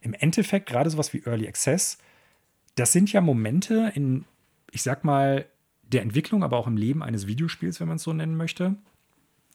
im 0.00 0.14
Endeffekt 0.14 0.68
gerade 0.68 0.90
sowas 0.90 1.12
wie 1.12 1.22
Early 1.24 1.46
Access 1.46 1.98
das 2.78 2.92
sind 2.92 3.12
ja 3.12 3.20
Momente 3.20 3.92
in, 3.94 4.24
ich 4.70 4.82
sag 4.82 5.04
mal, 5.04 5.46
der 5.82 6.02
Entwicklung, 6.02 6.44
aber 6.44 6.56
auch 6.58 6.66
im 6.66 6.76
Leben 6.76 7.02
eines 7.02 7.26
Videospiels, 7.26 7.80
wenn 7.80 7.88
man 7.88 7.96
es 7.96 8.02
so 8.02 8.12
nennen 8.12 8.36
möchte, 8.36 8.76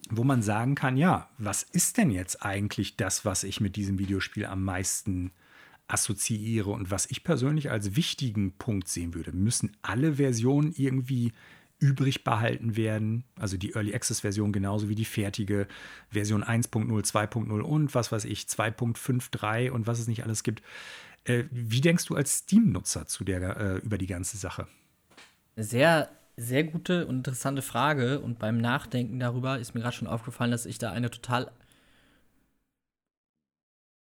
wo 0.10 0.24
man 0.24 0.42
sagen 0.42 0.76
kann, 0.76 0.98
ja, 0.98 1.30
was 1.38 1.64
ist 1.64 1.98
denn 1.98 2.12
jetzt 2.12 2.44
eigentlich 2.44 2.98
das, 2.98 3.24
was 3.24 3.44
ich 3.44 3.62
mit 3.62 3.76
diesem 3.76 4.00
Videospiel 4.00 4.46
am 4.46 4.64
meisten 4.64 5.32
assoziiere 5.88 6.72
und 6.72 6.92
was 6.92 7.10
ich 7.10 7.24
persönlich 7.24 7.72
als 7.72 7.96
wichtigen 7.96 8.54
Punkt 8.54 8.88
sehen 8.88 9.14
würde? 9.14 9.32
Müssen 9.32 9.78
alle 9.82 10.16
Versionen 10.16 10.74
irgendwie 10.76 11.32
übrig 11.80 12.24
behalten 12.24 12.76
werden? 12.76 13.24
Also 13.40 13.56
die 13.56 13.74
Early 13.74 13.94
Access 13.94 14.22
Version 14.22 14.52
genauso 14.52 14.90
wie 14.90 14.96
die 14.96 15.06
fertige 15.06 15.68
Version 16.10 16.44
1.0, 16.44 16.88
2.0 16.90 17.62
und 17.62 17.96
was 17.96 18.12
weiß 18.12 18.26
ich, 18.26 18.42
2.53 18.42 19.70
und 19.70 19.88
was 19.88 20.00
es 20.00 20.08
nicht 20.08 20.24
alles 20.24 20.44
gibt. 20.44 20.64
Äh, 21.26 21.44
wie 21.52 21.82
denkst 21.82 22.06
du 22.06 22.16
als 22.16 22.40
Steam-Nutzer 22.40 23.08
zu 23.08 23.24
der, 23.24 23.58
äh, 23.58 23.78
über 23.78 23.98
die 23.98 24.08
ganze 24.08 24.38
Sache? 24.38 24.68
Sehr, 25.56 26.10
sehr 26.36 26.64
gute 26.64 27.06
und 27.06 27.18
interessante 27.18 27.62
Frage. 27.62 28.20
Und 28.20 28.40
beim 28.40 28.58
Nachdenken 28.58 29.20
darüber 29.20 29.60
ist 29.60 29.74
mir 29.74 29.82
gerade 29.82 29.96
schon 29.96 30.08
aufgefallen, 30.08 30.52
dass 30.52 30.66
ich 30.66 30.80
da 30.80 30.92
eine 30.92 31.10
total 31.10 31.52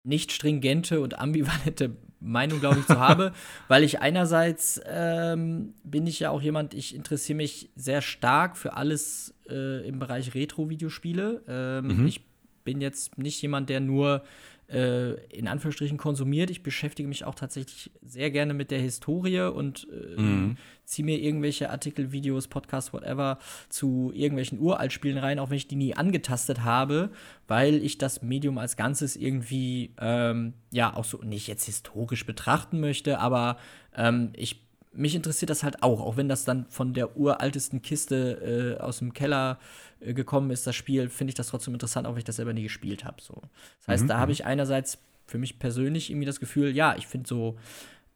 nicht 0.03 0.31
stringente 0.31 1.01
und 1.01 1.19
ambivalente 1.19 1.97
Meinung, 2.19 2.59
glaube 2.59 2.79
ich, 2.79 2.85
zu 2.85 2.99
habe, 2.99 3.33
weil 3.67 3.83
ich 3.83 3.99
einerseits 3.99 4.81
ähm, 4.85 5.73
bin 5.83 6.07
ich 6.07 6.19
ja 6.19 6.29
auch 6.31 6.41
jemand, 6.41 6.73
ich 6.73 6.95
interessiere 6.95 7.37
mich 7.37 7.69
sehr 7.75 8.01
stark 8.01 8.57
für 8.57 8.73
alles 8.73 9.33
äh, 9.49 9.87
im 9.87 9.99
Bereich 9.99 10.33
Retro-Videospiele. 10.33 11.43
Ähm, 11.47 11.99
mhm. 11.99 12.07
Ich 12.07 12.21
bin 12.63 12.81
jetzt 12.81 13.17
nicht 13.17 13.41
jemand, 13.41 13.69
der 13.69 13.79
nur 13.79 14.23
äh, 14.69 15.13
in 15.29 15.47
Anführungsstrichen 15.47 15.97
konsumiert. 15.97 16.49
Ich 16.49 16.63
beschäftige 16.63 17.07
mich 17.07 17.23
auch 17.23 17.35
tatsächlich 17.35 17.91
sehr 18.01 18.31
gerne 18.31 18.53
mit 18.53 18.71
der 18.71 18.79
Historie 18.79 19.41
und 19.41 19.87
äh, 19.91 20.19
mhm. 20.19 20.57
ziehe 20.85 21.05
mir 21.05 21.19
irgendwelche 21.19 21.69
Artikel, 21.69 22.11
Videos, 22.11 22.47
Podcasts, 22.47 22.93
whatever 22.93 23.39
zu 23.69 24.11
irgendwelchen 24.13 24.59
Uraltspielen 24.59 25.17
rein, 25.17 25.39
auch 25.39 25.49
wenn 25.49 25.57
ich 25.57 25.67
die 25.67 25.75
nie 25.75 25.95
angetastet 25.95 26.63
habe, 26.63 27.11
weil 27.47 27.75
ich 27.75 27.97
das 27.97 28.21
Medium 28.21 28.57
als 28.57 28.75
Ganzes 28.75 29.15
irgendwie 29.15 29.93
ähm, 29.99 30.53
ja 30.71 30.93
auch 30.95 31.05
so 31.05 31.19
nicht 31.19 31.47
jetzt 31.47 31.65
historisch 31.65 32.25
betrachten 32.25 32.79
möchte, 32.79 33.19
aber 33.19 33.57
ähm, 33.95 34.31
ich 34.33 34.67
mich 34.97 35.13
interessiert 35.13 35.51
das 35.51 35.63
halt 35.63 35.83
auch, 35.83 36.01
auch 36.01 36.17
wenn 36.17 36.27
das 36.27 36.43
dann 36.43 36.65
von 36.69 36.93
der 36.93 37.17
uraltesten 37.17 37.83
Kiste 37.83 38.75
äh, 38.79 38.81
aus 38.81 38.97
dem 38.97 39.13
Keller 39.13 39.59
äh, 39.61 39.86
gekommen 39.99 40.51
ist, 40.51 40.67
das 40.67 40.75
Spiel, 40.75 41.09
finde 41.09 41.31
ich 41.31 41.35
das 41.35 41.47
trotzdem 41.47 41.73
interessant, 41.73 42.07
auch 42.07 42.11
wenn 42.11 42.19
ich 42.19 42.23
das 42.23 42.37
selber 42.37 42.53
nie 42.53 42.63
gespielt 42.63 43.03
habe. 43.03 43.21
So. 43.21 43.41
Das 43.79 43.87
heißt, 43.87 44.03
mhm. 44.03 44.07
da 44.07 44.17
habe 44.19 44.29
mhm. 44.29 44.33
ich 44.33 44.45
einerseits 44.45 44.99
für 45.25 45.37
mich 45.37 45.59
persönlich 45.59 46.09
irgendwie 46.09 46.25
das 46.25 46.39
Gefühl, 46.39 46.75
ja, 46.75 46.95
ich 46.95 47.07
finde 47.07 47.27
so, 47.27 47.57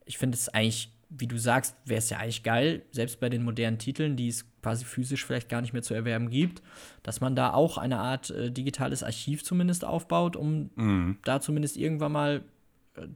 ich 0.05 0.17
finde 0.17 0.35
es 0.35 0.49
eigentlich, 0.49 0.91
wie 1.09 1.27
du 1.27 1.37
sagst, 1.37 1.75
wäre 1.85 1.97
es 1.97 2.09
ja 2.09 2.19
eigentlich 2.19 2.43
geil, 2.43 2.83
selbst 2.91 3.19
bei 3.19 3.29
den 3.29 3.43
modernen 3.43 3.79
Titeln, 3.79 4.15
die 4.15 4.29
es 4.29 4.45
quasi 4.61 4.85
physisch 4.85 5.25
vielleicht 5.25 5.49
gar 5.49 5.61
nicht 5.61 5.73
mehr 5.73 5.81
zu 5.81 5.93
erwerben 5.93 6.29
gibt, 6.29 6.61
dass 7.03 7.19
man 7.19 7.35
da 7.35 7.53
auch 7.53 7.77
eine 7.77 7.99
Art 7.99 8.29
äh, 8.29 8.51
digitales 8.51 9.03
Archiv 9.03 9.43
zumindest 9.43 9.83
aufbaut, 9.83 10.35
um 10.35 10.69
mhm. 10.75 11.17
da 11.25 11.41
zumindest 11.41 11.75
irgendwann 11.75 12.13
mal 12.13 12.43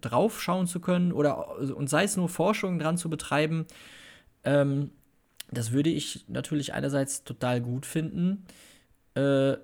drauf 0.02 0.42
schauen 0.42 0.68
zu 0.68 0.80
können 0.80 1.12
oder 1.12 1.58
und 1.58 1.90
sei 1.90 2.04
es 2.04 2.18
nur 2.18 2.30
Forschung 2.30 2.80
dran 2.80 2.98
zu 2.98 3.10
betreiben, 3.10 3.66
ähm, 4.44 4.92
das 5.58 5.72
würde 5.72 5.90
ich 5.90 6.26
natürlich 6.28 6.74
einerseits 6.74 7.24
total 7.24 7.62
gut 7.62 7.86
finden. 7.86 8.46
Äh, 9.16 9.58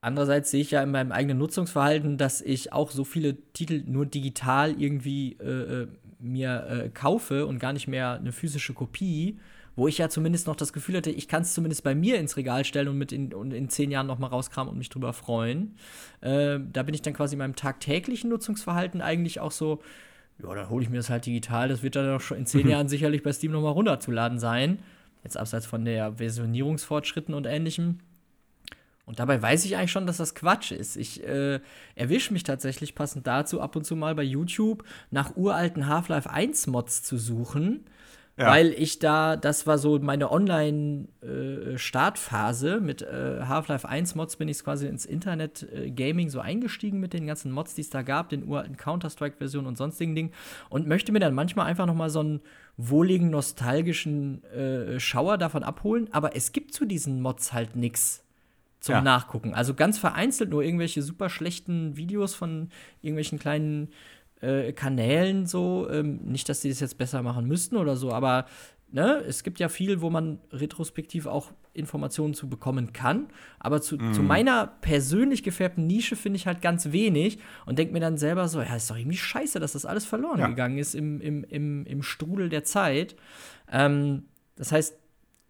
andererseits 0.00 0.50
sehe 0.50 0.62
ich 0.62 0.70
ja 0.70 0.82
in 0.82 0.90
meinem 0.90 1.12
eigenen 1.12 1.38
Nutzungsverhalten, 1.38 2.16
dass 2.16 2.40
ich 2.40 2.72
auch 2.72 2.90
so 2.90 3.04
viele 3.04 3.36
Titel 3.52 3.82
nur 3.86 4.06
digital 4.06 4.80
irgendwie 4.80 5.36
äh, 5.40 5.82
äh 5.82 5.88
mir 6.18 6.66
äh, 6.70 6.88
kaufe 6.88 7.46
und 7.46 7.58
gar 7.58 7.74
nicht 7.74 7.88
mehr 7.88 8.14
eine 8.14 8.32
physische 8.32 8.72
Kopie 8.72 9.38
wo 9.76 9.86
ich 9.86 9.98
ja 9.98 10.08
zumindest 10.08 10.46
noch 10.46 10.56
das 10.56 10.72
Gefühl 10.72 10.96
hatte, 10.96 11.10
ich 11.10 11.28
kann 11.28 11.42
es 11.42 11.52
zumindest 11.52 11.84
bei 11.84 11.94
mir 11.94 12.18
ins 12.18 12.38
Regal 12.38 12.64
stellen 12.64 12.88
und 12.88 12.98
mit 12.98 13.12
in, 13.12 13.32
und 13.34 13.52
in 13.52 13.68
zehn 13.68 13.90
Jahren 13.90 14.06
noch 14.06 14.18
mal 14.18 14.28
rauskramen 14.28 14.72
und 14.72 14.78
mich 14.78 14.88
drüber 14.88 15.12
freuen. 15.12 15.76
Äh, 16.22 16.58
da 16.72 16.82
bin 16.82 16.94
ich 16.94 17.02
dann 17.02 17.12
quasi 17.12 17.34
in 17.34 17.38
meinem 17.38 17.54
tagtäglichen 17.54 18.30
Nutzungsverhalten 18.30 19.02
eigentlich 19.02 19.38
auch 19.38 19.52
so, 19.52 19.82
ja, 20.42 20.54
dann 20.54 20.68
hole 20.68 20.84
ich 20.84 20.90
mir 20.90 20.96
das 20.96 21.10
halt 21.10 21.26
digital. 21.26 21.68
Das 21.68 21.82
wird 21.82 21.96
dann 21.96 22.14
auch 22.14 22.20
schon 22.20 22.38
in 22.38 22.46
zehn 22.46 22.64
mhm. 22.64 22.70
Jahren 22.70 22.88
sicherlich 22.88 23.22
bei 23.22 23.32
Steam 23.32 23.52
noch 23.52 23.62
mal 23.62 23.70
runterzuladen 23.70 24.38
sein. 24.38 24.80
Jetzt 25.24 25.36
abseits 25.36 25.66
von 25.66 25.84
der 25.84 26.18
Versionierungsfortschritten 26.18 27.34
und 27.34 27.46
ähnlichem. 27.46 27.98
Und 29.06 29.20
dabei 29.20 29.40
weiß 29.40 29.64
ich 29.64 29.76
eigentlich 29.76 29.92
schon, 29.92 30.06
dass 30.06 30.16
das 30.16 30.34
Quatsch 30.34 30.72
ist. 30.72 30.96
Ich 30.96 31.24
äh, 31.24 31.60
erwische 31.94 32.32
mich 32.32 32.42
tatsächlich 32.42 32.94
passend 32.94 33.26
dazu 33.26 33.60
ab 33.60 33.76
und 33.76 33.84
zu 33.84 33.96
mal 33.96 34.14
bei 34.14 34.24
YouTube 34.24 34.84
nach 35.10 35.36
uralten 35.36 35.86
Half-Life 35.86 36.28
1 36.28 36.66
Mods 36.66 37.02
zu 37.02 37.16
suchen 37.16 37.84
ja. 38.38 38.48
Weil 38.48 38.74
ich 38.74 38.98
da, 38.98 39.36
das 39.36 39.66
war 39.66 39.78
so 39.78 39.98
meine 39.98 40.30
Online-Startphase. 40.30 42.74
Äh, 42.74 42.80
mit 42.80 43.00
äh, 43.00 43.44
Half-Life 43.46 43.88
1 43.88 44.14
Mods 44.14 44.36
bin 44.36 44.48
ich 44.48 44.62
quasi 44.62 44.86
ins 44.86 45.06
Internet-Gaming 45.06 46.26
äh, 46.26 46.30
so 46.30 46.40
eingestiegen 46.40 47.00
mit 47.00 47.14
den 47.14 47.26
ganzen 47.26 47.50
Mods, 47.50 47.74
die 47.74 47.80
es 47.80 47.88
da 47.88 48.02
gab, 48.02 48.28
den 48.28 48.46
uralten 48.46 48.76
Counter-Strike-Versionen 48.76 49.66
und 49.66 49.78
sonstigen 49.78 50.14
Dingen. 50.14 50.32
Und 50.68 50.86
möchte 50.86 51.12
mir 51.12 51.20
dann 51.20 51.32
manchmal 51.32 51.64
einfach 51.66 51.86
noch 51.86 51.94
mal 51.94 52.10
so 52.10 52.20
einen 52.20 52.42
wohligen, 52.76 53.30
nostalgischen 53.30 54.44
äh, 54.44 55.00
Schauer 55.00 55.38
davon 55.38 55.62
abholen. 55.62 56.08
Aber 56.12 56.36
es 56.36 56.52
gibt 56.52 56.74
zu 56.74 56.84
diesen 56.84 57.22
Mods 57.22 57.54
halt 57.54 57.74
nichts 57.74 58.22
zum 58.80 58.96
ja. 58.96 59.00
Nachgucken. 59.00 59.54
Also 59.54 59.72
ganz 59.72 59.96
vereinzelt 59.98 60.50
nur 60.50 60.62
irgendwelche 60.62 61.00
super 61.00 61.30
schlechten 61.30 61.96
Videos 61.96 62.34
von 62.34 62.68
irgendwelchen 63.00 63.38
kleinen 63.38 63.88
äh, 64.46 64.72
Kanälen 64.72 65.46
so. 65.46 65.88
Ähm, 65.90 66.20
nicht, 66.24 66.48
dass 66.48 66.60
sie 66.60 66.68
das 66.68 66.80
jetzt 66.80 66.98
besser 66.98 67.22
machen 67.22 67.46
müssten 67.46 67.76
oder 67.76 67.96
so, 67.96 68.12
aber 68.12 68.46
ne, 68.90 69.22
es 69.26 69.42
gibt 69.42 69.58
ja 69.58 69.68
viel, 69.68 70.00
wo 70.00 70.10
man 70.10 70.38
retrospektiv 70.52 71.26
auch 71.26 71.52
Informationen 71.72 72.34
zu 72.34 72.48
bekommen 72.48 72.92
kann. 72.92 73.28
Aber 73.58 73.82
zu, 73.82 73.96
mm. 73.96 74.14
zu 74.14 74.22
meiner 74.22 74.66
persönlich 74.80 75.42
gefärbten 75.42 75.86
Nische 75.86 76.16
finde 76.16 76.36
ich 76.36 76.46
halt 76.46 76.62
ganz 76.62 76.92
wenig 76.92 77.38
und 77.66 77.78
denke 77.78 77.92
mir 77.92 78.00
dann 78.00 78.16
selber 78.16 78.48
so, 78.48 78.60
ja, 78.60 78.76
ist 78.76 78.90
doch 78.90 78.96
irgendwie 78.96 79.18
scheiße, 79.18 79.60
dass 79.60 79.72
das 79.72 79.84
alles 79.84 80.06
verloren 80.06 80.40
ja. 80.40 80.46
gegangen 80.46 80.78
ist 80.78 80.94
im, 80.94 81.20
im, 81.20 81.44
im, 81.44 81.84
im 81.84 82.02
Strudel 82.02 82.48
der 82.48 82.64
Zeit. 82.64 83.16
Ähm, 83.70 84.24
das 84.56 84.72
heißt, 84.72 84.98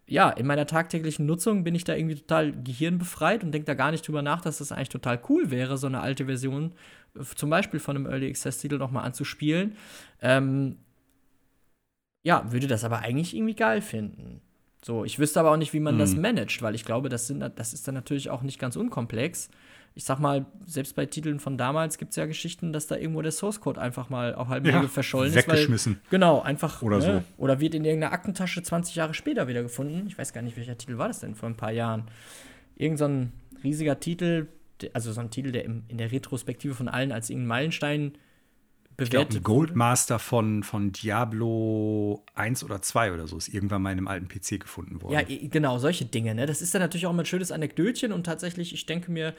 ja, 0.07 0.29
in 0.29 0.47
meiner 0.47 0.65
tagtäglichen 0.65 1.25
Nutzung 1.25 1.63
bin 1.63 1.75
ich 1.75 1.83
da 1.83 1.93
irgendwie 1.95 2.15
total 2.15 2.53
gehirnbefreit 2.63 3.43
und 3.43 3.51
denke 3.51 3.65
da 3.65 3.73
gar 3.73 3.91
nicht 3.91 4.07
drüber 4.07 4.21
nach, 4.21 4.41
dass 4.41 4.59
das 4.59 4.71
eigentlich 4.71 4.89
total 4.89 5.19
cool 5.29 5.51
wäre, 5.51 5.77
so 5.77 5.87
eine 5.87 5.99
alte 5.99 6.25
Version 6.25 6.73
zum 7.35 7.49
Beispiel 7.49 7.79
von 7.79 7.97
einem 7.97 8.05
Early 8.05 8.29
Access-Titel 8.29 8.77
nochmal 8.77 9.05
anzuspielen. 9.05 9.75
Ähm, 10.21 10.77
ja, 12.23 12.51
würde 12.51 12.67
das 12.67 12.83
aber 12.83 12.99
eigentlich 12.99 13.35
irgendwie 13.35 13.55
geil 13.55 13.81
finden. 13.81 14.41
So, 14.83 15.03
ich 15.03 15.19
wüsste 15.19 15.39
aber 15.39 15.51
auch 15.51 15.57
nicht, 15.57 15.73
wie 15.73 15.79
man 15.79 15.95
mhm. 15.95 15.99
das 15.99 16.15
managt, 16.15 16.61
weil 16.61 16.75
ich 16.75 16.85
glaube, 16.85 17.09
das, 17.09 17.27
sind, 17.27 17.39
das 17.55 17.73
ist 17.73 17.87
dann 17.87 17.95
natürlich 17.95 18.29
auch 18.29 18.43
nicht 18.43 18.59
ganz 18.59 18.75
unkomplex. 18.75 19.49
Ich 19.97 20.03
sag 20.03 20.19
mal, 20.19 20.45
selbst 20.63 20.95
bei 20.95 21.07
Titeln 21.07 21.39
von 21.39 21.57
damals 21.57 21.97
gibt 21.97 22.11
es 22.11 22.17
ja 22.17 22.27
Geschichten, 22.27 22.71
dass 22.71 22.85
da 22.85 22.95
irgendwo 22.95 23.23
der 23.23 23.31
Source 23.31 23.59
Code 23.59 23.81
einfach 23.81 24.11
mal 24.11 24.35
auf 24.35 24.47
halbem 24.47 24.71
ja, 24.71 24.79
Wege 24.79 24.89
verschollen 24.89 25.33
weggeschmissen. 25.33 25.93
ist. 25.93 25.99
Weil, 26.03 26.09
genau, 26.11 26.39
einfach. 26.41 26.83
Oder 26.83 26.99
ne, 26.99 27.03
so. 27.37 27.43
Oder 27.43 27.59
wird 27.59 27.73
in 27.73 27.83
irgendeiner 27.83 28.13
Aktentasche 28.13 28.61
20 28.61 28.95
Jahre 28.95 29.15
später 29.15 29.47
wieder 29.47 29.63
gefunden. 29.63 30.05
Ich 30.07 30.15
weiß 30.15 30.33
gar 30.33 30.43
nicht, 30.43 30.55
welcher 30.55 30.77
Titel 30.77 30.99
war 30.99 31.07
das 31.07 31.21
denn 31.21 31.33
vor 31.33 31.49
ein 31.49 31.57
paar 31.57 31.71
Jahren. 31.71 32.03
Irgend 32.75 32.99
so 32.99 33.05
ein 33.05 33.33
riesiger 33.63 33.99
Titel, 33.99 34.49
also 34.93 35.11
so 35.11 35.19
ein 35.19 35.31
Titel, 35.31 35.51
der 35.51 35.65
im, 35.65 35.83
in 35.87 35.97
der 35.97 36.11
Retrospektive 36.11 36.75
von 36.75 36.87
allen 36.87 37.11
als 37.11 37.31
irgendein 37.31 37.47
Meilenstein 37.47 38.13
bewertet. 38.97 39.35
Ich 39.35 39.43
glaub, 39.43 39.57
Goldmaster 39.57 40.19
von, 40.19 40.63
von 40.63 40.91
Diablo 40.91 42.23
1 42.33 42.63
oder 42.63 42.81
2 42.81 43.13
oder 43.13 43.27
so 43.27 43.37
ist 43.37 43.47
irgendwann 43.47 43.81
mal 43.81 43.91
in 43.91 43.99
einem 43.99 44.07
alten 44.07 44.27
PC 44.27 44.59
gefunden 44.59 45.01
worden. 45.01 45.13
Ja, 45.13 45.21
genau, 45.23 45.77
solche 45.77 46.05
Dinge. 46.05 46.35
Ne? 46.35 46.45
Das 46.45 46.61
ist 46.61 46.73
dann 46.73 46.81
natürlich 46.81 47.05
auch 47.05 47.13
mal 47.13 47.23
ein 47.23 47.25
schönes 47.25 47.51
Anekdötchen 47.51 48.11
und 48.11 48.25
tatsächlich, 48.25 48.73
ich 48.73 48.85
denke 48.85 49.11
mir, 49.11 49.33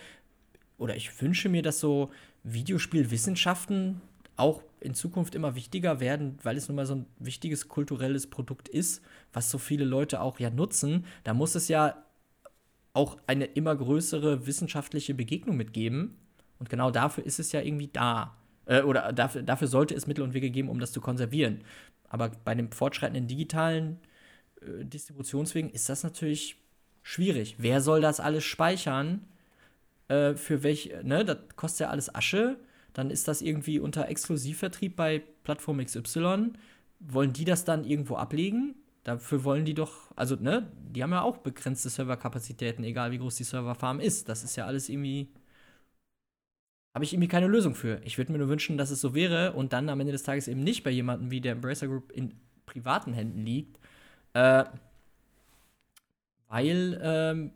oder 0.78 0.96
ich 0.96 1.20
wünsche 1.20 1.48
mir, 1.48 1.62
dass 1.62 1.80
so 1.80 2.10
Videospielwissenschaften 2.44 4.00
auch 4.36 4.62
in 4.80 4.94
Zukunft 4.94 5.34
immer 5.34 5.56
wichtiger 5.56 6.00
werden, 6.00 6.38
weil 6.42 6.56
es 6.56 6.68
nun 6.68 6.76
mal 6.76 6.86
so 6.86 6.94
ein 6.94 7.06
wichtiges 7.18 7.68
kulturelles 7.68 8.28
Produkt 8.28 8.68
ist, 8.68 9.02
was 9.32 9.50
so 9.50 9.58
viele 9.58 9.84
Leute 9.84 10.20
auch 10.20 10.38
ja 10.38 10.50
nutzen. 10.50 11.04
Da 11.24 11.34
muss 11.34 11.56
es 11.56 11.68
ja 11.68 12.04
auch 12.92 13.18
eine 13.26 13.44
immer 13.44 13.74
größere 13.74 14.46
wissenschaftliche 14.46 15.14
Begegnung 15.14 15.56
mitgeben. 15.56 16.16
Und 16.58 16.70
genau 16.70 16.90
dafür 16.90 17.24
ist 17.26 17.38
es 17.38 17.52
ja 17.52 17.60
irgendwie 17.60 17.88
da. 17.92 18.36
Äh, 18.66 18.82
oder 18.82 19.12
dafür, 19.12 19.42
dafür 19.42 19.68
sollte 19.68 19.94
es 19.94 20.06
Mittel 20.06 20.22
und 20.22 20.34
Wege 20.34 20.50
geben, 20.50 20.68
um 20.68 20.78
das 20.78 20.92
zu 20.92 21.00
konservieren. 21.00 21.62
Aber 22.08 22.30
bei 22.44 22.54
den 22.54 22.70
fortschreitenden 22.70 23.26
digitalen 23.26 23.98
äh, 24.62 24.84
Distributionswegen 24.84 25.70
ist 25.70 25.88
das 25.88 26.04
natürlich 26.04 26.56
schwierig. 27.02 27.56
Wer 27.58 27.80
soll 27.80 28.00
das 28.00 28.20
alles 28.20 28.44
speichern? 28.44 29.24
Äh, 30.08 30.34
für 30.34 30.62
welch, 30.62 30.92
ne, 31.02 31.24
das 31.24 31.38
kostet 31.56 31.80
ja 31.80 31.90
alles 31.90 32.14
Asche. 32.14 32.58
Dann 32.92 33.10
ist 33.10 33.28
das 33.28 33.42
irgendwie 33.42 33.78
unter 33.78 34.08
Exklusivvertrieb 34.08 34.96
bei 34.96 35.22
Plattform 35.44 35.84
XY. 35.84 36.52
Wollen 37.00 37.32
die 37.32 37.44
das 37.44 37.64
dann 37.64 37.84
irgendwo 37.84 38.16
ablegen? 38.16 38.74
Dafür 39.04 39.44
wollen 39.44 39.64
die 39.64 39.74
doch, 39.74 40.10
also, 40.16 40.36
ne, 40.36 40.70
die 40.90 41.02
haben 41.02 41.12
ja 41.12 41.22
auch 41.22 41.38
begrenzte 41.38 41.88
Serverkapazitäten, 41.88 42.84
egal 42.84 43.10
wie 43.12 43.18
groß 43.18 43.36
die 43.36 43.44
Serverfarm 43.44 44.00
ist. 44.00 44.28
Das 44.28 44.44
ist 44.44 44.56
ja 44.56 44.66
alles 44.66 44.88
irgendwie 44.88 45.28
habe 46.98 47.04
ich 47.04 47.12
irgendwie 47.12 47.28
keine 47.28 47.46
Lösung 47.46 47.76
für. 47.76 48.00
Ich 48.04 48.18
würde 48.18 48.32
mir 48.32 48.38
nur 48.38 48.48
wünschen, 48.48 48.76
dass 48.76 48.90
es 48.90 49.00
so 49.00 49.14
wäre 49.14 49.52
und 49.52 49.72
dann 49.72 49.88
am 49.88 50.00
Ende 50.00 50.10
des 50.12 50.24
Tages 50.24 50.48
eben 50.48 50.64
nicht 50.64 50.82
bei 50.82 50.90
jemandem 50.90 51.30
wie 51.30 51.40
der 51.40 51.52
Embracer 51.52 51.86
Group 51.86 52.10
in 52.10 52.34
privaten 52.66 53.12
Händen 53.12 53.44
liegt. 53.44 53.78
Äh, 54.32 54.64
weil, 56.48 57.00
ähm, 57.00 57.52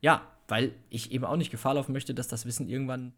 ja, 0.00 0.22
weil 0.52 0.74
ich 0.90 1.12
eben 1.12 1.24
auch 1.24 1.38
nicht 1.38 1.50
Gefahr 1.50 1.72
laufen 1.72 1.94
möchte, 1.94 2.12
dass 2.12 2.28
das 2.28 2.44
Wissen 2.44 2.68
irgendwann, 2.68 3.14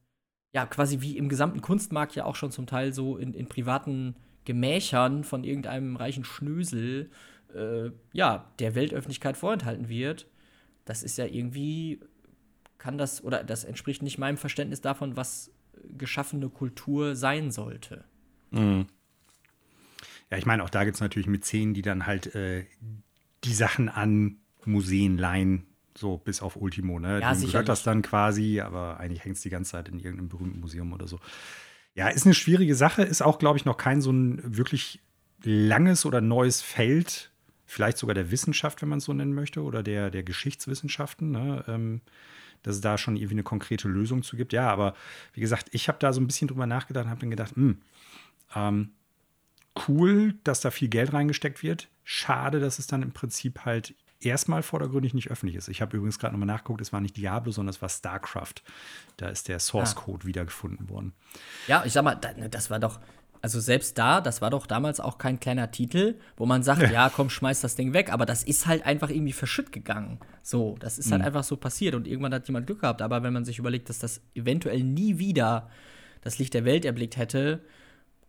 ja, 0.52 0.66
quasi 0.66 1.01
wie 1.01 1.19
im 1.19 1.28
gesamten 1.28 1.61
Kunstmarkt 1.61 2.15
ja 2.15 2.27
auch 2.27 2.36
schon 2.36 2.52
zum 2.52 2.69
Teil 2.69 2.93
so 2.93 3.16
in, 3.16 3.35
in 3.35 3.48
privaten 3.48 4.15
Gemächern 4.44 5.24
von 5.24 5.43
irgendeinem 5.43 5.97
reichen 5.97 6.24
Schnösel, 6.24 7.11
äh, 7.52 7.90
ja, 8.12 8.52
der 8.61 8.77
Weltöffentlichkeit 8.77 9.36
vorenthalten 9.36 9.89
wird. 9.89 10.28
Das 10.85 11.02
ist 11.02 11.19
ja 11.19 11.27
irgendwie 11.27 11.98
kann 12.78 12.98
das 12.98 13.24
oder 13.24 13.43
das 13.43 13.65
entspricht 13.65 14.05
nicht 14.05 14.16
meinem 14.16 14.36
Verständnis 14.36 14.81
davon, 14.81 15.16
was 15.16 15.51
geschaffene 15.98 16.51
Kultur 16.51 17.16
sein 17.16 17.51
sollte. 17.51 18.05
Mhm. 18.52 18.86
Ja, 20.31 20.39
ich 20.39 20.47
meine, 20.47 20.62
auch 20.62 20.70
da 20.70 20.85
gibt 20.85 20.94
es 20.94 21.01
natürlich 21.01 21.27
Mäzenen, 21.27 21.74
die 21.74 21.82
dann 21.82 22.06
halt 22.06 22.32
äh, 22.36 22.65
die 23.43 23.55
Sachen 23.55 23.89
an 23.89 24.36
Museen 24.65 25.19
leihen, 25.19 25.66
so 25.97 26.19
bis 26.19 26.43
auf 26.43 26.57
Ultimo. 26.57 26.99
Ne? 26.99 27.21
Ja, 27.21 27.35
Dem 27.35 27.47
gehört 27.47 27.69
das 27.69 27.83
dann 27.83 28.03
quasi, 28.03 28.61
aber 28.61 28.99
eigentlich 28.99 29.25
hängt 29.25 29.37
es 29.37 29.43
die 29.43 29.51
ganze 29.51 29.73
Zeit 29.73 29.89
in 29.89 29.99
irgendeinem 29.99 30.29
berühmten 30.29 30.61
Museum 30.61 30.93
oder 30.93 31.07
so. 31.07 31.21
Ja, 31.95 32.09
ist 32.09 32.27
eine 32.27 32.35
schwierige 32.35 32.75
Sache, 32.75 33.03
ist 33.03 33.23
auch, 33.23 33.39
glaube 33.39 33.59
ich, 33.59 33.65
noch 33.65 33.77
kein 33.77 34.01
so 34.01 34.11
ein 34.11 34.41
wirklich 34.57 35.01
langes 35.45 36.05
oder 36.07 36.21
neues 36.21 36.62
Feld, 36.62 37.31
vielleicht 37.66 37.99
sogar 37.99 38.15
der 38.15 38.31
Wissenschaft, 38.31 38.83
wenn 38.83 38.89
man 38.89 38.99
es 38.99 39.05
so 39.05 39.12
nennen 39.12 39.35
möchte, 39.35 39.62
oder 39.62 39.83
der, 39.83 40.11
der 40.11 40.25
Geschichtswissenschaften. 40.25 41.31
Ne? 41.31 41.65
Ähm, 41.69 42.01
dass 42.65 42.77
es 42.77 42.81
da 42.81 42.99
schon 42.99 43.16
irgendwie 43.16 43.35
eine 43.35 43.43
konkrete 43.43 43.89
Lösung 43.89 44.23
zu 44.23 44.37
gibt. 44.37 44.53
Ja, 44.53 44.71
aber 44.71 44.95
wie 45.35 45.41
gesagt, 45.41 45.69
ich 45.73 45.87
habe 45.89 45.99
da 46.01 46.12
so 46.12 46.21
ein 46.21 46.27
bisschen 46.27 46.49
drüber 46.49 46.66
nachgedacht 46.66 47.05
und 47.05 47.11
habe 47.11 47.21
dann 47.21 47.31
gedacht, 47.31 47.57
mh, 47.57 47.75
hm, 47.75 47.83
ähm, 48.57 48.91
cool, 49.87 50.35
dass 50.45 50.61
da 50.61 50.71
viel 50.71 50.89
Geld 50.89 51.12
reingesteckt 51.12 51.62
wird. 51.62 51.89
Schade, 52.05 52.61
dass 52.61 52.79
es 52.79 52.87
dann 52.87 53.03
im 53.03 53.12
Prinzip 53.12 53.65
halt 53.65 53.95
erstmal 54.24 54.62
vordergründig 54.62 55.14
nicht 55.14 55.30
öffentlich 55.30 55.56
ist. 55.56 55.68
Ich 55.68 55.82
habe 55.82 55.96
übrigens 55.96 56.18
gerade 56.18 56.34
nochmal 56.34 56.46
nachgeguckt, 56.46 56.80
es 56.80 56.92
war 56.92 57.01
nicht 57.01 57.16
Diablo, 57.16 57.52
sondern 57.52 57.70
es 57.70 57.82
war 57.82 57.88
StarCraft. 57.88 58.55
Da 59.16 59.28
ist 59.28 59.48
der 59.48 59.59
Source. 59.59 59.94
Code 59.94 60.20
ah. 60.22 60.26
wiedergefunden 60.26 60.88
worden. 60.88 61.12
Ja, 61.68 61.82
ich 61.84 61.92
sag 61.92 62.05
mal, 62.05 62.16
das 62.16 62.70
war 62.70 62.78
doch, 62.78 63.01
also 63.42 63.60
selbst 63.60 63.98
da, 63.98 64.20
das 64.20 64.40
war 64.40 64.51
doch 64.51 64.66
damals 64.66 65.01
auch 65.01 65.18
kein 65.18 65.38
kleiner 65.38 65.70
Titel, 65.70 66.14
wo 66.36 66.46
man 66.46 66.62
sagt, 66.62 66.82
ja, 66.82 66.90
ja 66.92 67.10
komm, 67.14 67.28
schmeiß 67.30 67.60
das 67.60 67.76
Ding 67.76 67.92
weg, 67.92 68.12
aber 68.12 68.26
das 68.26 68.42
ist 68.42 68.66
halt 68.66 68.86
einfach 68.86 69.10
irgendwie 69.10 69.32
verschütt 69.32 69.70
gegangen. 69.70 70.18
So, 70.42 70.76
das 70.80 70.98
ist 70.98 71.10
halt 71.10 71.20
mhm. 71.20 71.26
einfach 71.26 71.44
so 71.44 71.56
passiert 71.56 71.94
und 71.94 72.06
irgendwann 72.06 72.32
hat 72.32 72.48
jemand 72.48 72.66
Glück 72.66 72.80
gehabt, 72.80 73.02
aber 73.02 73.22
wenn 73.22 73.32
man 73.32 73.44
sich 73.44 73.59
überlegt, 73.59 73.88
dass 73.88 73.98
das 73.98 74.20
eventuell 74.34 74.82
nie 74.82 75.18
wieder 75.18 75.68
das 76.22 76.38
Licht 76.38 76.55
der 76.55 76.64
Welt 76.64 76.84
erblickt 76.84 77.18
hätte, 77.18 77.60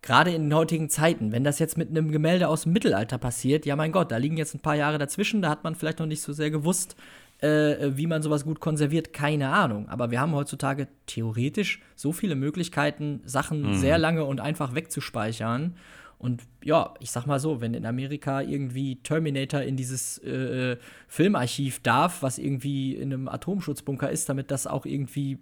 gerade 0.06 0.32
in 0.32 0.44
den 0.44 0.54
heutigen 0.54 0.90
Zeiten, 0.90 1.32
wenn 1.32 1.44
das 1.44 1.60
jetzt 1.60 1.78
mit 1.78 1.90
einem 1.90 2.12
Gemälde 2.12 2.48
aus 2.48 2.64
dem 2.64 2.74
Mittelalter 2.74 3.18
passiert, 3.18 3.66
ja 3.66 3.76
mein 3.76 3.92
Gott, 3.92 4.12
da 4.12 4.18
liegen 4.18 4.38
jetzt 4.38 4.54
ein 4.54 4.60
paar 4.60 4.76
Jahre 4.76 5.00
dazwischen, 5.00 5.42
da 5.42 5.50
hat 5.50 5.64
man 5.64 5.76
vielleicht 5.76 6.00
noch 6.00 6.06
nicht 6.06 6.22
so 6.22 6.32
sehr 6.32 6.52
gewusst, 6.52 6.96
äh, 7.42 7.98
wie 7.98 8.08
man 8.08 8.22
sowas 8.22 8.46
gut 8.46 8.60
konserviert, 8.60 9.12
keine 9.12 9.50
Ahnung. 9.50 9.90
Aber 9.90 10.12
wir 10.12 10.22
haben 10.22 10.34
heutzutage 10.34 10.88
theoretisch 11.08 11.82
so 11.96 12.14
viele 12.14 12.36
Möglichkeiten, 12.36 13.22
Sachen 13.26 13.64
mhm. 13.64 13.76
sehr 13.76 13.98
lange 13.98 14.24
und 14.24 14.40
einfach 14.40 14.76
wegzuspeichern. 14.76 15.76
Und 16.18 16.44
ja, 16.64 16.94
ich 17.00 17.12
sag 17.12 17.26
mal 17.26 17.40
so, 17.40 17.60
wenn 17.60 17.74
in 17.74 17.86
Amerika 17.86 18.42
irgendwie 18.42 18.98
Terminator 18.98 19.62
in 19.62 19.76
dieses 19.76 20.20
äh, 20.20 20.72
äh 20.72 20.78
Filmarchiv 21.08 21.82
darf, 21.82 22.22
was 22.22 22.38
irgendwie 22.38 22.96
in 22.96 23.12
einem 23.12 23.28
Atomschutzbunker 23.28 24.10
ist, 24.10 24.30
damit 24.30 24.50
das 24.50 24.66
auch 24.66 24.86
irgendwie 24.86 25.40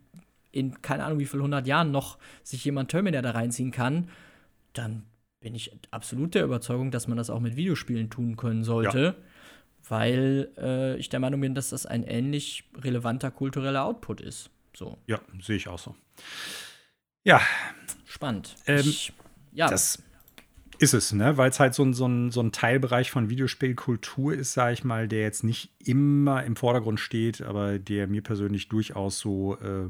in 0.52 0.82
keine 0.82 1.04
Ahnung 1.04 1.20
wie 1.20 1.26
viel 1.26 1.42
hundert 1.42 1.68
Jahren 1.68 1.92
noch 1.92 2.18
sich 2.44 2.64
jemand 2.66 2.90
Terminator 2.90 3.22
da 3.22 3.32
reinziehen 3.32 3.72
kann, 3.72 4.08
dann 4.74 5.04
bin 5.40 5.56
ich 5.56 5.72
absolut 5.92 6.36
der 6.36 6.44
Überzeugung, 6.44 6.92
dass 6.92 7.08
man 7.08 7.18
das 7.18 7.30
auch 7.30 7.40
mit 7.40 7.56
Videospielen 7.56 8.10
tun 8.10 8.38
können 8.38 8.64
sollte. 8.64 9.00
Ja 9.00 9.16
weil 9.90 10.50
äh, 10.58 10.98
ich 10.98 11.10
der 11.10 11.20
Meinung 11.20 11.42
bin, 11.42 11.56
dass 11.56 11.70
das 11.70 11.86
ein 11.86 12.04
ähnlich 12.04 12.70
relevanter 12.78 13.32
kultureller 13.32 13.84
Output 13.84 14.22
ist. 14.22 14.50
So. 14.76 14.98
Ja, 15.08 15.20
sehe 15.42 15.58
ich 15.58 15.68
auch 15.68 15.80
so. 15.80 15.96
Ja. 17.24 17.42
Spannend. 18.06 18.56
Ähm, 18.66 18.80
ich, 18.80 19.14
ja. 19.52 19.70
Das 19.70 20.02
ist 20.80 20.94
es, 20.94 21.14
ne? 21.14 21.38
Weil 21.38 21.50
es 21.50 21.60
halt 21.60 21.74
so 21.74 21.84
ein, 21.84 21.94
so, 21.94 22.08
ein, 22.08 22.32
so 22.32 22.42
ein 22.42 22.52
Teilbereich 22.52 23.12
von 23.12 23.30
Videospielkultur 23.30 24.34
ist, 24.34 24.54
sage 24.54 24.74
ich 24.74 24.84
mal, 24.84 25.08
der 25.08 25.22
jetzt 25.22 25.44
nicht 25.44 25.72
immer 25.80 26.44
im 26.44 26.56
Vordergrund 26.56 27.00
steht, 27.00 27.42
aber 27.42 27.78
der 27.80 28.08
mir 28.08 28.24
persönlich 28.24 28.70
durchaus 28.70 29.20
so 29.20 29.58
äh, 29.60 29.90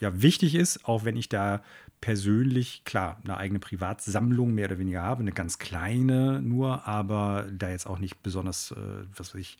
ja, 0.00 0.22
wichtig 0.22 0.54
ist, 0.54 0.84
auch 0.86 1.04
wenn 1.04 1.16
ich 1.16 1.28
da 1.28 1.62
persönlich, 2.00 2.84
klar, 2.84 3.20
eine 3.24 3.36
eigene 3.36 3.60
Privatsammlung 3.60 4.52
mehr 4.52 4.66
oder 4.66 4.78
weniger 4.78 5.02
habe, 5.02 5.22
eine 5.22 5.32
ganz 5.32 5.58
kleine 5.58 6.42
nur, 6.42 6.86
aber 6.86 7.46
da 7.50 7.70
jetzt 7.70 7.86
auch 7.86 7.98
nicht 7.98 8.22
besonders, 8.22 8.72
äh, 8.72 9.06
was 9.16 9.34
weiß 9.34 9.40
ich, 9.40 9.58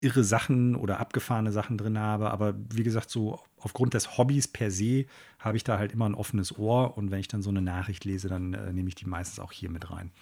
irre 0.00 0.24
Sachen 0.24 0.76
oder 0.76 0.98
abgefahrene 0.98 1.52
Sachen 1.52 1.76
drin 1.76 1.98
habe. 1.98 2.30
Aber 2.30 2.54
wie 2.72 2.82
gesagt, 2.82 3.10
so 3.10 3.40
aufgrund 3.58 3.94
des 3.94 4.16
Hobbys 4.16 4.48
per 4.48 4.70
se 4.70 5.04
habe 5.38 5.56
ich 5.56 5.64
da 5.64 5.78
halt 5.78 5.92
immer 5.92 6.08
ein 6.08 6.14
offenes 6.14 6.56
Ohr 6.58 6.96
und 6.96 7.10
wenn 7.10 7.20
ich 7.20 7.28
dann 7.28 7.42
so 7.42 7.50
eine 7.50 7.60
Nachricht 7.60 8.04
lese, 8.04 8.28
dann 8.28 8.54
äh, 8.54 8.72
nehme 8.72 8.88
ich 8.88 8.94
die 8.94 9.06
meistens 9.06 9.40
auch 9.40 9.52
hier 9.52 9.70
mit 9.70 9.90
rein. 9.90 10.12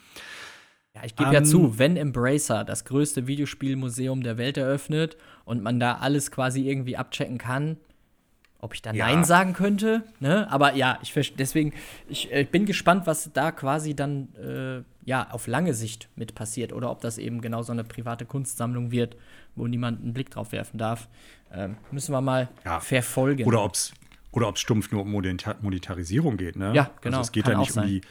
Ja, 0.95 1.03
ich 1.05 1.15
gebe 1.15 1.29
um, 1.29 1.33
ja 1.33 1.43
zu, 1.43 1.59
ähm, 1.59 1.79
wenn 1.79 1.97
Embracer 1.97 2.65
das 2.65 2.83
größte 2.83 3.27
Videospielmuseum 3.27 4.21
der 4.21 4.37
Welt 4.37 4.57
eröffnet 4.57 5.15
und 5.45 5.63
man 5.63 5.79
da 5.79 5.97
alles 5.97 6.31
quasi 6.31 6.67
irgendwie 6.67 6.97
abchecken 6.97 7.37
kann, 7.37 7.77
ob 8.59 8.73
ich 8.73 8.81
da 8.81 8.91
ja. 8.91 9.07
Nein 9.07 9.23
sagen 9.23 9.53
könnte. 9.53 10.03
Ne? 10.19 10.49
Aber 10.51 10.75
ja, 10.75 10.99
ich 11.01 11.13
deswegen, 11.37 11.73
ich 12.07 12.31
äh, 12.31 12.43
bin 12.43 12.65
gespannt, 12.65 13.07
was 13.07 13.31
da 13.33 13.51
quasi 13.51 13.95
dann 13.95 14.29
äh, 14.35 14.83
ja 15.07 15.29
auf 15.31 15.47
lange 15.47 15.73
Sicht 15.73 16.09
mit 16.15 16.35
passiert. 16.35 16.73
Oder 16.73 16.91
ob 16.91 17.01
das 17.01 17.17
eben 17.17 17.41
genau 17.41 17.63
so 17.63 17.71
eine 17.71 17.83
private 17.83 18.25
Kunstsammlung 18.25 18.91
wird, 18.91 19.15
wo 19.55 19.67
niemand 19.67 20.01
einen 20.01 20.13
Blick 20.13 20.29
drauf 20.29 20.51
werfen 20.51 20.77
darf. 20.77 21.07
Ähm, 21.51 21.77
müssen 21.91 22.13
wir 22.13 22.21
mal 22.21 22.49
ja. 22.65 22.79
verfolgen. 22.79 23.45
Oder 23.45 23.63
ob 23.63 23.73
es 23.73 23.93
oder 24.31 24.47
ob's 24.47 24.59
stumpf 24.59 24.91
nur 24.91 25.01
um 25.01 25.11
Monetarisierung 25.11 26.37
geht, 26.37 26.55
ne? 26.55 26.71
Ja, 26.75 26.91
genau. 27.01 27.17
Also 27.17 27.27
es 27.27 27.31
geht 27.31 27.47
ja 27.47 27.57
nicht 27.57 27.75
um 27.75 27.87
die, 27.87 28.01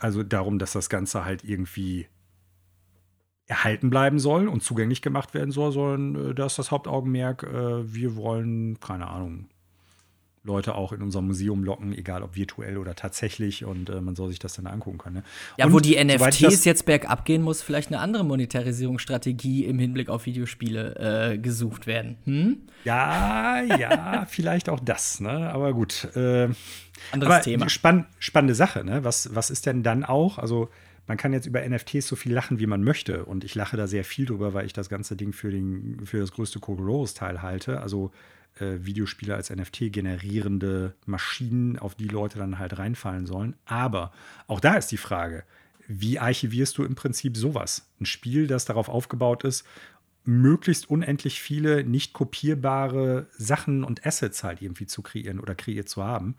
also 0.00 0.24
darum, 0.24 0.58
dass 0.58 0.72
das 0.72 0.88
Ganze 0.88 1.24
halt 1.24 1.44
irgendwie 1.44 2.08
erhalten 3.46 3.90
bleiben 3.90 4.18
soll 4.18 4.48
und 4.48 4.62
zugänglich 4.62 5.02
gemacht 5.02 5.34
werden 5.34 5.50
soll, 5.50 5.72
sondern 5.72 6.30
äh, 6.30 6.34
da 6.34 6.46
ist 6.46 6.58
das 6.58 6.70
Hauptaugenmerk, 6.70 7.44
äh, 7.44 7.92
wir 7.92 8.16
wollen, 8.16 8.80
keine 8.80 9.08
Ahnung, 9.08 9.48
Leute 10.42 10.74
auch 10.74 10.92
in 10.92 11.02
unser 11.02 11.20
Museum 11.20 11.64
locken, 11.64 11.92
egal 11.92 12.22
ob 12.22 12.34
virtuell 12.34 12.78
oder 12.78 12.94
tatsächlich, 12.94 13.64
und 13.64 13.90
äh, 13.90 14.00
man 14.00 14.16
soll 14.16 14.30
sich 14.30 14.38
das 14.38 14.54
dann 14.54 14.66
angucken 14.66 14.96
können. 14.96 15.16
Ne? 15.16 15.22
Ja, 15.58 15.66
und, 15.66 15.72
wo 15.74 15.80
die 15.80 16.02
NFTs 16.02 16.64
jetzt 16.64 16.86
bergab 16.86 17.26
gehen, 17.26 17.42
muss 17.42 17.60
vielleicht 17.60 17.88
eine 17.88 18.00
andere 18.00 18.24
Monetarisierungsstrategie 18.24 19.66
im 19.66 19.78
Hinblick 19.78 20.08
auf 20.08 20.24
Videospiele 20.24 21.32
äh, 21.32 21.38
gesucht 21.38 21.86
werden. 21.86 22.16
Hm? 22.24 22.62
Ja, 22.84 23.62
ja, 23.62 24.24
vielleicht 24.28 24.70
auch 24.70 24.80
das, 24.80 25.20
ne? 25.20 25.50
Aber 25.52 25.74
gut. 25.74 26.08
Äh, 26.16 26.48
Anderes 27.12 27.34
aber 27.34 27.40
Thema. 27.42 27.68
Spann 27.68 28.06
spannende 28.18 28.54
Sache, 28.54 28.82
ne? 28.82 29.04
Was, 29.04 29.34
was 29.34 29.50
ist 29.50 29.66
denn 29.66 29.82
dann 29.82 30.04
auch? 30.04 30.38
Also, 30.38 30.70
man 31.06 31.18
kann 31.18 31.32
jetzt 31.32 31.46
über 31.46 31.60
NFTs 31.68 32.06
so 32.06 32.16
viel 32.16 32.32
lachen, 32.32 32.60
wie 32.60 32.66
man 32.66 32.82
möchte. 32.82 33.24
Und 33.24 33.44
ich 33.44 33.54
lache 33.54 33.76
da 33.76 33.86
sehr 33.86 34.04
viel 34.04 34.26
drüber, 34.26 34.54
weil 34.54 34.64
ich 34.64 34.72
das 34.72 34.88
ganze 34.88 35.16
Ding 35.16 35.32
für, 35.32 35.50
den, 35.50 36.00
für 36.06 36.18
das 36.18 36.32
größte 36.32 36.60
Kokolores-Teil 36.60 37.42
halte. 37.42 37.80
Also 37.80 38.12
äh, 38.60 38.84
Videospiele 38.84 39.34
als 39.34 39.50
NFT 39.50 39.92
generierende 39.92 40.94
Maschinen, 41.06 41.78
auf 41.78 41.94
die 41.94 42.08
Leute 42.08 42.38
dann 42.38 42.58
halt 42.58 42.78
reinfallen 42.78 43.26
sollen. 43.26 43.56
Aber 43.64 44.12
auch 44.46 44.60
da 44.60 44.74
ist 44.74 44.88
die 44.88 44.96
Frage, 44.96 45.44
wie 45.86 46.18
archivierst 46.18 46.78
du 46.78 46.84
im 46.84 46.94
Prinzip 46.94 47.36
sowas? 47.36 47.88
Ein 48.00 48.06
Spiel, 48.06 48.46
das 48.46 48.64
darauf 48.64 48.88
aufgebaut 48.88 49.44
ist, 49.44 49.66
möglichst 50.24 50.88
unendlich 50.88 51.40
viele 51.40 51.82
nicht 51.84 52.12
kopierbare 52.12 53.26
Sachen 53.32 53.84
und 53.84 54.06
Assets 54.06 54.44
halt 54.44 54.62
irgendwie 54.62 54.86
zu 54.86 55.02
kreieren 55.02 55.40
oder 55.40 55.54
kreiert 55.54 55.88
zu 55.88 56.04
haben. 56.04 56.36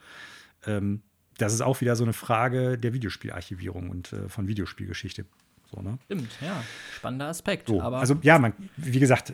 Ähm, 0.65 1.01
das 1.37 1.53
ist 1.53 1.61
auch 1.61 1.81
wieder 1.81 1.95
so 1.95 2.03
eine 2.03 2.13
Frage 2.13 2.77
der 2.77 2.93
Videospielarchivierung 2.93 3.89
und 3.89 4.13
äh, 4.13 4.29
von 4.29 4.47
Videospielgeschichte. 4.47 5.25
So, 5.73 5.81
ne? 5.81 5.97
Stimmt, 6.05 6.29
ja. 6.41 6.63
Spannender 6.95 7.27
Aspekt. 7.27 7.67
So, 7.67 7.81
also 7.81 8.17
ja, 8.21 8.37
man, 8.37 8.53
wie 8.77 8.99
gesagt, 8.99 9.33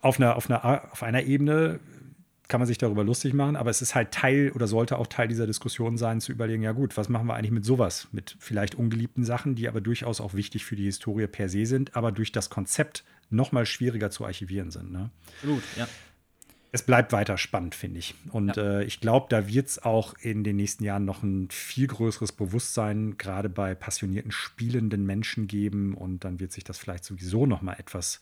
auf 0.00 0.20
einer, 0.20 0.36
auf, 0.36 0.50
einer, 0.50 0.92
auf 0.92 1.02
einer 1.02 1.22
Ebene 1.22 1.80
kann 2.48 2.60
man 2.60 2.66
sich 2.66 2.78
darüber 2.78 3.04
lustig 3.04 3.34
machen, 3.34 3.56
aber 3.56 3.68
es 3.68 3.82
ist 3.82 3.94
halt 3.94 4.10
Teil 4.10 4.50
oder 4.54 4.66
sollte 4.66 4.98
auch 4.98 5.06
Teil 5.06 5.28
dieser 5.28 5.46
Diskussion 5.46 5.98
sein, 5.98 6.20
zu 6.20 6.32
überlegen, 6.32 6.62
ja 6.62 6.72
gut, 6.72 6.96
was 6.96 7.10
machen 7.10 7.26
wir 7.26 7.34
eigentlich 7.34 7.50
mit 7.50 7.64
sowas? 7.64 8.08
Mit 8.10 8.36
vielleicht 8.40 8.74
ungeliebten 8.74 9.22
Sachen, 9.22 9.54
die 9.54 9.68
aber 9.68 9.82
durchaus 9.82 10.20
auch 10.20 10.32
wichtig 10.32 10.64
für 10.64 10.74
die 10.74 10.84
Historie 10.84 11.26
per 11.26 11.50
se 11.50 11.66
sind, 11.66 11.94
aber 11.94 12.10
durch 12.10 12.32
das 12.32 12.48
Konzept 12.48 13.04
noch 13.28 13.52
mal 13.52 13.66
schwieriger 13.66 14.10
zu 14.10 14.24
archivieren 14.24 14.70
sind. 14.70 14.90
Ne? 14.90 15.10
Absolut, 15.36 15.62
ja. 15.76 15.86
Es 16.70 16.82
bleibt 16.82 17.12
weiter 17.12 17.38
spannend, 17.38 17.74
finde 17.74 17.98
ich. 17.98 18.14
Und 18.30 18.56
ja. 18.56 18.80
äh, 18.80 18.84
ich 18.84 19.00
glaube, 19.00 19.26
da 19.30 19.48
wird 19.48 19.68
es 19.68 19.82
auch 19.82 20.14
in 20.20 20.44
den 20.44 20.56
nächsten 20.56 20.84
Jahren 20.84 21.04
noch 21.04 21.22
ein 21.22 21.48
viel 21.50 21.86
größeres 21.86 22.32
Bewusstsein, 22.32 23.16
gerade 23.16 23.48
bei 23.48 23.74
passionierten, 23.74 24.32
spielenden 24.32 25.06
Menschen 25.06 25.46
geben. 25.46 25.94
Und 25.94 26.24
dann 26.24 26.40
wird 26.40 26.52
sich 26.52 26.64
das 26.64 26.78
vielleicht 26.78 27.04
sowieso 27.04 27.46
noch 27.46 27.62
mal 27.62 27.74
etwas 27.74 28.20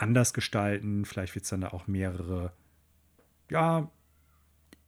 anders 0.00 0.32
gestalten. 0.32 1.04
Vielleicht 1.04 1.34
wird 1.34 1.44
es 1.44 1.50
dann 1.50 1.60
da 1.62 1.68
auch 1.68 1.86
mehrere, 1.86 2.52
ja, 3.50 3.90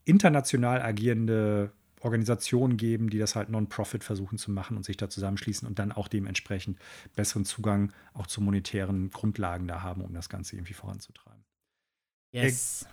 international 0.04 0.82
agierende 0.82 1.72
Organisationen 2.00 2.76
geben, 2.76 3.10
die 3.10 3.18
das 3.18 3.36
halt 3.36 3.48
Non-Profit 3.48 4.02
versuchen 4.02 4.38
zu 4.38 4.50
machen 4.50 4.76
und 4.76 4.84
sich 4.84 4.96
da 4.96 5.08
zusammenschließen 5.08 5.68
und 5.68 5.78
dann 5.78 5.92
auch 5.92 6.08
dementsprechend 6.08 6.78
besseren 7.14 7.44
Zugang 7.44 7.92
auch 8.12 8.26
zu 8.26 8.40
monetären 8.40 9.10
Grundlagen 9.10 9.68
da 9.68 9.82
haben, 9.82 10.02
um 10.02 10.12
das 10.12 10.28
Ganze 10.28 10.56
irgendwie 10.56 10.74
voranzutreiben. 10.74 11.44
Yes. 12.32 12.86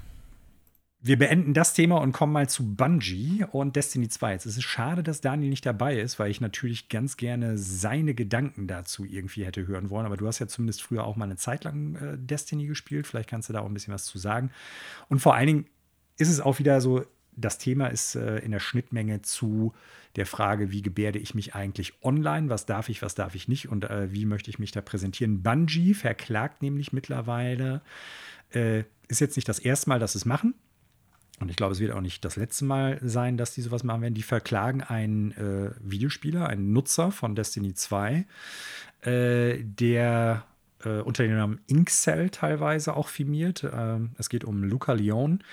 Wir 1.01 1.17
beenden 1.17 1.53
das 1.53 1.73
Thema 1.73 2.01
und 2.01 2.11
kommen 2.11 2.33
mal 2.33 2.49
zu 2.49 2.75
Bungie 2.75 3.45
und 3.53 3.77
Destiny 3.77 4.09
2. 4.09 4.33
Jetzt 4.33 4.45
ist 4.45 4.57
es 4.57 4.65
schade, 4.65 5.01
dass 5.01 5.21
Daniel 5.21 5.49
nicht 5.49 5.65
dabei 5.65 5.97
ist, 5.97 6.19
weil 6.19 6.29
ich 6.29 6.41
natürlich 6.41 6.89
ganz 6.89 7.15
gerne 7.15 7.57
seine 7.57 8.13
Gedanken 8.13 8.67
dazu 8.67 9.05
irgendwie 9.05 9.45
hätte 9.45 9.65
hören 9.65 9.89
wollen. 9.89 10.05
Aber 10.05 10.17
du 10.17 10.27
hast 10.27 10.39
ja 10.39 10.47
zumindest 10.47 10.81
früher 10.81 11.05
auch 11.05 11.15
mal 11.15 11.23
eine 11.23 11.37
Zeit 11.37 11.63
lang 11.63 11.95
äh, 11.95 12.17
Destiny 12.17 12.67
gespielt. 12.67 13.07
Vielleicht 13.07 13.29
kannst 13.29 13.47
du 13.47 13.53
da 13.53 13.61
auch 13.61 13.65
ein 13.65 13.73
bisschen 13.73 13.93
was 13.93 14.03
zu 14.03 14.17
sagen. 14.17 14.51
Und 15.07 15.19
vor 15.19 15.35
allen 15.35 15.47
Dingen 15.47 15.65
ist 16.17 16.27
es 16.27 16.41
auch 16.41 16.59
wieder 16.59 16.81
so, 16.81 17.05
das 17.31 17.59
Thema 17.59 17.87
ist 17.87 18.15
äh, 18.15 18.39
in 18.39 18.51
der 18.51 18.59
Schnittmenge 18.59 19.21
zu 19.21 19.71
der 20.17 20.25
Frage, 20.25 20.69
wie 20.73 20.81
gebärde 20.81 21.19
ich 21.19 21.33
mich 21.33 21.55
eigentlich 21.55 21.93
online? 22.03 22.49
Was 22.49 22.65
darf 22.65 22.89
ich, 22.89 23.01
was 23.01 23.15
darf 23.15 23.35
ich 23.35 23.47
nicht? 23.47 23.69
Und 23.69 23.85
äh, 23.85 24.11
wie 24.11 24.25
möchte 24.25 24.49
ich 24.49 24.59
mich 24.59 24.71
da 24.71 24.81
präsentieren? 24.81 25.43
Bungie 25.43 25.93
verklagt 25.93 26.61
nämlich 26.61 26.91
mittlerweile. 26.91 27.83
Äh, 28.51 28.83
ist 29.07 29.21
jetzt 29.21 29.37
nicht 29.37 29.47
das 29.47 29.59
erste 29.59 29.87
Mal, 29.87 29.99
dass 29.99 30.15
es 30.15 30.25
machen 30.25 30.55
und 31.39 31.49
ich 31.49 31.55
glaube, 31.55 31.73
es 31.73 31.79
wird 31.79 31.91
auch 31.91 32.01
nicht 32.01 32.25
das 32.25 32.35
letzte 32.35 32.65
Mal 32.65 32.99
sein, 33.01 33.37
dass 33.37 33.53
die 33.53 33.61
sowas 33.61 33.83
machen 33.83 34.01
werden. 34.01 34.13
Die 34.13 34.23
verklagen 34.23 34.81
einen 34.81 35.31
äh, 35.31 35.71
Videospieler, 35.79 36.47
einen 36.47 36.73
Nutzer 36.73 37.11
von 37.11 37.35
Destiny 37.35 37.73
2, 37.73 38.25
äh, 39.01 39.63
der 39.63 40.43
äh, 40.83 40.99
unter 40.99 41.23
dem 41.23 41.35
Namen 41.35 41.61
Inkcell 41.67 42.29
teilweise 42.29 42.95
auch 42.95 43.07
filmiert. 43.07 43.65
Ähm, 43.71 44.11
es 44.17 44.29
geht 44.29 44.43
um 44.43 44.63
Luca 44.63 44.93
Leon, 44.93 45.43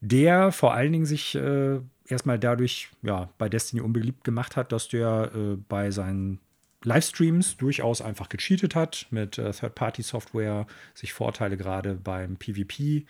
der 0.00 0.52
vor 0.52 0.74
allen 0.74 0.92
Dingen 0.92 1.06
sich 1.06 1.34
äh, 1.34 1.80
erstmal 2.06 2.38
dadurch 2.38 2.90
ja, 3.02 3.28
bei 3.38 3.48
Destiny 3.48 3.82
unbeliebt 3.82 4.24
gemacht 4.24 4.56
hat, 4.56 4.72
dass 4.72 4.88
der 4.88 5.30
äh, 5.34 5.56
bei 5.68 5.90
seinen 5.90 6.40
Livestreams 6.82 7.56
durchaus 7.58 8.00
einfach 8.00 8.28
gecheatet 8.28 8.74
hat 8.74 9.06
mit 9.10 9.38
äh, 9.38 9.52
Third-Party-Software, 9.52 10.66
sich 10.94 11.12
Vorteile 11.12 11.56
gerade 11.56 11.94
beim 11.94 12.36
PvP 12.36 13.04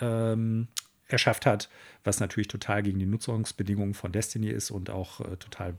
ähm, 0.00 0.68
erschafft 1.12 1.46
hat, 1.46 1.68
was 2.04 2.20
natürlich 2.20 2.48
total 2.48 2.82
gegen 2.82 2.98
die 2.98 3.06
Nutzungsbedingungen 3.06 3.94
von 3.94 4.12
Destiny 4.12 4.48
ist 4.48 4.70
und 4.70 4.90
auch 4.90 5.20
äh, 5.20 5.36
total, 5.36 5.74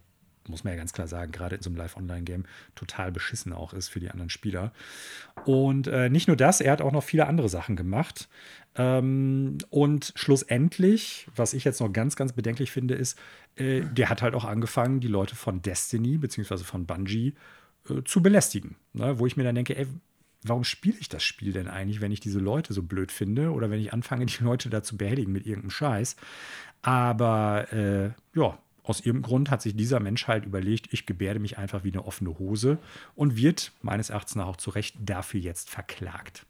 muss 0.48 0.64
man 0.64 0.74
ja 0.74 0.78
ganz 0.78 0.94
klar 0.94 1.08
sagen, 1.08 1.32
gerade 1.32 1.56
in 1.56 1.62
so 1.62 1.70
einem 1.70 1.78
Live-Online-Game 1.78 2.46
total 2.76 3.12
beschissen 3.12 3.54
auch 3.54 3.74
ist 3.74 3.90
für 3.90 4.00
die 4.00 4.10
anderen 4.10 4.30
Spieler. 4.30 4.74
Und 5.46 5.88
äh, 5.88 6.10
nicht 6.10 6.28
nur 6.28 6.38
das, 6.38 6.62
er 6.62 6.72
hat 6.72 6.82
auch 6.82 6.92
noch 6.92 7.04
viele 7.04 7.28
andere 7.28 7.50
Sachen 7.50 7.76
gemacht. 7.76 8.30
Ähm, 8.76 9.58
und 9.70 10.14
schlussendlich, 10.16 11.28
was 11.36 11.54
ich 11.54 11.64
jetzt 11.64 11.80
noch 11.80 11.92
ganz, 11.92 12.16
ganz 12.16 12.34
bedenklich 12.34 12.72
finde, 12.72 12.96
ist, 12.96 13.18
äh, 13.56 13.82
der 13.82 14.10
hat 14.10 14.22
halt 14.22 14.36
auch 14.36 14.46
angefangen, 14.46 15.00
die 15.00 15.08
Leute 15.08 15.36
von 15.36 15.62
Destiny 15.62 16.18
beziehungsweise 16.18 16.64
von 16.64 16.86
Bungie 16.86 17.36
äh, 17.90 18.04
zu 18.04 18.22
belästigen. 18.22 18.76
Ne? 18.94 19.20
Wo 19.20 19.28
ich 19.28 19.38
mir 19.38 19.44
dann 19.44 19.56
denke, 19.56 19.78
ey, 19.78 19.88
warum 20.48 20.64
spiele 20.64 20.98
ich 21.00 21.10
das 21.10 21.24
Spiel 21.24 21.54
denn 21.54 21.68
eigentlich, 21.68 22.02
wenn 22.02 22.12
ich 22.12 22.20
diese 22.20 22.40
Leute 22.40 22.74
so 22.74 22.84
blöd 22.84 23.12
finde 23.12 23.52
oder 23.52 23.70
wenn 23.70 23.80
ich 23.80 23.94
anfange, 23.94 24.26
die 24.28 24.44
Leute 24.44 24.70
da 24.70 24.84
zu 24.84 24.98
behelligen 24.98 25.32
mit 25.32 25.46
irgendeinem 25.46 25.72
Scheiß. 25.72 26.16
Aber 26.82 27.72
äh, 27.72 28.12
ja, 28.38 28.58
aus 28.84 29.00
irgendeinem 29.00 29.24
Grund 29.24 29.52
hat 29.52 29.62
sich 29.62 29.76
dieser 29.76 30.00
Mensch 30.00 30.28
halt 30.28 30.46
überlegt, 30.46 30.92
ich 30.92 31.06
gebärde 31.06 31.40
mich 31.40 31.58
einfach 31.58 31.84
wie 31.84 31.92
eine 31.92 32.06
offene 32.06 32.38
Hose 32.38 32.78
und 33.16 33.38
wird 33.38 33.72
meines 33.82 34.10
Erachtens 34.10 34.42
auch 34.42 34.58
zu 34.58 34.72
Recht 34.72 34.96
dafür 35.00 35.40
jetzt 35.40 35.70
verklagt. 35.70 36.46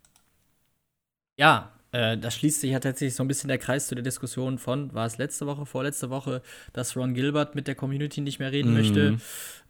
Ja, 1.37 1.71
äh, 1.91 2.17
das 2.17 2.35
schließt 2.35 2.61
sich 2.61 2.71
ja 2.71 2.79
tatsächlich 2.79 3.15
so 3.15 3.23
ein 3.23 3.27
bisschen 3.27 3.47
der 3.47 3.59
Kreis 3.59 3.87
zu 3.87 3.95
der 3.95 4.03
Diskussion 4.03 4.57
von, 4.57 4.93
war 4.93 5.05
es 5.05 5.17
letzte 5.17 5.45
Woche, 5.45 5.65
vorletzte 5.65 6.09
Woche, 6.09 6.41
dass 6.73 6.97
Ron 6.97 7.13
Gilbert 7.13 7.55
mit 7.55 7.67
der 7.67 7.75
Community 7.75 8.21
nicht 8.21 8.39
mehr 8.39 8.51
reden 8.51 8.71
mhm. 8.71 8.77
möchte, 8.77 9.17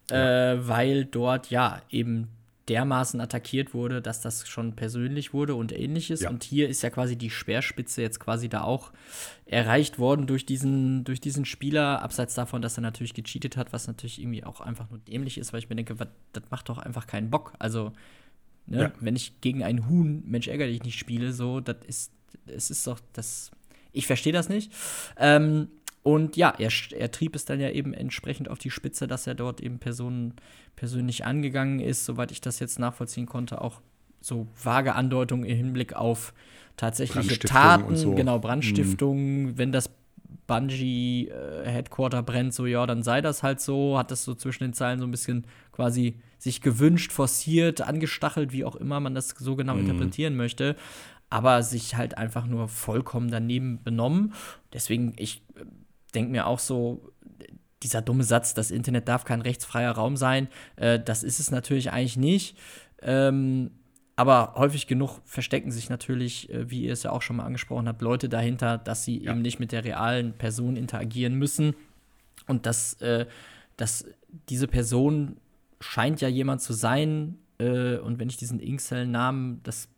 äh, 0.09 0.55
ja. 0.55 0.67
weil 0.67 1.05
dort 1.05 1.49
ja 1.49 1.81
eben 1.89 2.29
dermaßen 2.69 3.19
attackiert 3.19 3.73
wurde, 3.73 4.01
dass 4.01 4.21
das 4.21 4.47
schon 4.47 4.75
persönlich 4.75 5.33
wurde 5.33 5.55
und 5.55 5.71
ähnliches. 5.71 6.21
Ja. 6.21 6.29
Und 6.29 6.43
hier 6.43 6.69
ist 6.69 6.81
ja 6.81 6.89
quasi 6.89 7.17
die 7.17 7.29
Speerspitze 7.29 8.01
jetzt 8.01 8.19
quasi 8.19 8.47
da 8.47 8.61
auch 8.63 8.93
erreicht 9.45 9.99
worden 9.99 10.27
durch 10.27 10.45
diesen, 10.45 11.03
durch 11.03 11.19
diesen 11.19 11.43
Spieler, 11.43 12.01
abseits 12.01 12.35
davon, 12.35 12.61
dass 12.61 12.77
er 12.77 12.81
natürlich 12.81 13.13
gecheatet 13.13 13.57
hat, 13.57 13.73
was 13.73 13.87
natürlich 13.87 14.21
irgendwie 14.21 14.45
auch 14.45 14.61
einfach 14.61 14.89
nur 14.89 14.99
dämlich 14.99 15.37
ist, 15.37 15.51
weil 15.51 15.59
ich 15.59 15.69
mir 15.69 15.75
denke, 15.75 15.99
was, 15.99 16.07
das 16.31 16.43
macht 16.51 16.69
doch 16.69 16.77
einfach 16.77 17.05
keinen 17.05 17.29
Bock. 17.29 17.53
Also, 17.59 17.91
ne, 18.65 18.83
ja. 18.83 18.91
wenn 18.99 19.17
ich 19.17 19.41
gegen 19.41 19.63
ein 19.63 19.89
Huhn, 19.89 20.23
Mensch, 20.25 20.47
ärger 20.47 20.67
dich 20.67 20.83
nicht 20.83 20.97
spiele, 20.97 21.33
so, 21.33 21.59
das 21.59 21.77
ist, 21.85 22.13
es 22.45 22.71
ist 22.71 22.87
doch, 22.87 22.99
das, 23.11 23.51
ich 23.91 24.07
verstehe 24.07 24.33
das 24.33 24.47
nicht. 24.47 24.71
Ähm, 25.17 25.67
und 26.03 26.35
ja, 26.35 26.53
er, 26.57 26.69
er 26.97 27.11
trieb 27.11 27.35
es 27.35 27.45
dann 27.45 27.61
ja 27.61 27.69
eben 27.69 27.93
entsprechend 27.93 28.49
auf 28.49 28.59
die 28.59 28.69
Spitze, 28.69 29.07
dass 29.07 29.25
er 29.25 29.35
dort 29.35 29.61
eben 29.61 29.79
Personen 29.79 30.33
persönlich 30.75 31.25
angegangen 31.25 31.79
ist, 31.79 32.03
soweit 32.03 32.31
ich 32.31 32.41
das 32.41 32.59
jetzt 32.59 32.77
nachvollziehen 32.77 33.25
konnte, 33.25 33.61
auch 33.61 33.79
so 34.19 34.47
vage 34.61 34.95
Andeutungen 34.95 35.45
im 35.45 35.55
Hinblick 35.55 35.93
auf 35.93 36.33
tatsächliche 36.75 37.39
Taten, 37.39 37.95
so. 37.95 38.15
genau, 38.15 38.39
Brandstiftung, 38.39 39.43
mhm. 39.43 39.57
wenn 39.57 39.71
das 39.71 39.89
Bungee 40.45 41.29
äh, 41.29 41.69
Headquarter 41.69 42.21
brennt, 42.21 42.53
so 42.53 42.65
ja, 42.65 42.85
dann 42.85 43.01
sei 43.03 43.21
das 43.21 43.43
halt 43.43 43.61
so, 43.61 43.97
hat 43.97 44.11
das 44.11 44.25
so 44.25 44.33
zwischen 44.35 44.65
den 44.65 44.73
Zeilen 44.73 44.99
so 44.99 45.05
ein 45.05 45.11
bisschen 45.11 45.45
quasi 45.71 46.19
sich 46.37 46.59
gewünscht, 46.59 47.13
forciert, 47.13 47.79
angestachelt, 47.79 48.51
wie 48.51 48.65
auch 48.65 48.75
immer 48.75 48.99
man 48.99 49.15
das 49.15 49.29
so 49.29 49.55
genau 49.55 49.75
mhm. 49.75 49.81
interpretieren 49.81 50.35
möchte. 50.35 50.75
aber 51.29 51.63
sich 51.63 51.95
halt 51.95 52.17
einfach 52.17 52.45
nur 52.45 52.67
vollkommen 52.67 53.31
daneben 53.31 53.81
benommen. 53.81 54.33
Deswegen, 54.71 55.13
ich 55.17 55.41
denke 56.13 56.31
mir 56.31 56.47
auch 56.47 56.59
so, 56.59 57.11
dieser 57.83 58.01
dumme 58.01 58.23
Satz, 58.23 58.53
das 58.53 58.71
Internet 58.71 59.07
darf 59.07 59.25
kein 59.25 59.41
rechtsfreier 59.41 59.91
Raum 59.91 60.15
sein, 60.15 60.47
äh, 60.77 60.99
das 60.99 61.23
ist 61.23 61.39
es 61.39 61.51
natürlich 61.51 61.91
eigentlich 61.91 62.17
nicht. 62.17 62.57
Ähm, 63.01 63.71
aber 64.15 64.53
häufig 64.55 64.87
genug 64.87 65.21
verstecken 65.25 65.71
sich 65.71 65.89
natürlich, 65.89 66.49
äh, 66.49 66.69
wie 66.69 66.83
ihr 66.83 66.93
es 66.93 67.03
ja 67.03 67.11
auch 67.11 67.21
schon 67.21 67.37
mal 67.37 67.45
angesprochen 67.45 67.87
habt, 67.87 68.01
Leute 68.01 68.29
dahinter, 68.29 68.77
dass 68.77 69.03
sie 69.03 69.23
ja. 69.23 69.31
eben 69.31 69.41
nicht 69.41 69.59
mit 69.59 69.71
der 69.71 69.83
realen 69.83 70.33
Person 70.33 70.75
interagieren 70.75 71.35
müssen. 71.35 71.75
Und 72.47 72.65
dass, 72.65 72.93
äh, 73.01 73.25
dass 73.75 74.05
diese 74.49 74.67
Person 74.67 75.37
scheint 75.79 76.21
ja 76.21 76.27
jemand 76.27 76.61
zu 76.61 76.73
sein. 76.73 77.39
Äh, 77.57 77.97
und 77.97 78.19
wenn 78.19 78.29
ich 78.29 78.37
diesen 78.37 78.59
Incel-Namen, 78.59 79.61
das 79.63 79.89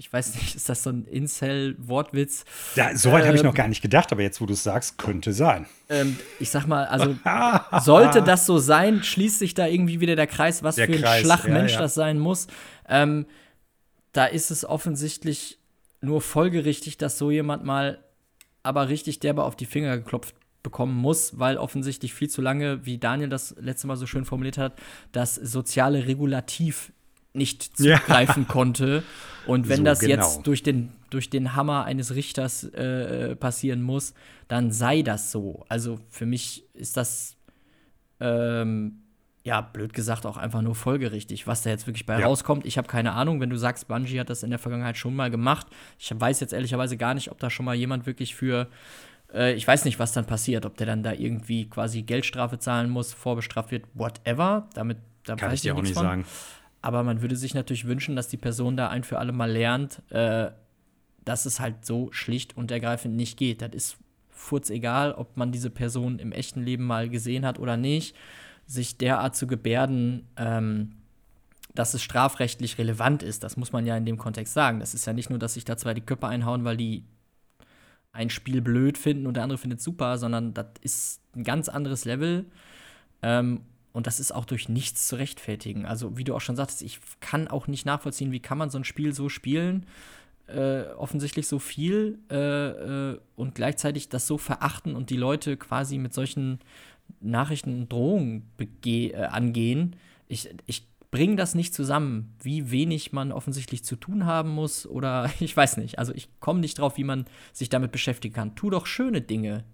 ich 0.00 0.10
weiß 0.10 0.34
nicht, 0.36 0.54
ist 0.54 0.66
das 0.70 0.82
so 0.82 0.88
ein 0.88 1.04
Incel-Wortwitz? 1.04 2.46
Ja, 2.74 2.96
soweit 2.96 3.20
ähm, 3.20 3.26
habe 3.28 3.36
ich 3.36 3.42
noch 3.42 3.52
gar 3.52 3.68
nicht 3.68 3.82
gedacht, 3.82 4.10
aber 4.12 4.22
jetzt, 4.22 4.40
wo 4.40 4.46
du 4.46 4.54
es 4.54 4.62
sagst, 4.62 4.96
könnte 4.96 5.34
sein. 5.34 5.66
Ähm, 5.90 6.18
ich 6.38 6.48
sag 6.48 6.66
mal, 6.66 6.86
also 6.86 7.18
sollte 7.84 8.22
das 8.22 8.46
so 8.46 8.56
sein, 8.56 9.02
schließt 9.02 9.38
sich 9.38 9.52
da 9.52 9.66
irgendwie 9.66 10.00
wieder 10.00 10.16
der 10.16 10.26
Kreis, 10.26 10.62
was 10.62 10.76
der 10.76 10.86
für 10.86 10.94
ein 10.94 11.02
Kreis, 11.02 11.20
Schlachmensch 11.20 11.72
ja, 11.72 11.76
ja. 11.76 11.82
das 11.82 11.92
sein 11.92 12.18
muss. 12.18 12.46
Ähm, 12.88 13.26
da 14.12 14.24
ist 14.24 14.50
es 14.50 14.64
offensichtlich 14.64 15.58
nur 16.00 16.22
folgerichtig, 16.22 16.96
dass 16.96 17.18
so 17.18 17.30
jemand 17.30 17.66
mal 17.66 18.02
aber 18.62 18.88
richtig 18.88 19.20
derbe 19.20 19.44
auf 19.44 19.54
die 19.54 19.66
Finger 19.66 19.98
geklopft 19.98 20.34
bekommen 20.62 20.94
muss, 20.94 21.38
weil 21.38 21.58
offensichtlich 21.58 22.14
viel 22.14 22.30
zu 22.30 22.40
lange, 22.40 22.86
wie 22.86 22.96
Daniel 22.96 23.28
das 23.28 23.54
letzte 23.60 23.86
Mal 23.86 23.96
so 23.96 24.06
schön 24.06 24.24
formuliert 24.24 24.56
hat, 24.56 24.80
das 25.12 25.34
soziale 25.34 26.06
Regulativ 26.06 26.90
nicht 27.32 27.62
zugreifen 27.76 28.44
ja. 28.44 28.48
konnte. 28.48 29.02
Und 29.46 29.68
wenn 29.68 29.78
so, 29.78 29.84
das 29.84 30.00
genau. 30.00 30.12
jetzt 30.14 30.46
durch 30.46 30.62
den, 30.62 30.90
durch 31.10 31.30
den 31.30 31.54
Hammer 31.56 31.84
eines 31.84 32.14
Richters 32.14 32.64
äh, 32.64 33.34
passieren 33.36 33.82
muss, 33.82 34.14
dann 34.48 34.70
sei 34.70 35.02
das 35.02 35.32
so. 35.32 35.64
Also 35.68 35.98
für 36.08 36.26
mich 36.26 36.64
ist 36.74 36.96
das, 36.96 37.36
ähm, 38.20 39.02
ja, 39.42 39.62
blöd 39.62 39.94
gesagt, 39.94 40.26
auch 40.26 40.36
einfach 40.36 40.60
nur 40.60 40.74
folgerichtig. 40.74 41.46
Was 41.46 41.62
da 41.62 41.70
jetzt 41.70 41.86
wirklich 41.86 42.04
bei 42.04 42.20
ja. 42.20 42.26
rauskommt, 42.26 42.66
ich 42.66 42.76
habe 42.76 42.86
keine 42.86 43.12
Ahnung. 43.12 43.40
Wenn 43.40 43.50
du 43.50 43.56
sagst, 43.56 43.88
Bungie 43.88 44.20
hat 44.20 44.28
das 44.28 44.42
in 44.42 44.50
der 44.50 44.58
Vergangenheit 44.58 44.98
schon 44.98 45.16
mal 45.16 45.30
gemacht, 45.30 45.66
ich 45.98 46.12
weiß 46.14 46.40
jetzt 46.40 46.52
ehrlicherweise 46.52 46.96
gar 46.96 47.14
nicht, 47.14 47.30
ob 47.30 47.38
da 47.38 47.48
schon 47.48 47.64
mal 47.64 47.74
jemand 47.74 48.06
wirklich 48.06 48.34
für 48.34 48.68
äh, 49.32 49.54
ich 49.54 49.66
weiß 49.66 49.84
nicht, 49.84 49.98
was 49.98 50.12
dann 50.12 50.26
passiert, 50.26 50.66
ob 50.66 50.76
der 50.76 50.86
dann 50.86 51.02
da 51.02 51.12
irgendwie 51.12 51.68
quasi 51.68 52.02
Geldstrafe 52.02 52.58
zahlen 52.58 52.90
muss, 52.90 53.12
vorbestraft 53.12 53.70
wird, 53.70 53.84
whatever. 53.94 54.68
Damit 54.74 54.98
da 55.24 55.36
kann 55.36 55.52
ich 55.52 55.62
dir 55.62 55.74
auch 55.74 55.82
nicht 55.82 55.94
von. 55.94 56.02
sagen. 56.02 56.24
Aber 56.82 57.02
man 57.02 57.20
würde 57.22 57.36
sich 57.36 57.54
natürlich 57.54 57.86
wünschen, 57.86 58.16
dass 58.16 58.28
die 58.28 58.36
Person 58.36 58.76
da 58.76 58.88
ein 58.88 59.04
für 59.04 59.18
alle 59.18 59.32
Mal 59.32 59.50
lernt, 59.50 60.02
äh, 60.10 60.50
dass 61.24 61.46
es 61.46 61.60
halt 61.60 61.84
so 61.84 62.10
schlicht 62.12 62.56
und 62.56 62.70
ergreifend 62.70 63.14
nicht 63.16 63.36
geht. 63.36 63.62
Das 63.62 63.70
ist 63.72 63.98
furz 64.30 64.70
egal, 64.70 65.12
ob 65.12 65.36
man 65.36 65.52
diese 65.52 65.70
Person 65.70 66.18
im 66.18 66.32
echten 66.32 66.62
Leben 66.62 66.84
mal 66.84 67.08
gesehen 67.08 67.44
hat 67.44 67.58
oder 67.58 67.76
nicht. 67.76 68.16
Sich 68.66 68.96
derart 68.96 69.36
zu 69.36 69.46
gebärden, 69.46 70.26
ähm, 70.36 70.92
dass 71.74 71.94
es 71.94 72.02
strafrechtlich 72.02 72.78
relevant 72.78 73.22
ist, 73.22 73.44
das 73.44 73.56
muss 73.56 73.72
man 73.72 73.86
ja 73.86 73.96
in 73.96 74.04
dem 74.04 74.18
Kontext 74.18 74.54
sagen. 74.54 74.80
Das 74.80 74.94
ist 74.94 75.06
ja 75.06 75.12
nicht 75.12 75.30
nur, 75.30 75.38
dass 75.38 75.54
sich 75.54 75.64
da 75.64 75.76
zwei 75.76 75.94
die 75.94 76.00
Köpfe 76.00 76.26
einhauen, 76.26 76.64
weil 76.64 76.76
die 76.76 77.04
ein 78.12 78.30
Spiel 78.30 78.60
blöd 78.60 78.98
finden 78.98 79.26
und 79.26 79.34
der 79.34 79.44
andere 79.44 79.58
findet 79.58 79.80
super, 79.80 80.18
sondern 80.18 80.52
das 80.52 80.66
ist 80.80 81.20
ein 81.36 81.44
ganz 81.44 81.68
anderes 81.68 82.04
Level. 82.04 82.46
Ähm, 83.22 83.60
und 83.92 84.06
das 84.06 84.20
ist 84.20 84.32
auch 84.32 84.44
durch 84.44 84.68
nichts 84.68 85.08
zu 85.08 85.16
rechtfertigen. 85.16 85.84
Also, 85.84 86.16
wie 86.16 86.24
du 86.24 86.34
auch 86.34 86.40
schon 86.40 86.56
sagtest, 86.56 86.82
ich 86.82 87.00
kann 87.20 87.48
auch 87.48 87.66
nicht 87.66 87.86
nachvollziehen, 87.86 88.32
wie 88.32 88.40
kann 88.40 88.58
man 88.58 88.70
so 88.70 88.78
ein 88.78 88.84
Spiel 88.84 89.12
so 89.12 89.28
spielen, 89.28 89.86
äh, 90.46 90.84
offensichtlich 90.96 91.48
so 91.48 91.58
viel 91.58 92.18
äh, 92.30 92.36
äh, 93.10 93.20
und 93.36 93.54
gleichzeitig 93.54 94.08
das 94.08 94.26
so 94.26 94.38
verachten 94.38 94.94
und 94.94 95.10
die 95.10 95.16
Leute 95.16 95.56
quasi 95.56 95.98
mit 95.98 96.14
solchen 96.14 96.60
Nachrichten 97.20 97.82
und 97.82 97.92
Drohungen 97.92 98.50
äh, 98.84 99.14
angehen. 99.16 99.96
Ich, 100.28 100.48
ich 100.66 100.86
bringe 101.10 101.36
das 101.36 101.54
nicht 101.54 101.74
zusammen, 101.74 102.34
wie 102.40 102.70
wenig 102.70 103.12
man 103.12 103.32
offensichtlich 103.32 103.84
zu 103.84 103.96
tun 103.96 104.26
haben 104.26 104.50
muss 104.50 104.86
oder 104.86 105.30
ich 105.40 105.56
weiß 105.56 105.76
nicht. 105.78 105.98
Also 105.98 106.14
ich 106.14 106.28
komme 106.40 106.60
nicht 106.60 106.78
drauf, 106.78 106.96
wie 106.96 107.04
man 107.04 107.26
sich 107.52 107.68
damit 107.68 107.90
beschäftigen 107.92 108.34
kann. 108.34 108.54
Tu 108.54 108.70
doch 108.70 108.86
schöne 108.86 109.20
Dinge. 109.20 109.64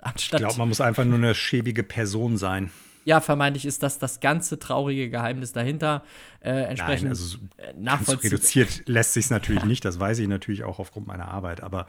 Anstatt 0.00 0.40
ich 0.40 0.46
glaube, 0.46 0.58
man 0.58 0.68
muss 0.68 0.80
einfach 0.80 1.04
nur 1.04 1.18
eine 1.18 1.34
schäbige 1.34 1.82
Person 1.82 2.36
sein 2.36 2.70
ja, 3.06 3.20
vermeintlich 3.20 3.64
ist 3.64 3.84
das 3.84 4.00
das 4.00 4.18
ganze 4.18 4.58
traurige 4.58 5.08
Geheimnis 5.08 5.52
dahinter. 5.52 6.02
Äh, 6.40 6.64
entsprechend 6.64 7.04
Nein, 7.04 7.10
also 7.10 7.38
äh, 7.56 7.72
nachvollziehbar. 7.78 8.32
Reduziert 8.32 8.82
lässt 8.86 9.12
sich 9.12 9.26
es 9.26 9.30
natürlich 9.30 9.64
nicht, 9.64 9.84
das 9.84 10.00
weiß 10.00 10.18
ich 10.18 10.26
natürlich 10.26 10.64
auch 10.64 10.80
aufgrund 10.80 11.06
meiner 11.06 11.28
Arbeit, 11.28 11.62
aber 11.62 11.86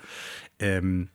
ähm, 0.60 1.10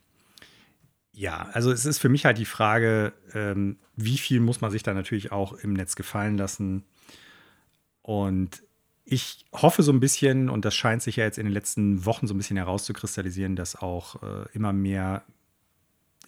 ja, 1.12 1.48
also 1.52 1.70
es 1.70 1.86
ist 1.86 1.98
für 1.98 2.08
mich 2.08 2.24
halt 2.24 2.38
die 2.38 2.46
Frage, 2.46 3.12
ähm, 3.32 3.76
wie 3.94 4.18
viel 4.18 4.40
muss 4.40 4.60
man 4.60 4.72
sich 4.72 4.82
da 4.82 4.92
natürlich 4.92 5.30
auch 5.30 5.52
im 5.52 5.72
Netz 5.72 5.94
gefallen 5.94 6.36
lassen. 6.36 6.82
Und 8.00 8.64
ich 9.04 9.44
hoffe 9.52 9.84
so 9.84 9.92
ein 9.92 10.00
bisschen, 10.00 10.50
und 10.50 10.64
das 10.64 10.74
scheint 10.74 11.02
sich 11.02 11.14
ja 11.14 11.24
jetzt 11.24 11.38
in 11.38 11.46
den 11.46 11.52
letzten 11.52 12.04
Wochen 12.06 12.26
so 12.26 12.34
ein 12.34 12.38
bisschen 12.38 12.56
herauszukristallisieren, 12.56 13.54
dass 13.54 13.76
auch 13.76 14.20
äh, 14.24 14.46
immer 14.52 14.72
mehr 14.72 15.22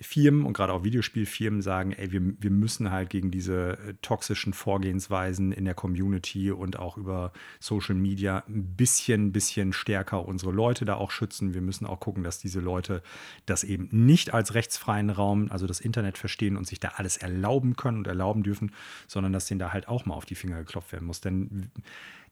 Firmen 0.04 0.44
und 0.44 0.52
gerade 0.52 0.72
auch 0.72 0.84
Videospielfirmen 0.84 1.62
sagen, 1.62 1.92
ey, 1.92 2.12
wir, 2.12 2.20
wir 2.38 2.50
müssen 2.50 2.90
halt 2.90 3.10
gegen 3.10 3.30
diese 3.30 3.78
äh, 3.78 3.94
toxischen 4.02 4.52
Vorgehensweisen 4.52 5.52
in 5.52 5.64
der 5.64 5.74
Community 5.74 6.50
und 6.50 6.78
auch 6.78 6.96
über 6.96 7.32
Social 7.60 7.94
Media 7.94 8.44
ein 8.48 8.76
bisschen, 8.76 9.32
bisschen 9.32 9.72
stärker 9.72 10.26
unsere 10.26 10.52
Leute 10.52 10.84
da 10.84 10.94
auch 10.94 11.10
schützen. 11.10 11.54
Wir 11.54 11.62
müssen 11.62 11.86
auch 11.86 12.00
gucken, 12.00 12.22
dass 12.22 12.38
diese 12.38 12.60
Leute 12.60 13.02
das 13.46 13.64
eben 13.64 13.88
nicht 13.90 14.34
als 14.34 14.54
rechtsfreien 14.54 15.10
Raum, 15.10 15.50
also 15.50 15.66
das 15.66 15.80
Internet 15.80 16.18
verstehen 16.18 16.56
und 16.56 16.66
sich 16.66 16.80
da 16.80 16.92
alles 16.96 17.16
erlauben 17.16 17.76
können 17.76 17.98
und 17.98 18.06
erlauben 18.06 18.42
dürfen, 18.42 18.72
sondern 19.06 19.32
dass 19.32 19.46
denen 19.46 19.58
da 19.58 19.72
halt 19.72 19.88
auch 19.88 20.06
mal 20.06 20.14
auf 20.14 20.26
die 20.26 20.34
Finger 20.34 20.58
geklopft 20.58 20.92
werden 20.92 21.06
muss. 21.06 21.20
Denn 21.20 21.70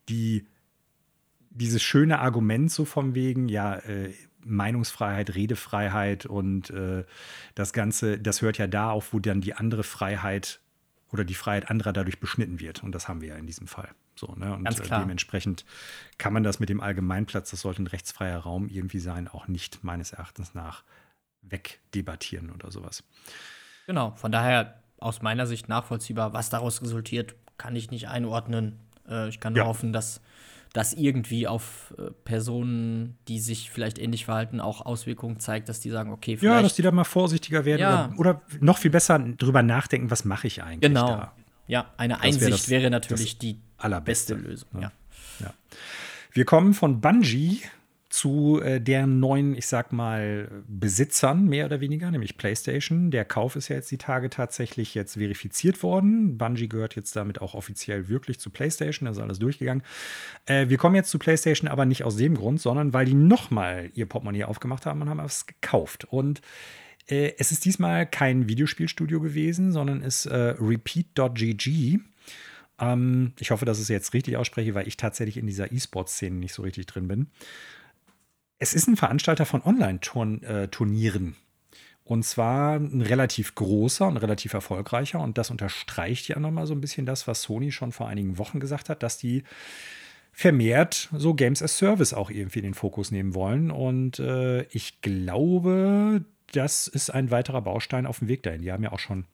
die 0.09 0.47
dieses 1.55 1.83
schöne 1.83 2.19
Argument 2.19 2.71
so 2.71 2.85
vom 2.85 3.15
wegen, 3.15 3.49
ja, 3.49 3.77
äh, 3.77 4.13
Meinungsfreiheit, 4.45 5.35
Redefreiheit 5.35 6.27
und 6.27 6.71
äh, 6.71 7.05
das 7.55 7.73
Ganze, 7.73 8.19
das 8.19 8.43
hört 8.43 8.59
ja 8.59 8.67
da 8.67 8.91
auf, 8.91 9.13
wo 9.13 9.19
dann 9.19 9.41
die 9.41 9.55
andere 9.55 9.83
Freiheit 9.85 10.61
oder 11.11 11.25
die 11.25 11.35
Freiheit 11.35 11.71
anderer 11.71 11.93
dadurch 11.93 12.21
beschnitten 12.21 12.61
wird. 12.61 12.83
Und 12.83 12.93
das 12.93 13.09
haben 13.09 13.21
wir 13.21 13.29
ja 13.29 13.37
in 13.37 13.47
diesem 13.47 13.67
Fall. 13.67 13.91
So, 14.15 14.35
ne? 14.37 14.55
Und 14.55 14.67
äh, 14.67 14.89
dementsprechend 14.89 15.65
kann 16.19 16.33
man 16.33 16.43
das 16.43 16.61
mit 16.61 16.69
dem 16.69 16.81
Allgemeinplatz, 16.81 17.51
das 17.51 17.61
sollte 17.61 17.83
ein 17.83 17.87
rechtsfreier 17.87 18.39
Raum 18.39 18.69
irgendwie 18.69 18.99
sein, 18.99 19.29
auch 19.29 19.49
nicht 19.49 19.85
meines 19.85 20.13
Erachtens 20.13 20.55
nach 20.55 20.85
wegdebattieren 21.43 22.51
oder 22.51 22.71
sowas. 22.71 23.05
Genau, 23.87 24.13
von 24.13 24.33
daher 24.33 24.81
aus 24.99 25.23
meiner 25.23 25.47
Sicht 25.47 25.69
nachvollziehbar, 25.69 26.33
was 26.33 26.51
daraus 26.51 26.81
resultiert, 26.83 27.35
kann 27.59 27.77
ich 27.77 27.91
nicht 27.91 28.09
einordnen. 28.09 28.79
Äh, 29.09 29.29
ich 29.29 29.41
kann 29.41 29.53
nur 29.53 29.63
ja. 29.63 29.69
hoffen, 29.69 29.93
dass 29.93 30.21
das 30.73 30.95
irgendwie 30.95 31.47
auf 31.47 31.95
äh, 31.99 32.11
Personen, 32.25 33.19
die 33.29 33.41
sich 33.41 33.71
vielleicht 33.71 33.99
ähnlich 33.99 34.25
verhalten, 34.25 34.61
auch 34.61 34.85
Auswirkungen 34.85 35.39
zeigt, 35.39 35.69
dass 35.69 35.81
die 35.81 35.91
sagen, 35.91 36.11
okay, 36.13 36.37
vielleicht. 36.37 36.57
Ja, 36.57 36.63
dass 36.63 36.75
die 36.75 36.83
da 36.83 36.91
mal 36.91 37.05
vorsichtiger 37.05 37.65
werden 37.65 37.81
ja. 37.81 38.11
oder, 38.17 38.19
oder, 38.19 38.43
noch 38.61 38.79
viel 38.79 38.91
besser 38.91 39.19
drüber 39.19 39.63
nachdenken, 39.63 40.11
was 40.11 40.25
mache 40.25 40.47
ich 40.47 40.63
eigentlich 40.63 40.81
genau. 40.81 41.09
da. 41.09 41.33
Ja, 41.67 41.93
eine 41.97 42.15
das 42.15 42.23
Einsicht 42.23 42.53
das, 42.53 42.69
wäre 42.69 42.91
natürlich 42.91 43.39
die 43.39 43.61
allerbeste 43.77 44.35
Lösung. 44.35 44.69
Ja. 44.81 44.93
ja. 45.41 45.55
Wir 46.33 46.45
kommen 46.45 46.75
von 46.75 47.01
Bungie 47.01 47.61
zu 48.13 48.61
äh, 48.61 48.79
deren 48.79 49.21
neuen, 49.21 49.57
ich 49.57 49.67
sag 49.67 49.91
mal, 49.91 50.63
Besitzern, 50.69 51.47
mehr 51.47 51.65
oder 51.65 51.81
weniger, 51.81 52.11
nämlich 52.11 52.37
PlayStation. 52.37 53.11
Der 53.11 53.25
Kauf 53.25 53.57
ist 53.57 53.69
ja 53.69 53.77
jetzt 53.77 53.91
die 53.91 53.97
Tage 53.97 54.29
tatsächlich 54.29 54.95
jetzt 54.95 55.15
verifiziert 55.15 55.83
worden. 55.83 56.37
Bungie 56.37 56.69
gehört 56.69 56.95
jetzt 56.95 57.17
damit 57.17 57.41
auch 57.41 57.55
offiziell 57.55 58.11
wirklich 58.11 58.39
zu 58.39 58.51
PlayStation, 58.51 59.09
ist 59.09 59.19
alles 59.19 59.39
durchgegangen. 59.39 59.83
Äh, 60.45 60.69
wir 60.69 60.77
kommen 60.77 60.95
jetzt 60.95 61.09
zu 61.09 61.19
PlayStation, 61.19 61.71
aber 61.71 61.87
nicht 61.87 62.05
aus 62.05 62.17
dem 62.17 62.35
Grund, 62.35 62.61
sondern 62.61 62.93
weil 62.93 63.07
die 63.07 63.15
nochmal 63.15 63.91
ihr 63.95 64.05
Portemonnaie 64.05 64.45
aufgemacht 64.45 64.85
haben 64.85 65.01
und 65.01 65.09
haben 65.09 65.17
was 65.17 65.47
gekauft. 65.47 66.05
Und 66.05 66.43
äh, 67.07 67.33
es 67.39 67.51
ist 67.51 67.65
diesmal 67.65 68.05
kein 68.05 68.47
Videospielstudio 68.47 69.21
gewesen, 69.21 69.73
sondern 69.73 70.03
ist 70.03 70.27
äh, 70.27 70.55
Repeat.gg. 70.61 71.99
Ähm, 72.79 73.33
ich 73.41 73.51
hoffe, 73.51 73.65
dass 73.65 73.79
ich 73.79 73.85
es 73.85 73.89
jetzt 73.89 74.13
richtig 74.13 74.37
ausspreche, 74.37 74.75
weil 74.75 74.87
ich 74.87 74.99
tatsächlich 74.99 75.39
in 75.39 75.47
dieser 75.47 75.73
E-Sport-Szene 75.73 76.37
nicht 76.37 76.53
so 76.53 76.61
richtig 76.61 76.85
drin 76.85 77.09
bin. 77.09 77.29
Es 78.63 78.75
ist 78.75 78.87
ein 78.87 78.95
Veranstalter 78.95 79.45
von 79.45 79.61
Online-Turnieren. 79.61 81.35
Und 82.05 82.25
zwar 82.25 82.77
ein 82.77 83.03
relativ 83.03 83.57
großer 83.57 84.07
und 84.07 84.19
relativ 84.19 84.53
erfolgreicher. 84.53 85.19
Und 85.19 85.37
das 85.37 85.51
unterstreicht 85.51 86.29
ja 86.29 86.39
nochmal 86.39 86.69
so 86.69 86.73
ein 86.73 86.81
bisschen 86.81 87.05
das, 87.05 87.27
was 87.27 87.43
Sony 87.43 87.73
schon 87.73 87.91
vor 87.91 88.07
einigen 88.07 88.39
Wochen 88.39 88.61
gesagt 88.61 88.89
hat, 88.89 89.03
dass 89.03 89.19
die 89.19 89.43
vermehrt 90.31 91.09
so 91.13 91.35
Games 91.35 91.61
as 91.61 91.77
Service 91.77 92.15
auch 92.15 92.31
irgendwie 92.31 92.61
in 92.61 92.67
den 92.67 92.75
Fokus 92.75 93.11
nehmen 93.11 93.35
wollen. 93.35 93.73
Und 93.73 94.21
äh, 94.21 94.63
ich 94.67 95.01
glaube, 95.01 96.25
das 96.53 96.87
ist 96.87 97.11
ein 97.11 97.33
weiterer 97.33 97.63
Baustein 97.63 98.07
auf 98.07 98.21
dem 98.21 98.29
Weg 98.29 98.45
dahin. 98.45 98.63
Die 98.63 98.71
haben 98.71 98.85
ja 98.85 98.93
auch 98.93 99.01
schon 99.01 99.25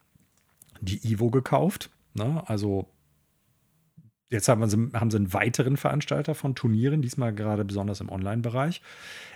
die 0.81 1.07
Ivo 1.07 1.29
gekauft. 1.29 1.91
Ne? 2.15 2.43
Also 2.47 2.89
Jetzt 4.31 4.49
haben, 4.49 4.69
sie, 4.69 4.91
haben 4.93 5.11
sie 5.11 5.17
einen 5.17 5.33
weiteren 5.33 5.77
Veranstalter 5.77 6.35
von 6.35 6.55
Turnieren, 6.55 7.01
diesmal 7.01 7.35
gerade 7.35 7.65
besonders 7.65 8.01
im 8.01 8.11
Online-Bereich. 8.11 8.83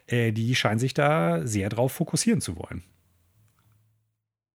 Äh, 0.07 0.33
die 0.33 0.55
scheinen 0.55 0.79
sich 0.79 0.93
da 0.93 1.47
sehr 1.47 1.71
drauf 1.71 1.93
fokussieren 1.93 2.41
zu 2.41 2.57
wollen. 2.57 2.83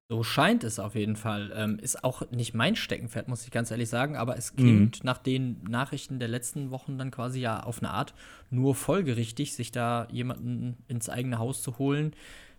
So 0.09 0.23
scheint 0.23 0.65
es 0.65 0.78
auf 0.78 0.97
jeden 0.97 1.16
Fall. 1.16 1.52
Ähm, 1.55 1.78
ist 1.78 2.05
auch 2.05 2.31
nicht 2.31 2.52
mein 2.52 2.77
Steckenpferd, 2.77 3.28
muss 3.28 3.44
ich 3.44 3.51
ganz 3.51 3.70
ehrlich 3.70 3.89
sagen, 3.89 4.16
aber 4.16 4.36
es 4.36 4.55
klingt 4.55 5.02
mhm. 5.02 5.06
nach 5.06 5.19
den 5.19 5.62
Nachrichten 5.65 6.19
der 6.19 6.28
letzten 6.28 6.70
Wochen 6.70 6.98
dann 6.98 7.11
quasi 7.11 7.40
ja 7.40 7.62
auf 7.62 7.78
eine 7.78 7.90
Art 7.90 8.12
nur 8.51 8.74
folgerichtig, 8.74 9.55
sich 9.55 9.73
da 9.73 10.06
jemanden 10.11 10.77
ins 10.89 11.09
eigene 11.09 11.39
Haus 11.39 11.62
zu 11.62 11.78
holen, 11.78 12.12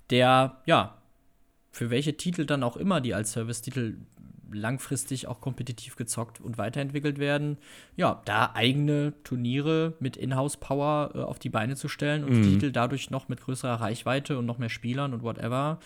der 0.10 0.62
ja 0.66 0.98
für 1.72 1.90
welche 1.90 2.16
Titel 2.16 2.46
dann 2.46 2.64
auch 2.64 2.78
immer, 2.78 3.02
die 3.02 3.14
als 3.14 3.34
Service-Titel 3.34 3.98
langfristig 4.56 5.28
auch 5.28 5.42
kompetitiv 5.42 5.96
gezockt 5.96 6.42
und 6.42 6.58
weiterentwickelt 6.58 7.20
werden, 7.20 7.58
ja, 7.96 8.22
da 8.26 8.52
eigene 8.54 9.14
Turniere 9.24 9.94
mit 10.00 10.18
Inhouse-Power 10.18 11.12
äh, 11.14 11.20
auf 11.20 11.40
die 11.40 11.50
Beine 11.50 11.76
zu 11.76 11.88
stellen 11.88 12.24
und 12.24 12.40
mhm. 12.40 12.44
Titel 12.44 12.72
dadurch 12.72 13.10
noch 13.10 13.28
mit 13.28 13.42
größerer 13.42 13.82
Reichweite 13.82 14.38
und 14.38 14.46
noch 14.46 14.58
mehr 14.58 14.70
Spielern 14.70 15.14
und 15.14 15.24
whatever 15.24 15.80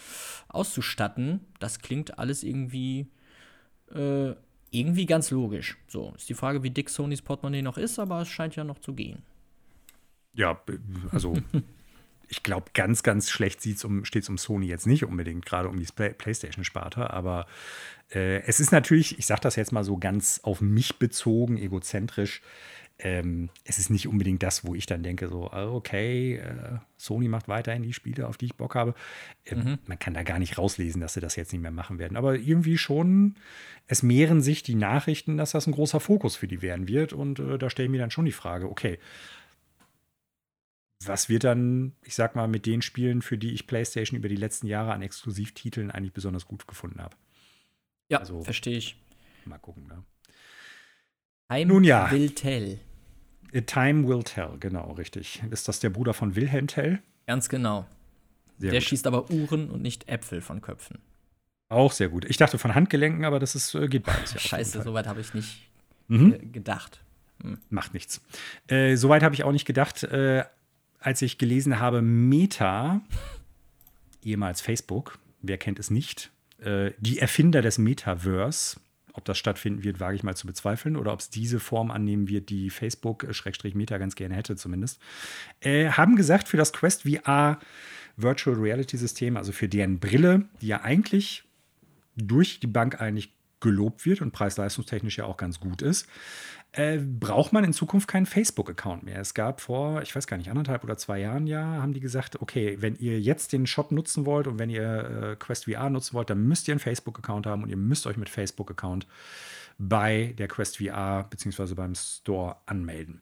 auszustatten, 0.47 1.41
das 1.59 1.79
klingt 1.79 2.19
alles 2.19 2.43
irgendwie 2.43 3.07
äh, 3.93 4.33
irgendwie 4.71 5.05
ganz 5.05 5.31
logisch. 5.31 5.77
So, 5.87 6.13
ist 6.15 6.29
die 6.29 6.35
Frage, 6.35 6.63
wie 6.63 6.69
dick 6.69 6.89
Sonys 6.89 7.21
Portemonnaie 7.21 7.61
noch 7.61 7.77
ist, 7.77 7.99
aber 7.99 8.21
es 8.21 8.27
scheint 8.27 8.55
ja 8.55 8.63
noch 8.63 8.79
zu 8.79 8.93
gehen. 8.93 9.23
Ja, 10.33 10.61
also 11.11 11.33
ich 12.29 12.43
glaube, 12.43 12.67
ganz, 12.73 13.03
ganz 13.03 13.29
schlecht 13.29 13.59
um, 13.83 14.05
steht 14.05 14.23
es 14.23 14.29
um 14.29 14.37
Sony 14.37 14.67
jetzt 14.67 14.87
nicht 14.87 15.03
unbedingt, 15.03 15.45
gerade 15.45 15.67
um 15.67 15.79
die 15.79 15.85
Play 15.85 16.13
PlayStation-Sparte. 16.13 17.11
Aber 17.11 17.47
äh, 18.13 18.41
es 18.43 18.59
ist 18.59 18.71
natürlich, 18.71 19.17
ich 19.17 19.25
sage 19.25 19.41
das 19.41 19.55
jetzt 19.55 19.71
mal 19.71 19.83
so 19.83 19.97
ganz 19.97 20.39
auf 20.43 20.61
mich 20.61 20.99
bezogen, 20.99 21.57
egozentrisch. 21.57 22.41
Ähm, 23.01 23.49
es 23.63 23.77
ist 23.77 23.89
nicht 23.89 24.07
unbedingt 24.07 24.43
das, 24.43 24.65
wo 24.65 24.75
ich 24.75 24.85
dann 24.85 25.03
denke, 25.03 25.29
so, 25.29 25.49
ah, 25.51 25.69
okay, 25.69 26.35
äh, 26.35 26.79
Sony 26.97 27.29
macht 27.29 27.47
weiterhin 27.47 27.81
die 27.81 27.93
Spiele, 27.93 28.27
auf 28.27 28.37
die 28.37 28.47
ich 28.47 28.55
Bock 28.55 28.75
habe. 28.75 28.93
Ähm, 29.45 29.59
mhm. 29.59 29.79
Man 29.87 29.97
kann 29.97 30.13
da 30.13 30.23
gar 30.23 30.37
nicht 30.37 30.57
rauslesen, 30.57 31.01
dass 31.01 31.13
sie 31.13 31.21
das 31.21 31.35
jetzt 31.35 31.53
nicht 31.53 31.61
mehr 31.61 31.71
machen 31.71 31.97
werden. 31.97 32.17
Aber 32.17 32.35
irgendwie 32.35 32.77
schon, 32.77 33.35
es 33.87 34.03
mehren 34.03 34.41
sich 34.41 34.63
die 34.63 34.75
Nachrichten, 34.75 35.37
dass 35.37 35.51
das 35.51 35.65
ein 35.65 35.71
großer 35.71 36.01
Fokus 36.01 36.35
für 36.35 36.47
die 36.47 36.61
werden 36.61 36.87
wird. 36.87 37.13
Und 37.13 37.39
äh, 37.39 37.57
da 37.57 37.69
stelle 37.69 37.85
ich 37.85 37.91
mir 37.91 37.99
dann 37.99 38.11
schon 38.11 38.25
die 38.25 38.33
Frage, 38.33 38.69
okay, 38.69 38.99
was 41.05 41.29
wird 41.29 41.43
dann, 41.45 41.93
ich 42.03 42.15
sag 42.15 42.35
mal, 42.35 42.47
mit 42.47 42.65
den 42.65 42.81
Spielen, 42.81 43.21
für 43.21 43.37
die 43.37 43.53
ich 43.53 43.67
PlayStation 43.67 44.17
über 44.17 44.29
die 44.29 44.35
letzten 44.35 44.67
Jahre 44.67 44.91
an 44.91 45.01
Exklusivtiteln 45.01 45.91
eigentlich 45.91 46.13
besonders 46.13 46.45
gut 46.45 46.67
gefunden 46.67 47.01
habe? 47.01 47.15
Ja, 48.09 48.19
also, 48.19 48.43
verstehe 48.43 48.77
ich. 48.77 48.97
Mal 49.45 49.59
gucken, 49.59 49.87
ne? 49.87 50.03
Time 51.49 51.65
Nun 51.67 51.83
ja. 51.83 52.11
will 52.11 52.31
tell. 52.31 52.79
A 53.53 53.61
Time 53.61 54.07
will 54.07 54.23
tell, 54.23 54.57
genau, 54.59 54.91
richtig. 54.91 55.41
Ist 55.49 55.67
das 55.67 55.79
der 55.79 55.89
Bruder 55.89 56.13
von 56.13 56.35
Wilhelm 56.35 56.67
Tell? 56.67 56.99
Ganz 57.25 57.49
genau. 57.49 57.87
Sehr 58.59 58.71
der 58.71 58.79
gut. 58.79 58.89
schießt 58.89 59.07
aber 59.07 59.31
Uhren 59.31 59.71
und 59.71 59.81
nicht 59.81 60.07
Äpfel 60.07 60.41
von 60.41 60.61
Köpfen. 60.61 60.99
Auch 61.69 61.91
sehr 61.91 62.09
gut. 62.09 62.25
Ich 62.25 62.37
dachte 62.37 62.57
von 62.57 62.75
Handgelenken, 62.75 63.25
aber 63.25 63.39
das 63.39 63.55
ist, 63.55 63.73
äh, 63.73 63.87
geht 63.87 64.03
beides. 64.03 64.33
Ja, 64.33 64.39
Scheiße, 64.39 64.83
soweit 64.83 65.07
habe 65.07 65.21
ich 65.21 65.33
nicht 65.33 65.69
mhm. 66.07 66.51
gedacht. 66.51 67.01
Hm. 67.41 67.59
Macht 67.69 67.93
nichts. 67.93 68.21
Äh, 68.67 68.95
soweit 68.95 69.23
habe 69.23 69.33
ich 69.33 69.43
auch 69.43 69.51
nicht 69.51 69.65
gedacht. 69.65 70.03
Äh, 70.03 70.43
als 70.99 71.21
ich 71.21 71.37
gelesen 71.37 71.79
habe, 71.79 72.01
Meta, 72.01 73.01
ehemals 74.23 74.61
Facebook, 74.61 75.17
wer 75.41 75.57
kennt 75.57 75.79
es 75.79 75.89
nicht, 75.89 76.31
äh, 76.61 76.91
die 76.99 77.19
Erfinder 77.19 77.61
des 77.61 77.77
Metaverse, 77.77 78.79
ob 79.13 79.25
das 79.25 79.37
stattfinden 79.37 79.83
wird, 79.83 79.99
wage 79.99 80.15
ich 80.15 80.23
mal 80.23 80.35
zu 80.35 80.47
bezweifeln, 80.47 80.95
oder 80.95 81.13
ob 81.13 81.19
es 81.19 81.29
diese 81.29 81.59
Form 81.59 81.91
annehmen 81.91 82.27
wird, 82.27 82.49
die 82.49 82.69
Facebook-Meta 82.69 83.97
ganz 83.97 84.15
gerne 84.15 84.35
hätte, 84.35 84.55
zumindest, 84.55 84.99
äh, 85.61 85.89
haben 85.89 86.15
gesagt, 86.15 86.47
für 86.47 86.57
das 86.57 86.73
Quest 86.73 87.03
VR 87.03 87.59
Virtual 88.17 88.57
Reality 88.57 88.97
System, 88.97 89.37
also 89.37 89.51
für 89.51 89.69
deren 89.69 89.99
Brille, 89.99 90.45
die 90.61 90.67
ja 90.67 90.81
eigentlich 90.81 91.43
durch 92.15 92.59
die 92.59 92.67
Bank 92.67 92.99
eigentlich 92.99 93.33
gelobt 93.61 94.05
wird 94.05 94.21
und 94.21 94.31
preis-leistungstechnisch 94.31 95.17
ja 95.17 95.25
auch 95.25 95.37
ganz 95.37 95.59
gut 95.59 95.81
ist, 95.81 96.07
äh, 96.71 96.97
braucht 96.97 97.51
man 97.51 97.63
in 97.63 97.73
Zukunft 97.73 98.07
keinen 98.07 98.25
Facebook-Account 98.25 99.03
mehr. 99.03 99.19
Es 99.19 99.33
gab 99.33 99.59
vor, 99.59 100.01
ich 100.01 100.15
weiß 100.15 100.27
gar 100.27 100.37
nicht, 100.37 100.49
anderthalb 100.49 100.83
oder 100.83 100.97
zwei 100.97 101.19
Jahren 101.19 101.47
ja, 101.47 101.63
haben 101.63 101.93
die 101.93 101.99
gesagt, 101.99 102.41
okay, 102.41 102.77
wenn 102.79 102.95
ihr 102.97 103.19
jetzt 103.19 103.53
den 103.53 103.65
Shop 103.65 103.91
nutzen 103.91 104.25
wollt 104.25 104.45
und 104.45 104.59
wenn 104.59 104.69
ihr 104.69 105.31
äh, 105.31 105.35
Quest 105.35 105.65
VR 105.65 105.89
nutzen 105.89 106.13
wollt, 106.13 106.29
dann 106.29 106.47
müsst 106.47 106.67
ihr 106.67 106.73
einen 106.73 106.79
Facebook-Account 106.79 107.47
haben 107.47 107.63
und 107.63 107.69
ihr 107.69 107.77
müsst 107.77 108.05
euch 108.05 108.17
mit 108.17 108.29
Facebook-Account 108.29 109.07
bei 109.79 110.35
der 110.37 110.47
Quest 110.47 110.77
VR 110.77 111.25
bzw. 111.29 111.73
beim 111.73 111.95
Store 111.95 112.57
anmelden. 112.67 113.21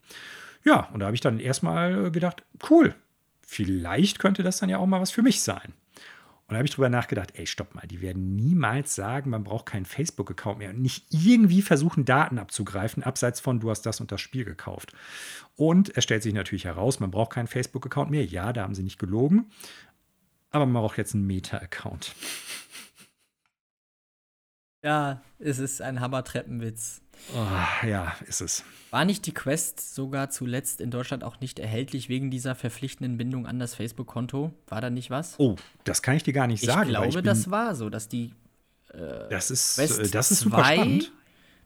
Ja, 0.66 0.90
und 0.92 1.00
da 1.00 1.06
habe 1.06 1.16
ich 1.16 1.22
dann 1.22 1.40
erstmal 1.40 2.12
gedacht, 2.12 2.44
cool, 2.70 2.96
vielleicht 3.42 4.20
könnte 4.20 4.44
das 4.44 4.58
dann 4.58 4.70
ja 4.70 4.78
auch 4.78 4.88
mal 4.88 5.00
was 5.00 5.12
für 5.12 5.22
mich 5.22 5.42
sein. 5.42 5.74
Und 6.48 6.54
da 6.54 6.58
habe 6.60 6.66
ich 6.66 6.74
drüber 6.74 6.88
nachgedacht, 6.88 7.34
ey, 7.34 7.46
stopp 7.46 7.76
mal, 7.76 7.86
die 7.88 8.00
werden 8.02 8.38
niemals 8.38 8.96
sagen, 8.96 9.32
man 9.32 9.44
braucht 9.44 9.66
keinen 9.66 9.84
Facebook-Account 9.84 10.60
mehr 10.60 10.70
und 10.70 10.82
nicht 10.82 11.06
irgendwie 11.10 11.62
versuchen, 11.62 12.06
Daten 12.06 12.40
abzugreifen, 12.40 13.04
abseits 13.04 13.42
von, 13.42 13.60
du 13.60 13.70
hast 13.70 13.82
das 13.82 14.00
und 14.00 14.14
das 14.14 14.22
Spiel 14.22 14.46
gekauft. 14.46 14.94
Und 15.58 15.98
es 15.98 16.06
stellt 16.06 16.24
sich 16.24 16.34
natürlich 16.34 16.64
heraus, 16.64 17.02
man 17.02 17.12
braucht 17.12 17.34
keinen 17.34 17.48
Facebook-Account 17.48 18.12
mehr. 18.12 18.24
Ja, 18.24 18.54
da 18.54 18.64
haben 18.64 18.76
sie 18.76 18.84
nicht 18.84 18.98
gelogen. 18.98 19.52
Aber 20.50 20.66
man 20.66 20.82
braucht 20.82 20.98
jetzt 20.98 21.14
einen 21.16 21.28
Meta-Account. 21.28 22.16
Ja, 24.84 25.22
es 25.40 25.60
ist 25.60 25.82
ein 25.82 26.00
Hammertreppenwitz. 26.00 27.02
Oh, 27.36 27.86
ja, 27.88 28.16
ist 28.26 28.42
es. 28.42 28.64
War 28.90 29.06
nicht 29.06 29.26
die 29.26 29.34
Quest 29.34 29.94
sogar 29.94 30.30
zuletzt 30.30 30.80
in 30.80 30.92
Deutschland 30.92 31.24
auch 31.24 31.40
nicht 31.40 31.60
erhältlich 31.60 32.10
wegen 32.10 32.32
dieser 32.32 32.56
verpflichtenden 32.56 33.18
Bindung 33.18 33.46
an 33.46 33.60
das 33.60 33.76
Facebook-Konto? 33.76 34.54
War 34.68 34.82
da 34.82 34.90
nicht 34.90 35.10
was? 35.10 35.36
Oh, 35.38 35.56
das 35.84 36.02
kann 36.02 36.16
ich 36.16 36.24
dir 36.24 36.34
gar 36.34 36.48
nicht 36.48 36.64
sagen. 36.64 36.84
Ich 36.84 36.90
glaube, 36.90 37.08
ich 37.08 37.16
das 37.16 37.52
war 37.52 37.76
so, 37.76 37.90
dass 37.90 38.08
die 38.08 38.34
äh, 38.94 39.30
das 39.30 39.52
ist, 39.52 39.76
Quest 39.76 40.00
äh, 40.00 40.10
das 40.10 40.32
ist 40.32 40.40
super 40.42 40.58
2, 40.58 40.74
spannend. 40.74 41.12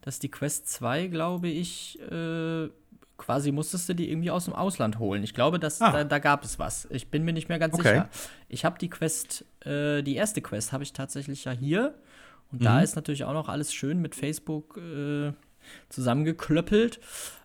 Dass 0.02 0.20
die 0.20 0.30
Quest 0.30 0.68
2, 0.70 1.08
glaube 1.08 1.48
ich, 1.48 2.00
äh, 2.12 2.70
quasi 3.18 3.52
musstest 3.52 3.88
du 3.88 3.94
die 3.94 4.10
irgendwie 4.10 4.32
aus 4.32 4.46
dem 4.46 4.56
Ausland 4.56 4.98
holen. 4.98 5.24
Ich 5.24 5.36
glaube, 5.36 5.60
dass 5.60 5.80
ah. 5.80 5.92
da, 5.92 6.04
da, 6.04 6.18
gab 6.18 6.44
es 6.44 6.58
was. 6.58 6.88
Ich 6.90 7.10
bin 7.10 7.24
mir 7.24 7.34
nicht 7.34 7.50
mehr 7.50 7.60
ganz 7.60 7.76
okay. 7.76 7.84
sicher. 7.84 8.10
Ich 8.50 8.66
habe 8.66 8.80
die 8.80 8.90
Quest, 8.90 9.46
äh, 9.64 10.02
die 10.02 10.16
erste 10.16 10.42
Quest 10.42 10.74
habe 10.74 10.84
ich 10.84 10.94
tatsächlich 10.94 11.46
ja 11.46 11.52
hier. 11.52 11.94
Und 12.52 12.62
mhm. 12.62 12.66
da 12.66 12.82
ist 12.82 12.96
natürlich 12.96 13.24
auch 13.24 13.34
noch 13.34 13.50
alles 13.50 13.74
schön 13.74 14.02
mit 14.02 14.16
Facebook 14.16 14.78
äh, 14.78 15.34
zusammengeklöppelt. 15.90 17.00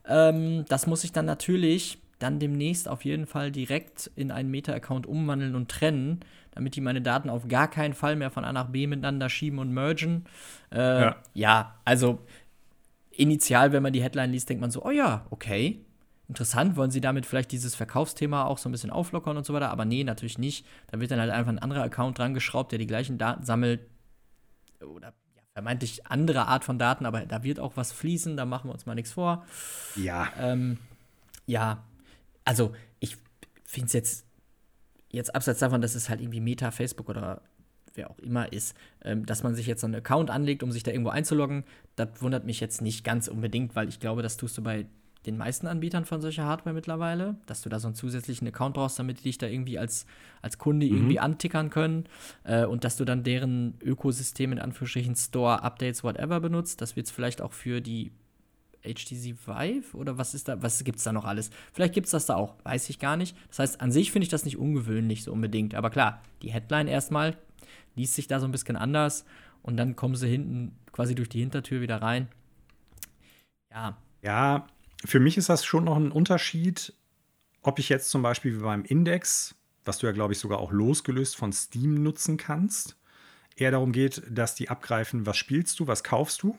Ähm, 0.07 0.65
das 0.69 0.87
muss 0.87 1.05
ich 1.05 1.13
dann 1.13 1.27
natürlich 1.27 1.99
dann 2.19 2.39
demnächst 2.39 2.89
auf 2.89 3.05
jeden 3.05 3.27
Fall 3.27 3.51
direkt 3.53 4.11
in 4.17 4.31
einen 4.31 4.51
Meta-Account 4.51 5.07
umwandeln 5.07 5.55
und 5.55 5.71
trennen, 5.71 6.21
damit 6.53 6.75
die 6.75 6.81
meine 6.81 7.03
Daten 7.03 7.29
auf 7.29 7.47
gar 7.49 7.69
keinen 7.69 7.93
Fall 7.93 8.17
mehr 8.17 8.31
von 8.31 8.45
A 8.45 8.53
nach 8.53 8.69
B 8.69 8.87
miteinander 8.87 9.29
schieben 9.29 9.59
und 9.59 9.71
mergen. 9.73 10.25
Äh, 10.73 11.03
ja. 11.03 11.17
ja, 11.35 11.75
also 11.85 12.21
initial, 13.11 13.73
wenn 13.73 13.83
man 13.83 13.93
die 13.93 14.03
Headline 14.03 14.33
liest, 14.33 14.49
denkt 14.49 14.63
man 14.63 14.71
so, 14.71 14.83
oh 14.83 14.91
ja, 14.91 15.27
okay, 15.31 15.85
interessant, 16.29 16.77
wollen 16.77 16.91
sie 16.91 17.01
damit 17.01 17.27
vielleicht 17.27 17.53
dieses 17.53 17.75
Verkaufsthema 17.75 18.45
auch 18.45 18.59
so 18.59 18.69
ein 18.69 18.73
bisschen 18.73 18.91
auflockern 18.91 19.37
und 19.37 19.45
so 19.45 19.53
weiter, 19.53 19.71
aber 19.71 19.85
nee, 19.85 20.03
natürlich 20.03 20.39
nicht. 20.39 20.67
Da 20.91 20.99
wird 20.99 21.11
dann 21.11 21.21
halt 21.21 21.31
einfach 21.31 21.53
ein 21.53 21.59
anderer 21.59 21.83
Account 21.83 22.19
dran 22.19 22.35
geschraubt, 22.35 22.73
der 22.73 22.79
die 22.79 22.87
gleichen 22.87 23.19
Daten 23.19 23.45
sammelt, 23.45 23.81
oder 24.83 25.15
ja, 25.35 25.43
vermeintlich 25.53 26.07
andere 26.07 26.47
Art 26.47 26.65
von 26.65 26.79
Daten, 26.79 27.07
aber 27.07 27.27
da 27.27 27.43
wird 27.43 27.61
auch 27.61 27.77
was 27.77 27.93
fließen, 27.93 28.37
da 28.37 28.45
machen 28.45 28.69
wir 28.69 28.75
uns 28.75 28.87
mal 28.87 28.95
nichts 28.95 29.13
vor. 29.13 29.45
Ja. 29.97 30.33
Ähm, 30.39 30.79
ja, 31.47 31.85
also 32.45 32.75
ich 33.01 33.17
finde 33.65 33.87
es 33.87 33.93
jetzt, 33.93 34.27
jetzt 35.11 35.35
abseits 35.35 35.61
davon, 35.61 35.81
dass 35.81 35.95
es 35.95 36.09
halt 36.09 36.21
irgendwie 36.21 36.41
Meta, 36.41 36.71
Facebook 36.71 37.09
oder 37.09 37.43
wer 37.95 38.11
auch 38.11 38.19
immer 38.19 38.53
ist, 38.53 38.77
ähm, 39.03 39.27
dass 39.27 39.43
man 39.43 39.55
sich 39.55 39.67
jetzt 39.67 39.81
so 39.81 39.87
einen 39.87 39.97
Account 39.97 40.31
anlegt, 40.31 40.63
um 40.63 40.73
sich 40.73 40.83
da 40.83 40.91
irgendwo 40.91 41.11
einzuloggen, 41.11 41.65
das 41.97 42.09
wundert 42.21 42.45
mich 42.45 42.61
jetzt 42.61 42.83
nicht 42.83 43.05
ganz 43.05 43.29
unbedingt, 43.29 43.75
weil 43.75 43.89
ich 43.89 44.01
glaube, 44.01 44.23
das 44.23 44.37
tust 44.37 44.59
du 44.59 44.63
bei 44.63 44.87
den 45.25 45.37
meisten 45.37 45.67
Anbietern 45.67 46.05
von 46.05 46.21
solcher 46.21 46.45
Hardware 46.45 46.75
mittlerweile, 46.75 47.37
dass 47.47 47.63
du 47.63 47.69
da 47.69 47.81
so 47.81 47.89
einen 47.89 47.95
zusätzlichen 47.95 48.47
Account 48.47 48.75
brauchst, 48.75 48.99
damit 48.99 49.21
die 49.21 49.25
dich 49.25 49.39
da 49.39 49.47
irgendwie 49.47 49.79
als, 49.79 50.07
als 50.43 50.59
Kunde 50.59 50.87
mhm. 50.87 50.95
irgendwie 50.95 51.19
antickern 51.19 51.71
können 51.71 52.05
äh, 52.45 52.65
und 52.65 52.85
dass 52.85 52.97
du 52.97 53.05
dann 53.05 53.25
deren 53.25 53.75
Ökosystem 53.83 54.53
in 54.53 54.59
Anführungsstrichen 54.59 55.17
Store, 55.17 55.63
Updates, 55.63 56.05
whatever 56.05 56.41
benutzt. 56.41 56.81
Das 56.81 56.97
wird 56.97 57.07
es 57.07 57.13
vielleicht 57.13 57.41
auch 57.43 57.53
für 57.53 57.81
die 57.81 58.13
HTC 58.83 59.37
Vive 59.47 59.97
oder 59.97 60.17
was 60.17 60.35
ist 60.35 60.49
da, 60.49 60.63
was 60.63 60.83
gibt 60.85 60.99
es 60.99 61.05
da 61.05 61.13
noch 61.13 61.25
alles? 61.25 61.51
Vielleicht 61.73 61.95
gibt 61.95 62.07
es 62.07 62.13
das 62.13 62.27
da 62.27 62.37
auch, 62.37 62.55
weiß 62.63 62.89
ich 62.91 62.99
gar 62.99 63.17
nicht. 63.17 63.37
Das 63.49 63.59
heißt, 63.59 63.81
an 63.81 63.91
sich 63.91 64.13
finde 64.13 64.25
ich 64.25 64.31
das 64.31 64.45
nicht 64.45 64.59
ungewöhnlich 64.59 65.25
so 65.25 65.33
unbedingt. 65.33 65.75
Aber 65.75 65.91
klar, 65.91 66.23
die 66.43 66.53
Headline 66.53 66.87
erstmal 66.87 67.37
liest 67.97 68.15
sich 68.15 68.29
da 68.29 68.39
so 68.39 68.47
ein 68.47 68.53
bisschen 68.53 68.77
anders 68.77 69.25
und 69.63 69.77
dann 69.77 69.97
kommen 69.97 70.15
sie 70.15 70.29
hinten 70.29 70.77
quasi 70.93 71.15
durch 71.15 71.29
die 71.29 71.41
Hintertür 71.41 71.81
wieder 71.81 72.01
rein. 72.01 72.29
Ja. 73.73 73.97
Ja, 74.23 74.67
für 75.05 75.21
mich 75.21 75.37
ist 75.37 75.49
das 75.49 75.65
schon 75.65 75.85
noch 75.85 75.97
ein 75.97 76.13
Unterschied, 76.13 76.93
ob 77.63 77.79
ich 77.79 77.89
jetzt 77.89 78.11
zum 78.11 78.23
Beispiel 78.23 78.57
wie 78.57 78.63
beim 78.63 78.85
Index, 78.85 79.55
was 79.85 79.99
du 79.99 80.07
ja, 80.07 80.13
glaube 80.13 80.33
ich, 80.33 80.39
sogar 80.39 80.59
auch 80.59 80.73
losgelöst 80.73 81.37
von 81.37 81.53
Steam 81.53 82.03
nutzen 82.03 82.37
kannst, 82.37 82.97
eher 83.57 83.71
darum 83.71 83.93
geht, 83.93 84.23
dass 84.29 84.55
die 84.55 84.69
abgreifen, 84.69 85.27
was 85.27 85.37
spielst 85.37 85.79
du, 85.81 85.87
was 85.87 86.05
kaufst 86.05 86.43
du? 86.43 86.57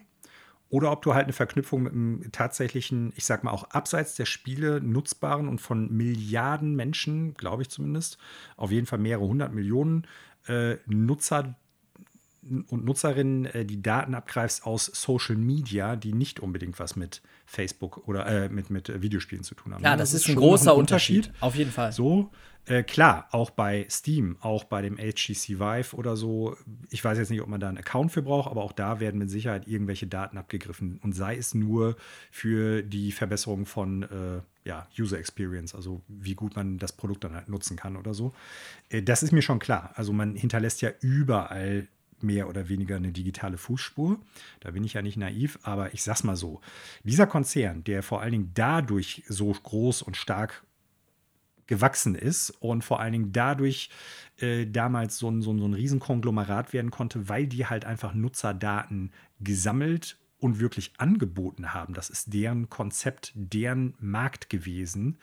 Oder 0.70 0.92
ob 0.92 1.00
du 1.00 1.14
halt 1.14 1.24
eine 1.24 1.32
Verknüpfung 1.32 1.82
mit 1.82 1.92
einem 1.94 2.30
tatsächlichen, 2.30 3.12
ich 3.16 3.24
sag 3.24 3.42
mal 3.42 3.52
auch 3.52 3.70
abseits 3.70 4.16
der 4.16 4.26
Spiele 4.26 4.82
nutzbaren 4.82 5.48
und 5.48 5.60
von 5.60 5.90
Milliarden 5.90 6.76
Menschen, 6.76 7.34
glaube 7.34 7.62
ich 7.62 7.70
zumindest, 7.70 8.18
auf 8.56 8.70
jeden 8.70 8.86
Fall 8.86 8.98
mehrere 8.98 9.26
hundert 9.26 9.54
Millionen 9.54 10.06
äh, 10.46 10.76
Nutzer 10.86 11.54
und 12.42 12.84
Nutzerinnen 12.84 13.46
äh, 13.46 13.64
die 13.64 13.82
Daten 13.82 14.14
abgreifst 14.14 14.64
aus 14.64 14.86
Social 14.86 15.36
Media, 15.36 15.96
die 15.96 16.12
nicht 16.12 16.40
unbedingt 16.40 16.78
was 16.78 16.96
mit 16.96 17.22
Facebook 17.46 18.08
oder 18.08 18.26
äh, 18.26 18.48
mit, 18.48 18.70
mit 18.70 19.02
Videospielen 19.02 19.44
zu 19.44 19.54
tun 19.54 19.74
haben. 19.74 19.82
Ja, 19.82 19.96
das, 19.96 20.12
das 20.12 20.22
ist 20.22 20.28
ein 20.28 20.36
großer 20.36 20.72
ein 20.72 20.78
Unterschied. 20.78 21.26
Unterschied. 21.26 21.42
Auf 21.42 21.54
jeden 21.54 21.70
Fall. 21.70 21.92
So, 21.92 22.30
äh, 22.68 22.82
klar, 22.82 23.28
auch 23.30 23.50
bei 23.50 23.86
Steam, 23.88 24.36
auch 24.40 24.64
bei 24.64 24.82
dem 24.82 24.96
HTC 24.96 25.58
Vive 25.58 25.96
oder 25.96 26.16
so. 26.16 26.56
Ich 26.90 27.02
weiß 27.02 27.16
jetzt 27.16 27.30
nicht, 27.30 27.40
ob 27.40 27.48
man 27.48 27.60
da 27.60 27.68
einen 27.68 27.78
Account 27.78 28.12
für 28.12 28.20
braucht, 28.20 28.50
aber 28.50 28.62
auch 28.62 28.72
da 28.72 29.00
werden 29.00 29.18
mit 29.18 29.30
Sicherheit 29.30 29.66
irgendwelche 29.66 30.06
Daten 30.06 30.36
abgegriffen. 30.36 31.00
Und 31.02 31.14
sei 31.14 31.36
es 31.36 31.54
nur 31.54 31.96
für 32.30 32.82
die 32.82 33.12
Verbesserung 33.12 33.64
von 33.64 34.02
äh, 34.02 34.40
ja, 34.68 34.86
User 34.98 35.18
Experience, 35.18 35.74
also 35.74 36.02
wie 36.08 36.34
gut 36.34 36.56
man 36.56 36.76
das 36.76 36.92
Produkt 36.92 37.24
dann 37.24 37.34
halt 37.34 37.48
nutzen 37.48 37.76
kann 37.76 37.96
oder 37.96 38.12
so. 38.12 38.34
Äh, 38.90 39.02
das 39.02 39.22
ist 39.22 39.32
mir 39.32 39.42
schon 39.42 39.60
klar. 39.60 39.92
Also 39.94 40.12
man 40.12 40.36
hinterlässt 40.36 40.82
ja 40.82 40.90
überall 41.00 41.88
mehr 42.22 42.48
oder 42.48 42.68
weniger 42.68 42.96
eine 42.96 43.12
digitale 43.12 43.58
Fußspur. 43.58 44.18
Da 44.60 44.70
bin 44.70 44.84
ich 44.84 44.94
ja 44.94 45.02
nicht 45.02 45.16
naiv, 45.16 45.58
aber 45.62 45.94
ich 45.94 46.02
sag's 46.02 46.24
mal 46.24 46.36
so: 46.36 46.60
Dieser 47.04 47.26
Konzern, 47.26 47.84
der 47.84 48.02
vor 48.02 48.20
allen 48.20 48.32
Dingen 48.32 48.50
dadurch 48.54 49.22
so 49.28 49.50
groß 49.50 50.02
und 50.02 50.16
stark 50.16 50.64
gewachsen 51.68 52.14
ist 52.14 52.50
und 52.60 52.82
vor 52.82 52.98
allen 52.98 53.12
Dingen 53.12 53.32
dadurch 53.32 53.90
äh, 54.38 54.66
damals 54.66 55.18
so 55.18 55.30
ein, 55.30 55.42
so, 55.42 55.52
ein, 55.52 55.58
so 55.58 55.66
ein 55.68 55.74
Riesenkonglomerat 55.74 56.72
werden 56.72 56.90
konnte, 56.90 57.28
weil 57.28 57.46
die 57.46 57.66
halt 57.66 57.84
einfach 57.84 58.14
Nutzerdaten 58.14 59.12
gesammelt 59.40 60.16
und 60.40 60.60
wirklich 60.60 60.92
angeboten 60.98 61.74
haben. 61.74 61.94
Das 61.94 62.10
ist 62.10 62.32
deren 62.32 62.70
Konzept, 62.70 63.32
deren 63.34 63.94
Markt 63.98 64.48
gewesen. 64.48 65.18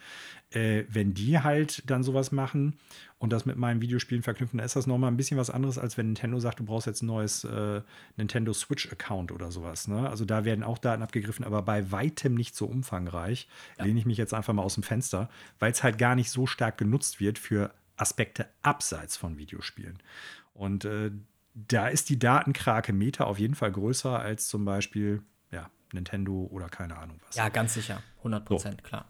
Äh, 0.50 0.84
wenn 0.88 1.14
die 1.14 1.40
halt 1.40 1.90
dann 1.90 2.02
sowas 2.02 2.32
machen 2.32 2.76
und 3.18 3.32
das 3.32 3.46
mit 3.46 3.56
meinen 3.56 3.80
Videospielen 3.80 4.22
verknüpfen, 4.22 4.58
dann 4.58 4.66
ist 4.66 4.76
das 4.76 4.86
nochmal 4.86 5.10
ein 5.10 5.16
bisschen 5.16 5.38
was 5.38 5.48
anderes, 5.48 5.78
als 5.78 5.96
wenn 5.96 6.06
Nintendo 6.06 6.38
sagt, 6.38 6.60
du 6.60 6.64
brauchst 6.64 6.86
jetzt 6.86 7.02
ein 7.02 7.06
neues 7.06 7.44
äh, 7.44 7.80
Nintendo 8.16 8.52
Switch-Account 8.52 9.32
oder 9.32 9.50
sowas. 9.50 9.88
Ne? 9.88 10.08
Also 10.08 10.24
da 10.24 10.44
werden 10.44 10.62
auch 10.62 10.78
Daten 10.78 11.02
abgegriffen, 11.02 11.44
aber 11.44 11.62
bei 11.62 11.90
weitem 11.90 12.34
nicht 12.34 12.54
so 12.54 12.66
umfangreich. 12.66 13.48
Ja. 13.78 13.84
Lehne 13.84 13.98
ich 14.00 14.06
mich 14.06 14.18
jetzt 14.18 14.34
einfach 14.34 14.52
mal 14.52 14.62
aus 14.62 14.74
dem 14.74 14.82
Fenster, 14.82 15.30
weil 15.58 15.72
es 15.72 15.82
halt 15.82 15.96
gar 15.96 16.14
nicht 16.14 16.30
so 16.30 16.46
stark 16.46 16.76
genutzt 16.76 17.18
wird 17.18 17.38
für 17.38 17.72
Aspekte 17.96 18.48
abseits 18.60 19.16
von 19.16 19.38
Videospielen. 19.38 19.98
Und 20.52 20.84
äh, 20.84 21.10
da 21.54 21.88
ist 21.88 22.10
die 22.10 22.18
Datenkrake 22.18 22.92
Meta 22.92 23.24
auf 23.24 23.38
jeden 23.38 23.54
Fall 23.54 23.72
größer 23.72 24.18
als 24.18 24.46
zum 24.48 24.66
Beispiel 24.66 25.22
ja, 25.50 25.70
Nintendo 25.92 26.48
oder 26.50 26.68
keine 26.68 26.98
Ahnung 26.98 27.18
was. 27.26 27.36
Ja, 27.36 27.48
ganz 27.48 27.72
sicher. 27.72 28.02
100 28.18 28.44
Prozent, 28.44 28.80
so. 28.82 28.88
klar. 28.88 29.06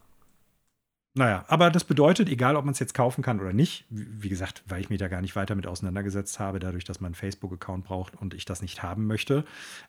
Naja, 1.13 1.45
aber 1.47 1.71
das 1.71 1.83
bedeutet, 1.83 2.29
egal 2.29 2.55
ob 2.55 2.65
man 2.65 2.73
es 2.73 2.79
jetzt 2.79 2.93
kaufen 2.93 3.23
kann 3.23 3.39
oder 3.39 3.51
nicht, 3.51 3.85
wie 3.89 4.29
gesagt, 4.29 4.63
weil 4.67 4.81
ich 4.81 4.89
mich 4.89 4.99
da 4.99 5.07
gar 5.07 5.21
nicht 5.21 5.35
weiter 5.35 5.55
mit 5.55 5.65
auseinandergesetzt 5.65 6.39
habe, 6.39 6.59
dadurch, 6.59 6.83
dass 6.83 6.99
man 6.99 7.09
einen 7.09 7.15
Facebook-Account 7.15 7.85
braucht 7.85 8.15
und 8.15 8.35
ich 8.35 8.45
das 8.45 8.61
nicht 8.61 8.83
haben 8.83 9.07
möchte, 9.07 9.43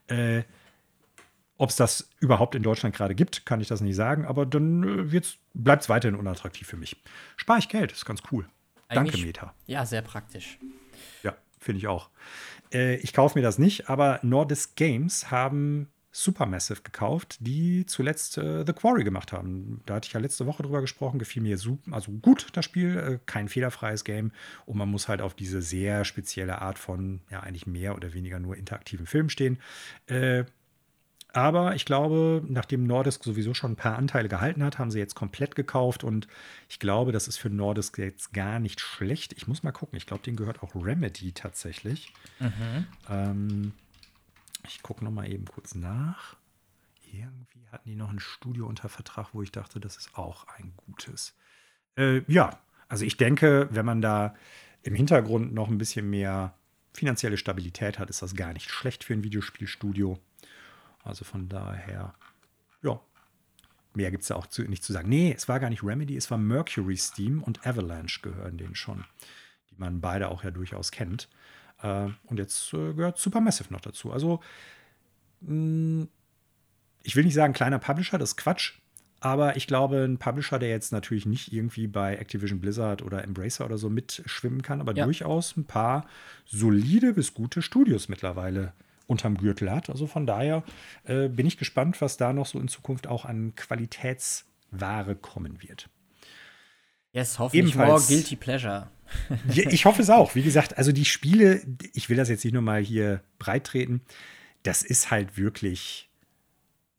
äh, 0.07 0.43
ob 1.59 1.71
es 1.71 1.77
das 1.77 2.09
überhaupt 2.21 2.55
in 2.55 2.63
Deutschland 2.63 2.95
gerade 2.95 3.15
gibt, 3.15 3.45
kann 3.45 3.61
ich 3.61 3.69
das 3.69 3.81
nicht 3.81 3.97
sagen, 3.97 4.25
aber 4.25 4.47
dann 4.47 5.11
äh, 5.11 5.21
bleibt 5.55 5.83
es 5.83 5.89
weiterhin 5.89 6.19
unattraktiv 6.19 6.67
für 6.67 6.77
mich. 6.77 6.97
Spare 7.37 7.59
ich 7.59 7.69
Geld, 7.69 7.93
ist 7.93 8.07
ganz 8.07 8.23
cool. 8.33 8.49
Eigentlich, 8.89 9.13
Danke, 9.13 9.27
Meta. 9.27 9.55
Ja, 9.67 9.85
sehr 9.85 10.03
praktisch. 10.03 10.59
Ja, 11.23 11.37
finde 11.59 11.81
ich 11.81 11.89
auch. 11.89 12.09
Äh, 12.73 12.97
ich 12.97 13.13
kaufe 13.13 13.39
mir 13.39 13.43
das 13.43 13.59
nicht, 13.59 13.91
aber 13.91 14.21
Nordisk 14.23 14.77
Games 14.77 15.31
haben 15.31 15.89
Supermassive 16.11 16.83
gekauft, 16.83 17.37
die 17.41 17.85
zuletzt 17.87 18.39
äh, 18.39 18.65
The 18.67 18.73
Quarry 18.73 19.05
gemacht 19.05 19.33
haben. 19.33 19.83
Da 19.87 19.97
hatte 19.97 20.07
ich 20.07 20.15
ja 20.15 20.21
letzte 20.21 20.47
Woche 20.47 20.63
drüber 20.63 20.81
gesprochen, 20.81 21.19
gefiel 21.19 21.43
mir 21.43 21.59
super, 21.59 21.93
also 21.93 22.13
gut 22.13 22.47
das 22.55 22.65
Spiel, 22.65 22.97
äh, 22.97 23.19
kein 23.27 23.49
fehlerfreies 23.49 24.05
Game 24.05 24.33
und 24.65 24.79
man 24.79 24.89
muss 24.89 25.09
halt 25.09 25.21
auf 25.21 25.35
diese 25.35 25.61
sehr 25.61 26.05
spezielle 26.05 26.63
Art 26.63 26.79
von, 26.79 27.21
ja 27.31 27.41
eigentlich 27.41 27.67
mehr 27.67 27.95
oder 27.95 28.15
weniger 28.15 28.39
nur 28.39 28.57
interaktiven 28.57 29.07
Film 29.07 29.29
stehen. 29.29 29.59
Äh, 30.07 30.45
aber 31.33 31.75
ich 31.75 31.85
glaube, 31.85 32.43
nachdem 32.49 32.87
Nordisk 32.87 33.23
sowieso 33.23 33.53
schon 33.53 33.73
ein 33.73 33.77
paar 33.77 33.99
Anteile 33.99 34.29
gehalten 34.29 34.65
hat, 34.65 34.79
haben 34.79 34.91
sie 34.91 34.99
jetzt 34.99 35.15
komplett 35.15 35.55
gekauft. 35.55 36.03
Und 36.03 36.27
ich 36.71 36.79
glaube, 36.79 37.13
das 37.13 37.29
ist 37.29 37.37
für 37.37 37.51
Nordisk 37.51 37.99
jetzt 37.99 38.33
gar 38.33 38.59
nicht 38.59 38.81
schlecht. 38.81 39.35
Ich 39.35 39.47
muss 39.47 39.63
mal 39.63 39.73
gucken. 39.73 39.99
Ich 39.99 40.07
glaube, 40.07 40.23
denen 40.23 40.39
gehört 40.39 40.63
auch 40.63 40.75
Remedy 40.75 41.33
tatsächlich. 41.33 42.15
Mhm. 42.41 42.87
Ähm, 43.11 43.73
ich 44.69 44.83
gucke 44.83 45.05
noch 45.05 45.11
mal 45.11 45.31
eben 45.31 45.47
kurz 45.47 45.75
nach. 45.75 46.37
Irgendwie 47.13 47.67
hatten 47.73 47.89
die 47.89 47.97
noch 47.97 48.11
ein 48.11 48.21
Studio 48.21 48.67
unter 48.67 48.89
Vertrag, 48.89 49.29
wo 49.33 49.43
ich 49.43 49.53
dachte, 49.53 49.81
das 49.81 49.97
ist 49.97 50.17
auch 50.17 50.47
ein 50.49 50.73
gutes. 50.77 51.35
Äh, 51.97 52.23
ja, 52.31 52.59
also 52.89 53.05
ich 53.05 53.17
denke, 53.17 53.69
wenn 53.71 53.87
man 53.87 54.01
da 54.01 54.35
im 54.83 54.95
Hintergrund 54.95 55.53
noch 55.53 55.69
ein 55.69 55.79
bisschen 55.79 56.09
mehr 56.09 56.55
finanzielle 56.93 57.37
Stabilität 57.37 57.99
hat, 57.99 58.11
ist 58.11 58.23
das 58.23 58.35
gar 58.35 58.53
nicht 58.53 58.71
schlecht 58.71 59.05
für 59.05 59.15
ein 59.15 59.25
Videospielstudio. 59.25 60.19
Also 61.05 61.25
von 61.25 61.49
daher, 61.49 62.15
ja, 62.83 63.01
mehr 63.95 64.11
gibt 64.11 64.23
es 64.23 64.29
ja 64.29 64.37
auch 64.37 64.47
zu, 64.47 64.63
nicht 64.63 64.83
zu 64.83 64.93
sagen. 64.93 65.09
Nee, 65.09 65.33
es 65.37 65.49
war 65.49 65.61
gar 65.61 65.71
nicht 65.71 65.83
Remedy, 65.83 66.17
es 66.17 66.31
war 66.31 66.39
Mercury 66.39 66.97
Steam 66.97 67.43
und 67.43 67.67
Avalanche 67.67 68.21
gehören 68.21 68.59
denen 68.59 68.75
schon, 68.75 69.05
die 69.71 69.77
man 69.77 70.01
beide 70.01 70.29
auch 70.29 70.45
ja 70.45 70.51
durchaus 70.51 70.91
kennt. 70.91 71.29
Äh, 71.83 72.09
und 72.27 72.39
jetzt 72.39 72.73
äh, 72.73 72.93
gehört 72.95 73.19
Supermassive 73.19 73.73
noch 73.73 73.81
dazu. 73.81 74.13
Also, 74.13 74.41
mh, 75.41 75.51
hm, 75.51 76.09
ich 77.03 77.17
will 77.17 77.25
nicht 77.25 77.35
sagen 77.35 77.53
kleiner 77.53 77.79
Publisher, 77.79 78.19
das 78.19 78.31
ist 78.31 78.37
Quatsch. 78.37 78.75
Aber 79.21 79.57
ich 79.57 79.67
glaube, 79.67 80.05
ein 80.05 80.19
Publisher, 80.19 80.59
der 80.59 80.69
jetzt 80.69 80.93
natürlich 80.93 81.27
nicht 81.27 81.53
irgendwie 81.53 81.89
bei 81.89 82.15
Activision 82.17 82.61
Blizzard 82.61 83.03
oder 83.03 83.25
Embracer 83.25 83.65
oder 83.65 83.77
so 83.77 83.91
mitschwimmen 83.91 84.63
kann, 84.63 84.81
aber 84.81 84.95
ja. 84.95 85.05
durchaus 85.05 85.57
ein 85.57 85.65
paar 85.65 86.07
solide 86.45 87.15
bis 87.15 87.35
gute 87.35 87.61
Studios 87.61 88.09
mittlerweile 88.09 88.75
unterm 89.09 89.37
Gürtel 89.37 89.73
hat. 89.73 89.91
Also 89.91 90.07
von 90.07 90.27
daher 90.27 90.63
äh, 91.05 91.29
bin 91.29 91.47
ich 91.47 91.59
gespannt, 91.59 92.01
was 92.01 92.17
da 92.17 92.33
noch 92.33 92.47
so 92.47 92.61
in 92.61 92.69
Zukunft 92.69 93.09
auch 93.09 93.25
an 93.25 93.55
Qualitätsware 93.57 95.17
kommen 95.17 95.63
wird. 95.63 95.89
Yes, 97.13 97.39
hoffentlich 97.39 97.75
more 97.75 98.01
Guilty 98.01 98.37
Pleasure. 98.37 98.89
ich 99.55 99.85
hoffe 99.87 100.03
es 100.03 100.11
auch. 100.11 100.35
Wie 100.35 100.43
gesagt, 100.43 100.77
also 100.77 100.93
die 100.93 101.05
Spiele, 101.05 101.63
ich 101.95 102.09
will 102.09 102.17
das 102.17 102.29
jetzt 102.29 102.45
nicht 102.45 102.53
nur 102.53 102.63
mal 102.63 102.83
hier 102.83 103.23
breit 103.39 103.65
treten, 103.65 104.03
das 104.63 104.83
ist 104.83 105.11
halt 105.11 105.39
wirklich, 105.39 106.11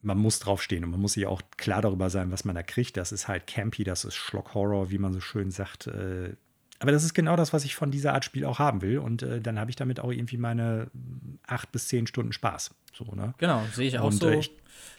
man 0.02 0.18
muss 0.18 0.40
draufstehen 0.40 0.84
und 0.84 0.92
man 0.92 1.00
muss 1.00 1.14
sich 1.14 1.28
auch 1.28 1.42
klar 1.58 1.82
darüber 1.82 2.10
sein, 2.10 2.32
was 2.32 2.46
man 2.46 2.56
da 2.56 2.64
kriegt. 2.64 2.98
Das 2.98 3.12
ist 3.12 3.28
halt 3.28 3.46
campy, 3.48 3.84
das 3.84 4.06
ist 4.06 4.16
Schlock-Horror, 4.16 4.90
wie 4.90 4.98
man 4.98 5.14
so 5.14 5.22
schön 5.22 5.52
sagt. 5.52 5.88
Äh, 5.88 6.34
aber 6.80 6.92
das 6.92 7.04
ist 7.04 7.14
genau 7.14 7.36
das, 7.36 7.54
was 7.54 7.66
ich 7.66 7.76
von 7.76 7.92
dieser 7.92 8.14
Art 8.14 8.26
Spiel 8.26 8.46
auch 8.46 8.58
haben 8.58 8.82
will. 8.82 9.00
Und 9.00 9.22
äh, 9.22 9.42
dann 9.42 9.60
habe 9.60 9.70
ich 9.70 9.76
damit 9.76 10.00
auch 10.00 10.12
irgendwie 10.12 10.38
meine 10.38 10.90
acht 11.46 11.72
bis 11.72 11.90
zehn 11.90 12.08
Stunden 12.08 12.32
Spaß. 12.32 12.74
So, 12.94 13.04
ne? 13.14 13.34
Genau, 13.38 13.64
sehe 13.74 13.88
ich 13.88 14.00
auch 14.00 14.06
und, 14.06 14.14
so. 14.14 14.30
Äh, 14.30 14.40
ich, 14.40 14.52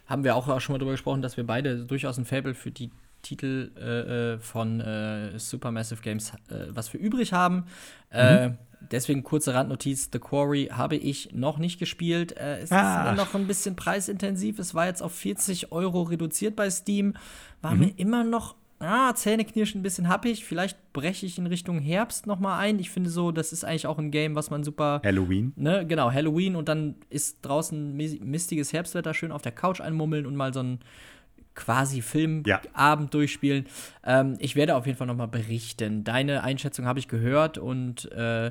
haben 0.07 0.25
wir 0.25 0.37
auch 0.37 0.61
schon 0.61 0.75
mal 0.75 0.79
drüber 0.79 0.93
gesprochen, 0.93 1.23
dass 1.23 1.37
wir 1.37 1.45
beide 1.45 1.87
durchaus 1.87 2.19
ein 2.19 2.27
Fable 2.27 2.55
für 2.55 2.71
die 2.71 2.91
Titel 3.23 3.73
äh, 3.77 4.35
äh 4.35 4.39
von 4.39 4.81
äh, 4.81 5.39
Supermassive 5.39 6.03
Games 6.03 6.33
äh, 6.49 6.67
was 6.71 6.93
wir 6.93 7.01
übrig 7.01 7.33
haben. 7.33 7.67
Äh, 8.11 8.49
mhm. 8.49 8.59
deswegen 8.91 9.23
kurze 9.23 9.55
Randnotiz: 9.55 10.11
The 10.13 10.19
Quarry 10.19 10.71
habe 10.73 10.97
ich 10.97 11.33
noch 11.33 11.59
nicht 11.59 11.79
gespielt. 11.79 12.33
es 12.37 12.73
ah. 12.73 13.11
ist 13.11 13.17
noch 13.17 13.35
ein 13.35 13.47
bisschen 13.47 13.77
preisintensiv. 13.77 14.59
Es 14.59 14.75
war 14.75 14.87
jetzt 14.87 15.03
auf 15.03 15.15
40 15.15 15.73
Euro 15.73 16.03
reduziert 16.03 16.57
bei 16.57 16.71
Steam. 16.71 17.15
War 17.63 17.75
mhm. 17.75 17.81
mir 17.81 17.93
immer 17.97 18.25
noch 18.25 18.55
ah, 18.81 19.15
Zähneknirschen 19.15 19.81
ein 19.81 19.83
bisschen 19.83 20.09
happig. 20.09 20.45
Vielleicht 20.45 20.93
breche 20.93 21.27
ich 21.27 21.39
in 21.39 21.47
Richtung 21.47 21.79
Herbst 21.79 22.27
noch 22.27 22.41
mal 22.41 22.59
ein. 22.59 22.79
Ich 22.79 22.91
finde 22.91 23.11
so, 23.11 23.31
das 23.31 23.53
ist 23.53 23.65
eigentlich 23.65 23.87
auch 23.87 23.99
ein 23.99 24.11
Game, 24.11 24.35
was 24.35 24.51
man 24.51 24.65
super. 24.65 25.01
Halloween. 25.05 25.53
Ne, 25.57 25.87
genau, 25.87 26.11
Halloween 26.11 26.57
und 26.57 26.69
dann 26.69 26.97
ist 27.11 27.39
draußen 27.43 27.95
mistiges 27.97 28.73
Herbstwetter, 28.73 29.15
schön 29.15 29.33
auf 29.33 29.43
der 29.43 29.53
Couch 29.53 29.81
einmummeln 29.81 30.27
und 30.27 30.35
mal 30.35 30.53
so 30.53 30.61
ein 30.61 30.81
quasi 31.61 32.03
Filmabend 32.03 32.47
ja. 32.47 33.07
durchspielen. 33.07 33.67
Ähm, 34.05 34.37
ich 34.39 34.57
werde 34.57 34.75
auf 34.75 34.87
jeden 34.87 34.99
Fall 34.99 35.07
noch 35.07 35.17
mal 35.17 35.27
berichten. 35.27 36.05
Deine 36.05 36.43
Einschätzung 36.43 36.87
habe 36.87 36.99
ich 36.99 37.07
gehört 37.07 37.59
und 37.59 38.11
äh, 38.13 38.51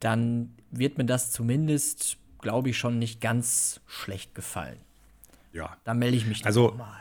dann 0.00 0.54
wird 0.70 0.98
mir 0.98 1.04
das 1.04 1.30
zumindest, 1.30 2.16
glaube 2.40 2.70
ich, 2.70 2.78
schon 2.78 2.98
nicht 2.98 3.20
ganz 3.20 3.80
schlecht 3.86 4.34
gefallen. 4.34 4.78
Ja. 5.52 5.76
Da 5.84 5.94
melde 5.94 6.16
ich 6.16 6.26
mich 6.26 6.42
dann 6.42 6.48
also, 6.48 6.74
mal 6.76 6.96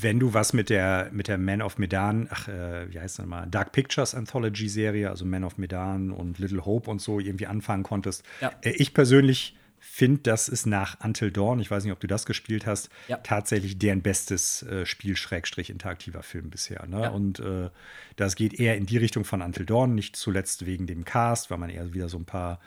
wenn 0.00 0.20
du 0.20 0.34
was 0.34 0.52
mit 0.52 0.68
der, 0.68 1.08
mit 1.12 1.28
der 1.28 1.38
Man 1.38 1.62
of 1.62 1.78
Medan, 1.78 2.28
ach, 2.30 2.48
äh, 2.48 2.92
wie 2.92 3.00
heißt 3.00 3.20
das 3.20 3.26
mal, 3.26 3.46
Dark 3.46 3.72
Pictures 3.72 4.14
Anthology 4.14 4.68
Serie, 4.68 5.08
also 5.08 5.24
Man 5.24 5.44
of 5.44 5.56
Medan 5.58 6.10
und 6.10 6.38
Little 6.38 6.64
Hope 6.64 6.90
und 6.90 7.00
so 7.00 7.20
irgendwie 7.20 7.46
anfangen 7.46 7.84
konntest. 7.84 8.24
Ja. 8.40 8.52
Äh, 8.62 8.70
ich 8.70 8.92
persönlich 8.94 9.56
finde, 9.84 10.22
das 10.22 10.48
ist 10.48 10.66
nach 10.66 10.98
Until 11.04 11.30
Dawn, 11.30 11.60
ich 11.60 11.70
weiß 11.70 11.84
nicht, 11.84 11.92
ob 11.92 12.00
du 12.00 12.06
das 12.06 12.26
gespielt 12.26 12.66
hast, 12.66 12.88
ja. 13.06 13.18
tatsächlich 13.18 13.78
deren 13.78 14.02
bestes 14.02 14.62
äh, 14.62 14.86
Spiel, 14.86 15.14
Schrägstrich, 15.14 15.70
interaktiver 15.70 16.22
Film 16.22 16.50
bisher. 16.50 16.86
Ne? 16.86 17.02
Ja. 17.02 17.08
Und 17.10 17.38
äh, 17.38 17.70
das 18.16 18.34
geht 18.34 18.58
eher 18.58 18.76
in 18.76 18.86
die 18.86 18.96
Richtung 18.96 19.24
von 19.24 19.42
Until 19.42 19.66
Dawn, 19.66 19.94
nicht 19.94 20.16
zuletzt 20.16 20.66
wegen 20.66 20.86
dem 20.86 21.04
Cast, 21.04 21.50
weil 21.50 21.58
man 21.58 21.70
eher 21.70 21.92
wieder 21.92 22.08
so 22.08 22.18
ein 22.18 22.24
paar 22.24 22.60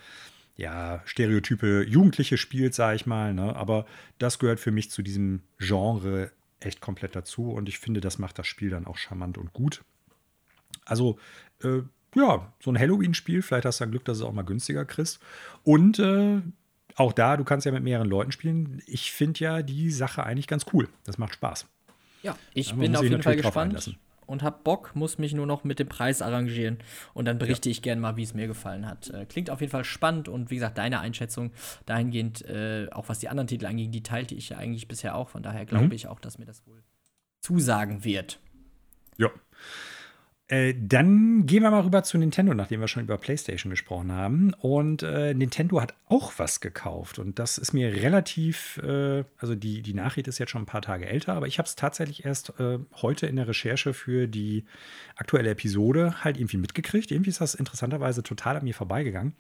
ja, 0.56 1.02
Stereotype 1.06 1.84
Jugendliche 1.84 2.38
spielt, 2.38 2.74
sage 2.74 2.96
ich 2.96 3.06
mal. 3.06 3.34
Ne? 3.34 3.56
Aber 3.56 3.86
das 4.20 4.40
gehört 4.40 4.60
für 4.60 4.72
mich 4.72 4.92
zu 4.92 5.02
diesem 5.02 5.42
Genre 5.60 6.32
echt 6.60 6.82
komplett 6.82 7.16
dazu 7.16 7.52
und 7.52 7.68
ich 7.68 7.80
finde, 7.80 8.00
das 8.00 8.20
macht 8.20 8.40
das 8.40 8.48
Spiel 8.48 8.70
dann 8.70 8.88
auch 8.88 8.98
charmant 8.98 9.38
und 9.38 9.54
gut. 9.54 9.84
Also, 10.86 11.20
äh, 11.62 11.82
ja, 12.16 12.54
so 12.60 12.72
ein 12.72 12.80
Halloween-Spiel, 12.80 13.42
vielleicht 13.42 13.66
hast 13.66 13.80
du 13.80 13.84
dann 13.84 13.92
Glück, 13.92 14.06
dass 14.06 14.18
es 14.18 14.24
auch 14.24 14.34
mal 14.34 14.44
günstiger 14.44 14.86
kriegst. 14.86 15.20
Und 15.64 16.00
äh, 16.00 16.42
auch 16.98 17.14
da, 17.14 17.38
du 17.38 17.44
kannst 17.44 17.66
ja 17.66 17.72
mit 17.72 17.84
mehreren 17.84 18.10
Leuten 18.10 18.32
spielen. 18.32 18.82
Ich 18.88 19.12
finde 19.12 19.40
ja 19.40 19.62
die 19.62 19.92
Sache 19.92 20.24
eigentlich 20.24 20.48
ganz 20.48 20.66
cool. 20.74 20.90
Das 21.06 21.18
macht 21.18 21.34
Spaß. 21.36 21.68
Ja, 22.24 22.36
ich 22.54 22.74
bin 22.76 22.96
auf 22.96 23.04
jeden 23.04 23.22
Fall 23.22 23.36
gespannt 23.36 23.98
und 24.26 24.44
habe 24.44 24.58
Bock, 24.64 24.92
muss 24.96 25.18
mich 25.20 25.34
nur 25.34 25.46
noch 25.46 25.64
mit 25.64 25.80
dem 25.80 25.88
Preis 25.88 26.22
arrangieren. 26.22 26.80
Und 27.14 27.26
dann 27.26 27.38
berichte 27.38 27.70
ja. 27.70 27.72
ich 27.72 27.82
gerne 27.82 28.02
mal, 28.02 28.18
wie 28.18 28.24
es 28.24 28.34
mir 28.34 28.48
gefallen 28.48 28.86
hat. 28.86 29.10
Äh, 29.10 29.26
klingt 29.26 29.50
auf 29.50 29.62
jeden 29.62 29.72
Fall 29.72 29.86
spannend 29.86 30.28
und 30.28 30.50
wie 30.50 30.56
gesagt, 30.56 30.78
deine 30.78 31.00
Einschätzung 31.00 31.52
dahingehend, 31.86 32.44
äh, 32.46 32.88
auch 32.92 33.10
was 33.10 33.20
die 33.20 33.30
anderen 33.30 33.48
Titel 33.48 33.66
anging, 33.68 33.92
die 33.92 34.04
teilte 34.04 34.36
ich 34.36 34.50
ja 34.50 34.58
eigentlich 34.58 34.88
bisher 34.88 35.16
auch. 35.16 35.30
Von 35.30 35.44
daher 35.44 35.66
glaube 35.66 35.86
mhm. 35.86 35.92
ich 35.94 36.08
auch, 36.08 36.20
dass 36.20 36.40
mir 36.40 36.46
das 36.46 36.66
wohl 36.68 36.84
zusagen 37.40 38.04
wird. 38.04 38.40
Ja. 39.18 39.30
Äh, 40.50 40.76
dann 40.78 41.46
gehen 41.46 41.64
wir 41.64 41.72
mal 41.72 41.82
rüber 41.82 42.04
zu 42.04 42.18
Nintendo, 42.18 42.54
nachdem 42.54 42.80
wir 42.80 42.88
schon 42.88 43.04
über 43.04 43.18
PlayStation 43.18 43.70
gesprochen 43.70 44.14
haben. 44.14 44.54
Und 44.54 45.04
äh, 45.04 45.34
Nintendo 45.34 45.82
hat 45.82 45.94
auch 46.08 46.32
was 46.38 46.62
gekauft. 46.62 47.20
Und 47.20 47.38
das 47.38 47.58
ist 47.58 47.74
mir 47.74 47.94
relativ, 47.94 48.78
äh, 48.78 49.26
also 49.38 49.56
die, 49.56 49.82
die 49.82 49.94
Nachricht 49.94 50.28
ist 50.30 50.38
jetzt 50.38 50.52
schon 50.52 50.62
ein 50.62 50.68
paar 50.68 50.82
Tage 50.82 51.06
älter, 51.06 51.34
aber 51.34 51.48
ich 51.48 51.58
habe 51.58 51.68
es 51.68 51.76
tatsächlich 51.76 52.24
erst 52.24 52.58
äh, 52.62 52.80
heute 53.02 53.28
in 53.28 53.36
der 53.36 53.50
Recherche 53.50 53.94
für 53.94 54.28
die 54.28 54.64
aktuelle 55.18 55.50
Episode 55.50 56.24
halt 56.24 56.38
irgendwie 56.38 56.58
mitgekriegt. 56.58 57.12
Irgendwie 57.12 57.32
ist 57.32 57.42
das 57.42 57.54
interessanterweise 57.54 58.24
total 58.24 58.56
an 58.56 58.64
mir 58.64 58.74
vorbeigegangen. 58.74 59.36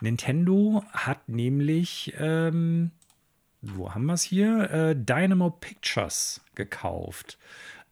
Nintendo 0.00 0.82
hat 0.92 1.28
nämlich, 1.28 2.14
ähm, 2.18 2.90
wo 3.60 3.94
haben 3.94 4.06
wir 4.06 4.14
es 4.14 4.22
hier? 4.22 4.70
Äh, 4.70 4.96
Dynamo 4.96 5.50
Pictures 5.50 6.40
gekauft. 6.54 7.38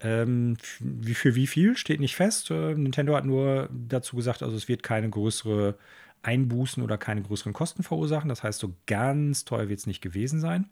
Ähm, 0.03 0.57
wie 0.81 1.15
für 1.15 1.35
wie 1.35 1.47
viel 1.47 1.77
steht 1.77 2.01
nicht 2.01 2.17
fest. 2.17 2.51
Äh, 2.51 2.75
Nintendo 2.75 3.15
hat 3.15 3.27
nur 3.27 3.69
dazu 3.71 4.17
gesagt, 4.17 4.43
also 4.43 4.57
es 4.57 4.69
wird 4.69 4.83
keine 4.83 5.11
größere 5.11 5.77
Einbußen 6.23 6.83
oder 6.83 6.99
keine 6.99 7.23
größeren 7.23 7.53
Kosten 7.53 7.83
verursachen. 7.83 8.29
Das 8.29 8.43
heißt, 8.43 8.61
so 8.61 8.75
ganz 8.87 9.45
teuer 9.45 9.69
wird 9.69 9.81
es 9.81 9.87
nicht 9.87 10.01
gewesen 10.01 10.41
sein. 10.41 10.71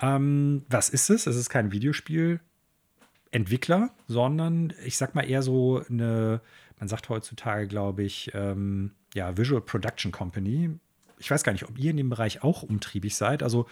Ähm, 0.00 0.64
was 0.68 0.90
ist 0.90 1.10
es? 1.10 1.26
Es 1.26 1.36
ist 1.36 1.50
kein 1.50 1.72
Videospielentwickler, 1.72 3.90
sondern 4.06 4.72
ich 4.84 4.96
sag 4.96 5.14
mal 5.14 5.22
eher 5.22 5.42
so 5.42 5.82
eine, 5.88 6.40
man 6.78 6.88
sagt 6.88 7.08
heutzutage, 7.08 7.66
glaube 7.66 8.02
ich, 8.02 8.30
ähm, 8.34 8.92
ja, 9.14 9.36
Visual 9.36 9.60
Production 9.60 10.12
Company. 10.12 10.70
Ich 11.18 11.30
weiß 11.30 11.44
gar 11.44 11.52
nicht, 11.52 11.68
ob 11.68 11.78
ihr 11.78 11.90
in 11.90 11.96
dem 11.96 12.10
Bereich 12.10 12.42
auch 12.42 12.62
umtriebig 12.62 13.14
seid. 13.14 13.42
Also 13.42 13.66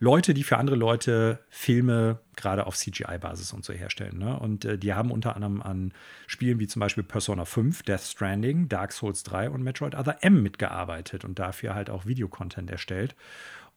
Leute, 0.00 0.34
die 0.34 0.42
für 0.42 0.58
andere 0.58 0.76
Leute 0.76 1.40
Filme 1.48 2.18
gerade 2.36 2.66
auf 2.66 2.76
CGI-Basis 2.76 3.52
und 3.52 3.64
so 3.64 3.72
herstellen. 3.72 4.18
Ne? 4.18 4.38
Und 4.38 4.64
äh, 4.64 4.78
die 4.78 4.92
haben 4.92 5.10
unter 5.10 5.34
anderem 5.36 5.62
an 5.62 5.92
Spielen 6.26 6.58
wie 6.58 6.66
zum 6.66 6.80
Beispiel 6.80 7.04
Persona 7.04 7.44
5, 7.44 7.82
Death 7.82 8.00
Stranding, 8.00 8.68
Dark 8.68 8.92
Souls 8.92 9.22
3 9.22 9.50
und 9.50 9.62
Metroid 9.62 9.94
Other 9.94 10.18
M 10.22 10.42
mitgearbeitet 10.42 11.24
und 11.24 11.38
dafür 11.38 11.74
halt 11.74 11.90
auch 11.90 12.06
Videocontent 12.06 12.70
erstellt. 12.70 13.14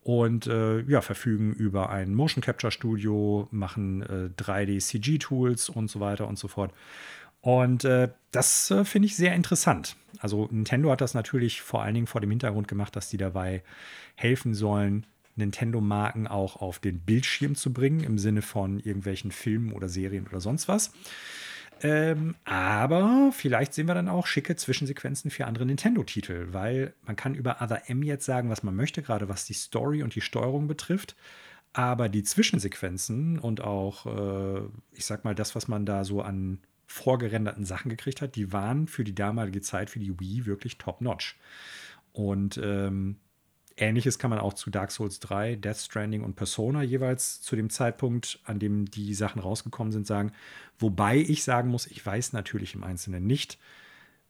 Und 0.01 0.47
äh, 0.47 0.81
ja, 0.81 1.01
verfügen 1.01 1.53
über 1.53 1.89
ein 1.89 2.13
Motion 2.13 2.41
Capture 2.41 2.71
Studio, 2.71 3.47
machen 3.51 4.01
äh, 4.03 4.29
3D-CG-Tools 4.41 5.69
und 5.69 5.89
so 5.89 5.99
weiter 5.99 6.27
und 6.27 6.39
so 6.39 6.47
fort. 6.47 6.73
Und 7.41 7.83
äh, 7.85 8.09
das 8.31 8.71
äh, 8.71 8.85
finde 8.85 9.07
ich 9.07 9.15
sehr 9.15 9.35
interessant. 9.35 9.95
Also 10.19 10.47
Nintendo 10.51 10.91
hat 10.91 11.01
das 11.01 11.13
natürlich 11.13 11.61
vor 11.61 11.83
allen 11.83 11.93
Dingen 11.93 12.07
vor 12.07 12.21
dem 12.21 12.29
Hintergrund 12.29 12.67
gemacht, 12.67 12.95
dass 12.95 13.09
die 13.09 13.17
dabei 13.17 13.63
helfen 14.15 14.53
sollen, 14.53 15.05
Nintendo-Marken 15.37 16.27
auch 16.27 16.57
auf 16.57 16.79
den 16.79 16.99
Bildschirm 16.99 17.55
zu 17.55 17.73
bringen, 17.73 18.01
im 18.01 18.17
Sinne 18.17 18.41
von 18.41 18.79
irgendwelchen 18.79 19.31
Filmen 19.31 19.71
oder 19.71 19.89
Serien 19.89 20.27
oder 20.27 20.41
sonst 20.41 20.67
was. 20.67 20.91
Ähm, 21.81 22.35
aber 22.43 23.31
vielleicht 23.33 23.73
sehen 23.73 23.87
wir 23.87 23.93
dann 23.93 24.09
auch 24.09 24.25
schicke 24.25 24.55
Zwischensequenzen 24.55 25.29
für 25.29 25.45
andere 25.45 25.65
Nintendo-Titel, 25.65 26.47
weil 26.51 26.93
man 27.05 27.15
kann 27.15 27.35
über 27.35 27.61
Other 27.61 27.89
M 27.89 28.01
jetzt 28.01 28.25
sagen, 28.25 28.49
was 28.49 28.63
man 28.63 28.75
möchte, 28.75 29.03
gerade 29.03 29.29
was 29.29 29.45
die 29.45 29.53
Story 29.53 30.01
und 30.01 30.15
die 30.15 30.21
Steuerung 30.21 30.67
betrifft. 30.67 31.15
Aber 31.73 32.09
die 32.09 32.23
Zwischensequenzen 32.23 33.37
und 33.37 33.61
auch, 33.61 34.05
äh, 34.07 34.61
ich 34.93 35.05
sag 35.05 35.23
mal, 35.23 35.35
das, 35.35 35.53
was 35.53 35.67
man 35.67 35.85
da 35.85 36.03
so 36.03 36.21
an 36.21 36.59
vorgerenderten 36.87 37.65
Sachen 37.65 37.89
gekriegt 37.89 38.21
hat, 38.21 38.35
die 38.35 38.51
waren 38.51 38.87
für 38.87 39.03
die 39.03 39.13
damalige 39.13 39.61
Zeit, 39.61 39.89
für 39.89 39.99
die 39.99 40.19
Wii 40.19 40.45
wirklich 40.45 40.77
top-notch. 40.77 41.37
Und 42.13 42.59
ähm, 42.63 43.17
Ähnliches 43.77 44.17
kann 44.17 44.31
man 44.31 44.39
auch 44.39 44.53
zu 44.53 44.71
Dark 44.71 44.91
Souls 44.91 45.19
3, 45.19 45.55
Death 45.55 45.77
Stranding 45.77 46.23
und 46.23 46.35
Persona 46.35 46.81
jeweils 46.81 47.41
zu 47.41 47.55
dem 47.55 47.69
Zeitpunkt, 47.69 48.39
an 48.43 48.57
dem 48.57 48.85
die 48.89 49.13
Sachen 49.13 49.39
rausgekommen 49.39 49.93
sind, 49.93 50.07
sagen. 50.07 50.31
Wobei 50.79 51.17
ich 51.17 51.43
sagen 51.43 51.69
muss, 51.69 51.85
ich 51.85 52.03
weiß 52.03 52.33
natürlich 52.33 52.73
im 52.73 52.83
Einzelnen 52.83 53.25
nicht, 53.27 53.59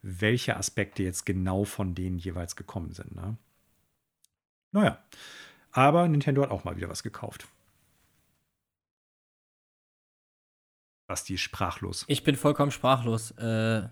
welche 0.01 0.57
Aspekte 0.57 1.01
jetzt 1.03 1.25
genau 1.25 1.63
von 1.63 1.95
denen 1.95 2.17
jeweils 2.17 2.57
gekommen 2.57 2.91
sind. 2.91 3.15
Ne? 3.15 3.37
Naja, 4.73 5.01
aber 5.71 6.07
Nintendo 6.09 6.43
hat 6.43 6.51
auch 6.51 6.65
mal 6.65 6.75
wieder 6.75 6.89
was 6.89 7.01
gekauft. 7.01 7.47
Basti 11.07 11.37
sprachlos. 11.37 12.03
Ich 12.09 12.25
bin 12.25 12.35
vollkommen 12.35 12.71
sprachlos. 12.71 13.31
Äh, 13.31 13.87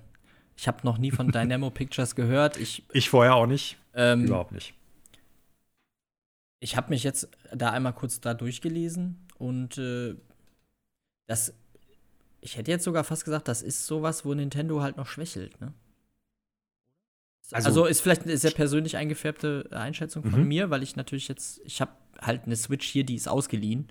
ich 0.58 0.68
habe 0.68 0.80
noch 0.84 0.98
nie 0.98 1.12
von 1.12 1.28
Dynamo 1.32 1.70
Pictures 1.70 2.16
gehört. 2.16 2.58
Ich, 2.58 2.84
ich 2.92 3.10
vorher 3.10 3.36
auch 3.36 3.48
nicht. 3.48 3.78
Ähm, 3.94 4.26
Überhaupt 4.26 4.52
nicht 4.52 4.74
ich 6.66 6.76
habe 6.76 6.90
mich 6.90 7.04
jetzt 7.04 7.30
da 7.54 7.70
einmal 7.70 7.94
kurz 7.94 8.22
da 8.22 8.34
durchgelesen 8.34 9.20
und 9.38 9.78
äh, 9.78 10.16
das, 11.28 11.54
ich 12.42 12.58
hätte 12.58 12.72
jetzt 12.72 12.84
sogar 12.84 13.04
fast 13.04 13.24
gesagt, 13.24 13.48
das 13.48 13.62
ist 13.62 13.86
sowas, 13.86 14.26
wo 14.26 14.34
Nintendo 14.34 14.82
halt 14.82 14.98
noch 14.98 15.08
schwächelt, 15.08 15.62
ne? 15.62 15.74
Also, 17.52 17.68
also, 17.68 17.86
ist 17.86 18.02
vielleicht 18.02 18.24
eine 18.24 18.36
sehr 18.38 18.50
persönlich 18.50 18.98
eingefärbte 18.98 19.70
Einschätzung 19.70 20.24
von 20.24 20.42
mhm. 20.42 20.48
mir, 20.48 20.70
weil 20.72 20.82
ich 20.82 20.96
natürlich 20.96 21.28
jetzt, 21.28 21.62
ich 21.64 21.80
habe 21.80 21.92
halt 22.20 22.46
eine 22.46 22.56
Switch 22.56 22.88
hier, 22.88 23.04
die 23.04 23.14
ist 23.14 23.28
ausgeliehen, 23.28 23.88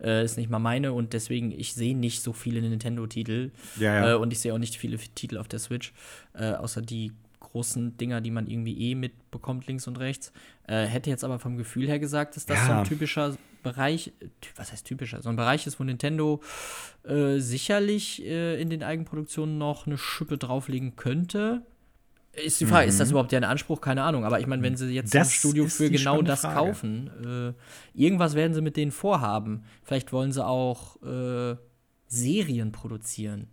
äh, 0.00 0.24
ist 0.24 0.36
nicht 0.36 0.50
mal 0.50 0.58
meine 0.58 0.92
und 0.92 1.12
deswegen, 1.12 1.52
ich 1.52 1.74
sehe 1.74 1.96
nicht 1.96 2.22
so 2.22 2.32
viele 2.32 2.60
Nintendo-Titel 2.60 3.52
ja, 3.78 3.94
ja. 3.94 4.10
äh, 4.10 4.14
und 4.16 4.32
ich 4.32 4.40
sehe 4.40 4.52
auch 4.52 4.58
nicht 4.58 4.76
viele 4.76 4.98
Titel 4.98 5.38
auf 5.38 5.46
der 5.46 5.60
Switch, 5.60 5.92
äh, 6.34 6.54
außer 6.54 6.82
die 6.82 7.12
großen 7.40 7.96
Dinger, 7.96 8.20
die 8.20 8.30
man 8.30 8.46
irgendwie 8.46 8.90
eh 8.90 8.94
mitbekommt, 8.94 9.66
links 9.66 9.86
und 9.86 9.98
rechts. 9.98 10.32
Äh, 10.66 10.84
hätte 10.84 11.10
jetzt 11.10 11.24
aber 11.24 11.38
vom 11.38 11.56
Gefühl 11.56 11.86
her 11.86 11.98
gesagt, 11.98 12.36
dass 12.36 12.46
das 12.46 12.58
ja. 12.58 12.66
so 12.66 12.72
ein 12.72 12.84
typischer 12.84 13.36
Bereich, 13.62 14.12
was 14.56 14.72
heißt 14.72 14.86
typischer, 14.86 15.22
so 15.22 15.28
ein 15.28 15.36
Bereich 15.36 15.66
ist, 15.66 15.80
wo 15.80 15.84
Nintendo 15.84 16.40
äh, 17.04 17.38
sicherlich 17.38 18.24
äh, 18.24 18.60
in 18.60 18.70
den 18.70 18.82
Eigenproduktionen 18.82 19.58
noch 19.58 19.86
eine 19.86 19.98
Schippe 19.98 20.38
drauflegen 20.38 20.96
könnte. 20.96 21.62
Ist 22.32 22.60
die 22.60 22.66
Frage, 22.66 22.84
mhm. 22.84 22.90
ist 22.90 23.00
das 23.00 23.08
mhm. 23.08 23.12
überhaupt 23.12 23.32
deren 23.32 23.44
Anspruch? 23.44 23.80
Keine 23.80 24.02
Ahnung. 24.02 24.24
Aber 24.24 24.40
ich 24.40 24.46
meine, 24.46 24.62
wenn 24.62 24.76
sie 24.76 24.88
jetzt 24.90 25.14
das 25.14 25.28
ein 25.28 25.30
Studio 25.30 25.66
für 25.66 25.90
genau 25.90 26.20
das 26.22 26.42
Frage. 26.42 26.54
kaufen, 26.54 27.10
äh, 27.24 28.00
irgendwas 28.00 28.34
werden 28.34 28.54
sie 28.54 28.60
mit 28.60 28.76
denen 28.76 28.92
vorhaben. 28.92 29.64
Vielleicht 29.82 30.12
wollen 30.12 30.32
sie 30.32 30.44
auch 30.44 31.02
äh, 31.02 31.56
Serien 32.06 32.72
produzieren. 32.72 33.48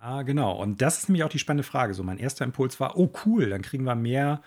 Ah, 0.00 0.22
genau. 0.22 0.52
Und 0.52 0.80
das 0.80 0.98
ist 0.98 1.08
nämlich 1.08 1.24
auch 1.24 1.28
die 1.28 1.38
spannende 1.38 1.64
Frage. 1.64 1.94
So, 1.94 2.02
mein 2.02 2.18
erster 2.18 2.44
Impuls 2.44 2.78
war, 2.78 2.96
oh 2.96 3.12
cool, 3.24 3.50
dann 3.50 3.62
kriegen 3.62 3.84
wir 3.84 3.96
mehr 3.96 4.42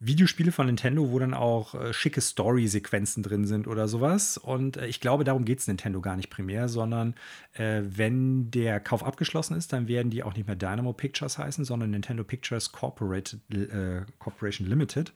Videospiele 0.00 0.50
von 0.50 0.66
Nintendo, 0.66 1.10
wo 1.10 1.18
dann 1.18 1.34
auch 1.34 1.74
äh, 1.74 1.92
schicke 1.92 2.22
Story-Sequenzen 2.22 3.22
drin 3.22 3.46
sind 3.46 3.68
oder 3.68 3.86
sowas. 3.86 4.38
Und 4.38 4.78
äh, 4.78 4.86
ich 4.86 5.00
glaube, 5.00 5.24
darum 5.24 5.44
geht 5.44 5.60
es 5.60 5.68
Nintendo 5.68 6.00
gar 6.00 6.16
nicht 6.16 6.30
primär, 6.30 6.68
sondern 6.68 7.14
äh, 7.52 7.82
wenn 7.84 8.50
der 8.50 8.80
Kauf 8.80 9.04
abgeschlossen 9.04 9.56
ist, 9.56 9.74
dann 9.74 9.88
werden 9.88 10.10
die 10.10 10.22
auch 10.22 10.34
nicht 10.34 10.46
mehr 10.46 10.56
Dynamo 10.56 10.94
Pictures 10.94 11.36
heißen, 11.36 11.66
sondern 11.66 11.90
Nintendo 11.90 12.24
Pictures 12.24 12.72
Corporate, 12.72 13.38
äh, 13.52 14.10
Corporation 14.18 14.66
Limited 14.66 15.12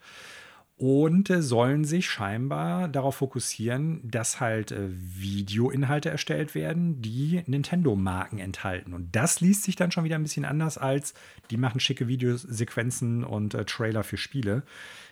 und 0.77 1.31
äh, 1.31 1.41
sollen 1.41 1.85
sich 1.85 2.09
scheinbar 2.09 2.89
darauf 2.89 3.17
fokussieren, 3.17 4.01
dass 4.03 4.41
halt 4.41 4.73
äh, 4.73 4.89
Videoinhalte 4.91 6.11
erstellt 6.11 6.55
werden, 6.55 7.01
die 7.01 7.43
Nintendo-Marken 7.47 8.39
enthalten. 8.39 8.93
Und 8.93 9.15
das 9.15 9.41
liest 9.41 9.63
sich 9.63 9.77
dann 9.77 9.93
schon 9.93 10.05
wieder 10.05 10.17
ein 10.17 10.25
bisschen 10.25 10.45
anders 10.45 10.77
als, 10.77 11.15
die 11.51 11.57
machen 11.57 11.79
schicke 11.79 12.09
Videosequenzen 12.09 13.23
und 13.23 13.55
äh, 13.55 13.65
Trailer 13.65 14.03
für 14.03 14.17
Spiele. 14.17 14.65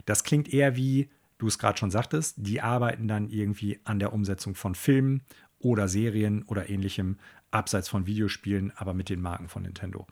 Das 0.05 0.25
klingt 0.25 0.53
eher 0.53 0.75
wie, 0.77 1.11
du 1.39 1.47
es 1.47 1.59
gerade 1.59 1.79
schon 1.79 1.93
sagtest, 1.93 2.37
die 2.39 2.61
arbeiten 2.61 3.07
dann 3.07 3.29
irgendwie 3.29 3.79
an 3.85 4.01
der 4.01 4.13
Umsetzung 4.13 4.57
von 4.57 4.75
Filmen 4.75 5.23
oder 5.61 5.87
Serien 5.87 6.43
oder 6.45 6.69
ähnlichem, 6.71 7.19
abseits 7.53 7.89
von 7.89 8.07
Videospielen, 8.07 8.73
aber 8.77 8.95
mit 8.95 9.09
den 9.09 9.21
Marken 9.21 9.49
von 9.49 9.63
Nintendo. 9.63 10.07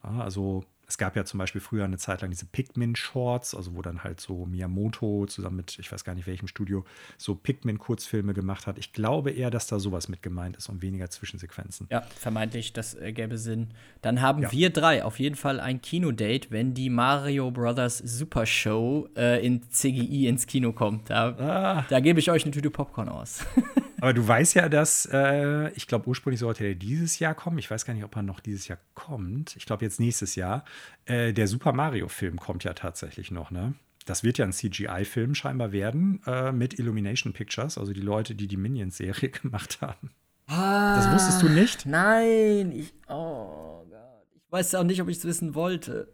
Also 0.00 0.64
Es 0.88 0.98
gab 0.98 1.16
ja 1.16 1.24
zum 1.24 1.38
Beispiel 1.38 1.60
früher 1.60 1.84
eine 1.84 1.98
Zeit 1.98 2.20
lang 2.20 2.30
diese 2.30 2.46
Pikmin-Shorts, 2.46 3.54
also 3.54 3.74
wo 3.74 3.82
dann 3.82 4.04
halt 4.04 4.20
so 4.20 4.46
Miyamoto 4.46 5.26
zusammen 5.26 5.56
mit, 5.56 5.78
ich 5.78 5.90
weiß 5.90 6.04
gar 6.04 6.14
nicht 6.14 6.26
welchem 6.26 6.46
Studio, 6.46 6.84
so 7.18 7.34
Pikmin-Kurzfilme 7.34 8.34
gemacht 8.34 8.66
hat. 8.66 8.78
Ich 8.78 8.92
glaube 8.92 9.32
eher, 9.32 9.50
dass 9.50 9.66
da 9.66 9.80
sowas 9.80 10.08
mit 10.08 10.22
gemeint 10.22 10.56
ist 10.56 10.68
und 10.68 10.82
weniger 10.82 11.10
Zwischensequenzen. 11.10 11.88
Ja, 11.90 12.02
vermeintlich, 12.02 12.72
das 12.72 12.94
äh, 12.94 13.12
gäbe 13.12 13.36
Sinn. 13.36 13.68
Dann 14.02 14.20
haben 14.20 14.42
ja. 14.42 14.52
wir 14.52 14.70
drei 14.70 15.04
auf 15.04 15.18
jeden 15.18 15.36
Fall 15.36 15.58
ein 15.58 15.82
Kinodate, 15.82 16.50
wenn 16.50 16.74
die 16.74 16.90
Mario 16.90 17.50
Brothers 17.50 17.98
Super 17.98 18.46
Show 18.46 19.08
äh, 19.16 19.44
in 19.44 19.68
CGI 19.70 20.28
ins 20.28 20.46
Kino 20.46 20.72
kommt. 20.72 21.10
Da, 21.10 21.28
ah. 21.38 21.86
da 21.88 22.00
gebe 22.00 22.20
ich 22.20 22.30
euch 22.30 22.44
eine 22.44 22.52
Tüte 22.52 22.70
Popcorn 22.70 23.08
aus. 23.08 23.44
Aber 24.00 24.12
du 24.12 24.26
weißt 24.26 24.54
ja, 24.54 24.68
dass, 24.68 25.08
äh, 25.10 25.70
ich 25.70 25.86
glaube, 25.86 26.08
ursprünglich 26.08 26.40
sollte 26.40 26.64
er 26.64 26.74
dieses 26.74 27.18
Jahr 27.18 27.34
kommen. 27.34 27.58
Ich 27.58 27.70
weiß 27.70 27.84
gar 27.84 27.94
nicht, 27.94 28.04
ob 28.04 28.14
er 28.14 28.22
noch 28.22 28.40
dieses 28.40 28.68
Jahr 28.68 28.78
kommt. 28.94 29.56
Ich 29.56 29.64
glaube, 29.64 29.84
jetzt 29.84 30.00
nächstes 30.00 30.34
Jahr. 30.34 30.64
Äh, 31.06 31.32
der 31.32 31.48
Super 31.48 31.72
Mario-Film 31.72 32.38
kommt 32.38 32.64
ja 32.64 32.74
tatsächlich 32.74 33.30
noch, 33.30 33.50
ne? 33.50 33.74
Das 34.04 34.22
wird 34.22 34.38
ja 34.38 34.44
ein 34.44 34.52
CGI-Film 34.52 35.34
scheinbar 35.34 35.72
werden 35.72 36.20
äh, 36.26 36.52
mit 36.52 36.78
Illumination 36.78 37.32
Pictures, 37.32 37.76
also 37.76 37.92
die 37.92 38.00
Leute, 38.00 38.34
die 38.34 38.46
die 38.46 38.56
Minions-Serie 38.56 39.30
gemacht 39.42 39.80
haben. 39.80 40.10
Ah, 40.46 40.96
das 40.96 41.12
wusstest 41.12 41.42
du 41.42 41.48
nicht? 41.48 41.86
Nein, 41.86 42.70
ich, 42.72 42.94
oh 43.08 43.84
Gott. 43.90 44.26
Ich 44.34 44.52
weiß 44.52 44.74
auch 44.76 44.84
nicht, 44.84 45.02
ob 45.02 45.08
ich 45.08 45.16
es 45.16 45.24
wissen 45.24 45.54
wollte. 45.56 46.08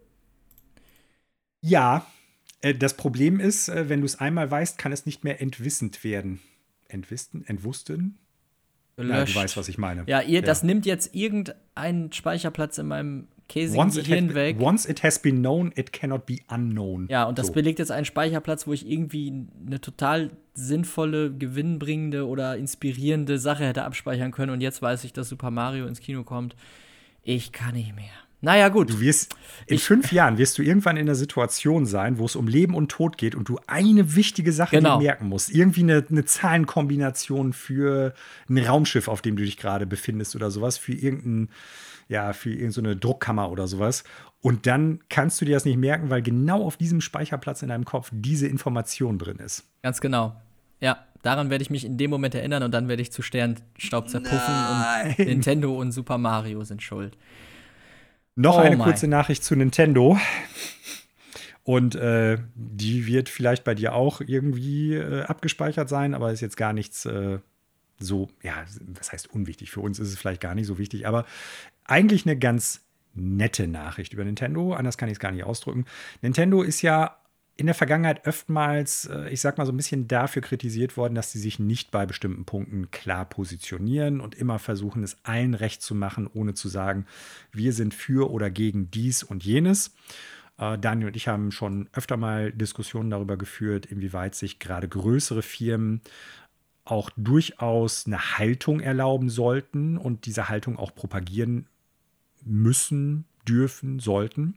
Ja, 1.61 2.07
äh, 2.61 2.73
das 2.73 2.95
Problem 2.95 3.39
ist, 3.39 3.67
äh, 3.69 3.89
wenn 3.89 3.99
du 3.99 4.05
es 4.05 4.19
einmal 4.19 4.49
weißt, 4.49 4.79
kann 4.79 4.91
es 4.91 5.05
nicht 5.05 5.23
mehr 5.23 5.39
entwissend 5.39 6.03
werden 6.03 6.39
entwisten, 6.93 7.43
entwussten. 7.45 8.17
Ja, 8.97 9.25
du 9.25 9.35
weißt, 9.35 9.57
was 9.57 9.67
ich 9.69 9.77
meine. 9.77 10.03
Ja, 10.05 10.21
ihr, 10.21 10.39
ja. 10.39 10.41
das 10.41 10.61
nimmt 10.61 10.85
jetzt 10.85 11.15
irgendeinen 11.15 12.11
Speicherplatz 12.11 12.77
in 12.77 12.87
meinem 12.87 13.27
käsigen 13.49 13.89
Gehirn 13.89 14.33
weg. 14.35 14.59
Once 14.59 14.85
it 14.87 15.03
has 15.03 15.19
been 15.19 15.39
known, 15.39 15.71
it 15.75 15.91
cannot 15.91 16.25
be 16.25 16.37
unknown. 16.47 17.07
Ja, 17.09 17.23
und 17.23 17.39
das 17.39 17.47
so. 17.47 17.53
belegt 17.53 17.79
jetzt 17.79 17.91
einen 17.91 18.05
Speicherplatz, 18.05 18.67
wo 18.67 18.73
ich 18.73 18.87
irgendwie 18.87 19.47
eine 19.65 19.81
total 19.81 20.31
sinnvolle, 20.53 21.33
gewinnbringende 21.33 22.27
oder 22.27 22.57
inspirierende 22.57 23.39
Sache 23.39 23.65
hätte 23.65 23.83
abspeichern 23.83 24.31
können. 24.31 24.51
Und 24.51 24.61
jetzt 24.61 24.81
weiß 24.81 25.03
ich, 25.03 25.13
dass 25.13 25.29
Super 25.29 25.49
Mario 25.49 25.87
ins 25.87 25.99
Kino 25.99 26.23
kommt. 26.23 26.55
Ich 27.23 27.51
kann 27.51 27.73
nicht 27.73 27.95
mehr. 27.95 28.13
Naja, 28.43 28.67
gut. 28.67 28.89
Du 28.89 28.99
wirst, 28.99 29.37
in 29.67 29.75
ich, 29.75 29.85
fünf 29.85 30.11
Jahren 30.11 30.37
wirst 30.37 30.57
du 30.57 30.63
irgendwann 30.63 30.97
in 30.97 31.05
der 31.05 31.15
Situation 31.15 31.85
sein, 31.85 32.17
wo 32.17 32.25
es 32.25 32.35
um 32.35 32.49
Leben 32.49 32.75
und 32.75 32.91
Tod 32.91 33.17
geht 33.17 33.35
und 33.35 33.47
du 33.47 33.57
eine 33.67 34.15
wichtige 34.15 34.51
Sache 34.51 34.75
genau. 34.75 34.99
merken 34.99 35.29
musst. 35.29 35.49
Irgendwie 35.49 35.83
eine, 35.83 36.05
eine, 36.09 36.25
Zahlenkombination 36.25 37.53
für 37.53 38.13
ein 38.49 38.57
Raumschiff, 38.57 39.07
auf 39.07 39.21
dem 39.21 39.37
du 39.37 39.45
dich 39.45 39.55
gerade 39.55 39.85
befindest 39.85 40.35
oder 40.35 40.51
sowas, 40.51 40.77
für 40.77 40.91
irgendein, 40.91 41.51
ja, 42.09 42.33
für 42.33 42.51
irgendeine 42.51 42.97
Druckkammer 42.97 43.49
oder 43.49 43.65
sowas. 43.65 44.03
Und 44.41 44.67
dann 44.67 44.99
kannst 45.07 45.39
du 45.39 45.45
dir 45.45 45.55
das 45.55 45.63
nicht 45.63 45.77
merken, 45.77 46.09
weil 46.09 46.21
genau 46.21 46.65
auf 46.65 46.75
diesem 46.75 46.99
Speicherplatz 46.99 47.61
in 47.61 47.69
deinem 47.69 47.85
Kopf 47.85 48.09
diese 48.11 48.47
Information 48.47 49.19
drin 49.19 49.37
ist. 49.37 49.63
Ganz 49.83 50.01
genau. 50.01 50.35
Ja, 50.81 50.97
daran 51.21 51.49
werde 51.49 51.61
ich 51.61 51.69
mich 51.69 51.85
in 51.85 51.97
dem 51.97 52.09
Moment 52.09 52.35
erinnern 52.35 52.63
und 52.63 52.73
dann 52.73 52.89
werde 52.89 53.01
ich 53.01 53.13
zu 53.13 53.21
Sternstaub 53.21 54.09
zerpuffen 54.09 54.53
Nein. 54.53 55.15
und 55.17 55.25
Nintendo 55.27 55.79
und 55.79 55.93
Super 55.93 56.17
Mario 56.17 56.65
sind 56.65 56.83
schuld. 56.83 57.17
Noch 58.35 58.57
oh 58.57 58.61
eine 58.61 58.77
my. 58.77 58.83
kurze 58.83 59.07
Nachricht 59.07 59.43
zu 59.43 59.55
Nintendo. 59.55 60.17
Und 61.63 61.95
äh, 61.95 62.39
die 62.55 63.07
wird 63.07 63.29
vielleicht 63.29 63.63
bei 63.63 63.73
dir 63.73 63.93
auch 63.93 64.19
irgendwie 64.19 64.95
äh, 64.95 65.23
abgespeichert 65.23 65.87
sein, 65.87 66.13
aber 66.13 66.31
ist 66.31 66.41
jetzt 66.41 66.57
gar 66.57 66.73
nichts 66.73 67.05
äh, 67.05 67.39
so, 67.99 68.29
ja, 68.41 68.65
was 68.97 69.11
heißt 69.11 69.33
unwichtig? 69.33 69.71
Für 69.71 69.79
uns 69.79 69.99
ist 69.99 70.09
es 70.09 70.17
vielleicht 70.17 70.41
gar 70.41 70.55
nicht 70.55 70.67
so 70.67 70.77
wichtig, 70.77 71.07
aber 71.07 71.25
eigentlich 71.85 72.25
eine 72.25 72.37
ganz 72.37 72.81
nette 73.13 73.67
Nachricht 73.67 74.13
über 74.13 74.25
Nintendo. 74.25 74.73
Anders 74.73 74.97
kann 74.97 75.07
ich 75.07 75.13
es 75.13 75.19
gar 75.19 75.31
nicht 75.31 75.43
ausdrücken. 75.43 75.85
Nintendo 76.21 76.63
ist 76.63 76.81
ja 76.81 77.17
in 77.55 77.67
der 77.67 77.75
Vergangenheit 77.75 78.27
oftmals, 78.27 79.05
äh, 79.05 79.29
ich 79.29 79.41
sag 79.41 79.57
mal, 79.57 79.65
so 79.65 79.71
ein 79.71 79.77
bisschen 79.77 80.07
dafür 80.07 80.41
kritisiert 80.41 80.97
worden, 80.97 81.15
dass 81.15 81.31
sie 81.31 81.39
sich 81.39 81.59
nicht 81.59 81.91
bei 81.91 82.05
bestimmten 82.05 82.45
Punkten 82.45 82.89
klar 82.89 83.25
positionieren 83.25 84.21
und 84.21 84.35
immer 84.35 84.59
versuchen, 84.59 85.03
es 85.03 85.17
allen 85.23 85.53
recht 85.53 85.81
zu 85.81 85.93
machen, 85.93 86.27
ohne 86.33 86.55
zu 86.55 86.67
sagen, 86.67 87.05
wir 87.51 87.73
sind 87.73 87.93
für 87.93 88.31
oder 88.31 88.49
gegen 88.49 88.89
dies 88.89 89.21
und 89.21 89.43
jenes. 89.43 89.95
Äh, 90.57 90.79
Daniel 90.79 91.07
und 91.07 91.15
ich 91.15 91.27
haben 91.27 91.51
schon 91.51 91.89
öfter 91.93 92.17
mal 92.17 92.51
Diskussionen 92.51 93.11
darüber 93.11 93.37
geführt, 93.37 93.85
inwieweit 93.85 94.33
sich 94.33 94.57
gerade 94.57 94.87
größere 94.87 95.43
Firmen 95.43 96.01
auch 96.85 97.11
durchaus 97.15 98.07
eine 98.07 98.37
Haltung 98.37 98.79
erlauben 98.79 99.29
sollten 99.29 99.97
und 99.97 100.25
diese 100.25 100.49
Haltung 100.49 100.77
auch 100.77 100.93
propagieren 100.93 101.67
müssen, 102.43 103.25
dürfen, 103.47 103.99
sollten. 103.99 104.55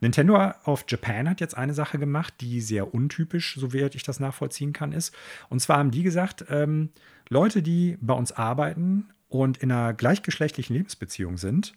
Nintendo 0.00 0.52
of 0.64 0.84
Japan 0.88 1.28
hat 1.28 1.40
jetzt 1.40 1.56
eine 1.56 1.74
Sache 1.74 1.98
gemacht, 1.98 2.34
die 2.40 2.60
sehr 2.60 2.94
untypisch, 2.94 3.56
soweit 3.58 3.94
ich 3.94 4.02
das 4.02 4.20
nachvollziehen 4.20 4.72
kann, 4.72 4.92
ist. 4.92 5.14
Und 5.48 5.60
zwar 5.60 5.78
haben 5.78 5.90
die 5.90 6.02
gesagt, 6.02 6.44
ähm, 6.48 6.90
Leute, 7.28 7.62
die 7.62 7.96
bei 8.00 8.14
uns 8.14 8.32
arbeiten 8.32 9.08
und 9.28 9.58
in 9.58 9.72
einer 9.72 9.94
gleichgeschlechtlichen 9.94 10.76
Lebensbeziehung 10.76 11.38
sind, 11.38 11.74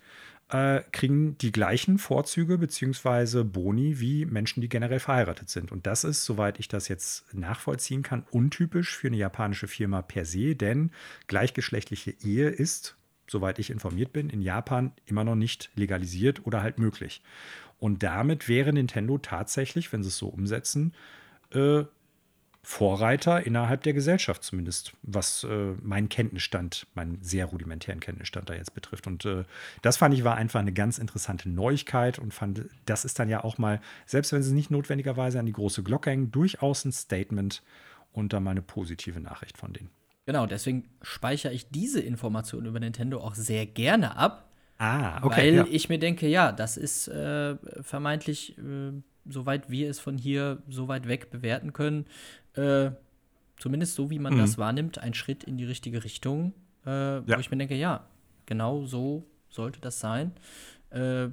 äh, 0.50 0.82
kriegen 0.92 1.38
die 1.40 1.52
gleichen 1.52 1.98
Vorzüge 1.98 2.58
bzw. 2.58 3.44
Boni 3.44 4.00
wie 4.00 4.26
Menschen, 4.26 4.62
die 4.62 4.70
generell 4.70 5.00
verheiratet 5.00 5.50
sind. 5.50 5.72
Und 5.72 5.88
das 5.88 6.04
ist, 6.04 6.24
soweit 6.24 6.60
ich 6.60 6.68
das 6.68 6.88
jetzt 6.88 7.34
nachvollziehen 7.34 8.04
kann, 8.04 8.26
untypisch 8.32 8.96
für 8.96 9.08
eine 9.08 9.18
japanische 9.18 9.68
Firma 9.68 10.02
per 10.02 10.26
se, 10.26 10.56
denn 10.56 10.92
gleichgeschlechtliche 11.28 12.12
Ehe 12.24 12.50
ist 12.50 12.96
soweit 13.30 13.60
ich 13.60 13.70
informiert 13.70 14.14
bin, 14.14 14.30
in 14.30 14.42
Japan 14.42 14.92
immer 15.06 15.24
noch 15.24 15.36
nicht 15.36 15.70
legalisiert 15.76 16.46
oder 16.46 16.62
halt 16.62 16.80
möglich. 16.80 17.22
Und 17.80 18.04
damit 18.04 18.48
wäre 18.48 18.74
Nintendo 18.74 19.18
tatsächlich, 19.18 19.92
wenn 19.94 20.04
sie 20.04 20.10
es 20.10 20.18
so 20.18 20.28
umsetzen, 20.28 20.94
äh, 21.52 21.84
Vorreiter 22.70 23.46
innerhalb 23.46 23.84
der 23.84 23.94
Gesellschaft 23.94 24.44
zumindest, 24.44 24.92
was 25.02 25.46
äh, 25.46 25.72
meinen 25.82 26.10
Kenntnisstand, 26.10 26.86
meinen 26.96 27.18
sehr 27.22 27.46
rudimentären 27.46 28.02
Kenntnisstand 28.02 28.50
da 28.50 28.56
jetzt 28.56 28.74
betrifft. 28.74 29.08
Und 29.08 29.24
äh, 29.24 29.46
das 29.82 29.96
fand 29.96 30.14
ich 30.14 30.26
war 30.26 30.36
einfach 30.36 30.60
eine 30.60 30.74
ganz 30.74 30.98
interessante 30.98 31.48
Neuigkeit 31.48 32.20
und 32.20 32.34
fand, 32.34 32.66
das 32.84 33.06
ist 33.06 33.20
dann 33.20 33.30
ja 33.30 33.42
auch 33.46 33.58
mal, 33.58 33.80
selbst 34.06 34.34
wenn 34.34 34.44
sie 34.44 34.54
nicht 34.54 34.70
notwendigerweise 34.70 35.40
an 35.40 35.46
die 35.46 35.54
große 35.54 35.82
Glocke 35.82 36.10
hängen, 36.10 36.30
durchaus 36.30 36.84
ein 36.84 36.92
Statement 36.92 37.64
und 38.12 38.34
dann 38.34 38.44
mal 38.44 38.52
eine 38.52 38.62
positive 38.62 39.22
Nachricht 39.22 39.58
von 39.58 39.72
denen. 39.72 39.90
Genau, 40.28 40.46
deswegen 40.46 40.84
speichere 41.02 41.54
ich 41.54 41.70
diese 41.70 42.02
Information 42.02 42.66
über 42.66 42.82
Nintendo 42.82 43.22
auch 43.22 43.34
sehr 43.34 43.66
gerne 43.66 44.18
ab. 44.18 44.52
Ah, 44.78 45.24
okay. 45.24 45.38
Weil 45.38 45.56
ja. 45.56 45.66
ich 45.72 45.88
mir 45.88 46.00
denke, 46.00 46.28
ja, 46.28 46.52
das 46.52 46.76
ist 46.76 47.08
äh, 47.08 47.56
vermeintlich, 47.82 48.58
äh, 48.58 48.92
soweit 49.26 49.70
wir 49.72 49.90
es 49.90 50.02
von 50.02 50.18
hier 50.18 50.62
so 50.68 50.90
weit 50.90 51.08
weg 51.08 51.32
bewerten 51.32 51.72
können, 51.72 52.08
äh, 52.56 52.92
zumindest 53.58 53.96
so 53.96 54.10
wie 54.10 54.20
man 54.20 54.34
mhm. 54.34 54.40
das 54.40 54.58
wahrnimmt, 54.58 54.98
ein 54.98 55.14
Schritt 55.14 55.46
in 55.46 55.56
die 55.56 55.64
richtige 55.64 56.04
Richtung, 56.04 56.54
äh, 56.86 56.90
ja. 56.90 57.24
wo 57.26 57.40
ich 57.40 57.50
mir 57.50 57.58
denke, 57.58 57.76
ja, 57.76 58.06
genau 58.46 58.84
so 58.84 59.26
sollte 59.48 59.80
das 59.80 60.02
sein. 60.02 60.34
Äh, 60.90 61.30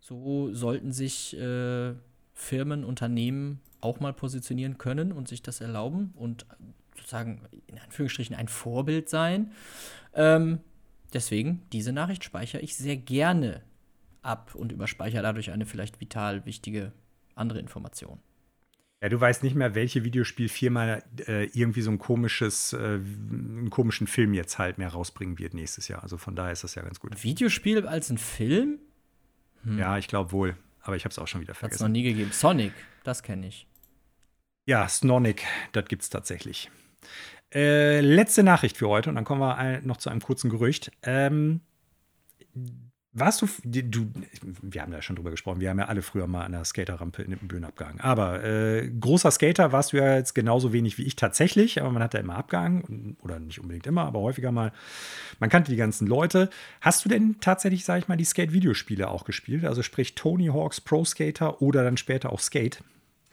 so 0.00 0.52
sollten 0.52 0.92
sich 0.92 1.34
äh, 1.38 1.94
Firmen, 2.34 2.84
Unternehmen 2.84 3.60
auch 3.80 4.00
mal 4.00 4.12
positionieren 4.12 4.76
können 4.76 5.12
und 5.12 5.28
sich 5.28 5.42
das 5.42 5.62
erlauben 5.62 6.12
und 6.14 6.44
sozusagen 7.06 7.40
in 7.68 7.78
Anführungsstrichen 7.78 8.34
ein 8.34 8.48
Vorbild 8.48 9.08
sein. 9.08 9.52
Ähm, 10.12 10.58
deswegen, 11.12 11.62
diese 11.72 11.92
Nachricht 11.92 12.24
speichere 12.24 12.60
ich 12.60 12.76
sehr 12.76 12.96
gerne 12.96 13.62
ab 14.22 14.56
und 14.56 14.72
überspeichere 14.72 15.22
dadurch 15.22 15.52
eine 15.52 15.66
vielleicht 15.66 16.00
vital 16.00 16.44
wichtige 16.46 16.92
andere 17.36 17.60
Information. 17.60 18.18
Ja, 19.00 19.08
du 19.08 19.20
weißt 19.20 19.44
nicht 19.44 19.54
mehr, 19.54 19.76
welche 19.76 20.02
Videospielfirma 20.02 20.98
äh, 21.28 21.44
irgendwie 21.52 21.82
so 21.82 21.92
ein 21.92 21.98
komisches, 21.98 22.72
äh, 22.72 22.76
einen 22.78 23.70
komischen 23.70 24.08
Film 24.08 24.34
jetzt 24.34 24.58
halt 24.58 24.78
mehr 24.78 24.88
rausbringen 24.88 25.38
wird 25.38 25.54
nächstes 25.54 25.86
Jahr. 25.86 26.02
Also 26.02 26.18
von 26.18 26.34
daher 26.34 26.52
ist 26.52 26.64
das 26.64 26.74
ja 26.74 26.82
ganz 26.82 26.98
gut. 26.98 27.22
Videospiel 27.22 27.86
als 27.86 28.10
ein 28.10 28.18
Film? 28.18 28.80
Hm. 29.62 29.78
Ja, 29.78 29.96
ich 29.96 30.08
glaube 30.08 30.32
wohl. 30.32 30.56
Aber 30.80 30.96
ich 30.96 31.04
habe 31.04 31.12
es 31.12 31.20
auch 31.20 31.28
schon 31.28 31.40
wieder 31.40 31.54
vergessen. 31.54 31.74
Hat 31.74 31.76
es 31.76 31.88
noch 31.88 31.92
nie 31.92 32.02
gegeben. 32.02 32.32
Sonic, 32.32 32.72
das 33.04 33.22
kenne 33.22 33.46
ich. 33.46 33.68
Ja, 34.64 34.88
Snonic, 34.88 35.44
das 35.70 35.84
gibt 35.84 36.02
es 36.02 36.10
tatsächlich. 36.10 36.70
Äh, 37.54 38.00
letzte 38.00 38.42
Nachricht 38.42 38.76
für 38.76 38.88
heute 38.88 39.08
und 39.08 39.16
dann 39.16 39.24
kommen 39.24 39.40
wir 39.40 39.56
ein, 39.56 39.86
noch 39.86 39.96
zu 39.98 40.10
einem 40.10 40.20
kurzen 40.20 40.50
Gerücht. 40.50 40.90
Ähm, 41.02 41.60
warst 43.18 43.40
du, 43.40 43.48
du, 43.64 44.08
wir 44.60 44.82
haben 44.82 44.92
ja 44.92 45.00
schon 45.00 45.16
drüber 45.16 45.30
gesprochen, 45.30 45.60
wir 45.60 45.70
haben 45.70 45.78
ja 45.78 45.86
alle 45.86 46.02
früher 46.02 46.26
mal 46.26 46.44
an 46.44 46.52
der 46.52 46.64
Skaterrampe 46.64 47.22
in 47.22 47.30
den 47.30 47.48
Bühnen 47.48 47.64
abgehangen. 47.64 48.00
Aber 48.00 48.44
äh, 48.44 48.88
großer 48.88 49.30
Skater 49.30 49.72
warst 49.72 49.92
du 49.92 49.96
ja 49.96 50.16
jetzt 50.16 50.34
genauso 50.34 50.74
wenig 50.74 50.98
wie 50.98 51.04
ich 51.04 51.16
tatsächlich, 51.16 51.80
aber 51.80 51.90
man 51.90 52.02
hat 52.02 52.12
ja 52.12 52.20
immer 52.20 52.36
abgehangen, 52.36 53.16
oder 53.22 53.38
nicht 53.38 53.58
unbedingt 53.58 53.86
immer, 53.86 54.02
aber 54.02 54.20
häufiger 54.20 54.52
mal. 54.52 54.72
Man 55.40 55.48
kannte 55.48 55.70
die 55.70 55.78
ganzen 55.78 56.06
Leute. 56.06 56.50
Hast 56.82 57.04
du 57.04 57.08
denn 57.08 57.36
tatsächlich, 57.40 57.86
sag 57.86 57.98
ich 57.98 58.08
mal, 58.08 58.16
die 58.16 58.24
Skate-Videospiele 58.24 59.08
auch 59.08 59.24
gespielt? 59.24 59.64
Also 59.64 59.82
sprich 59.82 60.14
Tony 60.14 60.48
Hawks 60.48 60.82
Pro 60.82 61.04
Skater 61.04 61.62
oder 61.62 61.84
dann 61.84 61.96
später 61.96 62.32
auch 62.32 62.40
Skate? 62.40 62.82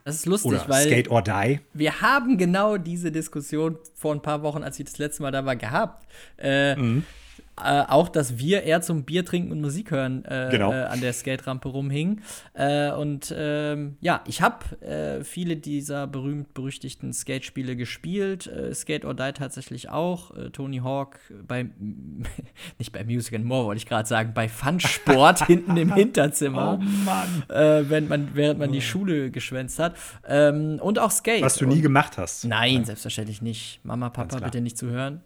Das 0.04 0.16
ist 0.16 0.26
lustig, 0.26 0.52
Oder 0.52 0.66
weil 0.68 0.88
Skate 0.88 1.10
or 1.10 1.22
Die. 1.22 1.60
wir 1.74 2.02
haben 2.02 2.38
genau 2.38 2.78
diese 2.78 3.12
Diskussion 3.12 3.78
vor 3.96 4.14
ein 4.14 4.22
paar 4.22 4.44
Wochen, 4.44 4.62
als 4.64 4.78
ich 4.80 4.86
das 4.86 4.98
letzte 4.98 5.24
Mal 5.24 5.32
da 5.32 5.46
war, 5.46 5.56
gehabt. 5.56 6.08
Äh, 6.38 6.76
mhm. 6.76 7.06
Äh, 7.62 7.84
auch, 7.88 8.10
dass 8.10 8.40
wir 8.40 8.64
eher 8.64 8.82
zum 8.82 9.04
Bier 9.04 9.24
trinken 9.26 9.52
und 9.52 9.62
Musik 9.62 9.92
hören 9.92 10.26
äh, 10.26 10.50
genau. 10.52 10.72
äh, 10.72 10.86
an 10.86 11.02
der 11.02 11.14
Skate-Rampe 11.14 11.70
rumhingen. 11.70 12.22
Äh, 12.54 12.92
und 12.92 13.34
ähm, 13.38 13.98
ja, 14.02 14.24
ich 14.26 14.42
habe 14.42 14.82
äh, 14.82 15.24
viele 15.24 15.56
dieser 15.58 16.08
berühmt-berüchtigten 16.08 17.14
Skate-Spiele 17.14 17.76
gespielt. 17.76 18.48
Äh, 18.48 18.74
Skate 18.74 19.06
or 19.06 19.14
Die 19.14 19.32
tatsächlich 19.34 19.90
auch. 19.90 20.32
Tony 20.52 20.78
Hawk 20.78 21.20
bei, 21.48 21.68
nicht 22.80 22.92
bei 22.92 23.04
Music 23.04 23.36
and 23.36 23.46
More, 23.46 23.66
wollte 23.66 23.78
ich 23.78 23.86
gerade 23.86 24.08
sagen, 24.08 24.34
bei 24.34 24.50
Fun-Sport 24.50 25.46
hinten 25.48 25.78
im 25.78 25.94
Hinterzimmer. 25.94 26.80
Oh 26.80 26.84
Mann. 27.06 27.90
wenn 27.90 28.08
man, 28.08 28.30
während 28.34 28.60
man 28.60 28.72
die 28.72 28.82
Schule 28.82 29.30
geschwänzt 29.30 29.78
hat. 29.78 29.96
Ähm, 30.28 30.80
und 30.82 30.98
auch 30.98 31.12
Skate. 31.12 31.44
Was 31.44 31.58
du 31.58 31.66
nie 31.66 31.76
und, 31.76 31.82
gemacht 31.84 32.18
hast. 32.18 32.46
Nein, 32.46 32.78
ja. 32.78 32.86
selbstverständlich 32.86 33.42
nicht. 33.42 33.80
Mama, 33.84 34.10
Papa, 34.10 34.40
bitte 34.40 34.62
nicht 34.62 34.78
zu 34.78 34.90
hören. 34.90 35.22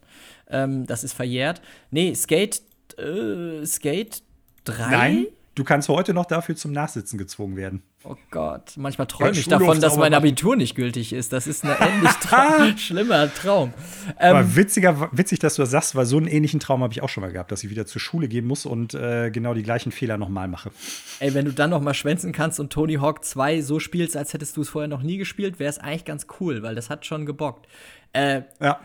Ähm, 0.49 0.85
das 0.85 1.03
ist 1.03 1.13
verjährt. 1.13 1.61
Nee, 1.91 2.13
Skate, 2.15 2.61
äh, 2.97 3.65
Skate 3.65 4.21
3? 4.65 4.89
Nein, 4.89 5.27
du 5.55 5.63
kannst 5.63 5.89
heute 5.89 6.13
noch 6.13 6.25
dafür 6.25 6.55
zum 6.55 6.71
Nachsitzen 6.71 7.17
gezwungen 7.17 7.55
werden. 7.55 7.81
Oh 8.03 8.15
Gott, 8.31 8.73
manchmal 8.77 9.07
träume 9.07 9.31
ich 9.31 9.49
davon, 9.49 9.81
dass 9.81 9.97
mein 9.97 10.13
Abitur 10.13 10.55
nicht 10.55 10.75
gültig 10.75 11.11
ist. 11.11 11.33
Das 11.33 11.45
ist 11.45 11.65
ein 11.65 11.75
ähnlich 11.77 12.11
tra 12.21 12.77
schlimmer 12.77 13.33
Traum. 13.33 13.73
Ähm, 14.17 14.35
Aber 14.35 14.55
witziger, 14.55 15.09
witzig, 15.11 15.39
dass 15.39 15.55
du 15.55 15.63
das 15.63 15.71
sagst, 15.71 15.95
weil 15.95 16.05
so 16.05 16.15
einen 16.15 16.27
ähnlichen 16.27 16.61
Traum 16.61 16.83
habe 16.83 16.93
ich 16.93 17.01
auch 17.01 17.09
schon 17.09 17.21
mal 17.21 17.33
gehabt, 17.33 17.51
dass 17.51 17.65
ich 17.65 17.69
wieder 17.69 17.85
zur 17.85 17.99
Schule 17.99 18.29
gehen 18.29 18.45
muss 18.45 18.65
und 18.65 18.93
äh, 18.93 19.29
genau 19.29 19.53
die 19.53 19.63
gleichen 19.63 19.91
Fehler 19.91 20.17
nochmal 20.17 20.47
mache. 20.47 20.71
Ey, 21.19 21.33
wenn 21.33 21.43
du 21.43 21.51
dann 21.51 21.71
noch 21.71 21.81
mal 21.81 21.93
schwänzen 21.93 22.31
kannst 22.31 22.61
und 22.61 22.71
Tony 22.71 22.95
Hawk 22.95 23.25
2 23.25 23.61
so 23.61 23.79
spielst, 23.79 24.15
als 24.15 24.33
hättest 24.33 24.55
du 24.55 24.61
es 24.61 24.69
vorher 24.69 24.87
noch 24.87 25.01
nie 25.01 25.17
gespielt, 25.17 25.59
wäre 25.59 25.69
es 25.69 25.77
eigentlich 25.77 26.05
ganz 26.05 26.27
cool, 26.39 26.63
weil 26.63 26.75
das 26.75 26.89
hat 26.89 27.05
schon 27.05 27.25
gebockt. 27.25 27.67
Äh, 28.13 28.43
ja. 28.61 28.79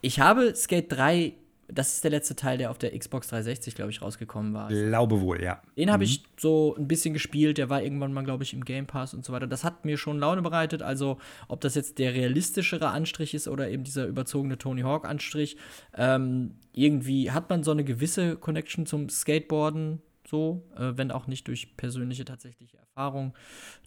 Ich 0.00 0.20
habe 0.20 0.54
Skate 0.54 0.92
3, 0.92 1.32
das 1.68 1.94
ist 1.94 2.04
der 2.04 2.10
letzte 2.10 2.34
Teil, 2.34 2.56
der 2.58 2.70
auf 2.70 2.78
der 2.78 2.98
Xbox 2.98 3.28
360, 3.28 3.74
glaube 3.74 3.90
ich, 3.90 4.00
rausgekommen 4.00 4.54
war. 4.54 4.68
Glaube 4.68 5.20
wohl, 5.20 5.42
ja. 5.42 5.60
Den 5.76 5.90
habe 5.90 6.04
mhm. 6.04 6.10
ich 6.10 6.22
so 6.38 6.74
ein 6.76 6.88
bisschen 6.88 7.12
gespielt. 7.12 7.58
Der 7.58 7.68
war 7.68 7.82
irgendwann 7.82 8.12
mal, 8.12 8.24
glaube 8.24 8.42
ich, 8.42 8.54
im 8.54 8.64
Game 8.64 8.86
Pass 8.86 9.12
und 9.12 9.24
so 9.24 9.32
weiter. 9.32 9.46
Das 9.46 9.64
hat 9.64 9.84
mir 9.84 9.98
schon 9.98 10.18
Laune 10.18 10.40
bereitet. 10.40 10.82
Also, 10.82 11.18
ob 11.46 11.60
das 11.60 11.74
jetzt 11.74 11.98
der 11.98 12.14
realistischere 12.14 12.88
Anstrich 12.88 13.34
ist 13.34 13.48
oder 13.48 13.68
eben 13.68 13.84
dieser 13.84 14.06
überzogene 14.06 14.56
Tony 14.56 14.82
Hawk-Anstrich. 14.82 15.56
Ähm, 15.94 16.54
irgendwie 16.72 17.30
hat 17.30 17.50
man 17.50 17.62
so 17.62 17.72
eine 17.72 17.84
gewisse 17.84 18.36
Connection 18.36 18.86
zum 18.86 19.08
Skateboarden 19.08 20.00
so, 20.28 20.62
äh, 20.76 20.92
wenn 20.96 21.10
auch 21.10 21.26
nicht 21.26 21.48
durch 21.48 21.76
persönliche 21.76 22.24
tatsächliche 22.24 22.76
Erfahrung, 22.76 23.34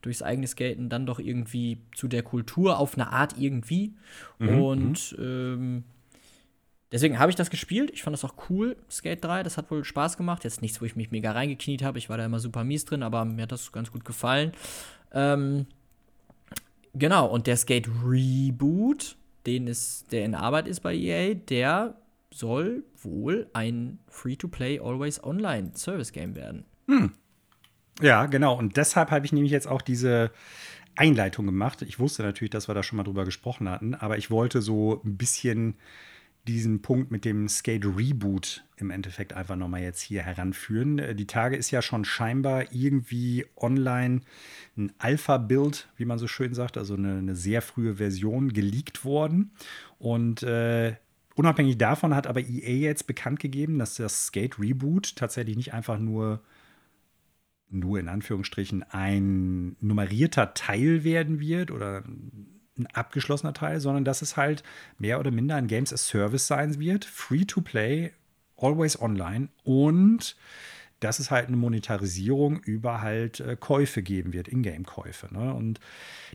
durchs 0.01 0.23
eigene 0.23 0.47
Skaten, 0.47 0.89
dann 0.89 1.05
doch 1.05 1.19
irgendwie 1.19 1.83
zu 1.95 2.07
der 2.07 2.23
Kultur 2.23 2.79
auf 2.79 2.95
eine 2.95 3.11
Art 3.11 3.37
irgendwie. 3.37 3.95
Mhm, 4.39 4.61
und 4.61 5.17
mhm. 5.17 5.23
ähm, 5.23 5.83
Deswegen 6.91 7.19
habe 7.19 7.29
ich 7.29 7.37
das 7.37 7.49
gespielt. 7.49 7.89
Ich 7.93 8.03
fand 8.03 8.13
das 8.13 8.25
auch 8.25 8.33
cool, 8.49 8.75
Skate 8.89 9.23
3. 9.23 9.43
Das 9.43 9.57
hat 9.57 9.71
wohl 9.71 9.85
Spaß 9.85 10.17
gemacht. 10.17 10.43
Jetzt 10.43 10.61
nichts, 10.61 10.81
wo 10.81 10.85
ich 10.85 10.95
mich 10.95 11.09
mega 11.11 11.31
reingekniet 11.31 11.83
habe. 11.83 11.97
Ich 11.97 12.09
war 12.09 12.17
da 12.17 12.25
immer 12.25 12.39
super 12.39 12.63
mies 12.63 12.83
drin, 12.83 13.01
aber 13.01 13.23
mir 13.23 13.43
hat 13.43 13.51
das 13.51 13.71
ganz 13.71 13.91
gut 13.91 14.03
gefallen. 14.03 14.51
Ähm, 15.13 15.67
genau, 16.93 17.27
und 17.27 17.47
der 17.47 17.55
Skate 17.55 17.89
Reboot, 18.03 19.15
den 19.45 19.67
ist, 19.67 20.11
der 20.11 20.25
in 20.25 20.35
Arbeit 20.35 20.67
ist 20.67 20.81
bei 20.81 20.93
EA, 20.93 21.33
der 21.33 21.95
soll 22.29 22.83
wohl 23.01 23.49
ein 23.53 23.99
Free-to-Play 24.07 24.79
Always 24.79 25.23
Online 25.23 25.71
Service 25.75 26.11
Game 26.11 26.35
werden. 26.35 26.65
Hm. 26.87 27.13
Ja, 28.01 28.25
genau. 28.25 28.57
Und 28.57 28.77
deshalb 28.77 29.11
habe 29.11 29.25
ich 29.25 29.31
nämlich 29.31 29.51
jetzt 29.51 29.67
auch 29.67 29.81
diese 29.81 30.31
Einleitung 30.95 31.45
gemacht. 31.45 31.81
Ich 31.83 31.99
wusste 31.99 32.23
natürlich, 32.23 32.51
dass 32.51 32.67
wir 32.67 32.75
da 32.75 32.83
schon 32.83 32.97
mal 32.97 33.03
drüber 33.03 33.25
gesprochen 33.25 33.69
hatten, 33.69 33.95
aber 33.95 34.17
ich 34.17 34.29
wollte 34.29 34.61
so 34.61 35.01
ein 35.05 35.17
bisschen 35.17 35.75
diesen 36.47 36.81
Punkt 36.81 37.11
mit 37.11 37.23
dem 37.23 37.47
Skate 37.47 37.85
Reboot 37.85 38.65
im 38.75 38.89
Endeffekt 38.89 39.33
einfach 39.33 39.55
nochmal 39.55 39.81
jetzt 39.81 40.01
hier 40.01 40.23
heranführen. 40.23 40.99
Äh, 40.99 41.15
die 41.15 41.27
Tage 41.27 41.55
ist 41.55 41.71
ja 41.71 41.81
schon 41.81 42.05
scheinbar 42.05 42.73
irgendwie 42.73 43.45
online 43.55 44.21
ein 44.75 44.91
Alpha-Build, 44.97 45.89
wie 45.97 46.05
man 46.05 46.17
so 46.19 46.27
schön 46.27 46.53
sagt, 46.53 46.77
also 46.77 46.95
eine, 46.95 47.17
eine, 47.17 47.35
sehr 47.35 47.61
frühe 47.61 47.95
Version 47.95 48.53
geleakt 48.53 49.05
worden. 49.05 49.51
Und 49.99 50.41
äh, 50.43 50.95
unabhängig 51.35 51.77
davon 51.77 52.15
hat 52.15 52.27
aber 52.27 52.41
EA 52.41 52.89
jetzt 52.89 53.05
bekannt 53.05 53.39
gegeben, 53.39 53.77
dass 53.77 53.95
das 53.95 54.27
Skate 54.27 54.59
Reboot 54.59 55.15
tatsächlich 55.15 55.57
nicht 55.57 55.73
einfach 55.73 55.99
nur 55.99 56.41
nur 57.73 57.99
in 57.99 58.09
Anführungsstrichen 58.09 58.83
ein 58.83 59.77
nummerierter 59.79 60.53
Teil 60.53 61.05
werden 61.05 61.39
wird 61.39 61.71
oder 61.71 62.03
ein 62.81 62.87
abgeschlossener 62.87 63.53
Teil, 63.53 63.79
sondern 63.79 64.05
dass 64.05 64.21
es 64.21 64.37
halt 64.37 64.63
mehr 64.97 65.19
oder 65.19 65.31
minder 65.31 65.55
ein 65.55 65.67
Games 65.67 65.93
as 65.93 66.07
Service 66.07 66.47
sein 66.47 66.79
wird, 66.79 67.05
free 67.05 67.45
to 67.45 67.61
play, 67.61 68.11
always 68.57 68.99
online 68.99 69.49
und 69.63 70.35
dass 71.01 71.17
es 71.17 71.31
halt 71.31 71.47
eine 71.47 71.57
Monetarisierung 71.57 72.59
über 72.59 73.01
halt 73.01 73.39
äh, 73.39 73.57
Käufe 73.59 74.03
geben 74.03 74.33
wird, 74.33 74.47
Ingame-Käufe. 74.47 75.33
Ne? 75.33 75.51
Und 75.51 75.79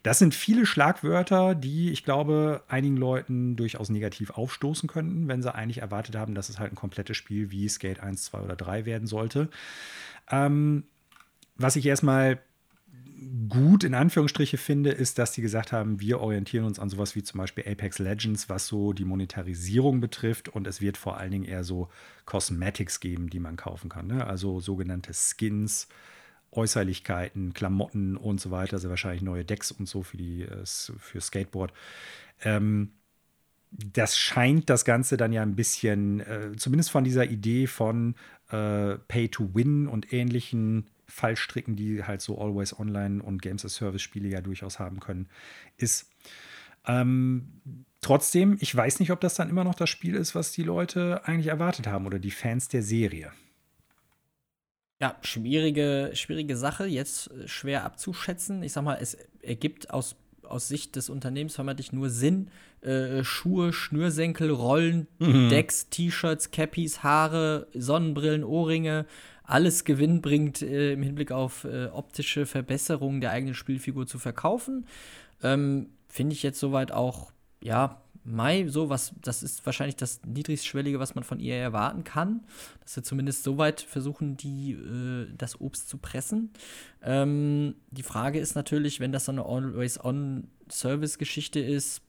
das 0.02 0.18
sind 0.18 0.35
viele 0.35 0.66
Schlagwörter, 0.66 1.55
die 1.55 1.93
ich 1.93 2.05
glaube 2.05 2.64
einigen 2.66 2.97
Leuten 2.97 3.55
durchaus 3.55 3.90
negativ 3.90 4.31
aufstoßen 4.31 4.89
könnten, 4.89 5.28
wenn 5.28 5.40
sie 5.40 5.55
eigentlich 5.55 5.78
erwartet 5.78 6.16
haben, 6.16 6.35
dass 6.35 6.48
es 6.48 6.59
halt 6.59 6.73
ein 6.73 6.77
komplettes 6.77 7.16
Spiel 7.16 7.52
wie 7.52 7.68
Skate 7.68 8.01
1, 8.01 8.24
2 8.24 8.40
oder 8.40 8.56
3 8.56 8.86
werden 8.86 9.06
sollte. 9.06 9.48
Ähm, 10.31 10.82
was 11.56 11.77
ich 11.77 11.86
erstmal 11.86 12.40
gut 13.48 13.84
in 13.84 13.94
Anführungsstriche 13.94 14.59
finde, 14.59 14.90
ist, 14.90 15.18
dass 15.18 15.32
die 15.32 15.43
gesagt 15.43 15.72
haben, 15.72 16.01
wir 16.01 16.20
orientieren 16.20 16.64
uns 16.64 16.78
an 16.78 16.90
sowas 16.90 17.14
wie 17.14 17.22
zum 17.22 17.38
Beispiel 17.38 17.64
Apex 17.66 17.98
Legends, 17.98 18.48
was 18.48 18.66
so 18.66 18.93
die 18.93 19.05
Monetarisierung 19.05 20.01
betrifft. 20.01 20.48
Und 20.48 20.66
es 20.66 20.80
wird 20.80 20.97
vor 20.97 21.16
allen 21.16 21.30
Dingen 21.30 21.44
eher 21.44 21.64
so 21.64 21.88
Cosmetics 22.24 23.01
geben, 23.01 23.30
die 23.30 23.40
man 23.40 23.56
kaufen 23.56 23.88
kann. 23.88 24.06
Ne? 24.06 24.26
Also 24.26 24.60
sogenannte 24.60 25.12
Skins, 25.12 25.88
Äußerlichkeiten, 26.52 27.55
Klamotten 27.55 28.16
und 28.16 28.40
so 28.40 28.51
weiter. 28.51 28.74
Also 28.74 28.90
wahrscheinlich 28.90 29.22
neue 29.22 29.44
Decks 29.44 29.70
und 29.72 29.88
so 29.88 30.02
für, 30.02 30.16
die, 30.16 30.43
äh, 30.43 30.64
für 30.64 31.20
Skateboard. 31.20 31.72
Ähm, 32.43 32.93
das 33.70 34.16
scheint 34.16 34.70
das 34.70 34.84
Ganze 34.84 35.16
dann 35.16 35.32
ja 35.32 35.43
ein 35.43 35.56
bisschen, 35.56 36.20
äh, 36.20 36.52
zumindest 36.56 36.90
von 36.90 37.05
dieser 37.05 37.24
Idee 37.24 37.66
von 37.66 38.14
äh, 38.51 38.97
Pay 39.09 39.28
to 39.28 39.55
Win 39.55 39.86
und 39.86 40.12
ähnlichen 40.12 40.86
Fallstricken, 41.06 41.76
die 41.76 42.04
halt 42.04 42.20
so 42.20 42.38
Always 42.38 42.78
Online 42.78 43.22
und 43.22 43.40
Games 43.40 43.64
as 43.64 43.74
Service 43.74 44.02
Spiele 44.02 44.28
ja 44.28 44.40
durchaus 44.40 44.78
haben 44.78 45.00
können, 45.00 45.28
ist. 45.76 46.10
Ähm, 46.86 47.84
trotzdem, 48.00 48.56
ich 48.60 48.74
weiß 48.74 49.00
nicht, 49.00 49.10
ob 49.10 49.20
das 49.20 49.34
dann 49.34 49.48
immer 49.48 49.64
noch 49.64 49.74
das 49.74 49.90
Spiel 49.90 50.14
ist, 50.14 50.34
was 50.34 50.52
die 50.52 50.62
Leute 50.62 51.22
eigentlich 51.24 51.48
erwartet 51.48 51.86
haben 51.86 52.06
oder 52.06 52.18
die 52.18 52.30
Fans 52.30 52.68
der 52.68 52.82
Serie. 52.82 53.32
Ja, 55.00 55.16
schwierige, 55.22 56.12
schwierige 56.14 56.56
Sache, 56.56 56.86
jetzt 56.86 57.30
äh, 57.30 57.48
schwer 57.48 57.84
abzuschätzen. 57.84 58.62
Ich 58.62 58.72
sag 58.72 58.82
mal, 58.82 58.98
es 59.00 59.16
ergibt 59.42 59.90
aus, 59.90 60.16
aus 60.42 60.68
Sicht 60.68 60.96
des 60.96 61.10
Unternehmens 61.10 61.54
vermeintlich 61.54 61.92
nur 61.92 62.08
Sinn, 62.08 62.50
äh, 62.80 63.22
Schuhe, 63.22 63.72
Schnürsenkel, 63.74 64.50
Rollen, 64.50 65.06
mhm. 65.18 65.50
Decks, 65.50 65.90
T-Shirts, 65.90 66.50
Cappies, 66.50 67.02
Haare, 67.02 67.66
Sonnenbrillen, 67.74 68.42
Ohrringe, 68.42 69.06
alles 69.47 69.85
Gewinn 69.85 70.20
bringt 70.20 70.62
äh, 70.62 70.93
im 70.93 71.02
Hinblick 71.02 71.32
auf 71.32 71.64
äh, 71.64 71.86
optische 71.86 72.47
Verbesserungen 72.47 73.20
der 73.20 73.31
eigenen 73.31 73.55
Spielfigur 73.55 74.06
zu 74.06 74.18
verkaufen. 74.18 74.86
Ähm, 75.43 75.89
Finde 76.09 76.35
ich 76.35 76.43
jetzt 76.43 76.60
soweit 76.60 76.93
auch, 76.93 77.32
ja, 77.62 78.02
Mai, 78.28 78.66
so 78.66 78.90
was, 78.90 79.14
das 79.23 79.44
ist 79.44 79.64
wahrscheinlich 79.66 79.94
das 79.94 80.20
niedrigstschwellige, 80.27 80.98
was 80.98 81.14
man 81.14 81.23
von 81.23 81.39
ihr 81.39 81.55
erwarten 81.55 82.02
kann. 82.02 82.40
Dass 82.81 82.94
sie 82.94 83.05
zumindest 83.05 83.44
so 83.44 83.56
weit 83.56 83.81
versuchen, 83.81 84.36
die, 84.36 84.73
äh, 84.73 85.28
das 85.39 85.60
Obst 85.60 85.89
zu 85.89 85.98
pressen. 85.98 86.51
Ähm, 87.02 87.77
die 87.93 88.02
Frage 88.02 88.40
ist 88.40 88.56
natürlich, 88.56 88.98
wenn 88.98 89.12
das 89.12 89.27
so 89.27 89.32
eine 89.32 89.47
Always-On-Service-Geschichte 89.47 91.60
ist, 91.60 92.02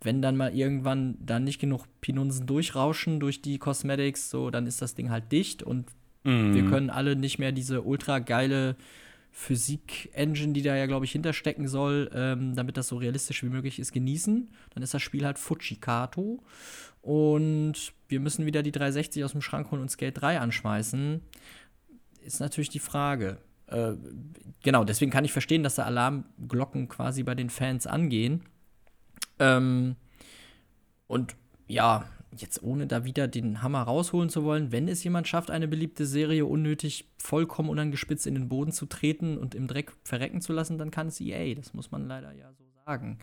wenn 0.00 0.20
dann 0.20 0.36
mal 0.36 0.52
irgendwann 0.52 1.16
da 1.24 1.38
nicht 1.38 1.60
genug 1.60 1.84
Pinunsen 2.00 2.46
durchrauschen 2.46 3.20
durch 3.20 3.40
die 3.40 3.58
Cosmetics, 3.58 4.30
so, 4.30 4.50
dann 4.50 4.66
ist 4.66 4.82
das 4.82 4.94
Ding 4.94 5.10
halt 5.10 5.30
dicht 5.30 5.62
und 5.62 5.86
Mhm. 6.26 6.54
Wir 6.54 6.64
können 6.64 6.90
alle 6.90 7.16
nicht 7.16 7.38
mehr 7.38 7.52
diese 7.52 7.82
ultra 7.82 8.18
geile 8.18 8.76
Physik-Engine, 9.30 10.54
die 10.54 10.62
da 10.62 10.74
ja, 10.74 10.86
glaube 10.86 11.04
ich, 11.04 11.12
hinterstecken 11.12 11.68
soll, 11.68 12.10
ähm, 12.14 12.56
damit 12.56 12.76
das 12.76 12.88
so 12.88 12.96
realistisch 12.96 13.42
wie 13.42 13.48
möglich 13.48 13.78
ist, 13.78 13.92
genießen. 13.92 14.50
Dann 14.70 14.82
ist 14.82 14.94
das 14.94 15.02
Spiel 15.02 15.24
halt 15.24 15.38
Fujikato. 15.38 16.42
Und 17.02 17.92
wir 18.08 18.18
müssen 18.18 18.46
wieder 18.46 18.62
die 18.62 18.72
360 18.72 19.22
aus 19.24 19.32
dem 19.32 19.42
Schrank 19.42 19.70
holen 19.70 19.82
und 19.82 19.90
Skate 19.90 20.20
3 20.20 20.40
anschmeißen. 20.40 21.20
Ist 22.22 22.40
natürlich 22.40 22.70
die 22.70 22.80
Frage. 22.80 23.38
Äh, 23.66 23.92
genau, 24.62 24.84
deswegen 24.84 25.10
kann 25.10 25.24
ich 25.24 25.32
verstehen, 25.32 25.62
dass 25.62 25.76
da 25.76 25.84
Alarmglocken 25.84 26.88
quasi 26.88 27.22
bei 27.22 27.34
den 27.34 27.50
Fans 27.50 27.86
angehen. 27.86 28.42
Ähm, 29.38 29.96
und 31.06 31.36
ja, 31.68 32.08
jetzt 32.36 32.62
ohne 32.62 32.86
da 32.86 33.04
wieder 33.04 33.28
den 33.28 33.62
Hammer 33.62 33.82
rausholen 33.82 34.28
zu 34.28 34.44
wollen, 34.44 34.72
wenn 34.72 34.88
es 34.88 35.02
jemand 35.04 35.28
schafft, 35.28 35.50
eine 35.50 35.68
beliebte 35.68 36.06
Serie 36.06 36.46
unnötig 36.46 37.08
vollkommen 37.18 37.68
unangespitzt 37.68 38.26
in 38.26 38.34
den 38.34 38.48
Boden 38.48 38.72
zu 38.72 38.86
treten 38.86 39.38
und 39.38 39.54
im 39.54 39.66
Dreck 39.66 39.92
verrecken 40.02 40.40
zu 40.40 40.52
lassen, 40.52 40.78
dann 40.78 40.90
kann 40.90 41.08
es 41.08 41.20
EA. 41.20 41.54
Das 41.54 41.72
muss 41.74 41.90
man 41.90 42.06
leider 42.06 42.32
ja 42.32 42.52
so 42.52 42.64
sagen. 42.86 43.18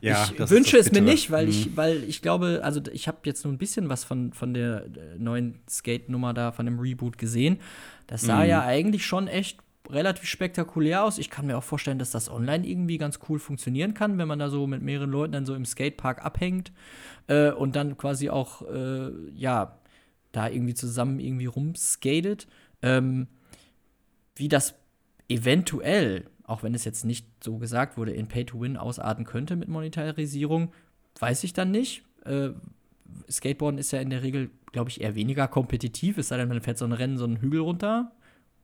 Ja, 0.00 0.28
ich 0.32 0.50
wünsche 0.50 0.78
es 0.78 0.92
mir 0.92 1.02
nicht, 1.02 1.30
weil 1.30 1.46
mhm. 1.46 1.50
ich, 1.50 1.76
weil 1.76 2.04
ich 2.04 2.22
glaube, 2.22 2.60
also 2.62 2.80
ich 2.92 3.08
habe 3.08 3.18
jetzt 3.24 3.44
nur 3.44 3.52
ein 3.52 3.58
bisschen 3.58 3.88
was 3.88 4.04
von, 4.04 4.32
von 4.32 4.54
der 4.54 4.86
äh, 4.86 5.18
neuen 5.18 5.60
Skate-Nummer 5.68 6.34
da, 6.34 6.52
von 6.52 6.66
dem 6.66 6.78
Reboot 6.78 7.18
gesehen. 7.18 7.58
Das 8.06 8.22
sah 8.22 8.42
mhm. 8.42 8.48
ja 8.48 8.64
eigentlich 8.64 9.04
schon 9.04 9.28
echt 9.28 9.58
relativ 9.90 10.28
spektakulär 10.28 11.04
aus. 11.04 11.18
Ich 11.18 11.30
kann 11.30 11.46
mir 11.46 11.56
auch 11.56 11.64
vorstellen, 11.64 11.98
dass 11.98 12.10
das 12.10 12.30
online 12.30 12.66
irgendwie 12.66 12.98
ganz 12.98 13.18
cool 13.28 13.38
funktionieren 13.38 13.94
kann, 13.94 14.18
wenn 14.18 14.28
man 14.28 14.38
da 14.38 14.50
so 14.50 14.66
mit 14.66 14.82
mehreren 14.82 15.10
Leuten 15.10 15.32
dann 15.32 15.46
so 15.46 15.54
im 15.54 15.64
Skatepark 15.64 16.24
abhängt 16.24 16.72
äh, 17.26 17.50
und 17.50 17.76
dann 17.76 17.96
quasi 17.96 18.30
auch, 18.30 18.62
äh, 18.62 19.10
ja, 19.34 19.78
da 20.32 20.48
irgendwie 20.48 20.74
zusammen 20.74 21.20
irgendwie 21.20 21.46
rumskatet. 21.46 22.46
Ähm, 22.82 23.28
wie 24.36 24.48
das 24.48 24.74
eventuell, 25.28 26.26
auch 26.44 26.62
wenn 26.62 26.74
es 26.74 26.84
jetzt 26.84 27.04
nicht 27.04 27.26
so 27.42 27.58
gesagt 27.58 27.96
wurde, 27.96 28.12
in 28.12 28.28
Pay 28.28 28.44
to 28.44 28.60
Win 28.60 28.76
ausarten 28.76 29.24
könnte 29.24 29.56
mit 29.56 29.68
Monetarisierung, 29.68 30.72
weiß 31.18 31.44
ich 31.44 31.52
dann 31.52 31.70
nicht. 31.70 32.04
Äh, 32.24 32.50
Skateboarden 33.30 33.78
ist 33.78 33.90
ja 33.92 34.00
in 34.00 34.10
der 34.10 34.22
Regel, 34.22 34.50
glaube 34.72 34.90
ich, 34.90 35.00
eher 35.00 35.14
weniger 35.14 35.48
kompetitiv, 35.48 36.18
es 36.18 36.28
sei 36.28 36.36
denn, 36.36 36.48
man 36.48 36.60
fährt 36.60 36.78
so 36.78 36.84
ein 36.84 36.92
Rennen, 36.92 37.16
so 37.18 37.24
einen 37.24 37.40
Hügel 37.40 37.60
runter. 37.60 38.12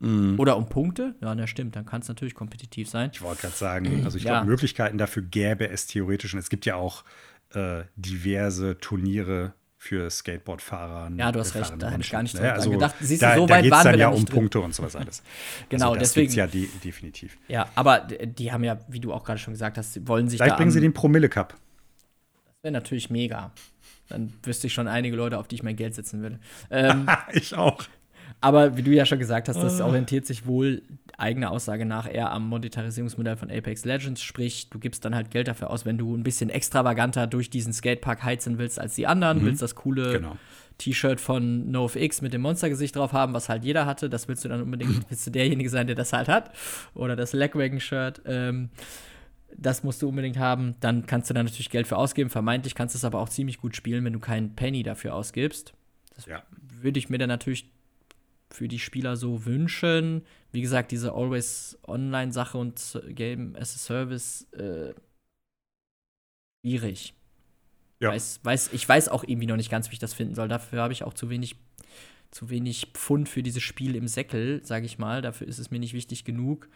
Mm. 0.01 0.39
Oder 0.39 0.57
um 0.57 0.69
Punkte? 0.69 1.15
Ja, 1.21 1.35
das 1.35 1.51
stimmt, 1.51 1.77
dann 1.77 1.87
kann 1.87 2.01
es 2.03 2.09
natürlich 2.09 2.35
kompetitiv 2.35 2.89
sein. 2.89 3.11
Ich 3.13 3.23
wollte 3.23 3.43
gerade 3.43 3.55
sagen, 3.55 4.03
also 4.05 4.19
ich 4.19 4.25
ja. 4.25 4.33
glaube, 4.33 4.47
Möglichkeiten 4.47 4.99
dafür 4.99 5.23
gäbe 5.23 5.69
es 5.69 5.87
theoretisch. 5.87 6.35
Und 6.35 6.41
es 6.41 6.51
gibt 6.51 6.67
ja 6.67 6.77
auch 6.77 7.05
äh, 7.55 7.85
diverse 7.97 8.79
Turniere 8.79 9.55
für 9.85 10.09
Skateboardfahrer. 10.09 11.13
Ja, 11.17 11.31
du 11.31 11.41
hast 11.41 11.55
recht, 11.55 11.75
da 11.79 11.91
habe 11.91 12.01
ich 12.01 12.11
gar 12.11 12.23
nicht 12.23 12.35
ne? 12.35 12.53
also, 12.53 12.71
gedacht. 12.71 12.95
Siehst 13.01 13.21
du, 13.21 13.27
da, 13.27 13.37
so 13.37 13.49
weit 13.49 13.67
da 13.67 13.71
waren 13.71 13.85
dann 13.85 13.93
wir 13.95 14.01
ja 14.01 14.09
um 14.09 14.25
Punkte 14.25 14.61
und 14.61 14.75
sowas 14.75 14.97
alles. 14.97 15.23
genau, 15.69 15.89
also 15.89 16.01
das 16.01 16.15
deswegen. 16.15 16.33
ja 16.33 16.47
de 16.47 16.69
definitiv. 16.83 17.37
Ja, 17.49 17.69
aber 17.75 18.01
die 18.01 18.51
haben 18.51 18.65
ja, 18.65 18.81
wie 18.89 19.01
du 19.01 19.13
auch 19.13 19.25
gerade 19.25 19.39
schon 19.39 19.53
gesagt 19.53 19.77
hast, 19.77 20.09
wollen 20.09 20.29
sich 20.29 20.39
Vielleicht 20.41 20.57
bringen 20.57 20.71
sie 20.71 20.81
den 20.81 20.95
Promille 20.95 21.29
Cup. 21.29 21.55
Das 22.47 22.63
wäre 22.63 22.73
natürlich 22.73 23.11
mega. 23.11 23.53
Dann 24.09 24.33
wüsste 24.43 24.69
ich 24.69 24.73
schon 24.73 24.89
einige 24.89 25.17
Leute, 25.17 25.39
auf 25.39 25.49
die 25.49 25.57
ich 25.57 25.63
mein 25.63 25.77
Geld 25.77 25.95
setzen 25.95 26.23
würde. 26.23 26.41
Ähm, 26.71 27.07
ich 27.33 27.55
auch. 27.55 27.85
Aber 28.45 28.77
wie 28.77 28.83
du 28.83 28.91
ja 28.91 29.07
schon 29.07 29.19
gesagt 29.19 29.49
hast, 29.49 29.57
das 29.63 29.81
ah. 29.81 29.87
orientiert 29.87 30.27
sich 30.27 30.47
wohl 30.47 30.83
eigener 31.17 31.51
Aussage 31.51 31.87
nach 31.87 32.13
eher 32.13 32.31
am 32.31 32.47
Monetarisierungsmodell 32.51 33.39
von 33.39 33.51
Apex 33.51 33.87
Legends. 33.87 34.23
Sprich, 34.23 34.69
du 34.69 34.79
gibst 34.79 35.03
dann 35.07 35.15
halt 35.15 35.31
Geld 35.31 35.49
dafür 35.49 35.71
aus, 35.71 35.87
wenn 35.87 35.97
du 35.97 36.15
ein 36.15 36.25
bisschen 36.25 36.51
extravaganter 36.51 37.27
durch 37.27 37.49
diesen 37.49 37.73
Skatepark 37.73 38.23
heizen 38.23 38.59
willst 38.59 38.79
als 38.79 38.97
die 38.97 39.07
anderen, 39.07 39.39
mhm. 39.39 39.47
willst 39.47 39.63
das 39.63 39.75
coole 39.75 40.13
genau. 40.13 40.37
T-Shirt 40.77 41.23
von 41.23 41.71
NoFX 41.71 42.21
mit 42.21 42.35
dem 42.35 42.43
Monstergesicht 42.43 42.97
drauf 42.97 43.15
haben, 43.15 43.33
was 43.33 43.49
halt 43.49 43.65
jeder 43.65 43.87
hatte. 43.87 44.11
Das 44.11 44.29
willst 44.29 44.45
du 44.45 44.51
dann 44.51 44.61
unbedingt, 44.61 45.07
willst 45.09 45.27
du 45.27 45.31
derjenige 45.31 45.71
sein, 45.71 45.87
der 45.87 45.97
das 45.97 46.13
halt 46.13 46.29
hat. 46.29 46.51
Oder 46.95 47.17
das 47.17 47.33
Legwagon-Shirt. 47.33 48.21
Ähm, 48.27 48.69
das 49.57 49.85
musst 49.85 50.03
du 50.03 50.09
unbedingt 50.11 50.37
haben. 50.37 50.75
Dann 50.81 51.07
kannst 51.07 51.31
du 51.31 51.35
da 51.35 51.43
natürlich 51.43 51.71
Geld 51.71 51.87
für 51.87 51.97
ausgeben. 51.97 52.29
Vermeintlich 52.29 52.75
kannst 52.75 52.95
du 52.95 52.99
es 52.99 53.07
aber 53.07 53.21
auch 53.21 53.31
ziemlich 53.31 53.57
gut 53.57 53.75
spielen, 53.75 54.05
wenn 54.05 54.13
du 54.13 54.21
keinen 54.21 54.55
Penny 54.55 54.83
dafür 54.83 55.15
ausgibst. 55.15 55.73
Das 56.15 56.27
ja. 56.27 56.43
würde 56.83 56.99
ich 56.99 57.09
mir 57.09 57.17
dann 57.17 57.31
natürlich 57.31 57.73
für 58.55 58.69
die 58.69 58.79
Spieler 58.79 59.17
so 59.17 59.45
wünschen. 59.45 60.23
Wie 60.53 60.61
gesagt, 60.61 60.93
diese 60.93 61.13
Always 61.13 61.79
Online-Sache 61.87 62.57
und 62.57 63.03
Game 63.09 63.57
as 63.57 63.75
a 63.75 63.79
Service 63.79 64.47
äh, 64.53 64.95
schwierig. 66.61 67.15
Ja. 68.01 68.11
Weiß, 68.11 68.41
weiß, 68.43 68.73
ich 68.73 68.89
weiß 68.89 69.09
auch 69.09 69.25
irgendwie 69.25 69.47
noch 69.47 69.57
nicht 69.57 69.71
ganz, 69.71 69.91
wie 69.91 69.95
ich 69.95 69.99
das 69.99 70.15
finden 70.15 70.35
soll. 70.35 70.49
Dafür 70.49 70.83
habe 70.83 70.93
ich 70.93 71.03
auch 71.03 71.15
zu 71.15 71.31
wenig, 71.31 71.57
zu 72.31 72.49
wenig 72.49 72.89
Pfund 72.95 73.29
für 73.29 73.43
dieses 73.43 73.63
Spiel 73.63 73.97
im 73.97 74.07
Säckel, 74.07 74.65
sage 74.65 74.87
ich 74.87 74.99
mal. 74.99 75.21
Dafür 75.21 75.49
ist 75.49 75.59
es 75.59 75.71
mir 75.71 75.81
nicht 75.81 75.95
wichtig 75.95 76.25
genug. 76.25 76.69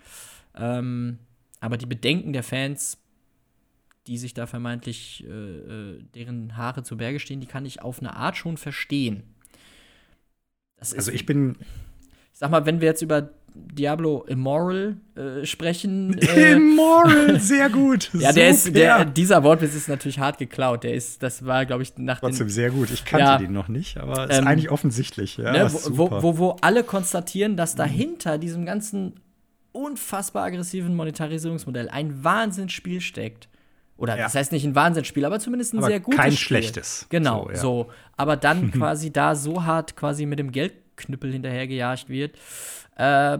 Ähm, 0.56 1.18
aber 1.60 1.76
die 1.76 1.86
Bedenken 1.86 2.32
der 2.32 2.42
Fans, 2.42 2.98
die 4.08 4.18
sich 4.18 4.34
da 4.34 4.46
vermeintlich 4.46 5.24
äh, 5.24 5.28
äh 5.28 6.02
deren 6.14 6.56
Haare 6.56 6.82
zu 6.82 6.96
Berge 6.96 7.20
stehen, 7.20 7.40
die 7.40 7.46
kann 7.46 7.66
ich 7.66 7.82
auf 7.82 8.00
eine 8.00 8.16
Art 8.16 8.36
schon 8.36 8.56
verstehen 8.56 9.22
also 10.80 11.10
ich 11.10 11.26
bin. 11.26 11.56
Ich 12.32 12.40
sag 12.40 12.50
mal, 12.50 12.66
wenn 12.66 12.80
wir 12.80 12.86
jetzt 12.86 13.02
über 13.02 13.30
Diablo 13.54 14.24
Immoral 14.28 14.96
äh, 15.16 15.44
sprechen. 15.44 16.16
Äh, 16.28 16.52
Immoral, 16.52 17.40
sehr 17.40 17.70
gut. 17.70 18.10
ja, 18.18 18.32
der 18.32 18.50
ist, 18.50 18.74
der, 18.74 19.04
dieser 19.04 19.42
Wortwitz 19.42 19.74
ist 19.74 19.88
natürlich 19.88 20.18
hart 20.18 20.38
geklaut. 20.38 20.84
Der 20.84 20.94
ist, 20.94 21.22
das 21.22 21.44
war, 21.44 21.64
glaube 21.66 21.82
ich, 21.82 21.96
nach 21.96 22.20
Trotzdem 22.20 22.46
den, 22.46 22.52
sehr 22.52 22.70
gut. 22.70 22.90
Ich 22.90 23.04
kannte 23.04 23.24
ja, 23.24 23.38
den 23.38 23.52
noch 23.52 23.68
nicht, 23.68 23.96
aber 23.96 24.28
ist 24.28 24.38
ähm, 24.38 24.46
eigentlich 24.46 24.70
offensichtlich. 24.70 25.38
Ja, 25.38 25.52
ne, 25.52 25.72
wo, 25.90 26.10
wo, 26.10 26.38
wo, 26.38 26.56
alle 26.60 26.84
konstatieren, 26.84 27.56
dass 27.56 27.74
dahinter 27.74 28.36
mhm. 28.36 28.40
diesem 28.40 28.66
ganzen 28.66 29.14
unfassbar 29.72 30.44
aggressiven 30.44 30.94
Monetarisierungsmodell 30.94 31.88
ein 31.88 32.22
Wahnsinnsspiel 32.22 33.00
steckt. 33.00 33.48
Oder 33.98 34.16
ja. 34.16 34.24
das 34.24 34.36
heißt 34.36 34.52
nicht 34.52 34.64
ein 34.64 34.76
Wahnsinnsspiel, 34.76 35.24
aber 35.24 35.40
zumindest 35.40 35.74
ein 35.74 35.78
aber 35.78 35.88
sehr 35.88 36.00
gutes 36.00 36.20
kein 36.20 36.32
Spiel. 36.32 36.38
schlechtes. 36.38 37.06
Genau, 37.10 37.44
so, 37.44 37.50
ja. 37.50 37.56
so. 37.56 37.90
Aber 38.16 38.36
dann 38.36 38.70
quasi 38.72 39.12
da 39.12 39.34
so 39.34 39.64
hart 39.64 39.96
quasi 39.96 40.24
mit 40.24 40.38
dem 40.38 40.52
Geldknüppel 40.52 41.32
hinterhergejagt 41.32 42.08
wird, 42.08 42.38
äh, 42.96 43.38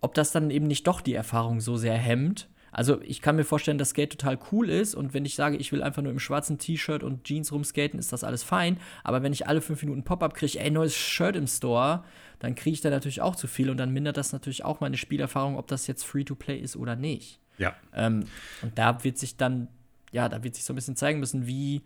ob 0.00 0.14
das 0.14 0.30
dann 0.30 0.50
eben 0.50 0.66
nicht 0.66 0.86
doch 0.86 1.00
die 1.00 1.14
Erfahrung 1.14 1.60
so 1.60 1.76
sehr 1.76 1.94
hemmt. 1.94 2.48
Also 2.70 3.00
ich 3.00 3.22
kann 3.22 3.36
mir 3.36 3.44
vorstellen, 3.44 3.78
dass 3.78 3.90
Skate 3.90 4.10
total 4.10 4.38
cool 4.52 4.68
ist 4.68 4.94
und 4.94 5.14
wenn 5.14 5.24
ich 5.24 5.34
sage, 5.34 5.56
ich 5.56 5.72
will 5.72 5.82
einfach 5.82 6.02
nur 6.02 6.12
im 6.12 6.18
schwarzen 6.18 6.58
T-Shirt 6.58 7.02
und 7.02 7.24
Jeans 7.24 7.50
rumskaten, 7.50 7.98
ist 7.98 8.12
das 8.12 8.24
alles 8.24 8.42
fein. 8.42 8.78
Aber 9.04 9.22
wenn 9.22 9.32
ich 9.32 9.48
alle 9.48 9.62
fünf 9.62 9.82
Minuten 9.82 10.04
Pop-up 10.04 10.34
kriege, 10.34 10.60
ey, 10.60 10.70
neues 10.70 10.94
Shirt 10.94 11.34
im 11.34 11.46
Store, 11.46 12.04
dann 12.40 12.54
kriege 12.54 12.74
ich 12.74 12.82
da 12.82 12.90
natürlich 12.90 13.22
auch 13.22 13.36
zu 13.36 13.46
viel 13.46 13.70
und 13.70 13.78
dann 13.78 13.92
mindert 13.92 14.18
das 14.18 14.32
natürlich 14.32 14.66
auch 14.66 14.80
meine 14.80 14.98
Spielerfahrung, 14.98 15.56
ob 15.56 15.66
das 15.66 15.86
jetzt 15.86 16.04
Free-to-Play 16.04 16.58
ist 16.58 16.76
oder 16.76 16.94
nicht. 16.94 17.40
Ja. 17.56 17.74
Ähm, 17.94 18.26
und 18.62 18.78
da 18.78 19.02
wird 19.02 19.18
sich 19.18 19.36
dann 19.36 19.68
ja, 20.12 20.28
da 20.28 20.42
wird 20.42 20.54
sich 20.54 20.64
so 20.64 20.72
ein 20.72 20.76
bisschen 20.76 20.96
zeigen 20.96 21.20
müssen, 21.20 21.46
wie 21.46 21.82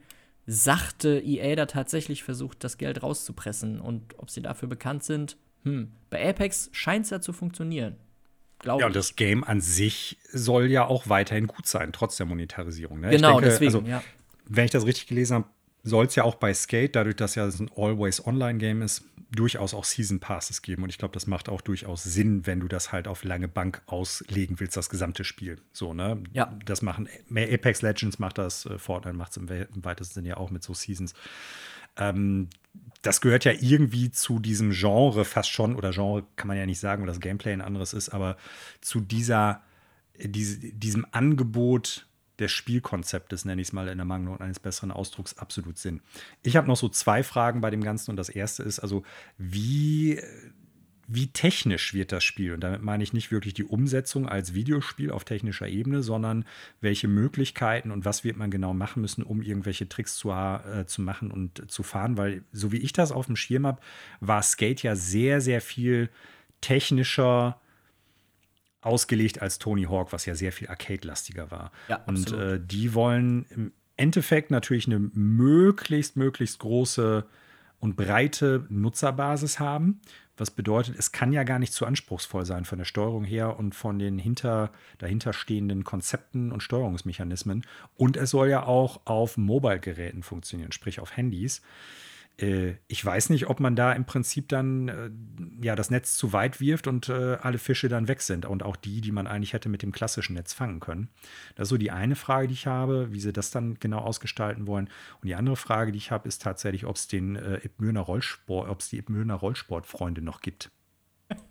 sachte 0.47 1.21
EA 1.21 1.55
da 1.55 1.67
tatsächlich 1.67 2.23
versucht, 2.23 2.65
das 2.65 2.79
Geld 2.79 3.03
rauszupressen 3.03 3.81
und 3.81 4.19
ob 4.19 4.31
sie 4.31 4.43
dafür 4.43 4.69
bekannt 4.69 5.05
sind. 5.05 5.37
Hm. 5.65 5.93
Bei 6.11 6.29
Apex 6.29 6.69
scheint 6.73 7.05
es 7.05 7.11
ja 7.11 7.21
zu 7.21 7.33
funktionieren. 7.33 7.97
Glaube 8.59 8.81
ja, 8.81 8.87
und 8.87 8.97
das 8.97 9.17
Game 9.17 9.45
an 9.45 9.61
sich 9.61 10.19
soll 10.33 10.71
ja 10.71 10.87
auch 10.87 11.09
weiterhin 11.09 11.47
gut 11.47 11.67
sein, 11.67 11.93
trotz 11.93 12.17
der 12.17 12.27
Monetarisierung. 12.27 13.01
Ne? 13.01 13.11
Genau, 13.11 13.41
denke, 13.41 13.47
deswegen, 13.47 13.75
also, 13.75 13.89
ja. 13.89 14.03
Wenn 14.47 14.65
ich 14.65 14.71
das 14.71 14.87
richtig 14.87 15.07
gelesen 15.07 15.35
habe, 15.35 15.49
soll 15.83 16.07
es 16.07 16.15
ja 16.15 16.25
auch 16.25 16.37
bei 16.37 16.55
Skate, 16.55 16.95
dadurch, 16.95 17.17
dass 17.17 17.35
ja 17.35 17.47
es 17.47 17.59
ein 17.59 17.71
Always-Online-Game 17.75 18.83
ist, 18.83 19.05
durchaus 19.35 19.73
auch 19.75 19.85
Season 19.85 20.21
Passes 20.21 20.63
geben. 20.63 20.83
Und 20.83 20.91
ich 20.91 20.99
glaube, 20.99 21.15
das 21.15 21.27
macht 21.27 21.49
auch 21.49 21.63
durchaus 21.63 22.05
Sinn, 22.05 22.47
wenn 22.47 22.61
du 22.61 22.69
das 22.69 22.93
halt 22.93 23.09
auf 23.09 23.25
lange 23.25 23.49
Bank 23.49 23.83
auslegen 23.87 24.61
willst, 24.61 24.77
das 24.77 24.91
gesamte 24.91 25.25
Spiel. 25.25 25.59
So, 25.73 25.95
ne? 25.95 26.23
Ja. 26.33 26.57
Das 26.65 26.83
machen 26.83 27.09
Apex 27.31 27.83
Legends 27.83 28.19
macht 28.19 28.39
das, 28.39 28.67
äh, 28.67 28.79
Fortnite 28.79 29.17
macht 29.17 29.33
es 29.33 29.37
im, 29.39 29.49
im, 29.49 29.85
weitesten 29.85 30.15
Sinne 30.15 30.29
ja 30.29 30.37
auch 30.37 30.51
mit 30.51 30.63
so 30.63 30.75
Seasons. 30.75 31.15
Ähm, 31.97 32.49
das 33.01 33.21
gehört 33.21 33.45
ja 33.45 33.53
irgendwie 33.53 34.11
zu 34.11 34.39
diesem 34.39 34.71
Genre 34.71 35.25
fast 35.25 35.51
schon, 35.51 35.77
oder 35.77 35.91
Genre 35.91 36.25
kann 36.37 36.49
man 36.49 36.57
ja 36.57 36.67
nicht 36.67 36.79
sagen, 36.79 37.03
weil 37.03 37.09
das 37.09 37.21
Gameplay 37.21 37.53
ein 37.53 37.61
anderes 37.61 37.95
ist, 37.95 38.11
aber 38.11 38.37
zu 38.81 39.01
dieser, 39.01 39.63
diese, 40.19 40.59
diesem 40.59 41.07
Angebot 41.11 42.07
des 42.43 42.53
Spielkonzeptes, 42.53 43.45
nenne 43.45 43.63
ich 43.63 43.69
es 43.69 43.73
mal 43.73 43.89
in 43.89 43.99
der 43.99 44.05
Mangel 44.05 44.37
eines 44.39 44.61
besseren 44.61 44.91
Ausdrucks, 44.91 45.39
absolut 45.39 45.79
Sinn. 45.79 46.01
Ich 46.43 46.57
habe 46.57 46.67
noch 46.67 46.77
so 46.77 46.89
zwei 46.89 47.23
Fragen 47.23 47.61
bei 47.61 47.71
dem 47.71 47.83
Ganzen 47.83 48.11
und 48.11 48.17
das 48.17 48.29
erste 48.29 48.63
ist 48.63 48.81
also, 48.81 49.03
wie, 49.39 50.21
wie 51.09 51.29
technisch 51.29 51.95
wird 51.95 52.13
das 52.13 52.25
Spiel? 52.25 52.55
Und 52.55 52.61
damit 52.61 52.83
meine 52.83 53.03
ich 53.03 53.13
nicht 53.13 53.31
wirklich 53.31 53.55
die 53.55 53.65
Umsetzung 53.65 54.29
als 54.29 54.55
Videospiel 54.55 55.11
auf 55.11 55.25
technischer 55.25 55.69
Ebene, 55.69 56.03
sondern 56.03 56.45
welche 56.81 57.09
Möglichkeiten 57.09 57.91
und 57.91 58.05
was 58.05 58.25
wird 58.25 58.37
man 58.37 58.51
genau 58.51 58.75
machen 58.75 59.03
müssen, 59.03 59.23
um 59.23 59.43
irgendwelche 59.43 59.89
Tricks 59.89 60.17
zu, 60.17 60.31
äh, 60.31 60.87
zu 60.87 61.03
machen 61.03 61.31
und 61.31 61.71
zu 61.71 61.83
fahren, 61.83 62.17
weil 62.17 62.45
so 62.53 62.73
wie 62.73 62.79
ich 62.79 62.93
das 62.93 63.13
auf 63.13 63.27
dem 63.27 63.37
Schirm 63.37 63.67
habe, 63.67 63.81
war 64.21 64.43
Skate 64.43 64.83
ja 64.83 64.97
sehr, 64.97 65.41
sehr 65.41 65.61
viel 65.61 66.11
technischer 66.61 67.61
ausgelegt 68.83 69.41
als 69.41 69.59
Tony 69.59 69.85
Hawk, 69.85 70.13
was 70.13 70.27
ja 70.27 70.35
sehr 70.35 70.53
viel 70.53 70.69
Arcade-lastiger 70.69 71.51
war. 71.51 71.73
Ja, 71.89 72.03
und 72.07 72.33
äh, 72.33 72.61
die 72.61 72.95
wollen 72.95 73.47
im 73.51 73.73
Endeffekt 73.97 74.51
natürlich 74.51 74.87
eine 74.87 74.99
möglichst, 74.99 76.17
möglichst 76.17 76.59
große 76.59 77.25
und 77.79 77.97
breite 77.97 78.67
Nutzerbasis 78.69 79.59
haben. 79.59 80.01
Was 80.37 80.51
bedeutet, 80.51 80.97
es 80.99 81.13
kann 81.13 81.33
ja 81.33 81.45
gar 81.45 81.59
nicht 81.59 81.73
zu 81.73 81.85
anspruchsvoll 81.85 82.47
sein 82.47 82.65
von 82.65 82.79
der 82.79 82.85
Steuerung 82.85 83.23
her 83.23 83.59
und 83.59 83.75
von 83.75 83.99
den 83.99 84.19
hinter, 84.19 84.73
dahinterstehenden 84.99 85.85
Konzepten 85.85 86.53
und 86.53 86.63
Steuerungsmechanismen. 86.63 87.65
Und 87.97 88.17
es 88.17 88.31
soll 88.31 88.49
ja 88.49 88.65
auch 88.65 89.03
auf 89.05 89.37
Mobile-Geräten 89.37 90.23
funktionieren, 90.23 90.73
sprich 90.73 91.01
auf 91.01 91.17
Handys. 91.17 91.61
Äh, 92.39 92.75
ich 92.89 93.05
weiß 93.05 93.31
nicht, 93.31 93.49
ob 93.49 93.61
man 93.61 93.77
da 93.77 93.93
im 93.93 94.05
Prinzip 94.05 94.49
dann 94.49 94.89
äh, 94.89 95.11
ja 95.65 95.77
das 95.77 95.91
Netz 95.91 96.17
zu 96.17 96.33
weit 96.33 96.61
wirft 96.61 96.87
und 96.87 97.09
äh, 97.09 97.37
alle 97.41 97.59
Fische 97.59 97.89
dann 97.89 98.09
weg 98.09 98.23
sind 98.23 98.47
und 98.47 98.63
auch 98.63 98.77
die, 98.77 99.01
die 99.01 99.13
man 99.13 99.27
eigentlich 99.27 99.53
hätte 99.53 99.69
mit 99.69 99.83
dem 99.83 99.93
klassischen 99.93 100.35
Netz 100.35 100.53
fangen 100.53 100.81
können. 100.81 101.09
Das 101.55 101.67
ist 101.67 101.71
so 101.71 101.77
die 101.77 101.91
eine 101.91 102.17
Frage, 102.17 102.49
die 102.49 102.55
ich 102.55 102.67
habe, 102.67 103.13
wie 103.13 103.21
sie 103.21 103.33
das 103.33 103.51
dann 103.51 103.75
genau 103.79 103.99
ausgestalten 103.99 104.67
wollen. 104.67 104.89
Und 105.21 105.29
die 105.29 105.35
andere 105.35 105.57
Frage, 105.57 105.93
die 105.93 105.99
ich 105.99 106.11
habe, 106.11 106.29
ist 106.29 106.43
tatsächlich, 106.43 106.87
ob 106.87 106.97
es 106.97 107.09
den 107.09 107.37
äh, 107.37 107.61
Rollsport, 107.81 108.69
ob 108.69 108.81
es 108.81 108.89
die 108.89 108.99
Ipmöhner 108.99 109.35
Rollsportfreunde 109.35 110.23
noch 110.23 110.41
gibt. 110.41 110.71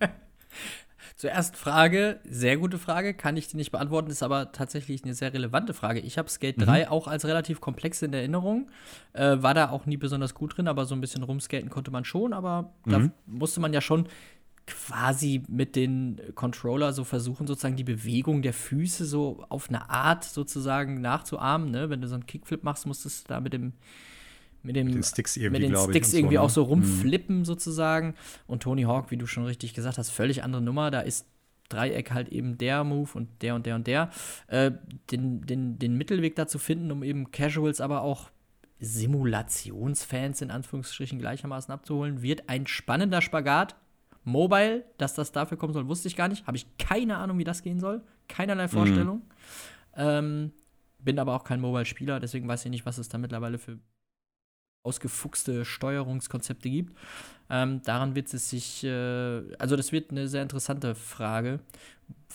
Zuerst 1.16 1.56
Frage, 1.56 2.20
sehr 2.24 2.56
gute 2.56 2.78
Frage, 2.78 3.14
kann 3.14 3.36
ich 3.36 3.48
dir 3.48 3.56
nicht 3.56 3.72
beantworten, 3.72 4.10
ist 4.10 4.22
aber 4.22 4.52
tatsächlich 4.52 5.04
eine 5.04 5.14
sehr 5.14 5.32
relevante 5.32 5.74
Frage. 5.74 6.00
Ich 6.00 6.18
habe 6.18 6.28
Skate 6.28 6.58
mhm. 6.58 6.64
3 6.64 6.90
auch 6.90 7.08
als 7.08 7.24
relativ 7.24 7.60
komplex 7.60 8.02
in 8.02 8.12
Erinnerung, 8.12 8.70
äh, 9.12 9.36
war 9.40 9.54
da 9.54 9.70
auch 9.70 9.86
nie 9.86 9.96
besonders 9.96 10.34
gut 10.34 10.56
drin, 10.56 10.68
aber 10.68 10.84
so 10.84 10.94
ein 10.94 11.00
bisschen 11.00 11.22
rumskaten 11.22 11.70
konnte 11.70 11.90
man 11.90 12.04
schon, 12.04 12.32
aber 12.32 12.72
mhm. 12.84 12.90
da 12.90 13.10
musste 13.26 13.60
man 13.60 13.72
ja 13.72 13.80
schon 13.80 14.08
quasi 14.66 15.42
mit 15.48 15.74
den 15.76 16.20
Controller 16.34 16.92
so 16.92 17.04
versuchen, 17.04 17.46
sozusagen 17.46 17.76
die 17.76 17.84
Bewegung 17.84 18.42
der 18.42 18.52
Füße 18.52 19.04
so 19.04 19.44
auf 19.48 19.68
eine 19.68 19.90
Art 19.90 20.24
sozusagen 20.24 21.00
nachzuahmen. 21.00 21.70
Ne? 21.70 21.90
Wenn 21.90 22.00
du 22.00 22.08
so 22.08 22.14
einen 22.14 22.26
Kickflip 22.26 22.62
machst, 22.62 22.86
musstest 22.86 23.28
du 23.28 23.34
da 23.34 23.40
mit 23.40 23.52
dem 23.52 23.72
mit, 24.62 24.76
dem, 24.76 24.86
mit 24.86 24.96
den 24.96 25.02
Sticks 25.02 25.36
irgendwie, 25.36 25.68
mit 25.68 25.70
den 25.70 25.76
Sticks 25.76 26.12
irgendwie 26.12 26.36
so, 26.36 26.40
ne? 26.40 26.44
auch 26.44 26.50
so 26.50 26.62
rumflippen 26.62 27.38
mhm. 27.38 27.44
sozusagen. 27.44 28.14
Und 28.46 28.62
Tony 28.62 28.82
Hawk, 28.82 29.10
wie 29.10 29.16
du 29.16 29.26
schon 29.26 29.44
richtig 29.44 29.74
gesagt 29.74 29.98
hast, 29.98 30.10
völlig 30.10 30.42
andere 30.42 30.62
Nummer. 30.62 30.90
Da 30.90 31.00
ist 31.00 31.26
Dreieck 31.68 32.10
halt 32.12 32.28
eben 32.28 32.58
der 32.58 32.84
Move 32.84 33.10
und 33.14 33.28
der 33.42 33.54
und 33.54 33.66
der 33.66 33.76
und 33.76 33.86
der. 33.86 34.10
Äh, 34.46 34.72
den, 35.10 35.42
den, 35.42 35.78
den 35.78 35.96
Mittelweg 35.96 36.36
dazu 36.36 36.58
finden, 36.58 36.90
um 36.92 37.02
eben 37.02 37.30
Casuals, 37.30 37.80
aber 37.80 38.02
auch 38.02 38.30
Simulationsfans 38.80 40.42
in 40.42 40.50
Anführungsstrichen 40.50 41.18
gleichermaßen 41.18 41.72
abzuholen, 41.72 42.22
wird 42.22 42.48
ein 42.48 42.66
spannender 42.66 43.22
Spagat. 43.22 43.76
Mobile, 44.24 44.84
dass 44.98 45.14
das 45.14 45.32
dafür 45.32 45.56
kommen 45.56 45.72
soll, 45.72 45.88
wusste 45.88 46.06
ich 46.06 46.14
gar 46.14 46.28
nicht. 46.28 46.46
Habe 46.46 46.56
ich 46.56 46.66
keine 46.78 47.16
Ahnung, 47.16 47.38
wie 47.38 47.44
das 47.44 47.62
gehen 47.62 47.80
soll. 47.80 48.02
Keinerlei 48.28 48.66
mhm. 48.66 48.70
Vorstellung. 48.70 49.16
Mhm. 49.16 49.22
Ähm, 49.96 50.52
bin 50.98 51.18
aber 51.18 51.34
auch 51.34 51.44
kein 51.44 51.60
Mobile-Spieler, 51.60 52.20
deswegen 52.20 52.46
weiß 52.46 52.64
ich 52.64 52.70
nicht, 52.70 52.86
was 52.86 52.98
es 52.98 53.08
da 53.08 53.18
mittlerweile 53.18 53.58
für 53.58 53.78
ausgefuchste 54.82 55.64
Steuerungskonzepte 55.64 56.70
gibt. 56.70 56.96
Ähm, 57.50 57.82
daran 57.82 58.14
wird 58.14 58.32
es 58.32 58.50
sich, 58.50 58.84
äh, 58.84 59.42
also 59.58 59.76
das 59.76 59.92
wird 59.92 60.10
eine 60.10 60.28
sehr 60.28 60.42
interessante 60.42 60.94
Frage, 60.94 61.60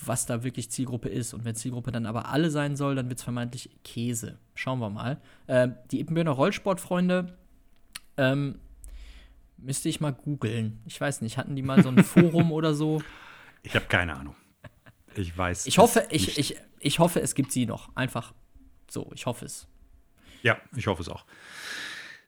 was 0.04 0.26
da 0.26 0.44
wirklich 0.44 0.70
Zielgruppe 0.70 1.08
ist. 1.08 1.34
Und 1.34 1.44
wenn 1.44 1.54
Zielgruppe 1.54 1.92
dann 1.92 2.06
aber 2.06 2.28
alle 2.28 2.50
sein 2.50 2.76
soll, 2.76 2.94
dann 2.94 3.08
wird 3.08 3.18
es 3.18 3.24
vermeintlich 3.24 3.70
Käse. 3.84 4.38
Schauen 4.54 4.78
wir 4.78 4.90
mal. 4.90 5.20
Äh, 5.46 5.68
die 5.90 6.00
Ippenbürner 6.00 6.30
Rollsportfreunde, 6.30 7.36
ähm, 8.16 8.58
müsste 9.56 9.88
ich 9.88 10.00
mal 10.00 10.12
googeln. 10.12 10.80
Ich 10.86 11.00
weiß 11.00 11.20
nicht, 11.20 11.36
hatten 11.36 11.56
die 11.56 11.62
mal 11.62 11.82
so 11.82 11.88
ein 11.88 12.02
Forum 12.04 12.52
oder 12.52 12.74
so? 12.74 13.02
Ich 13.62 13.74
habe 13.74 13.86
keine 13.86 14.16
Ahnung. 14.16 14.36
Ich 15.14 15.36
weiß. 15.36 15.66
Ich 15.66 15.78
hoffe, 15.78 16.06
ich, 16.10 16.38
ich, 16.38 16.56
ich 16.78 16.98
hoffe, 17.00 17.20
es 17.20 17.34
gibt 17.34 17.52
sie 17.52 17.66
noch. 17.66 17.94
Einfach 17.96 18.34
so, 18.88 19.10
ich 19.14 19.26
hoffe 19.26 19.44
es. 19.44 19.66
Ja, 20.42 20.58
ich 20.76 20.86
hoffe 20.86 21.02
es 21.02 21.08
auch. 21.08 21.24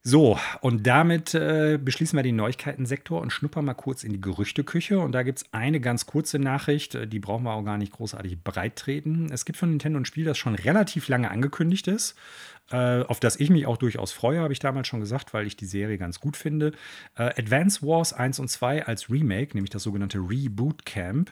So, 0.02 0.38
und 0.62 0.86
damit 0.86 1.34
äh, 1.34 1.78
beschließen 1.78 2.18
wir 2.18 2.22
den 2.22 2.36
Neuigkeitensektor 2.36 3.20
und 3.20 3.32
schnuppern 3.32 3.66
mal 3.66 3.74
kurz 3.74 4.02
in 4.02 4.12
die 4.12 4.20
Gerüchteküche. 4.20 4.98
Und 4.98 5.12
da 5.12 5.22
gibt 5.22 5.40
es 5.40 5.52
eine 5.52 5.78
ganz 5.78 6.06
kurze 6.06 6.38
Nachricht, 6.38 6.94
äh, 6.94 7.06
die 7.06 7.18
brauchen 7.18 7.44
wir 7.44 7.52
auch 7.52 7.64
gar 7.64 7.76
nicht 7.76 7.92
großartig 7.92 8.42
breit 8.42 8.76
treten. 8.76 9.30
Es 9.30 9.44
gibt 9.44 9.58
von 9.58 9.68
Nintendo 9.68 10.00
ein 10.00 10.06
Spiel, 10.06 10.24
das 10.24 10.38
schon 10.38 10.54
relativ 10.54 11.08
lange 11.08 11.30
angekündigt 11.30 11.86
ist, 11.86 12.16
äh, 12.70 13.02
auf 13.02 13.20
das 13.20 13.38
ich 13.38 13.50
mich 13.50 13.66
auch 13.66 13.76
durchaus 13.76 14.12
freue, 14.12 14.40
habe 14.40 14.54
ich 14.54 14.58
damals 14.58 14.88
schon 14.88 15.00
gesagt, 15.00 15.34
weil 15.34 15.46
ich 15.46 15.56
die 15.56 15.66
Serie 15.66 15.98
ganz 15.98 16.18
gut 16.18 16.38
finde. 16.38 16.72
Äh, 17.16 17.24
Advance 17.38 17.86
Wars 17.86 18.14
1 18.14 18.38
und 18.38 18.48
2 18.48 18.86
als 18.86 19.10
Remake, 19.10 19.54
nämlich 19.54 19.70
das 19.70 19.82
sogenannte 19.82 20.18
Reboot 20.18 20.86
Camp, 20.86 21.30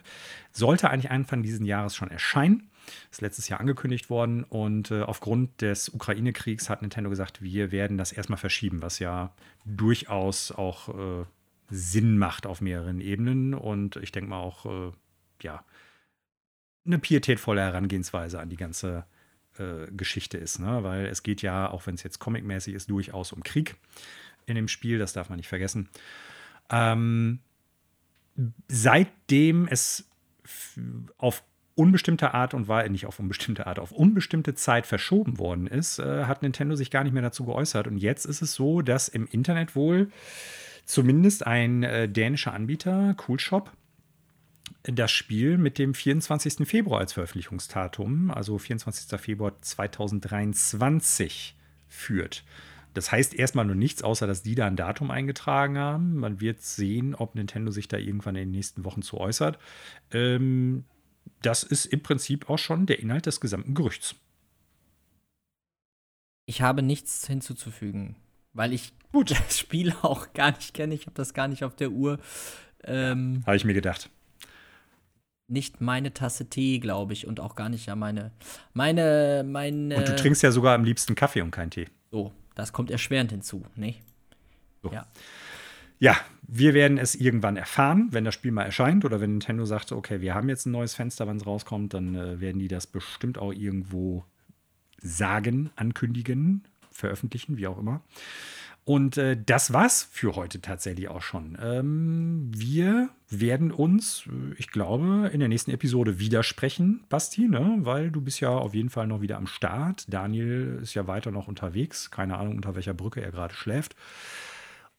sollte 0.51 0.91
eigentlich 0.91 1.09
Anfang 1.09 1.41
dieses 1.41 1.65
Jahres 1.65 1.95
schon 1.95 2.11
erscheinen. 2.11 2.68
Ist 3.11 3.21
letztes 3.21 3.49
Jahr 3.49 3.59
angekündigt 3.59 4.09
worden 4.09 4.43
und 4.43 4.91
äh, 4.91 5.01
aufgrund 5.01 5.61
des 5.61 5.89
Ukraine-Kriegs 5.89 6.69
hat 6.69 6.81
Nintendo 6.81 7.09
gesagt, 7.09 7.41
wir 7.41 7.71
werden 7.71 7.97
das 7.97 8.11
erstmal 8.11 8.37
verschieben, 8.37 8.81
was 8.81 8.99
ja 8.99 9.33
durchaus 9.65 10.51
auch 10.51 10.89
äh, 10.89 11.25
Sinn 11.69 12.17
macht 12.17 12.45
auf 12.45 12.61
mehreren 12.61 13.01
Ebenen 13.01 13.53
und 13.53 13.97
ich 13.97 14.11
denke 14.11 14.29
mal 14.29 14.39
auch, 14.39 14.65
äh, 14.65 14.91
ja, 15.41 15.63
eine 16.85 16.99
pietätvolle 16.99 17.61
Herangehensweise 17.61 18.39
an 18.39 18.49
die 18.49 18.57
ganze 18.57 19.05
äh, 19.57 19.91
Geschichte 19.91 20.37
ist, 20.37 20.59
ne? 20.59 20.83
weil 20.83 21.05
es 21.05 21.23
geht 21.23 21.41
ja, 21.41 21.69
auch 21.69 21.85
wenn 21.85 21.95
es 21.95 22.03
jetzt 22.03 22.19
comicmäßig 22.19 22.73
ist, 22.73 22.89
durchaus 22.89 23.31
um 23.31 23.43
Krieg 23.43 23.75
in 24.45 24.55
dem 24.55 24.67
Spiel, 24.67 24.97
das 24.97 25.13
darf 25.13 25.29
man 25.29 25.37
nicht 25.37 25.47
vergessen. 25.47 25.89
Ähm, 26.69 27.39
seitdem 28.67 29.67
es 29.67 30.09
auf 31.17 31.43
unbestimmte 31.79 32.33
Art 32.33 32.53
und 32.53 32.67
Weise, 32.67 32.91
nicht 32.91 33.05
auf 33.05 33.19
unbestimmte 33.19 33.65
Art, 33.65 33.79
auf 33.79 33.93
unbestimmte 33.93 34.53
Zeit 34.53 34.85
verschoben 34.85 35.39
worden 35.39 35.65
ist, 35.65 35.99
äh, 35.99 36.25
hat 36.25 36.41
Nintendo 36.41 36.75
sich 36.75 36.91
gar 36.91 37.05
nicht 37.05 37.13
mehr 37.13 37.21
dazu 37.21 37.45
geäußert. 37.45 37.87
Und 37.87 37.97
jetzt 37.97 38.25
ist 38.25 38.41
es 38.41 38.53
so, 38.53 38.81
dass 38.81 39.07
im 39.07 39.25
Internet 39.27 39.75
wohl 39.75 40.11
zumindest 40.85 41.47
ein 41.47 41.83
äh, 41.83 42.09
dänischer 42.09 42.53
Anbieter, 42.53 43.13
Coolshop, 43.15 43.71
das 44.83 45.11
Spiel 45.11 45.57
mit 45.57 45.77
dem 45.77 45.93
24. 45.93 46.67
Februar 46.67 46.99
als 46.99 47.13
Veröffentlichungsdatum, 47.13 48.29
also 48.29 48.57
24. 48.57 49.19
Februar 49.19 49.53
2023, 49.61 51.55
führt. 51.87 52.43
Das 52.93 53.11
heißt 53.11 53.33
erstmal 53.35 53.65
nur 53.65 53.75
nichts, 53.75 54.03
außer 54.03 54.27
dass 54.27 54.43
die 54.43 54.55
da 54.55 54.67
ein 54.67 54.75
Datum 54.75 55.11
eingetragen 55.11 55.77
haben. 55.77 56.17
Man 56.17 56.41
wird 56.41 56.61
sehen, 56.61 57.15
ob 57.15 57.35
Nintendo 57.35 57.71
sich 57.71 57.87
da 57.87 57.97
irgendwann 57.97 58.35
in 58.35 58.47
den 58.47 58.51
nächsten 58.51 58.83
Wochen 58.83 59.01
zu 59.01 59.17
äußert. 59.17 59.59
Ähm, 60.11 60.83
das 61.41 61.63
ist 61.63 61.85
im 61.85 62.01
Prinzip 62.01 62.49
auch 62.49 62.59
schon 62.59 62.85
der 62.85 62.99
Inhalt 62.99 63.25
des 63.25 63.39
gesamten 63.39 63.73
Gerüchts. 63.73 64.15
Ich 66.45 66.61
habe 66.61 66.81
nichts 66.81 67.27
hinzuzufügen, 67.27 68.15
weil 68.53 68.73
ich 68.73 68.93
Gut. 69.11 69.31
das 69.47 69.59
Spiel 69.59 69.93
auch 70.01 70.33
gar 70.33 70.51
nicht 70.51 70.73
kenne. 70.73 70.93
Ich 70.93 71.05
habe 71.05 71.15
das 71.15 71.33
gar 71.33 71.47
nicht 71.47 71.63
auf 71.63 71.75
der 71.75 71.91
Uhr. 71.91 72.19
Ähm, 72.83 73.43
habe 73.45 73.55
ich 73.55 73.65
mir 73.65 73.73
gedacht. 73.73 74.09
Nicht 75.47 75.81
meine 75.81 76.13
Tasse 76.13 76.47
Tee, 76.47 76.79
glaube 76.79 77.13
ich, 77.13 77.25
und 77.25 77.39
auch 77.39 77.55
gar 77.55 77.69
nicht 77.69 77.87
ja 77.87 77.95
meine, 77.95 78.31
meine, 78.73 79.43
meine. 79.45 79.97
Und 79.97 80.07
du 80.07 80.15
trinkst 80.15 80.43
ja 80.43 80.51
sogar 80.51 80.75
am 80.75 80.83
liebsten 80.83 81.15
Kaffee 81.15 81.41
und 81.41 81.49
keinen 81.49 81.71
Tee. 81.71 81.87
So, 82.11 82.33
das 82.53 82.71
kommt 82.71 82.91
erschwerend 82.91 83.31
hinzu, 83.31 83.65
ne? 83.75 83.95
So. 84.83 84.91
Ja. 84.91 85.07
Ja, 85.99 86.17
wir 86.47 86.73
werden 86.73 86.97
es 86.97 87.13
irgendwann 87.13 87.57
erfahren, 87.57 88.07
wenn 88.11 88.25
das 88.25 88.33
Spiel 88.33 88.51
mal 88.51 88.63
erscheint 88.63 89.05
oder 89.05 89.21
wenn 89.21 89.31
Nintendo 89.31 89.65
sagt, 89.65 89.91
okay, 89.91 90.21
wir 90.21 90.33
haben 90.33 90.49
jetzt 90.49 90.65
ein 90.65 90.71
neues 90.71 90.95
Fenster, 90.95 91.27
wenn 91.27 91.37
es 91.37 91.45
rauskommt, 91.45 91.93
dann 91.93 92.15
äh, 92.15 92.39
werden 92.39 92.59
die 92.59 92.69
das 92.69 92.87
bestimmt 92.87 93.37
auch 93.37 93.51
irgendwo 93.51 94.23
sagen, 95.01 95.69
ankündigen, 95.75 96.63
veröffentlichen, 96.91 97.57
wie 97.57 97.67
auch 97.67 97.77
immer. 97.77 98.01
Und 98.85 99.17
äh, 99.17 99.37
das 99.45 99.71
war's 99.71 100.07
für 100.09 100.35
heute 100.35 100.61
tatsächlich 100.61 101.09
auch 101.09 101.21
schon. 101.21 101.55
Ähm, 101.61 102.49
wir 102.55 103.09
werden 103.29 103.71
uns, 103.71 104.23
äh, 104.25 104.55
ich 104.57 104.71
glaube, 104.71 105.29
in 105.31 105.39
der 105.39 105.49
nächsten 105.49 105.69
Episode 105.69 106.17
widersprechen, 106.17 107.03
Basti, 107.09 107.47
ne? 107.47 107.77
weil 107.81 108.09
du 108.09 108.21
bist 108.21 108.39
ja 108.39 108.49
auf 108.49 108.73
jeden 108.73 108.89
Fall 108.89 109.05
noch 109.05 109.21
wieder 109.21 109.37
am 109.37 109.45
Start. 109.45 110.11
Daniel 110.11 110.79
ist 110.81 110.95
ja 110.95 111.05
weiter 111.05 111.29
noch 111.29 111.47
unterwegs. 111.47 112.09
Keine 112.09 112.37
Ahnung, 112.37 112.55
unter 112.55 112.73
welcher 112.73 112.95
Brücke 112.95 113.21
er 113.21 113.31
gerade 113.31 113.53
schläft. 113.53 113.95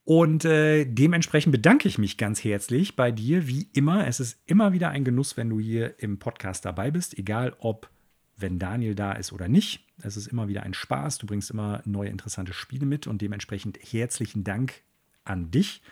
Und 0.03 0.45
äh, 0.45 0.85
dementsprechend 0.85 1.51
bedanke 1.51 1.87
ich 1.87 1.97
mich 1.97 2.17
ganz 2.17 2.43
herzlich 2.43 2.95
bei 2.95 3.11
dir, 3.11 3.47
wie 3.47 3.69
immer. 3.73 4.07
Es 4.07 4.19
ist 4.19 4.39
immer 4.45 4.73
wieder 4.73 4.89
ein 4.89 5.03
Genuss, 5.03 5.37
wenn 5.37 5.49
du 5.49 5.59
hier 5.59 5.99
im 5.99 6.17
Podcast 6.17 6.65
dabei 6.65 6.89
bist, 6.91 7.17
egal 7.17 7.55
ob 7.59 7.89
wenn 8.35 8.57
Daniel 8.57 8.95
da 8.95 9.13
ist 9.13 9.31
oder 9.31 9.47
nicht. 9.47 9.85
Es 10.01 10.17
ist 10.17 10.27
immer 10.27 10.47
wieder 10.47 10.63
ein 10.63 10.73
Spaß. 10.73 11.19
Du 11.19 11.27
bringst 11.27 11.51
immer 11.51 11.81
neue 11.85 12.09
interessante 12.09 12.53
Spiele 12.53 12.87
mit 12.87 13.05
und 13.05 13.21
dementsprechend 13.21 13.77
herzlichen 13.79 14.43
Dank 14.43 14.81
an 15.23 15.51
dich. 15.51 15.83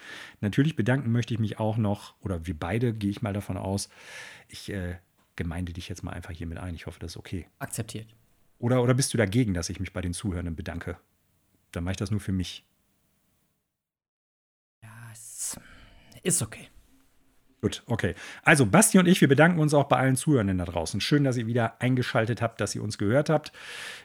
Natürlich 0.41 0.75
bedanken 0.75 1.11
möchte 1.11 1.33
ich 1.33 1.39
mich 1.39 1.59
auch 1.59 1.77
noch, 1.77 2.15
oder 2.21 2.47
wir 2.47 2.57
beide, 2.57 2.93
gehe 2.93 3.11
ich 3.11 3.21
mal 3.21 3.33
davon 3.33 3.57
aus. 3.57 3.89
Ich 4.47 4.71
äh, 4.71 4.95
gemeinde 5.35 5.73
dich 5.73 5.87
jetzt 5.87 6.03
mal 6.03 6.11
einfach 6.11 6.31
hier 6.31 6.47
mit 6.47 6.57
ein. 6.57 6.73
Ich 6.73 6.87
hoffe, 6.87 6.99
das 6.99 7.11
ist 7.11 7.17
okay. 7.17 7.47
Akzeptiert. 7.59 8.07
Oder, 8.57 8.81
oder 8.81 8.95
bist 8.95 9.13
du 9.13 9.17
dagegen, 9.17 9.53
dass 9.53 9.69
ich 9.69 9.79
mich 9.79 9.93
bei 9.93 10.01
den 10.01 10.13
Zuhörenden 10.13 10.55
bedanke? 10.55 10.97
Dann 11.71 11.83
mache 11.83 11.91
ich 11.91 11.97
das 11.97 12.11
nur 12.11 12.19
für 12.19 12.31
mich. 12.31 12.65
Ist 16.23 16.41
okay. 16.41 16.69
Gut, 17.61 17.83
okay. 17.87 18.15
Also 18.43 18.65
Basti 18.65 18.99
und 18.99 19.07
ich, 19.07 19.19
wir 19.19 19.27
bedanken 19.27 19.59
uns 19.59 19.73
auch 19.73 19.83
bei 19.83 19.97
allen 19.97 20.15
Zuhörenden 20.15 20.59
da 20.59 20.63
draußen. 20.63 21.01
Schön, 21.01 21.25
dass 21.25 21.35
ihr 21.35 21.45
wieder 21.45 21.81
eingeschaltet 21.81 22.41
habt, 22.41 22.61
dass 22.61 22.73
ihr 22.73 22.81
uns 22.81 22.97
gehört 22.97 23.29
habt. 23.29 23.51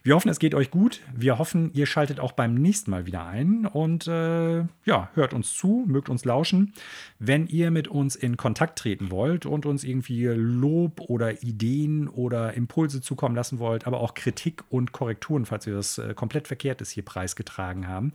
Wir 0.02 0.16
hoffen, 0.16 0.28
es 0.28 0.40
geht 0.40 0.56
euch 0.56 0.72
gut. 0.72 1.00
Wir 1.14 1.38
hoffen, 1.38 1.70
ihr 1.72 1.86
schaltet 1.86 2.18
auch 2.18 2.32
beim 2.32 2.54
nächsten 2.54 2.90
Mal 2.90 3.06
wieder 3.06 3.24
ein 3.24 3.64
und 3.66 4.08
äh, 4.08 4.64
ja, 4.84 5.08
hört 5.14 5.34
uns 5.34 5.54
zu, 5.54 5.84
mögt 5.86 6.08
uns 6.08 6.24
lauschen. 6.24 6.72
Wenn 7.20 7.46
ihr 7.46 7.70
mit 7.70 7.86
uns 7.86 8.16
in 8.16 8.36
Kontakt 8.36 8.76
treten 8.80 9.12
wollt 9.12 9.46
und 9.46 9.66
uns 9.66 9.84
irgendwie 9.84 10.26
Lob 10.26 11.02
oder 11.02 11.44
Ideen 11.44 12.08
oder 12.08 12.54
Impulse 12.54 13.02
zukommen 13.02 13.36
lassen 13.36 13.60
wollt, 13.60 13.86
aber 13.86 14.00
auch 14.00 14.14
Kritik 14.14 14.64
und 14.68 14.90
Korrekturen, 14.90 15.46
falls 15.46 15.66
wir 15.66 15.74
das 15.74 15.98
äh, 15.98 16.12
komplett 16.14 16.48
Verkehrtes 16.48 16.90
hier 16.90 17.04
preisgetragen 17.04 17.86
haben, 17.86 18.14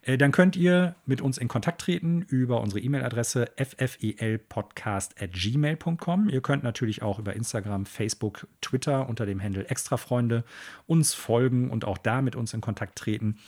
äh, 0.00 0.16
dann 0.16 0.32
könnt 0.32 0.56
ihr 0.56 0.94
mit 1.04 1.20
uns 1.20 1.36
in 1.36 1.48
Kontakt 1.48 1.82
treten 1.82 2.22
über 2.22 2.62
unsere 2.62 2.80
E-Mail-Adresse 2.80 3.50
ffelpodcast 3.58 4.77
podcast.gmail.com. 4.78 6.28
Ihr 6.28 6.40
könnt 6.40 6.62
natürlich 6.62 7.02
auch 7.02 7.18
über 7.18 7.34
Instagram, 7.34 7.86
Facebook, 7.86 8.46
Twitter 8.60 9.08
unter 9.08 9.26
dem 9.26 9.42
Handle 9.42 9.68
Extrafreunde 9.68 10.44
uns 10.86 11.14
folgen 11.14 11.70
und 11.70 11.84
auch 11.84 11.98
da 11.98 12.22
mit 12.22 12.36
uns 12.36 12.54
in 12.54 12.60
Kontakt 12.60 12.96
treten. 12.96 13.38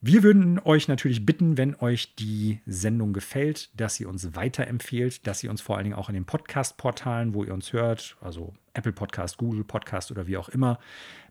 Wir 0.00 0.22
würden 0.22 0.58
euch 0.58 0.86
natürlich 0.86 1.24
bitten, 1.24 1.56
wenn 1.56 1.74
euch 1.76 2.14
die 2.14 2.60
Sendung 2.66 3.14
gefällt, 3.14 3.70
dass 3.80 3.98
ihr 3.98 4.08
uns 4.08 4.36
weiterempfehlt, 4.36 5.26
dass 5.26 5.42
ihr 5.42 5.50
uns 5.50 5.62
vor 5.62 5.76
allen 5.76 5.84
Dingen 5.84 5.96
auch 5.96 6.10
in 6.10 6.14
den 6.14 6.26
Podcast-Portalen, 6.26 7.32
wo 7.32 7.42
ihr 7.42 7.54
uns 7.54 7.72
hört, 7.72 8.16
also 8.20 8.52
Apple 8.74 8.92
Podcast, 8.92 9.38
Google 9.38 9.64
Podcast 9.64 10.10
oder 10.10 10.26
wie 10.26 10.36
auch 10.36 10.50
immer, 10.50 10.78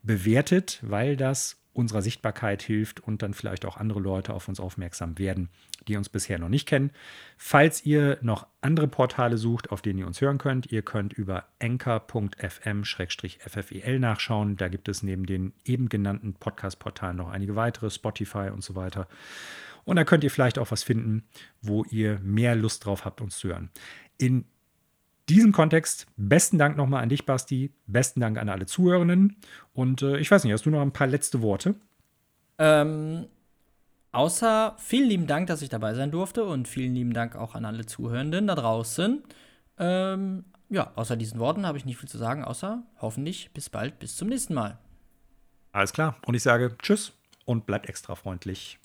bewertet, 0.01 0.79
weil 0.81 1.15
das 1.17 1.62
unserer 1.73 2.01
Sichtbarkeit 2.01 2.61
hilft 2.61 2.99
und 3.01 3.21
dann 3.21 3.33
vielleicht 3.33 3.65
auch 3.65 3.77
andere 3.77 3.99
Leute 3.99 4.33
auf 4.33 4.47
uns 4.47 4.59
aufmerksam 4.59 5.17
werden, 5.17 5.49
die 5.87 5.97
uns 5.97 6.07
bisher 6.09 6.37
noch 6.39 6.49
nicht 6.49 6.67
kennen. 6.67 6.91
Falls 7.37 7.85
ihr 7.85 8.19
noch 8.21 8.47
andere 8.61 8.87
Portale 8.87 9.37
sucht, 9.37 9.71
auf 9.71 9.81
denen 9.81 9.99
ihr 9.99 10.07
uns 10.07 10.21
hören 10.21 10.37
könnt, 10.37 10.71
ihr 10.71 10.83
könnt 10.83 11.13
über 11.13 11.45
enker.fm-ffel 11.59 12.79
nachschauen. 13.99 14.55
Da 14.55 14.67
gibt 14.67 14.87
es 14.87 15.03
neben 15.03 15.25
den 15.25 15.53
eben 15.65 15.89
genannten 15.89 16.35
Podcast-Portalen 16.35 17.17
noch 17.17 17.29
einige 17.29 17.55
weitere, 17.55 17.89
Spotify 17.89 18.49
und 18.53 18.63
so 18.63 18.75
weiter. 18.75 19.07
Und 19.83 19.97
da 19.97 20.03
könnt 20.05 20.23
ihr 20.23 20.31
vielleicht 20.31 20.59
auch 20.59 20.71
was 20.71 20.83
finden, 20.83 21.23
wo 21.61 21.83
ihr 21.85 22.19
mehr 22.19 22.55
Lust 22.55 22.85
drauf 22.85 23.03
habt, 23.03 23.19
uns 23.19 23.37
zu 23.37 23.49
hören. 23.49 23.69
In 24.17 24.45
diesem 25.29 25.51
Kontext 25.51 26.07
besten 26.17 26.57
Dank 26.57 26.77
nochmal 26.77 27.03
an 27.03 27.09
dich, 27.09 27.25
Basti. 27.25 27.73
Besten 27.87 28.19
Dank 28.19 28.37
an 28.37 28.49
alle 28.49 28.65
Zuhörenden. 28.65 29.37
Und 29.73 30.01
äh, 30.01 30.17
ich 30.17 30.29
weiß 30.29 30.43
nicht, 30.43 30.53
hast 30.53 30.65
du 30.65 30.69
noch 30.69 30.81
ein 30.81 30.91
paar 30.91 31.07
letzte 31.07 31.41
Worte? 31.41 31.75
Ähm, 32.57 33.27
außer 34.11 34.75
vielen 34.77 35.09
lieben 35.09 35.27
Dank, 35.27 35.47
dass 35.47 35.61
ich 35.61 35.69
dabei 35.69 35.93
sein 35.93 36.11
durfte 36.11 36.43
und 36.43 36.67
vielen 36.67 36.93
lieben 36.93 37.13
Dank 37.13 37.35
auch 37.35 37.55
an 37.55 37.65
alle 37.65 37.85
Zuhörenden 37.85 38.47
da 38.47 38.55
draußen. 38.55 39.23
Ähm, 39.79 40.45
ja, 40.69 40.91
außer 40.95 41.15
diesen 41.15 41.39
Worten 41.39 41.65
habe 41.65 41.77
ich 41.77 41.85
nicht 41.85 41.97
viel 41.97 42.09
zu 42.09 42.17
sagen, 42.17 42.43
außer 42.43 42.83
hoffentlich 42.99 43.51
bis 43.53 43.69
bald, 43.69 43.99
bis 43.99 44.15
zum 44.15 44.27
nächsten 44.27 44.53
Mal. 44.53 44.77
Alles 45.71 45.93
klar. 45.93 46.17
Und 46.25 46.35
ich 46.35 46.43
sage 46.43 46.75
Tschüss 46.81 47.13
und 47.45 47.65
bleibt 47.65 47.87
extra 47.89 48.15
freundlich. 48.15 48.79